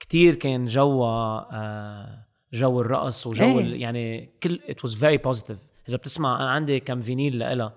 كتير 0.00 0.34
كان 0.34 0.66
جوا 0.66 1.06
آه، 1.06 2.24
جو 2.52 2.80
الرقص 2.80 3.26
وجو. 3.26 3.58
ال- 3.60 3.80
يعني 3.80 4.30
كل 4.42 4.60
it 4.68 4.88
was 4.88 4.92
very 4.94 5.30
positive 5.30 5.58
إذا 5.88 5.96
بتسمع 5.96 6.36
أنا 6.40 6.50
عندي 6.50 6.80
كم 6.80 7.00
vinyl 7.02 7.38
لإلها 7.38 7.72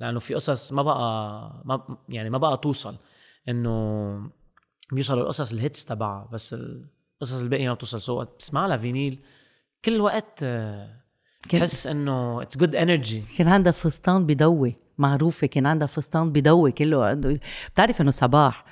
لأنه 0.00 0.18
في 0.18 0.34
قصص 0.34 0.72
ما 0.72 0.82
بقى 0.82 1.52
ما 1.64 1.96
يعني 2.08 2.30
ما 2.30 2.38
بقى 2.38 2.56
توصل 2.56 2.96
إنه 3.48 4.30
بيوصلوا 4.92 5.22
القصص 5.22 5.52
ال 5.52 5.58
hits 5.58 5.84
تبعها 5.84 6.28
بس 6.32 6.54
القصص 6.54 7.40
الباقية 7.40 7.68
ما 7.68 7.74
بتوصل. 7.74 8.00
so 8.00 8.22
بتسمع 8.22 8.66
لها 8.66 8.76
vinyl 8.76 9.18
كل 9.84 10.00
وقت 10.00 10.38
آه، 10.42 10.88
تحس 11.48 11.86
إنه 11.86 12.42
it's 12.42 12.56
good 12.56 12.76
energy 12.76 13.22
كان 13.38 13.48
عندها 13.48 13.72
فستان 13.72 14.26
بضوي 14.26 14.72
معروفة. 14.98 15.46
كان 15.46 15.66
عندها 15.66 15.86
فستان 15.86 16.32
بضوي 16.32 16.72
كله. 16.72 17.04
عنده 17.06 17.40
بتعرف 17.72 18.00
إنه 18.00 18.10
صباح 18.10 18.64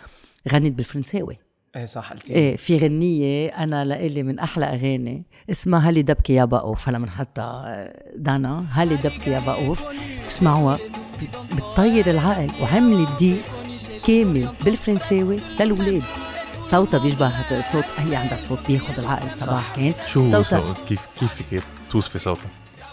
غنت 0.52 0.74
بالفرنساوي؟ 0.74 1.38
إيه 1.76 1.84
صح 1.84 2.12
قلتي 2.12 2.34
إيه 2.34 2.56
في 2.56 2.78
غنية 2.78 3.48
أنا 3.48 3.84
لإلي 3.84 4.22
من 4.22 4.38
أحلى 4.38 4.64
أغاني 4.64 5.24
اسمها 5.50 5.90
هلي 5.90 6.02
دبكي 6.02 6.32
يا 6.34 6.44
بقوف 6.44 6.88
هلا 6.88 6.98
بنحطها 6.98 7.92
دانا. 8.16 8.66
هلي 8.70 8.96
دبكي 8.96 9.30
يا 9.30 9.40
بقوف 9.40 9.84
تسمعوها 10.28 10.78
بتطير 11.56 12.10
العقل. 12.10 12.50
وعملت 12.62 13.18
disque. 13.18 13.58
كامل 14.06 14.48
بالفرنساوي 14.64 15.36
للولاد. 15.60 16.02
صوتها 16.62 16.98
بيشبه 16.98 17.32
صوت 17.60 17.84
هي 17.98 18.16
عندها 18.16 18.36
صوت 18.36 18.58
بياخد 18.68 18.98
العقل 18.98 19.30
صباح 19.32 19.76
كان؟ 19.76 19.92
شو 20.12 20.26
صوتها 20.26 20.60
صوت؟ 20.60 20.76
كيف 20.88 21.06
كيف 21.20 21.34
فيك 21.34 21.62
توصفي 21.90 22.18
صوتها؟ 22.18 22.46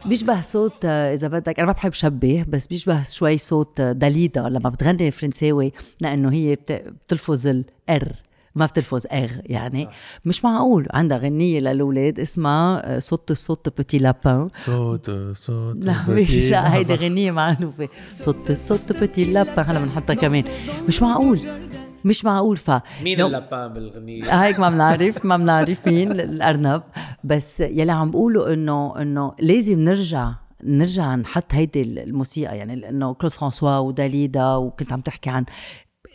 بيشبه 0.06 0.42
صوت 0.42 0.74
آه، 0.86 1.14
إذا 1.14 1.28
بدك 1.28 1.60
أنا 1.60 1.68
ما 1.68 1.74
بحب 1.74 1.94
شبه 1.94 2.46
بس 2.48 2.68
بيشبه 2.68 3.04
شوي 3.04 3.38
صوت 3.38 3.82
داليدا 3.82 4.42
لما 4.42 4.70
بتغني 4.70 5.12
فرنساوي 5.12 5.72
لأنه 6.02 6.32
هي 6.32 6.56
بت- 6.56 6.72
بتلفظ 7.08 7.48
ال 7.48 7.78
R 7.78 8.08
ما 8.56 8.66
بتلفظ 8.66 9.04
اغ 9.12 9.30
يعني. 9.46 9.88
مش 10.26 10.46
معقول. 10.46 10.88
عندها 10.94 11.18
غنية 11.18 11.60
للأولاد 11.60 12.20
اسمها 12.20 12.96
آه، 12.96 13.00
saute 13.00 13.32
saute 13.34 13.78
petit 13.78 13.98
lapin 13.98 14.50
saute 14.66 15.12
saute 15.34 15.76
لا 15.80 15.96
مش 16.10 16.32
لا 16.32 16.74
هيدي 16.76 16.96
غنية 16.96 17.32
معروفة. 17.32 17.90
saute 18.16 18.52
saute 18.52 18.94
petit 19.00 19.26
lapin 19.34 19.66
هلا 19.66 19.80
بنحطها 19.80 20.14
كمان. 20.14 20.44
مش 20.88 21.02
معقول. 21.02 21.40
مش 22.06 22.26
معقول. 22.26 22.58
ف 22.58 22.72
مين 23.04 23.18
le- 23.20 23.28
ال 23.28 23.36
lapin 23.36 23.74
بالغنية؟ 23.74 24.44
هيك 24.44 24.60
ما 24.60 24.70
بنعرف 24.70 25.26
ما 25.26 25.38
بنعرف 25.38 25.88
مين 25.88 26.12
الأرنب. 26.12 26.82
بس 27.24 27.60
يلي 27.60 27.92
عم 27.92 28.12
بقوله 28.12 28.54
إنه 28.54 29.02
إنه 29.02 29.34
لازم 29.40 29.80
نرجع 29.80 30.32
نرجع 30.64 31.16
نحط 31.16 31.54
هيدي 31.54 31.82
الموسيقى 31.82 32.58
يعني 32.58 32.90
انه 32.90 33.14
كلود 33.14 33.32
فرانسوا 33.34 33.78
وداليدا 33.78 34.56
وكنت 34.56 34.94
عم 34.94 35.02
تحكي 35.02 35.30
عن 35.30 35.46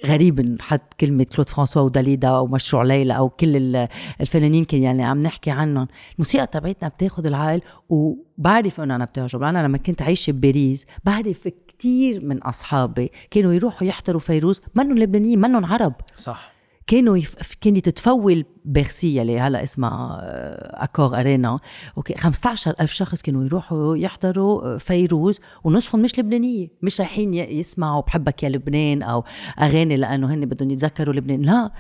غريب 0.06 0.40
نحط 0.40 0.94
كلمة 1.00 1.24
كلود 1.34 1.48
فرانسوا 1.48 1.82
وداليدا 1.82 2.28
أو 2.28 2.46
مشروع 2.46 2.82
ليلى 2.82 3.16
أو 3.16 3.28
كل 3.28 3.56
ال- 3.56 3.88
الفنانين 4.20 4.64
كان 4.64 4.82
يعني 4.82 5.04
عم 5.04 5.20
نحكي 5.20 5.50
عنهم. 5.50 5.88
الموسيقى 6.14 6.46
تبعتنا 6.46 6.88
بتاخد 6.88 7.26
العقل 7.26 7.60
وبعرف 7.88 8.80
إنه 8.80 8.94
أنا 8.96 9.04
بتعجب. 9.04 9.42
أنا 9.42 9.66
لما 9.66 9.78
كنت 9.78 10.02
عايشة 10.02 10.30
بباريس 10.30 10.86
بعرف 11.04 11.48
كتير 11.68 12.24
من 12.24 12.42
أصحابي 12.42 13.10
كانوا 13.30 13.52
يروحوا 13.52 13.88
يحضروا 13.88 14.20
فيروز 14.20 14.60
منهم 14.74 14.98
لبنانيين 14.98 15.40
منهم 15.40 15.64
عرب. 15.64 15.94
صح. 16.16 16.55
كانوا 16.86 17.16
يف... 17.16 17.34
كانت 17.60 17.88
تتفول 17.88 18.44
بيرسي 18.64 19.22
اللي 19.22 19.40
هلا 19.40 19.62
اسمها 19.62 20.20
آه، 20.22 20.84
Accor 20.84 21.20
Arena. 21.20 21.58
أوكي 21.96 22.14
15 22.16 22.74
ألف 22.80 22.92
شخص 22.92 23.22
كانوا 23.22 23.44
يروحوا 23.44 23.96
يحضروا 23.96 24.74
آه، 24.74 24.76
فيروز 24.76 25.40
ونصهم 25.64 26.02
مش 26.02 26.18
لبنانية 26.18 26.68
مش 26.82 27.00
رايحين 27.00 27.34
يسمعوا 27.34 28.02
بحبك 28.02 28.42
يا 28.42 28.48
لبنان 28.48 29.02
أو 29.02 29.24
أغاني 29.60 29.96
لأنه 29.96 30.34
هن 30.34 30.46
بدهم 30.46 30.70
يتذكروا 30.70 31.14
لبنان. 31.14 31.42
لا 31.42 31.72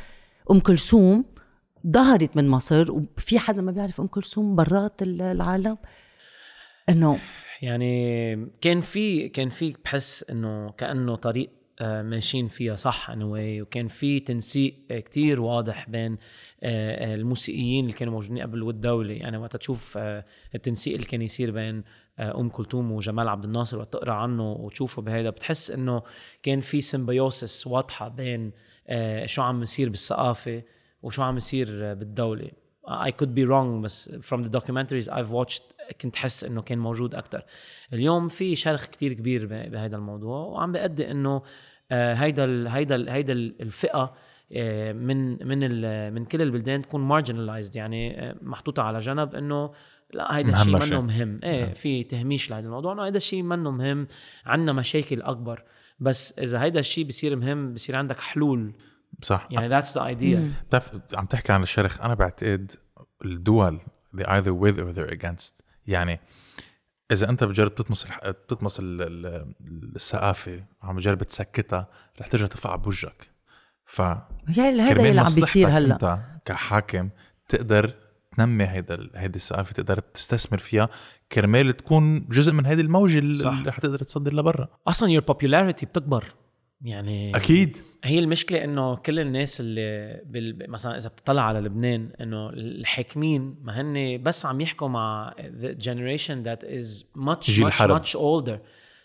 أم 0.50 0.60
كلثوم 0.60 1.24
ظهرت 1.90 2.36
من 2.36 2.48
مصر 2.48 2.92
وفي 2.92 3.38
حدا 3.38 3.62
ما 3.62 3.72
بيعرف 3.72 4.00
أم 4.00 4.06
كلثوم 4.06 4.56
برات 4.56 5.02
ال- 5.02 5.22
العالم؟ 5.22 5.78
إنه 6.88 7.18
يعني 7.62 8.48
كان 8.60 8.80
في 8.80 9.28
كان 9.28 9.48
في 9.48 9.74
بحس 9.84 10.24
إنه 10.30 10.70
كأنه 10.70 11.14
طريق 11.16 11.50
ماشيين 11.80 12.48
فيها 12.48 12.76
صح؟ 12.76 13.10
anyway. 13.10 13.60
وكان 13.62 13.88
في 13.88 14.20
تنسيق 14.20 14.74
آه، 14.90 15.00
كتير 15.00 15.40
واضح 15.40 15.88
بين 15.88 16.12
آه، 16.12 16.16
آه، 16.62 17.14
الموسيقيين 17.14 17.84
اللي 17.84 17.96
كانوا 17.96 18.12
موجودين 18.12 18.38
قبل 18.42 18.62
والدولة. 18.62 19.14
يعني 19.14 19.36
وقت 19.36 19.56
تشوف 19.56 19.98
آه، 19.98 20.24
التنسيق 20.54 20.94
اللي 20.94 21.06
كان 21.06 21.22
يصير 21.22 21.50
بين 21.50 21.84
آه، 22.18 22.40
أم 22.40 22.48
كلثوم 22.48 22.92
وجمال 22.92 23.28
عبد 23.28 23.44
الناصر 23.44 23.78
وقت 23.78 23.92
تقرا 23.92 24.12
عنه 24.12 24.52
وتشوفه 24.52 25.02
بهيدا 25.02 25.30
بتحس 25.30 25.70
إنه 25.70 26.02
كان 26.42 26.60
في 26.60 26.80
سيمبيوسس 26.80 27.66
واضحة 27.66 28.08
بين 28.08 28.52
آه، 28.88 29.26
شو 29.26 29.42
عم 29.42 29.62
يصير 29.62 29.88
بالثقافة 29.90 30.62
وشو 31.02 31.22
عم 31.22 31.36
يصير 31.36 31.68
آه، 31.90 31.94
بالدولة. 31.94 32.50
I 32.88 33.10
could 33.10 33.30
be 33.34 33.44
wrong 33.50 33.82
بس 33.82 34.10
from 34.10 34.38
the 34.44 34.58
documentaries 34.58 35.08
I've 35.08 35.30
watched 35.30 35.62
كنت 36.00 36.16
حس 36.16 36.44
إنه 36.44 36.62
كان 36.62 36.78
موجود 36.78 37.14
أكثر 37.14 37.42
اليوم 37.92 38.28
في 38.28 38.54
شرخ 38.54 38.86
كتير 38.86 39.12
كبير 39.12 39.46
ب- 39.46 39.70
بهذا 39.70 39.96
الموضوع 39.96 40.38
وعم 40.38 40.72
بأدي 40.72 41.10
إنه 41.10 41.42
آه، 41.90 42.14
هيدا 42.14 42.44
ال 42.44 42.68
هيدا 42.68 42.94
ال 42.94 43.08
هيدا 43.08 43.32
ال- 43.32 43.62
الفئة 43.62 44.14
آه، 44.52 44.92
من 44.92 45.46
من 45.48 45.58
ال- 45.62 46.14
من 46.14 46.24
كل 46.24 46.42
البلدان 46.42 46.82
تكون 46.82 47.22
marginalized 47.22 47.76
يعني 47.76 48.20
آه، 48.30 48.36
محطوطة 48.42 48.82
على 48.82 48.98
جنب 48.98 49.34
إنه 49.34 49.72
لا 50.14 50.36
هيدا 50.36 50.52
الشيء. 50.52 50.74
منه 50.78 51.00
مهم. 51.00 51.40
إيه 51.44 51.72
في 51.74 52.04
تهميش 52.04 52.50
لهذا 52.50 52.66
الموضوع 52.66 52.92
إنه 52.92 53.04
هيدا 53.04 53.16
الشيء 53.16 53.42
منه 53.42 53.70
مهم 53.70 54.06
عندنا 54.46 54.72
مشاكل 54.72 55.22
أكبر. 55.22 55.62
بس 56.00 56.38
إذا 56.38 56.62
هيدا 56.62 56.80
الشيء 56.80 57.04
بصير 57.06 57.36
مهم 57.36 57.72
بصير 57.74 57.96
عندك 57.96 58.18
حلول. 58.20 58.72
صح. 59.22 59.48
يعني 59.50 59.80
that's 59.82 59.86
the 59.86 60.00
idea. 60.00 60.38
بتعرف 60.68 60.92
عم 61.14 61.26
تحكي 61.26 61.52
عن 61.52 61.62
الشرخ 61.62 62.00
أنا 62.00 62.14
بعتقد 62.14 62.72
الدول 63.24 63.80
they 64.16 64.24
either 64.24 64.52
with 64.64 64.76
or 64.78 64.96
they're 64.96 65.14
against 65.18 65.60
يعني 65.86 66.20
إذا 67.12 67.30
أنت 67.30 67.44
بتجرب 67.44 67.74
تطمس 67.74 68.04
الح... 68.04 68.18
تطمس 68.48 68.80
ال... 68.80 69.02
ال... 69.02 69.54
الثقافه 69.96 70.64
عم 70.82 70.96
بتجرب 70.96 71.22
تسكتها 71.22 71.88
رح 72.20 72.26
ترجع 72.26 72.46
تفقع 72.46 72.76
بوجهك. 72.76 73.30
ف 73.84 74.00
هذا 74.00 74.20
اللي 74.68 75.20
عم 75.20 75.34
بيصير 75.34 75.68
هلأ. 75.68 75.94
أنت 75.94 76.18
كحاكم 76.44 77.08
تقدر 77.48 77.94
تنمي 78.36 78.64
هيدا 78.64 78.94
ال- 78.94 79.10
هيدي 79.14 79.36
الثقافه 79.36 79.72
تقدر 79.72 79.98
تستثمر 79.98 80.58
فيها. 80.58 80.88
كرمال 81.32 81.72
تكون 81.72 82.28
جزء 82.28 82.52
من 82.52 82.66
هيدي 82.66 82.82
الموجة 82.82 83.42
صح. 83.42 83.50
اللي 83.50 83.72
حتقدر 83.72 83.98
تصدر 83.98 84.34
لبرا. 84.34 84.68
أصلا 84.88 85.20
your 85.20 85.22
popularity 85.22 85.84
بتكبر. 85.84 86.24
يعني 86.80 87.36
أكيد. 87.36 87.76
هي 88.04 88.18
المشكلة 88.18 88.64
إنه 88.64 88.96
كل 88.96 89.20
الناس 89.20 89.60
اللي 89.60 90.20
بال... 90.26 90.70
مثلا 90.70 90.96
إذا 90.96 91.08
بتطلع 91.08 91.42
على 91.42 91.60
لبنان 91.60 92.12
إنه 92.20 92.48
الحاكمين 92.48 93.56
ما 93.62 93.80
هن 93.80 94.22
بس 94.22 94.46
عم 94.46 94.60
يحكوا 94.60 94.88
مع 94.88 95.34
the 95.38 95.82
generation 95.82 96.44
that 96.46 96.66
is 96.66 97.04
much 97.18 97.50
جيل 97.50 97.70
much 97.70 97.72
حرب. 97.72 98.02
much 98.02 98.08
older. 98.16 98.58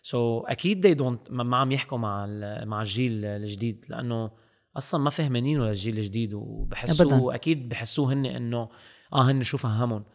So 0.04 0.16
أكيد 0.52 0.88
they 0.88 1.00
don't 1.00 1.32
ما 1.32 1.44
ما 1.44 1.58
عم 1.58 1.72
يحكوا 1.72 1.98
مع 1.98 2.26
ال... 2.26 2.68
مع 2.68 2.82
الجيل 2.82 3.26
الجديد 3.26 3.86
لأنه 3.90 4.32
أصلا 4.78 5.02
ما 5.02 5.10
فهمانينه 5.10 5.66
للجيل 5.66 5.98
الجديد 5.98 6.34
وبحسوه 6.34 7.16
أبداً. 7.16 7.36
أكيد 7.36 7.70
بحسوه 7.70 8.14
هن 8.14 8.26
إنه 8.26 8.70
آه 9.14 9.32
هن 9.32 9.44
شو 9.44 9.58
فهمهم. 9.58 10.06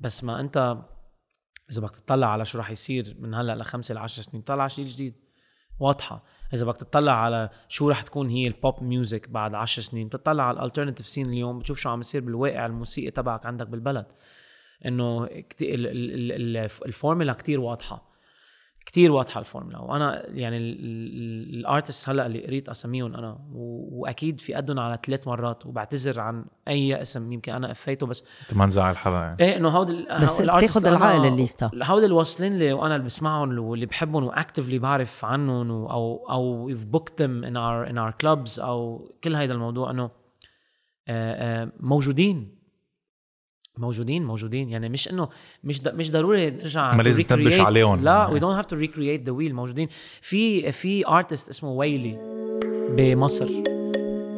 بس 0.00 0.24
ما 0.24 0.40
أنت 0.40 0.78
إذا 1.70 1.80
بدك 1.80 1.96
تطلع 1.96 2.26
على 2.26 2.44
شو 2.44 2.58
راح 2.58 2.70
يصير 2.70 3.16
من 3.18 3.34
هلأ 3.34 3.56
لخمسة 3.56 3.94
لعشر 3.94 4.22
سنين 4.22 4.42
طلع 4.42 4.62
على 4.62 4.70
شيء 4.70 4.86
جديد. 4.86 5.14
واضحة. 5.80 6.24
إذا 6.54 6.66
بدك 6.66 6.76
تطلع 6.76 7.12
على 7.12 7.50
شو 7.68 7.90
رح 7.90 8.02
تكون 8.02 8.28
هي 8.28 8.46
ال 8.46 8.55
pop 8.55 8.82
music 8.82 9.28
بعد 9.28 9.54
عشر 9.54 9.82
سنين 9.82 10.08
بتطلع 10.08 10.44
على 10.44 10.58
ال 10.58 10.62
alternative 10.62 11.06
scene 11.06 11.26
اليوم 11.26 11.58
بتشوف 11.58 11.78
شو 11.78 11.90
عم 11.90 12.00
يصير 12.00 12.20
بالواقع 12.20 12.66
الموسيقي 12.66 13.10
تبعك 13.10 13.46
عندك 13.46 13.66
بالبلد. 13.66 14.06
إنه 14.86 15.28
الفورمولا 16.86 17.32
كتير 17.32 17.60
واضحة. 17.60 18.07
كتير 18.88 19.12
واضحة 19.12 19.40
الفورمولا 19.40 19.78
وأنا 19.78 20.22
يعني 20.28 20.56
ال 20.58 20.77
artists 20.77 22.08
هلأ 22.08 22.26
اللي 22.26 22.46
قريت 22.46 22.68
أساميهم 22.68 23.14
أنا 23.14 23.38
و- 23.54 24.00
وأكيد 24.00 24.40
في 24.40 24.54
قدهم 24.54 24.78
على 24.78 24.98
ثلاث 25.06 25.28
مرات 25.28 25.66
وبعتذر 25.66 26.20
عن 26.20 26.44
أي 26.68 27.00
اسم 27.02 27.32
يمكن 27.32 27.52
أنا 27.52 27.70
افيته 27.70 28.06
بس 28.06 28.24
أنت 28.42 28.54
ما 28.58 28.66
نزعل 28.66 28.96
حدا 28.96 29.16
يعني 29.16 29.36
إيه 29.40 29.56
إنه 29.56 29.68
هودي 29.68 29.92
ال- 29.92 30.22
بس 30.22 30.38
أنا- 30.38 30.42
العقل 30.88 31.26
الليستا. 31.28 31.70
هودي 31.82 32.04
اللي 32.04 32.16
واصلين 32.16 32.58
لي 32.58 32.72
وأنا 32.72 32.94
اللي 32.96 33.06
بسمعهم 33.06 33.58
واللي 33.58 33.86
بحبهم 33.86 34.24
و 34.24 34.30
actually 34.30 34.78
بعرف 34.78 35.24
عنهم 35.24 35.70
أو 35.70 36.26
أو 36.30 36.70
we've 36.74 36.96
booked 36.96 37.12
them 37.24 37.44
in 37.44 37.54
our 37.56 37.90
in 37.92 37.96
our 37.98 38.12
clubs 38.24 38.60
أو 38.60 39.08
كل 39.24 39.34
هيدا 39.34 39.54
الموضوع 39.54 39.90
إنه 39.90 40.10
موجودين 41.80 42.57
موجودين 43.78 44.24
موجودين. 44.24 44.68
يعني 44.68 44.88
مش 44.88 45.10
إنه 45.10 45.28
مش 45.64 45.80
مش 45.86 46.12
ضروري 46.12 46.50
نرجع 46.50 46.94
ما 46.94 47.02
لازم 47.02 47.22
تنبش. 47.22 47.60
عليهم. 47.60 48.00
لا 48.00 48.26
we 48.30 48.40
don't 48.40 48.62
have 48.64 48.68
to 48.68 48.80
recreate 48.80 49.28
the 49.28 49.32
wheel. 49.32 49.52
موجودين. 49.52 49.88
في 50.20 50.72
في 50.72 51.06
artist 51.08 51.48
اسمه 51.48 51.70
ويلي 51.70 52.18
بمصر 52.96 53.48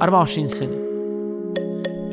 24 0.03 0.47
سنة. 0.47 0.77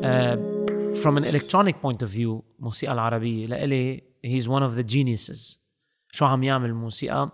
آه، 0.03 0.57
from 1.03 1.17
an 1.19 1.25
electronic 1.25 1.73
point 1.87 2.01
of 2.07 2.09
view 2.17 2.41
موسيقى 2.59 2.93
العربية 2.93 3.45
لإلي 3.45 4.03
he's 4.27 4.43
one 4.43 4.63
of 4.63 4.77
the 4.79 4.87
geniuses. 4.93 5.57
شو 6.11 6.25
عم 6.25 6.43
يعمل 6.43 6.73
موسيقى؟ 6.73 7.31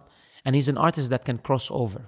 and 0.50 0.52
he's 0.52 0.68
an 0.70 0.78
artist 0.78 1.10
that 1.10 1.24
can 1.32 1.36
cross 1.48 1.72
over. 1.72 2.02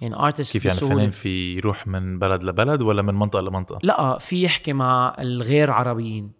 يعني 0.00 0.16
artist 0.16 0.52
كيف 0.52 0.64
يعني 0.64 0.76
بسهولة. 0.76 0.94
فنان 0.94 1.10
في 1.10 1.56
يروح 1.56 1.86
من 1.86 2.18
بلد 2.18 2.42
لبلد 2.42 2.82
ولا 2.82 3.02
من 3.02 3.14
منطقة 3.14 3.40
لمنطقة؟ 3.40 3.78
لا 3.82 4.18
في 4.18 4.42
يحكي 4.42 4.72
مع 4.72 5.16
الغير 5.18 5.70
عربيين. 5.70 6.32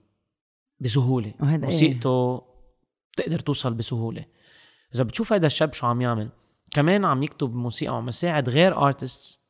بسهولة. 0.81 1.32
وهذا 1.40 1.55
إيه؟ 1.66 1.73
موسيقته 1.73 2.43
تقدر 3.16 3.39
توصل 3.39 3.74
بسهولة. 3.74 4.24
إذا 4.94 5.05
بتشوف 5.05 5.32
هيدا 5.32 5.47
الشاب 5.47 5.73
شو 5.73 5.86
عم 5.86 6.01
يعمل 6.01 6.28
كمان 6.74 7.05
عم 7.05 7.23
يكتب 7.23 7.55
موسيقى 7.55 7.93
وعم 7.93 8.09
يساعد 8.09 8.48
غير 8.48 8.77
ارتست 8.86 9.40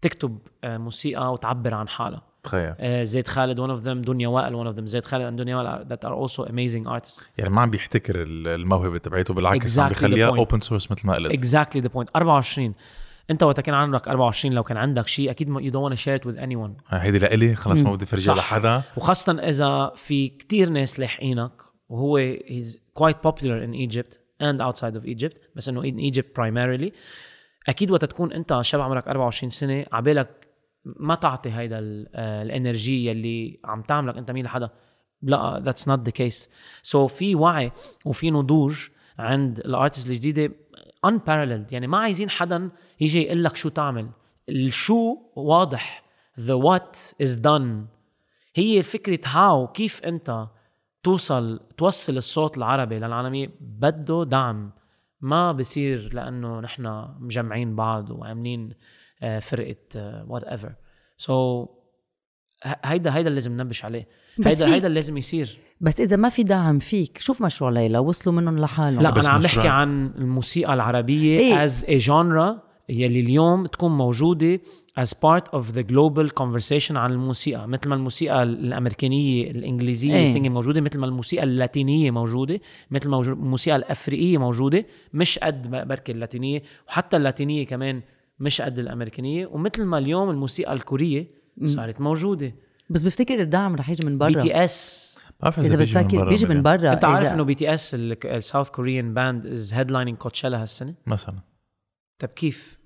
تكتب 0.00 0.38
آه، 0.64 0.78
موسيقى 0.78 1.32
وتعبر 1.32 1.74
عن 1.74 1.88
حالها. 1.88 2.22
تخيل. 2.42 2.74
آه، 2.78 3.02
زيد 3.02 3.26
خالد 3.28 3.60
one 3.60 3.78
of 3.80 3.82
them 3.84 4.06
دنيا 4.06 4.28
وائل 4.28 4.64
one 4.64 4.74
of 4.74 4.78
them. 4.80 4.84
زيد 4.84 5.04
خالد 5.04 5.34
and 5.34 5.38
دنيا 5.38 5.56
وائل 5.56 5.86
that 5.88 6.08
are 6.08 6.14
also 6.28 6.44
amazing 6.48 6.88
artists. 7.00 7.24
يعني 7.38 7.50
ما 7.50 7.60
عم 7.62 7.70
بيحتكر 7.70 8.22
ال- 8.22 8.48
الموهبة 8.48 8.98
تبعته 8.98 9.34
بالعكس 9.34 9.78
عم 9.78 9.88
Exactly 9.88 9.90
the 9.90 9.94
بيخليها. 9.94 10.26
open 10.28 10.60
source 10.60 10.90
مثل 10.90 11.06
ما 11.06 11.14
قلت. 11.14 11.32
Exactly 11.46 11.80
the 11.82 11.88
point. 11.88 12.06
24 12.16 12.74
انت 13.30 13.42
وقت 13.42 13.60
كان 13.60 13.74
عمرك 13.74 14.08
24 14.08 14.54
لو 14.54 14.62
كان 14.62 14.76
عندك 14.76 15.06
شيء 15.06 15.30
أكيد 15.30 15.48
don't 15.72 15.90
want 15.90 15.94
to 15.94 16.02
share 16.02 16.22
it 16.22 16.24
with 16.24 16.38
anyone. 16.38 16.82
هيدي 16.88 17.18
لإلي 17.18 17.54
خلص 17.54 17.80
ما 17.80 17.94
بدي 17.94 18.06
فرجيها. 18.06 18.34
لحدا. 18.34 18.82
وخاصة 18.96 19.32
إذا 19.32 19.92
في 19.96 20.28
كتير 20.28 20.68
ناس 20.68 21.00
لاحقينك 21.00 21.52
وهو 21.88 22.36
he's 22.36 22.76
quite 23.00 23.16
popular 23.28 23.62
in 23.66 23.74
Egypt 23.74 24.18
and 24.42 24.60
outside 24.62 24.94
of 25.00 25.06
Egypt 25.06 25.40
بس 25.56 25.68
إنه 25.68 25.82
in 25.82 26.12
Egypt 26.14 26.26
primarily. 26.40 26.92
أكيد 27.68 27.90
وقت 27.90 28.04
تكون 28.04 28.32
أنت 28.32 28.58
شاب 28.62 28.80
عمرك 28.80 29.08
24 29.08 29.50
سنة 29.50 29.86
عبالك 29.92 30.48
ما 30.84 31.14
تعطي 31.14 31.50
هيدا 31.50 31.78
آه، 32.14 32.42
الانرجية 32.42 33.12
اللي 33.12 33.60
عم 33.64 33.82
تعملك 33.82 34.16
أنت 34.16 34.30
مين 34.30 34.44
لحدا. 34.44 34.70
لا 35.22 35.62
that's 35.66 35.82
not 35.90 35.98
the 36.08 36.12
case. 36.22 36.46
So 36.90 36.96
في 37.06 37.34
وعي 37.34 37.72
وفي 38.06 38.30
نضوج 38.30 38.88
عند 39.18 39.58
الأرتست 39.58 40.06
الجديدة. 40.08 40.52
Unparalleled. 41.06 41.72
يعني 41.72 41.86
ما 41.86 41.98
عايزين 41.98 42.30
حدا 42.30 42.70
يجي 43.00 43.22
يقول 43.22 43.44
لك 43.44 43.56
شو 43.56 43.68
تعمل. 43.68 44.08
الشو 44.48 45.16
واضح. 45.36 46.04
The 46.38 46.62
what 46.64 47.14
is 47.22 47.36
done. 47.40 47.86
هي 48.54 48.82
فكرة 48.82 49.20
هاو 49.24 49.68
كيف 49.68 50.04
انت 50.04 50.46
توصل 51.02 51.60
توصل 51.76 52.16
الصوت 52.16 52.58
العربي 52.58 52.98
للعالمية. 52.98 53.50
بده 53.60 54.24
دعم. 54.24 54.72
ما 55.20 55.52
بصير 55.52 56.14
لأنه 56.14 56.60
نحن 56.60 57.08
مجمعين 57.20 57.76
بعض 57.76 58.10
وعاملين 58.10 58.74
آه، 59.22 59.38
فرقة 59.38 59.76
whatever 60.28 60.74
so 61.16 61.66
هيدا 62.64 63.14
هيدا 63.14 63.28
اللي 63.28 63.34
لازم 63.34 63.52
ننبش 63.52 63.84
عليه. 63.84 64.08
هيدا 64.44 64.74
هيدا 64.74 64.86
اللي 64.86 64.94
لازم 64.94 65.16
يصير. 65.16 65.58
بس 65.80 66.00
إذا 66.00 66.16
ما 66.16 66.28
في 66.28 66.42
دعم 66.42 66.78
فيك 66.78 67.18
شوف 67.20 67.42
مشروع 67.42 67.70
ليلى 67.70 67.98
وصلوا 67.98 68.34
منهم 68.34 68.58
لحالهم 68.58 69.02
لا 69.02 69.20
أنا 69.20 69.28
عم. 69.28 69.42
بحكي 69.42 69.68
عن 69.68 70.06
الموسيقى 70.06 70.74
العربية 70.74 71.38
إيه. 71.38 71.68
as 71.68 71.72
a 71.82 72.06
genre 72.06 72.68
يلي 72.88 73.20
اليوم 73.20 73.66
تكون 73.66 73.96
موجودة 73.96 74.60
as 75.00 75.08
part 75.08 75.58
of 75.58 75.64
the 75.74 75.82
global 75.82 76.28
conversation 76.40 76.90
عن 76.90 77.12
الموسيقى 77.12 77.68
مثل 77.68 77.88
ما 77.88 77.94
الموسيقى 77.94 78.42
الأمريكانية 78.42 79.50
الإنجليزية 79.50 80.14
إيه. 80.14 80.26
singing 80.26 80.54
موجودة 80.54 80.80
مثل 80.80 80.98
ما 80.98 81.06
الموسيقى 81.06 81.44
اللاتينية 81.44 82.10
موجودة 82.10 82.60
مثل 82.90 83.08
ما 83.08 83.20
الموسيقى 83.20 83.76
الأفريقية 83.76 84.38
موجودة 84.38 84.86
مش 85.12 85.38
قد 85.38 85.70
بركي 85.70 86.12
اللاتينية 86.12 86.62
وحتى 86.88 87.16
اللاتينية 87.16 87.66
كمان 87.66 88.02
مش 88.40 88.60
قد 88.60 88.78
الأمريكانية 88.78 89.46
ومثل 89.46 89.84
ما 89.84 89.98
اليوم 89.98 90.30
الموسيقى 90.30 90.72
الكورية 90.72 91.26
صارت 91.64 92.00
موجودة 92.00 92.54
بس 92.90 93.02
بفتكر 93.02 93.40
الدعم 93.40 93.76
رح 93.76 93.90
يجي 93.90 94.06
من 94.06 94.18
بي 94.18 94.32
برا 94.32 94.42
تي 94.42 94.64
إس 94.64 95.07
بعرف 95.42 95.58
إذا 95.58 95.76
بيجي 95.76 95.98
من 95.98 96.04
بتفكر 96.04 96.28
بيجي 96.28 96.46
من 96.46 96.62
برا 96.62 96.92
أنت 96.92 97.04
عارف 97.04 97.32
إنه 97.32 97.42
BTS 97.42 97.94
ال 97.94 98.07
South 98.07 98.70
Korean 98.70 99.14
band 99.14 99.46
is 99.46 99.74
headlining 99.74 100.16
Coachella 100.16 100.62
هالسنة؟ 100.62 100.94
مثلا. 101.06 101.36
طب 102.18 102.28
كيف؟ 102.28 102.78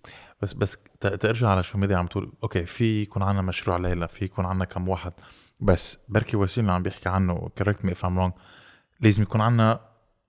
بس 0.42 0.52
بس 0.52 0.76
ت- 1.00 1.06
ترجع 1.06 1.48
على 1.48 1.62
شو 1.62 1.78
ميديا 1.78 1.96
عم 1.96 2.06
تقول. 2.06 2.32
أوكي 2.42 2.66
في 2.66 3.02
يكون 3.02 3.22
عنا 3.22 3.42
مشروع 3.42 3.76
ليلى 3.76 4.08
في 4.08 4.24
يكون 4.24 4.44
عنا 4.46 4.64
كم 4.64 4.88
واحد. 4.88 5.12
بس 5.60 5.98
بركي 6.08 6.36
وسيم 6.36 6.64
اللي 6.64 6.72
عم 6.74 6.82
بيحكي 6.82 7.08
عنه 7.08 7.48
correct 7.59 7.84
me 7.84 7.94
if 8.05 8.10
I'm 8.10 8.18
wrong 8.18 8.32
لازم 9.00 9.22
يكون 9.22 9.40
عنا 9.40 9.80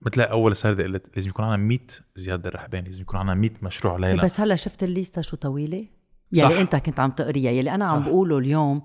مثل 0.01 0.21
أول 0.21 0.55
سردة 0.55 0.83
قلت 0.83 1.15
لازم 1.15 1.29
يكون 1.29 1.45
عنا 1.45 1.57
100 1.57 1.79
زياد 2.15 2.47
الرحباني 2.47 2.85
لازم 2.85 3.01
يكون 3.01 3.19
عنا 3.19 3.33
100 3.33 3.51
مشروع 3.61 3.97
ليلى 3.97 4.21
بس 4.23 4.39
هلا 4.39 4.55
شفت 4.55 4.83
الليستا 4.83 5.21
شو 5.21 5.35
طويلة؟ 5.37 5.85
يلي 6.34 6.49
صح. 6.53 6.60
انت 6.60 6.76
كنت 6.76 6.99
عم 6.99 7.11
تقريها 7.11 7.51
يلي 7.51 7.72
أنا 7.76 7.85
عم 7.85 8.01
صح. 8.01 8.07
بقوله 8.07 8.38
اليوم 8.38 8.81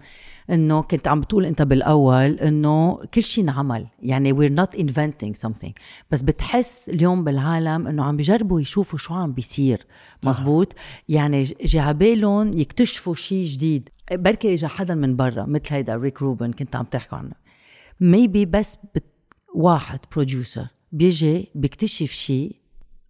إنه 0.51 0.83
كنت 0.83 1.09
عم 1.09 1.20
بتقول 1.20 1.47
أنت 1.47 1.62
بالأول 1.62 2.31
إنه 2.35 2.97
كل 3.15 3.23
شيء 3.25 3.45
انعمل. 3.45 3.87
يعني 4.03 4.33
we're 4.35 4.53
not 4.61 4.79
inventing 4.81 5.47
something. 5.47 5.73
بس 6.11 6.23
بتحس 6.23 6.89
اليوم 6.89 7.25
بالعالم 7.25 7.87
إنه 7.87 8.05
عم 8.05 8.16
بيجربوا 8.16 8.61
يشوفوا 8.61 8.99
شو 8.99 9.15
عم 9.15 9.33
بيصير. 9.33 9.87
مزبوط؟ 10.25 10.75
يعني 11.09 11.43
ج- 11.43 11.55
جي 11.65 11.79
عبالهم 11.79 12.59
يكتشفوا 12.59 13.15
شيء 13.15 13.47
جديد. 13.47 13.89
بركي 14.12 14.55
اجى 14.55 14.66
حدا 14.66 14.95
من 14.95 15.16
برا 15.16 15.45
مثل 15.47 15.62
هيدا 15.75 15.97
Rick 15.97 16.23
Rubin 16.23 16.53
كنت 16.53 16.77
عم 16.77 16.85
تحكوا 16.85 17.19
عنه. 17.19 17.33
maybe 18.01 18.45
بس 18.45 18.77
بت... 18.95 19.05
واحد 19.55 19.99
producer 20.12 20.66
بيجي 20.93 21.49
بيكتشف 21.55 22.11
شيء 22.11 22.57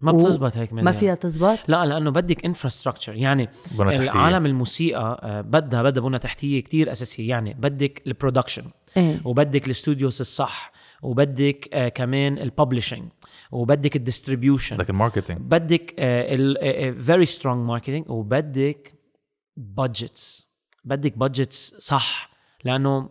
ما 0.00 0.12
و- 0.12 0.16
بتزبط 0.16 0.56
هيك 0.56 0.72
ما 0.72 0.80
منها. 0.82 0.92
فيها 0.92 1.14
تزبط؟ 1.14 1.58
لا 1.68 1.86
لأنه 1.86 2.10
بدك 2.10 2.44
infrastructure 2.44 3.14
يعني 3.14 3.48
بنى 3.78 3.90
تحتية. 3.98 4.12
العالم 4.12 4.46
الموسيقى 4.46 5.20
آه، 5.22 5.40
بدها 5.40 5.82
بدها 5.82 6.02
بنى 6.02 6.18
تحتية 6.18 6.60
كتير 6.60 6.92
أساسية. 6.92 7.28
يعني 7.28 7.54
بدك 7.54 8.02
ال 8.06 8.11
production 8.11 8.62
إيه. 8.96 9.20
وبدك 9.24 9.66
ال 9.66 9.73
studios 9.73 10.20
الصح. 10.20 10.72
وبدك 11.02 11.68
آه 11.72 11.88
كمان 11.88 12.38
ال 12.38 12.45
publishing 12.45 13.08
وبدك 13.52 13.96
ال 13.96 14.02
distribution 14.02 14.76
بدك 14.76 14.90
ال 14.90 14.95
marketing 14.95 15.40
بدك 15.40 15.94
ال 15.98 17.02
very 17.02 17.26
strong 17.26 17.66
marketing 17.66 18.10
وبدك 18.10 18.92
budgets 19.56 20.48
بدك 20.84 21.18
بادجتس 21.18 21.74
صح. 21.78 22.27
لأنه 22.64 23.08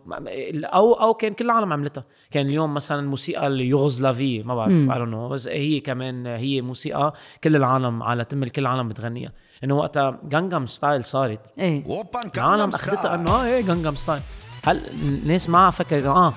أو 0.64 0.92
أو 0.94 1.14
كان 1.14 1.34
كل 1.34 1.44
العالم 1.44 1.72
عملتها. 1.72 2.04
كان 2.30 2.46
اليوم 2.46 2.74
مثلا 2.74 3.00
الموسيقى 3.00 3.46
اليوغوسلافية 3.46 4.42
ما 4.42 4.54
بعرف. 4.54 4.72
I 4.72 4.98
know 4.98 5.28
بس 5.28 5.48
هي 5.48 5.80
كمان 5.80 6.26
هي 6.26 6.60
موسيقى 6.60 7.14
كل 7.44 7.56
العالم 7.56 8.02
على 8.02 8.24
تم 8.24 8.44
كل 8.44 8.62
العالم 8.62 8.88
بتغنيها. 8.88 9.32
إنه 9.64 9.76
وقتها 9.76 10.20
Gangnam 10.24 10.66
Style 10.66 11.04
صارت. 11.04 11.58
إيه. 11.58 11.84
العالم 12.36 12.68
أخذتها 12.68 13.14
إنه 13.14 13.30
آه 13.30 13.46
إيه 13.46 13.60
Gangnam 13.66 13.94
Style 13.94 14.22
هل 14.64 14.80
الناس 15.02 15.50
ما 15.50 15.70
فكرت 15.70 16.04
آه 16.04 16.32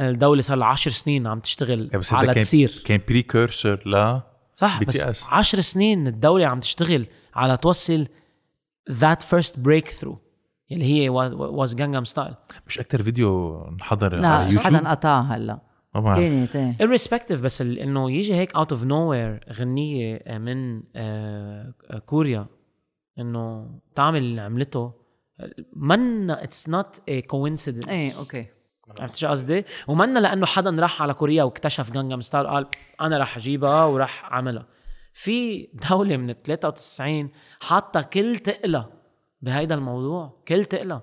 الدولة 0.00 0.42
صار 0.42 0.56
لها 0.56 0.68
10 0.68 0.90
سنين 0.92 1.26
عم 1.26 1.40
تشتغل 1.40 1.90
إيه، 1.92 1.98
بس 1.98 2.12
على 2.12 2.34
كان 2.34 2.42
تصير. 2.42 2.82
كان 2.84 3.00
precursor 3.08 3.88
ل 3.88 4.20
صح 4.56 4.80
BTS. 4.80 4.86
بس 4.86 5.24
10 5.28 5.60
سنين 5.60 6.06
الدولة 6.06 6.46
عم 6.46 6.60
تشتغل 6.60 7.06
على 7.34 7.56
توصل 7.56 8.06
that 8.90 9.22
first 9.22 9.58
breakthrough 9.58 10.18
اللي 10.72 10.84
هي 10.84 11.08
was 11.08 11.74
Gangnam 11.74 12.04
Style 12.04 12.34
مش 12.66 12.78
أكتر 12.80 13.02
فيديو 13.02 13.62
انحضر 13.68 14.14
لا 14.20 14.28
على 14.28 14.42
يوتيوب 14.52 14.60
حدا 14.76 14.90
قطع 14.90 15.20
هلا. 15.20 15.58
ما 15.94 16.00
بعرف. 16.00 16.18
كانت 16.18 16.56
إيه 16.56 16.76
irrespective 16.78 17.40
بس 17.42 17.62
ال- 17.62 17.78
إنه 17.78 18.10
يجي 18.10 18.34
هيك 18.34 18.54
out 18.56 18.72
of 18.72 18.84
nowhere 18.84 19.44
غنيه 19.52 20.22
من 20.38 20.82
آه، 20.96 21.72
كوريا 22.06 22.46
إنه 23.18 23.70
تعمل 23.94 24.18
اللي 24.18 24.40
عملته. 24.40 24.92
منا 25.76 26.44
it's 26.44 26.68
not 26.68 27.02
a 27.08 27.20
coincidence 27.20 27.88
إيه 27.88 28.10
أوكي. 28.18 28.46
عرفت 29.00 29.14
شو 29.16 29.28
قصدي؟ 29.28 29.64
ومنا 29.88 30.18
لأنه 30.18 30.46
حدا 30.46 30.70
راح 30.82 31.02
على 31.02 31.14
كوريا 31.14 31.42
واكتشف 31.44 31.90
Gangnam 31.92 32.20
Style 32.20 32.46
قال 32.46 32.66
أنا 33.00 33.18
راح 33.18 33.36
أجيبها 33.36 33.84
وراح 33.84 34.24
أعملها. 34.32 34.66
في 35.12 35.68
دولة 35.90 36.16
من 36.16 36.30
ال 36.30 36.42
93 36.42 37.30
حاطة 37.60 38.02
كل 38.02 38.36
تقلة 38.38 38.88
بهيدا 39.42 39.74
الموضوع. 39.74 40.42
كل 40.48 40.64
تقلة 40.64 41.00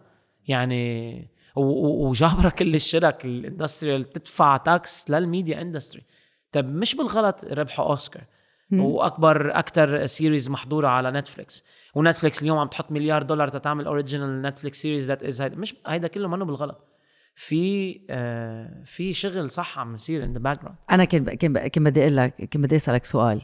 يعني 0.47 1.27
وجابرة 1.55 2.49
كل 2.49 2.75
الشرك 2.75 3.25
ال 3.25 3.33
industrial 3.33 4.09
تدفع 4.09 4.57
tax 4.57 5.09
لل 5.09 5.24
media 5.24 5.61
industry 5.61 6.03
طيب 6.51 6.65
مش 6.65 6.95
بالغلط 6.95 7.45
ربحوا 7.45 7.85
اوسكار 7.85 8.23
وأكبر 8.71 9.59
أكثر 9.59 10.05
series 10.05 10.49
محضورة 10.49 10.87
على 10.87 11.11
نتفليكس 11.11 11.63
ونتفليكس 11.95 12.41
اليوم 12.41 12.57
عم 12.57 12.67
تحط 12.67 12.91
مليار 12.91 13.23
دولار 13.23 13.47
تتعمل 13.47 13.85
original 13.85 14.41
Netflix 14.41 14.81
series 14.81 15.07
that 15.07 15.23
is 15.23 15.41
هيدا. 15.41 15.55
مش 15.55 15.75
هيدا 15.87 16.07
كله 16.07 16.27
منه 16.27 16.45
بالغلط. 16.45 16.87
في 17.35 18.01
آه 18.09 18.83
في 18.85 19.13
شغل 19.13 19.49
صح 19.49 19.79
عم 19.79 19.95
يصير 19.95 20.23
in 20.23 20.33
the 20.33 20.39
background 20.39 20.77
أنا 20.91 21.05
كان 21.05 21.25
كان 21.67 21.83
بدي 21.83 22.01
أقول 22.01 22.17
لك 22.17 22.35
كان 22.35 22.61
بدي 22.61 22.75
أسألك 22.75 23.05
سؤال. 23.05 23.41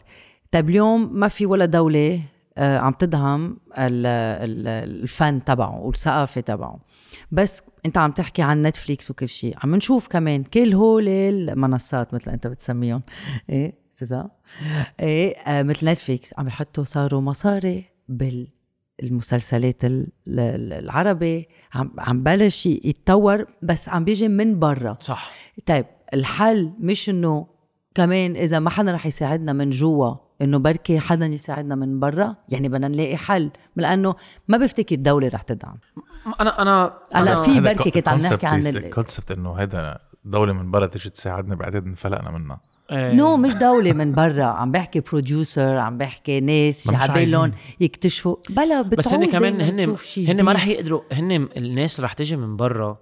طيب 0.51 0.69
اليوم 0.69 1.13
ما 1.13 1.27
في 1.27 1.45
ولا 1.45 1.65
دولة 1.65 2.21
عم 2.57 2.93
تدعم 2.93 3.57
ال- 3.77 4.05
ال- 4.05 4.67
الفن 4.67 5.43
تبعه 5.43 5.79
والثقافة 5.79 6.41
تبعه. 6.41 6.79
بس 7.31 7.63
انت 7.85 7.97
عم 7.97 8.11
تحكي 8.11 8.41
عن 8.41 8.61
نتفليكس 8.61 9.11
وكل 9.11 9.29
شيء 9.29 9.55
عم 9.63 9.75
نشوف 9.75 10.07
كمان 10.07 10.43
كل 10.43 10.73
هول 10.73 11.07
المنصات 11.07 12.13
مثل 12.13 12.31
انت 12.31 12.47
بتسميهم. 12.47 13.01
إيه 13.49 13.73
سيزا؟ 13.91 14.29
إيه 14.99 15.37
آه، 15.37 15.63
مثل 15.63 15.85
نتفليكس 15.89 16.33
عم 16.37 16.47
يحطوا 16.47 16.83
صاروا 16.83 17.21
مصاري 17.21 17.85
بال 18.09 18.47
المسلسلات 19.03 19.85
ال- 19.85 20.07
ال- 20.27 20.73
العربي. 20.73 21.47
عم 21.75 21.91
عم 21.99 22.23
بلش 22.23 22.65
يتطور 22.65 23.45
بس 23.61 23.89
عم 23.89 24.03
بيجي 24.03 24.27
من 24.27 24.59
برا. 24.59 24.97
صح. 25.01 25.31
طيب 25.65 25.85
الحل 26.13 26.71
مش 26.79 27.09
إنه 27.09 27.47
كمان 27.95 28.35
إذا 28.35 28.59
ما 28.59 28.69
حدا 28.69 28.91
رح 28.91 29.05
يساعدنا 29.05 29.53
من 29.53 29.69
جوا 29.69 30.15
إنه 30.41 30.57
بركي 30.59 30.99
حدا 30.99 31.25
يساعدنا 31.25 31.75
من 31.75 31.99
برا 31.99 32.35
يعني 32.49 32.69
بدنا 32.69 32.87
نلاقي 32.87 33.17
حل. 33.17 33.51
لأنه 33.75 34.15
ما 34.47 34.57
بفتكر 34.57 34.95
دولة 34.95 35.27
رح 35.27 35.41
تدعم. 35.41 35.77
أنا 36.41 36.61
أنا 36.61 36.93
هلأ 37.13 37.35
أنا- 37.35 37.39
في 37.39 37.59
بركي 37.61 37.91
كنت 37.91 38.07
عم 38.07 38.19
نحكي 38.19 38.45
عن 38.45 38.59
ال- 38.59 38.85
ال 38.85 38.91
concept 38.91 39.31
إنه 39.31 39.53
هيدا 39.53 39.97
دولة 40.25 40.53
من 40.53 40.71
برا 40.71 40.85
تيجي 40.85 41.09
تساعدنا 41.09 41.55
بعتقد 41.55 41.85
انفلقنا 41.85 42.31
منها. 42.31 42.61
no 42.91 43.37
مش 43.37 43.53
دولة 43.53 43.93
من 43.93 44.11
برا. 44.11 44.43
عم 44.43 44.71
بحكي 44.71 44.99
producer 44.99 45.77
عم 45.77 45.97
بحكي 45.97 46.39
ناس 46.39 46.93
عايزين. 46.93 47.51
يكتشفوا. 47.79 48.35
بلا 48.49 48.81
بس 48.81 49.13
هن 49.13 49.25
كمان 49.31 49.61
هن 49.61 49.79
هن 50.17 50.41
ما. 50.43 50.51
رح 50.51 50.67
يقدروا 50.67 51.01
هن 51.11 51.31
الناس 51.57 51.99
رح 51.99 52.13
تيجي 52.13 52.37
من 52.37 52.55
برا 52.55 52.97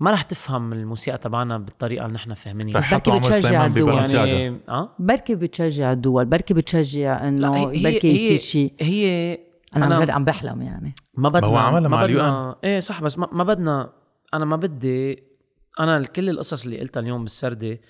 ما 0.00 0.10
رح 0.10 0.22
تفهم 0.22 0.72
الموسيقى 0.72 1.18
تبعنا 1.18 1.58
بالطريقة 1.58 2.04
اللي 2.06 2.14
نحن 2.14 2.34
فاهمينها. 2.34 2.78
رح 2.80 2.94
بركي 2.94 3.18
بتشجع 3.18 3.66
الدول. 3.66 4.04
يعني 4.14 4.60
آه؟ 4.68 4.94
بركي 4.98 5.34
بتشجع 5.34 5.92
الدول. 5.92 6.24
بركي 6.24 6.54
بتشجع 6.54 7.28
إنه 7.28 7.56
هي- 7.56 7.82
بركي 7.82 8.14
يصير 8.14 8.38
شيء 8.38 8.72
هي 8.80 9.38
أنا, 9.76 9.88
أنا- 9.88 10.00
عم 10.00 10.10
عم 10.10 10.24
بحلم 10.24 10.62
يعني. 10.62 10.94
ما 11.14 11.28
بدنا 11.28 11.46
هو 11.46 11.56
عملها 11.56 11.80
ما 11.80 11.88
مع 11.88 12.04
بدنا 12.06 12.56
إيه 12.64 12.80
صح 12.80 13.02
بس 13.02 13.18
ما, 13.18 13.28
ما 13.32 13.44
بدنا 13.44 13.92
أنا 14.34 14.44
ما 14.44 14.56
بدي 14.56 15.22
أنا 15.80 16.02
كل 16.02 16.28
القصص 16.28 16.64
اللي 16.64 16.80
قلتها 16.80 17.00
اليوم 17.00 17.22
بالسردة 17.22 17.80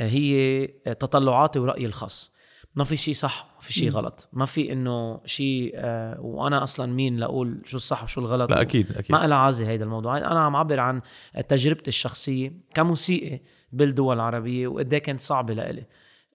آه، 0.00 0.08
هي 0.08 0.66
تطلعاتي 1.00 1.58
ورأيي 1.58 1.86
الخاص. 1.86 2.32
ما 2.74 2.84
في 2.84 2.96
شيء 2.96 3.14
صح 3.14 3.46
ما 3.54 3.60
في 3.60 3.72
شيء 3.72 3.90
غلط. 3.90 4.28
ما 4.32 4.44
في 4.44 4.72
إنه 4.72 5.20
شيء 5.24 5.72
آه 5.74 6.20
وأنا 6.20 6.62
أصلا 6.62 6.92
مين 6.92 7.16
لأقول 7.16 7.62
شو 7.66 7.76
الصح 7.76 8.02
وشو 8.02 8.20
الغلط؟ 8.20 8.50
لا 8.50 8.60
أكيد 8.60 8.92
أكيد. 8.92 9.12
ما 9.12 9.26
لها 9.26 9.38
عازي 9.38 9.66
هيدا 9.66 9.84
الموضوع. 9.84 10.18
أنا 10.18 10.40
عم 10.40 10.56
عبر 10.56 10.80
عن 10.80 11.00
تجربتي 11.48 11.88
الشخصية 11.88 12.52
كموسيقي 12.74 13.40
بالدول 13.72 14.16
العربية 14.16 14.68
وقد 14.68 14.94
إيه 14.94 15.02
كانت 15.02 15.20
صعبة 15.20 15.54
لإلي. 15.54 15.84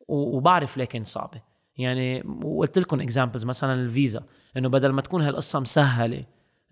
وبعرف 0.08 0.78
ليه 0.78 0.86
كانت 0.86 1.08
صعبة. 1.08 1.42
يعني 1.78 2.24
وقلت 2.44 2.80
لكم 2.80 3.02
اكزامبلز 3.02 3.46
مثلا 3.46 3.74
الفيزا. 3.74 4.24
إنه 4.58 4.70
بدل 4.70 4.92
ما 4.92 5.02
تكون 5.02 5.22
هالقصة 5.22 5.60
مسهلة 5.60 6.26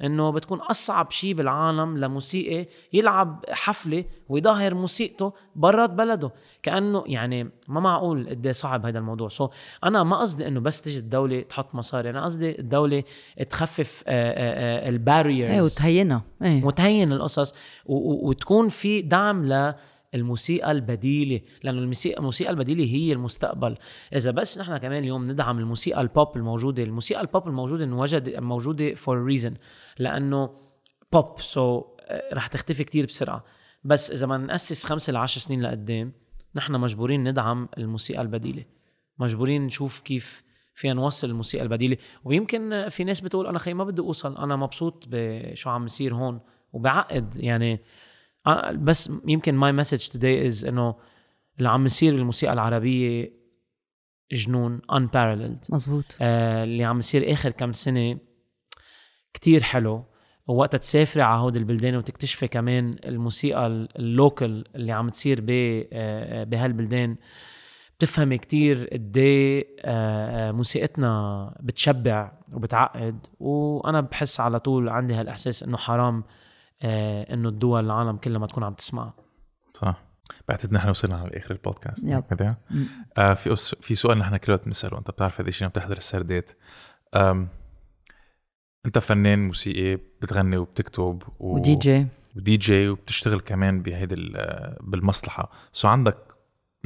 إنه 0.03 0.29
بتكون 0.29 0.59
أصعب 0.59 1.11
شيء 1.11 1.33
بالعالم 1.33 1.97
لموسيقي 1.97 2.67
يلعب 2.93 3.45
حفلة 3.49 4.05
ويظهر 4.29 4.73
موسيقته 4.73 5.33
برات 5.55 5.89
بلده. 5.89 6.31
كأنه 6.63 7.03
يعني 7.07 7.49
ما 7.67 7.79
معقول 7.79 8.29
قد 8.29 8.45
إيه 8.45 8.53
صعب 8.53 8.85
هذا 8.85 8.99
الموضوع. 8.99 9.29
so 9.29 9.51
أنا 9.83 10.03
ما 10.03 10.17
قصدي 10.17 10.47
إنه 10.47 10.59
بس 10.59 10.81
تيجي 10.81 10.99
الدولة 10.99 11.41
تحط 11.41 11.75
مصاري 11.75 12.09
أنا 12.09 12.25
قصدي 12.25 12.59
الدولة 12.59 13.03
تخفف 13.49 14.03
ال 14.07 14.23
barriers 14.23 15.51
إيه 15.51 15.61
وتهينا 15.61 16.21
إيه. 16.41 16.63
وتهين 16.65 17.11
القصص 17.13 17.53
وتكون 17.85 18.69
في 18.69 19.01
دعم 19.01 19.45
للموسيقى 20.13 20.71
البديلة 20.71 21.41
لأنه 21.63 21.79
الموسيقى 21.79 22.17
الموسيقى 22.17 22.51
البديلة 22.51 22.83
هي 22.83 23.13
المستقبل. 23.13 23.75
إذا 24.15 24.31
بس 24.31 24.57
نحن 24.57 24.77
كمان 24.77 25.03
اليوم 25.03 25.31
ندعم 25.31 25.59
الموسيقى 25.59 26.01
البوب 26.01 26.37
الموجودة 26.37 26.83
الموسيقى 26.83 27.21
البوب 27.21 27.47
الموجودة 27.47 27.85
انوجد 27.85 28.39
موجودة 28.39 28.93
for 28.93 29.23
reason 29.23 29.53
لأنه 29.99 30.49
pop 31.13 31.81
so, 31.81 31.85
رح 32.33 32.47
تختفي 32.47 32.83
كتير 32.83 33.05
بسرعة. 33.05 33.43
بس 33.83 34.11
إذا 34.11 34.27
ما 34.27 34.37
نأسس 34.37 34.85
خمسة 34.85 35.13
لعشر 35.13 35.39
سنين 35.41 35.61
لقدام 35.61 36.13
نحن 36.55 36.73
مجبورين 36.73 37.29
ندعم 37.29 37.69
الموسيقى 37.77 38.21
البديلة. 38.21 38.65
مجبورين 39.19 39.65
نشوف 39.65 39.99
كيف 39.99 40.43
فينا 40.75 40.93
نوصل 40.93 41.29
الموسيقى 41.29 41.63
البديلة. 41.63 41.97
ويمكن 42.23 42.89
في 42.89 43.03
ناس 43.03 43.21
بتقول 43.21 43.47
أنا 43.47 43.59
خي 43.59 43.73
ما 43.73 43.83
بدي 43.83 44.01
أوصل 44.01 44.37
أنا 44.37 44.55
مبسوط 44.55 45.05
بشو 45.11 45.69
عم 45.69 45.85
يصير 45.85 46.15
هون. 46.15 46.39
وبعتقد 46.73 47.35
يعني 47.35 47.77
أنا- 47.77 47.79
بس 48.73 49.11
يمكن 49.27 49.55
my 49.55 49.71
message 49.71 50.17
today 50.17 50.45
is 50.45 50.65
إنه 50.65 50.95
اللي 51.57 51.69
عم 51.69 51.85
يصير 51.85 52.15
بالموسيقى 52.15 52.53
العربية 52.53 53.33
جنون 54.31 54.81
unparalleled. 54.91 55.73
مزبوط 55.73 56.05
آه 56.21 56.63
اللي 56.63 56.83
عم 56.83 56.99
يصير 56.99 57.33
آخر 57.33 57.51
كم 57.51 57.71
سنة 57.73 58.17
كتير 59.33 59.63
حلو. 59.63 60.03
ووقتها 60.47 60.77
تسافري 60.77 61.23
على 61.23 61.41
هود 61.41 61.55
البلدان 61.55 61.95
وتكتشفي 61.95 62.47
كمان 62.47 62.95
الموسيقى 63.05 63.67
ال- 63.67 63.97
اللوكل 63.99 64.63
اللي 64.75 64.91
عم 64.91 65.09
تصير 65.09 65.41
ب 65.41 65.47
آه، 65.93 66.43
بهالبلدان. 66.43 67.15
بتفهمي 67.97 68.37
كتير 68.37 68.89
قد 68.93 69.17
إيه، 69.17 69.67
آه، 69.79 70.49
آه، 70.49 70.51
موسيقتنا 70.51 71.55
بتشبع 71.59 72.31
وبتعقد. 72.53 73.25
وأنا 73.39 74.01
بحس 74.01 74.39
على 74.39 74.59
طول 74.59 74.89
عندي 74.89 75.13
هالإحساس 75.13 75.63
إنه 75.63 75.77
حرام 75.77 76.17
آه، 76.17 76.23
إنه 76.83 77.49
الدول 77.49 77.85
العالم 77.85 78.17
كلها 78.17 78.39
ما 78.39 78.47
تكون 78.47 78.63
عم 78.63 78.73
تسمع 78.73 79.13
صح. 79.73 80.01
بعتقد 80.47 80.73
نحن 80.73 80.89
وصلنا 80.89 81.15
على 81.15 81.37
آخر 81.37 81.51
البودكاست 81.51 82.03
يب. 82.03 82.23
آه 83.17 83.33
في 83.33 83.53
أس... 83.53 83.75
في 83.75 83.95
سؤال 83.95 84.17
نحن 84.17 84.37
كل 84.37 84.51
وقت 84.51 84.65
بنسأله 84.65 84.97
أنت 84.97 85.11
بتعرف 85.11 85.41
هذا 85.41 85.49
الشيء 85.49 85.63
لما 85.63 85.69
بتحضر 85.71 85.97
السردات 85.97 86.51
آم... 87.15 87.47
أنت 88.85 88.97
فنان 88.99 89.47
موسيقي 89.47 89.95
بتغني 90.21 90.57
وبتكتب 90.57 91.23
و... 91.39 91.55
و 91.55 91.75
DJ 91.75 92.07
و 92.35 92.57
DJ 92.57 92.89
وبتشتغل 92.89 93.39
كمان 93.39 93.81
بهيدي 93.81 94.15
ال- 94.15 94.77
بالمصلحة. 94.81 95.51
so 95.73 95.87
عندك 95.87 96.17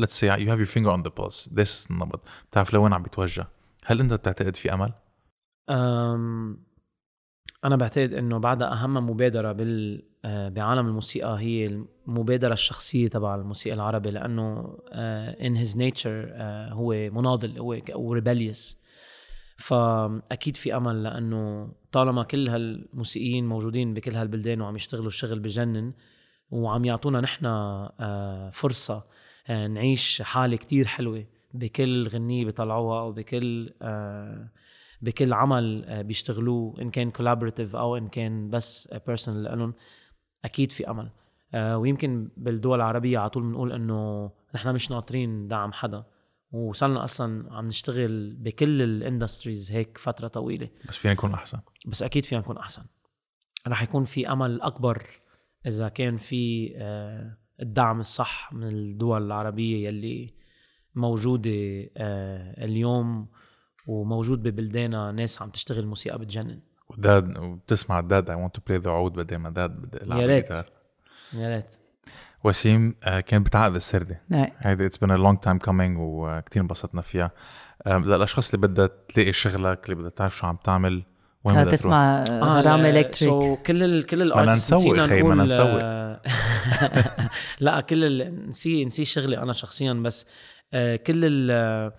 let's 0.01 0.13
say 0.13 0.27
you 0.37 0.47
have 0.49 0.59
your 0.59 0.71
finger 0.75 0.91
on 0.97 1.01
the 1.07 1.11
pulse 1.23 1.53
جاس 1.53 1.87
النبض 1.91 2.19
بتعرف 2.51 2.73
لوين 2.73 2.93
عم 2.93 3.03
بيتوجه 3.03 3.47
هل 3.85 3.99
أنت 3.99 4.13
بتعتقد 4.13 4.55
في 4.55 4.73
أمل؟ 4.73 4.93
أم 5.69 6.66
أنا 7.65 7.75
بعتقد 7.75 8.13
إنه 8.13 8.37
بعدها 8.37 8.73
أهم 8.73 9.09
مبادرة 9.09 9.51
بال 9.51 10.03
آه، 10.25 10.49
بعالم 10.49 10.87
الموسيقى 10.87 11.39
هي 11.39 11.83
المبادرة 12.07 12.53
الشخصية 12.53 13.07
تبع 13.07 13.35
الموسيقى 13.35 13.75
العربي 13.75 14.11
in 15.39 15.65
his 15.65 15.75
nature 15.75 16.07
آه، 16.07 16.69
هو 16.69 16.91
مناضل 17.11 17.59
هو 17.91 18.21
rebellious. 18.21 18.75
فأكيد 19.57 20.55
في 20.55 20.77
أمل 20.77 21.03
لأنه 21.03 21.71
طالما 21.91 22.23
كل 22.23 22.49
هالموسيقيين 22.49 23.45
موجودين 23.45 23.93
بكل 23.93 24.15
هالبلدان 24.15 24.61
وعم 24.61 24.75
يشتغلوا 24.75 25.07
الشغل 25.07 25.39
بجنن 25.39 25.93
وعم 26.51 26.85
يعطونا 26.85 27.21
نحن 27.21 27.45
آه، 27.45 28.49
فرصة 28.53 29.03
آه، 29.47 29.67
نعيش 29.67 30.21
حالة 30.21 30.57
كتير 30.57 30.87
حلوة 30.87 31.25
بكل 31.53 32.07
غنية 32.07 32.45
بيطلعوها 32.45 33.01
وبكل 33.01 33.73
آه، 33.81 34.49
بكل 35.01 35.33
عمل 35.33 35.85
آه، 35.85 36.01
بيشتغلوه 36.01 36.81
إن 36.81 36.89
كان 36.89 37.11
collaborative 37.11 37.75
أو 37.75 37.97
إن 37.97 38.07
كان 38.07 38.49
بس 38.49 38.89
personal 39.07 39.59
لهم 39.59 39.73
أكيد 40.45 40.71
في 40.71 40.89
أمل. 40.89 41.11
آه، 41.53 41.77
ويمكن 41.77 42.29
بالدول 42.37 42.77
العربية 42.77 43.19
على 43.19 43.29
طول 43.29 43.43
بنقول 43.43 43.71
إنه 43.71 44.31
نحن 44.55 44.73
مش 44.73 44.91
ناطرين 44.91 45.47
دعم 45.47 45.73
حدا. 45.73 46.03
وصلنا 46.51 47.03
أصلا 47.03 47.53
عم 47.53 47.67
نشتغل 47.67 48.33
بكل 48.33 48.81
الاندستريز 48.81 49.71
هيك 49.71 49.97
فترة 49.97 50.27
طويلة. 50.27 50.69
بس 50.89 50.95
فينا 50.95 51.13
نكون 51.13 51.33
أحسن. 51.33 51.59
بس 51.87 52.03
أكيد 52.03 52.25
فينا 52.25 52.41
نكون 52.41 52.57
أحسن. 52.57 52.83
رح 53.67 53.83
يكون 53.83 54.03
في 54.03 54.31
أمل 54.31 54.61
أكبر 54.61 55.07
إذا 55.65 55.89
كان 55.89 56.17
في 56.17 56.73
آه، 56.77 57.37
الدعم 57.61 57.99
الصح 57.99 58.53
من 58.53 58.63
الدول 58.63 59.25
العربية 59.25 59.87
يلي 59.87 60.33
موجودة 60.95 61.51
اليوم. 62.63 63.27
وموجود 63.87 64.43
ببلداننا 64.43 65.11
ناس 65.11 65.41
عم 65.41 65.49
تشتغل 65.49 65.85
موسيقى 65.85 66.19
بتجنن. 66.19 66.59
وداد 66.89 67.37
وبتسمع 67.37 67.99
داد 67.99 68.29
اي 68.29 68.35
ونت 68.35 68.55
تو 68.55 68.61
بلاي 68.67 68.79
ذا 68.79 68.91
عود 68.91 69.13
بدل 69.13 69.37
ما 69.37 69.49
داد 69.49 69.71
بدي 69.71 69.97
ألعب 70.03 70.19
يا 70.19 70.27
ريت. 70.27 70.43
جيتار. 70.43 70.65
يا 71.33 71.55
ريت. 71.55 71.75
وسيم 72.43 72.95
آه، 73.03 73.19
كان 73.19 73.43
بتعقد 73.43 73.75
السردة. 73.75 74.21
إيه. 74.33 74.53
هيدي 74.57 74.85
اتس 74.85 74.97
بين 74.97 75.11
ا 75.11 75.17
لونج 75.17 75.39
تايم 75.39 75.57
كومينج 75.57 75.97
وكثير 75.99 76.61
انبسطنا 76.61 77.01
فيها. 77.01 77.31
آه، 77.87 77.97
للأشخاص 77.97 78.53
اللي 78.53 78.67
بدها 78.67 78.89
تلاقي 79.09 79.33
شغلك 79.33 79.85
اللي 79.85 79.95
بدها 79.95 80.09
تعرف 80.09 80.37
شو 80.37 80.47
عم 80.47 80.57
تعمل 80.63 81.03
وين 81.43 81.55
بدها 81.55 81.63
تروح؟ 81.63 81.75
تسمع 81.75 82.23
غرام 82.23 82.79
الكتريك 82.79 83.15
سو 83.15 83.55
كل 83.55 83.83
ال 83.83 84.05
كل 84.05 84.17
بدنا 84.17 84.43
الارتست 84.43 84.73
نسوق 84.73 84.99
خي، 84.99 85.23
بدنا 85.23 85.43
نسوق. 85.43 85.81
لا 87.65 87.81
كل 87.81 88.03
ال 88.03 88.47
نسي 88.49 88.85
نسي 88.85 89.05
شغلي 89.05 89.37
أنا 89.37 89.53
شخصيا 89.53 89.93
بس 89.93 90.25
آه، 90.73 90.95
كل 90.95 91.21
ال 91.23 91.91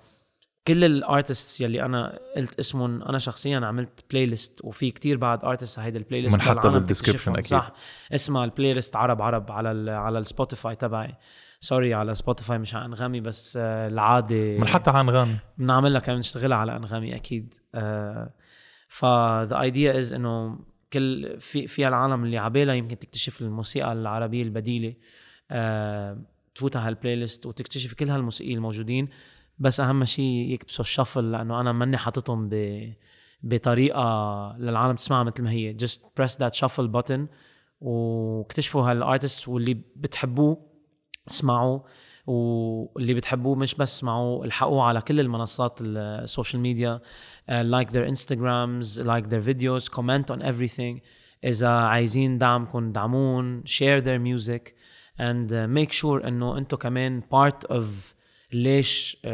كل 0.69 0.85
ال 0.85 0.96
artist 0.96 1.61
يلي 1.61 1.83
أنا 1.83 2.19
قلت 2.37 2.59
اسمهم 2.59 3.03
أنا 3.03 3.19
شخصيا 3.19 3.59
عملت 3.59 4.05
playlist 4.11 4.61
وفي 4.65 4.91
كتير 4.91 5.17
بعد 5.17 5.45
artist 5.45 5.79
هيدا 5.79 5.99
ال 5.99 6.21
playlist 6.21 6.37
بنحطها 6.37 6.79
تكتشفهم. 6.79 7.35
أكيد. 7.35 7.47
صح؟ 7.47 7.73
اسمها 8.15 8.45
ال 8.45 8.75
playlist 8.75 8.97
عرب 8.97 9.23
عرب 9.23 9.53
على 9.53 9.73
ال 9.73 9.89
على 9.89 10.19
ال 10.19 10.26
Spotify 10.26 10.75
تبعي. 10.75 11.15
sorry 11.61 11.95
على 11.95 12.15
Spotify 12.15 12.59
مش 12.59 12.75
على 12.75 12.85
انغامي 12.85 13.21
بس 13.21 13.59
آه، 13.61 13.89
العادة. 13.89 14.59
بنحطها 14.59 14.93
على 14.93 15.01
انغامي 15.01 15.37
بنعملها 15.59 16.01
كمان 16.01 16.19
نشتغلها 16.19 16.59
على 16.59 16.77
انغامي 16.77 17.15
أكيد. 17.17 17.55
آه 17.75 18.31
ف 18.89 19.05
the 19.51 19.57
idea 19.57 20.09
is 20.09 20.13
إنه 20.13 20.59
كل 20.93 21.37
في 21.41 21.67
في 21.67 21.89
العالم 21.89 22.25
اللي 22.25 22.39
عبالها 22.39 22.75
يمكن 22.75 22.99
تكتشف 22.99 23.41
الموسيقى 23.41 23.93
العربية 23.93 24.43
البديلة 24.43 24.95
آه 25.51 26.19
تفوت 26.55 26.77
على 26.77 26.87
هال 26.87 27.17
playlist 27.17 27.47
وتكتشف 27.47 27.95
كل 27.95 28.11
هالموسيقيين 28.11 28.57
الموجودين. 28.57 29.09
بس 29.59 29.81
أهم 29.81 30.05
شيء 30.05 30.25
يكبسوا 30.25 30.85
ال 30.85 30.90
shuffle 30.91 31.31
لأنه 31.33 31.61
أنا 31.61 31.73
ماني 31.73 31.97
حاططهم 31.97 32.49
ب 32.49 32.55
بطريقة 33.43 34.57
للعالم 34.59 34.97
تسمعها 34.97 35.25
مثل 35.25 35.43
ما 35.43 35.51
هي. 35.51 35.77
Just 35.79 35.99
press 36.21 36.33
that 36.37 36.55
shuffle 36.55 36.89
button 36.97 37.21
واكتشفوا 37.81 38.91
هال 38.91 39.05
artist 39.05 39.49
واللي 39.49 39.75
بتحبوه 39.97 40.67
اسمعوا 41.29 41.81
واللي 42.27 43.15
بتحبوه 43.15 43.55
مش 43.55 43.75
بس 43.75 43.97
اسمعوا 43.97 44.45
الحقوه 44.45 44.83
على 44.83 45.01
كل 45.01 45.21
المنصات 45.21 45.79
ال 45.81 45.93
social 45.93 46.63
media 46.63 47.01
like 47.49 47.91
their 47.91 47.97
Instagrams 47.97 49.01
like 49.01 49.27
their 49.27 49.39
videos 49.39 49.89
comment 49.89 50.33
on 50.33 50.37
everything. 50.37 51.03
إذا 51.45 51.69
عايزين 51.69 52.39
دعمكم 52.39 52.93
دعمون 52.93 53.63
their 53.63 54.19
music 54.19 54.73
and 55.19 55.51
uh, 55.51 55.67
make 55.67 55.93
sure 55.93 56.27
إنه 56.27 56.59
أنتم 56.59 56.77
كمان 56.77 57.23
part 57.23 57.71
of 57.71 57.85
ليش 58.53 59.17
uh, 59.25 59.29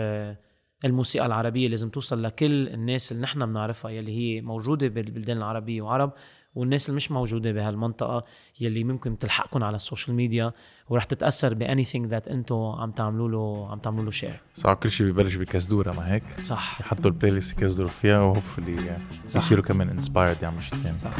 الموسيقى 0.85 1.27
العربية 1.27 1.69
لازم 1.69 1.89
توصل 1.89 2.23
لكل 2.23 2.69
الناس 2.69 3.13
اللي 3.13 3.23
نحن 3.23 3.47
بنعرفها 3.47 3.91
يلي 3.91 4.13
هي 4.13 4.41
موجودة 4.41 4.89
بالبلدان 4.89 5.37
العربية 5.37 5.83
وعرب 5.83 6.13
والناس 6.55 6.89
اللي 6.89 6.97
مش 6.97 7.11
موجودة 7.11 7.53
بهالمنطقة 7.53 8.25
يلي 8.61 8.85
ممكن 8.85 9.19
تلحقكم 9.19 9.65
على 9.65 9.77
ال 9.77 9.82
social 9.82 10.17
media 10.17 10.53
ورح 10.89 11.05
تتأثر 11.05 11.55
ب 11.55 11.65
anything 11.65 12.09
that 12.11 12.31
أنتم 12.31 12.57
عم 12.57 12.91
تعملوا 12.91 13.29
له 13.29 13.71
عم 13.71 13.79
تعملوا 13.79 14.05
له 14.05 14.11
share 14.11 14.41
صار 14.55 14.75
كل 14.75 14.91
شيء 14.91 15.07
ببلش 15.07 15.35
بكزدوره 15.35 15.93
ما 15.93 16.13
هيك؟ 16.13 16.23
صح. 16.43 16.81
يحطوا 16.81 17.11
ال 17.11 17.31
playlist 17.31 17.59
يكزدروا 17.59 17.89
فيها 17.89 18.19
و 18.21 18.29
hopefully 18.29 18.99
صح. 19.27 19.37
يصيروا 19.37 19.65
كمان 19.65 19.89
inspired 19.89 20.43
يعملوا 20.43 20.63
شيء 20.63 20.79
ثاني 20.79 20.99
صح. 20.99 21.17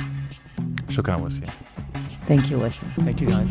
شكرا 0.89 1.17
وسيم. 1.17 1.49
ثانك 2.29 2.51
يو 2.51 2.67
وسيم. 2.67 2.89
Thank 2.99 3.21
you 3.21 3.29
guys. 3.31 3.51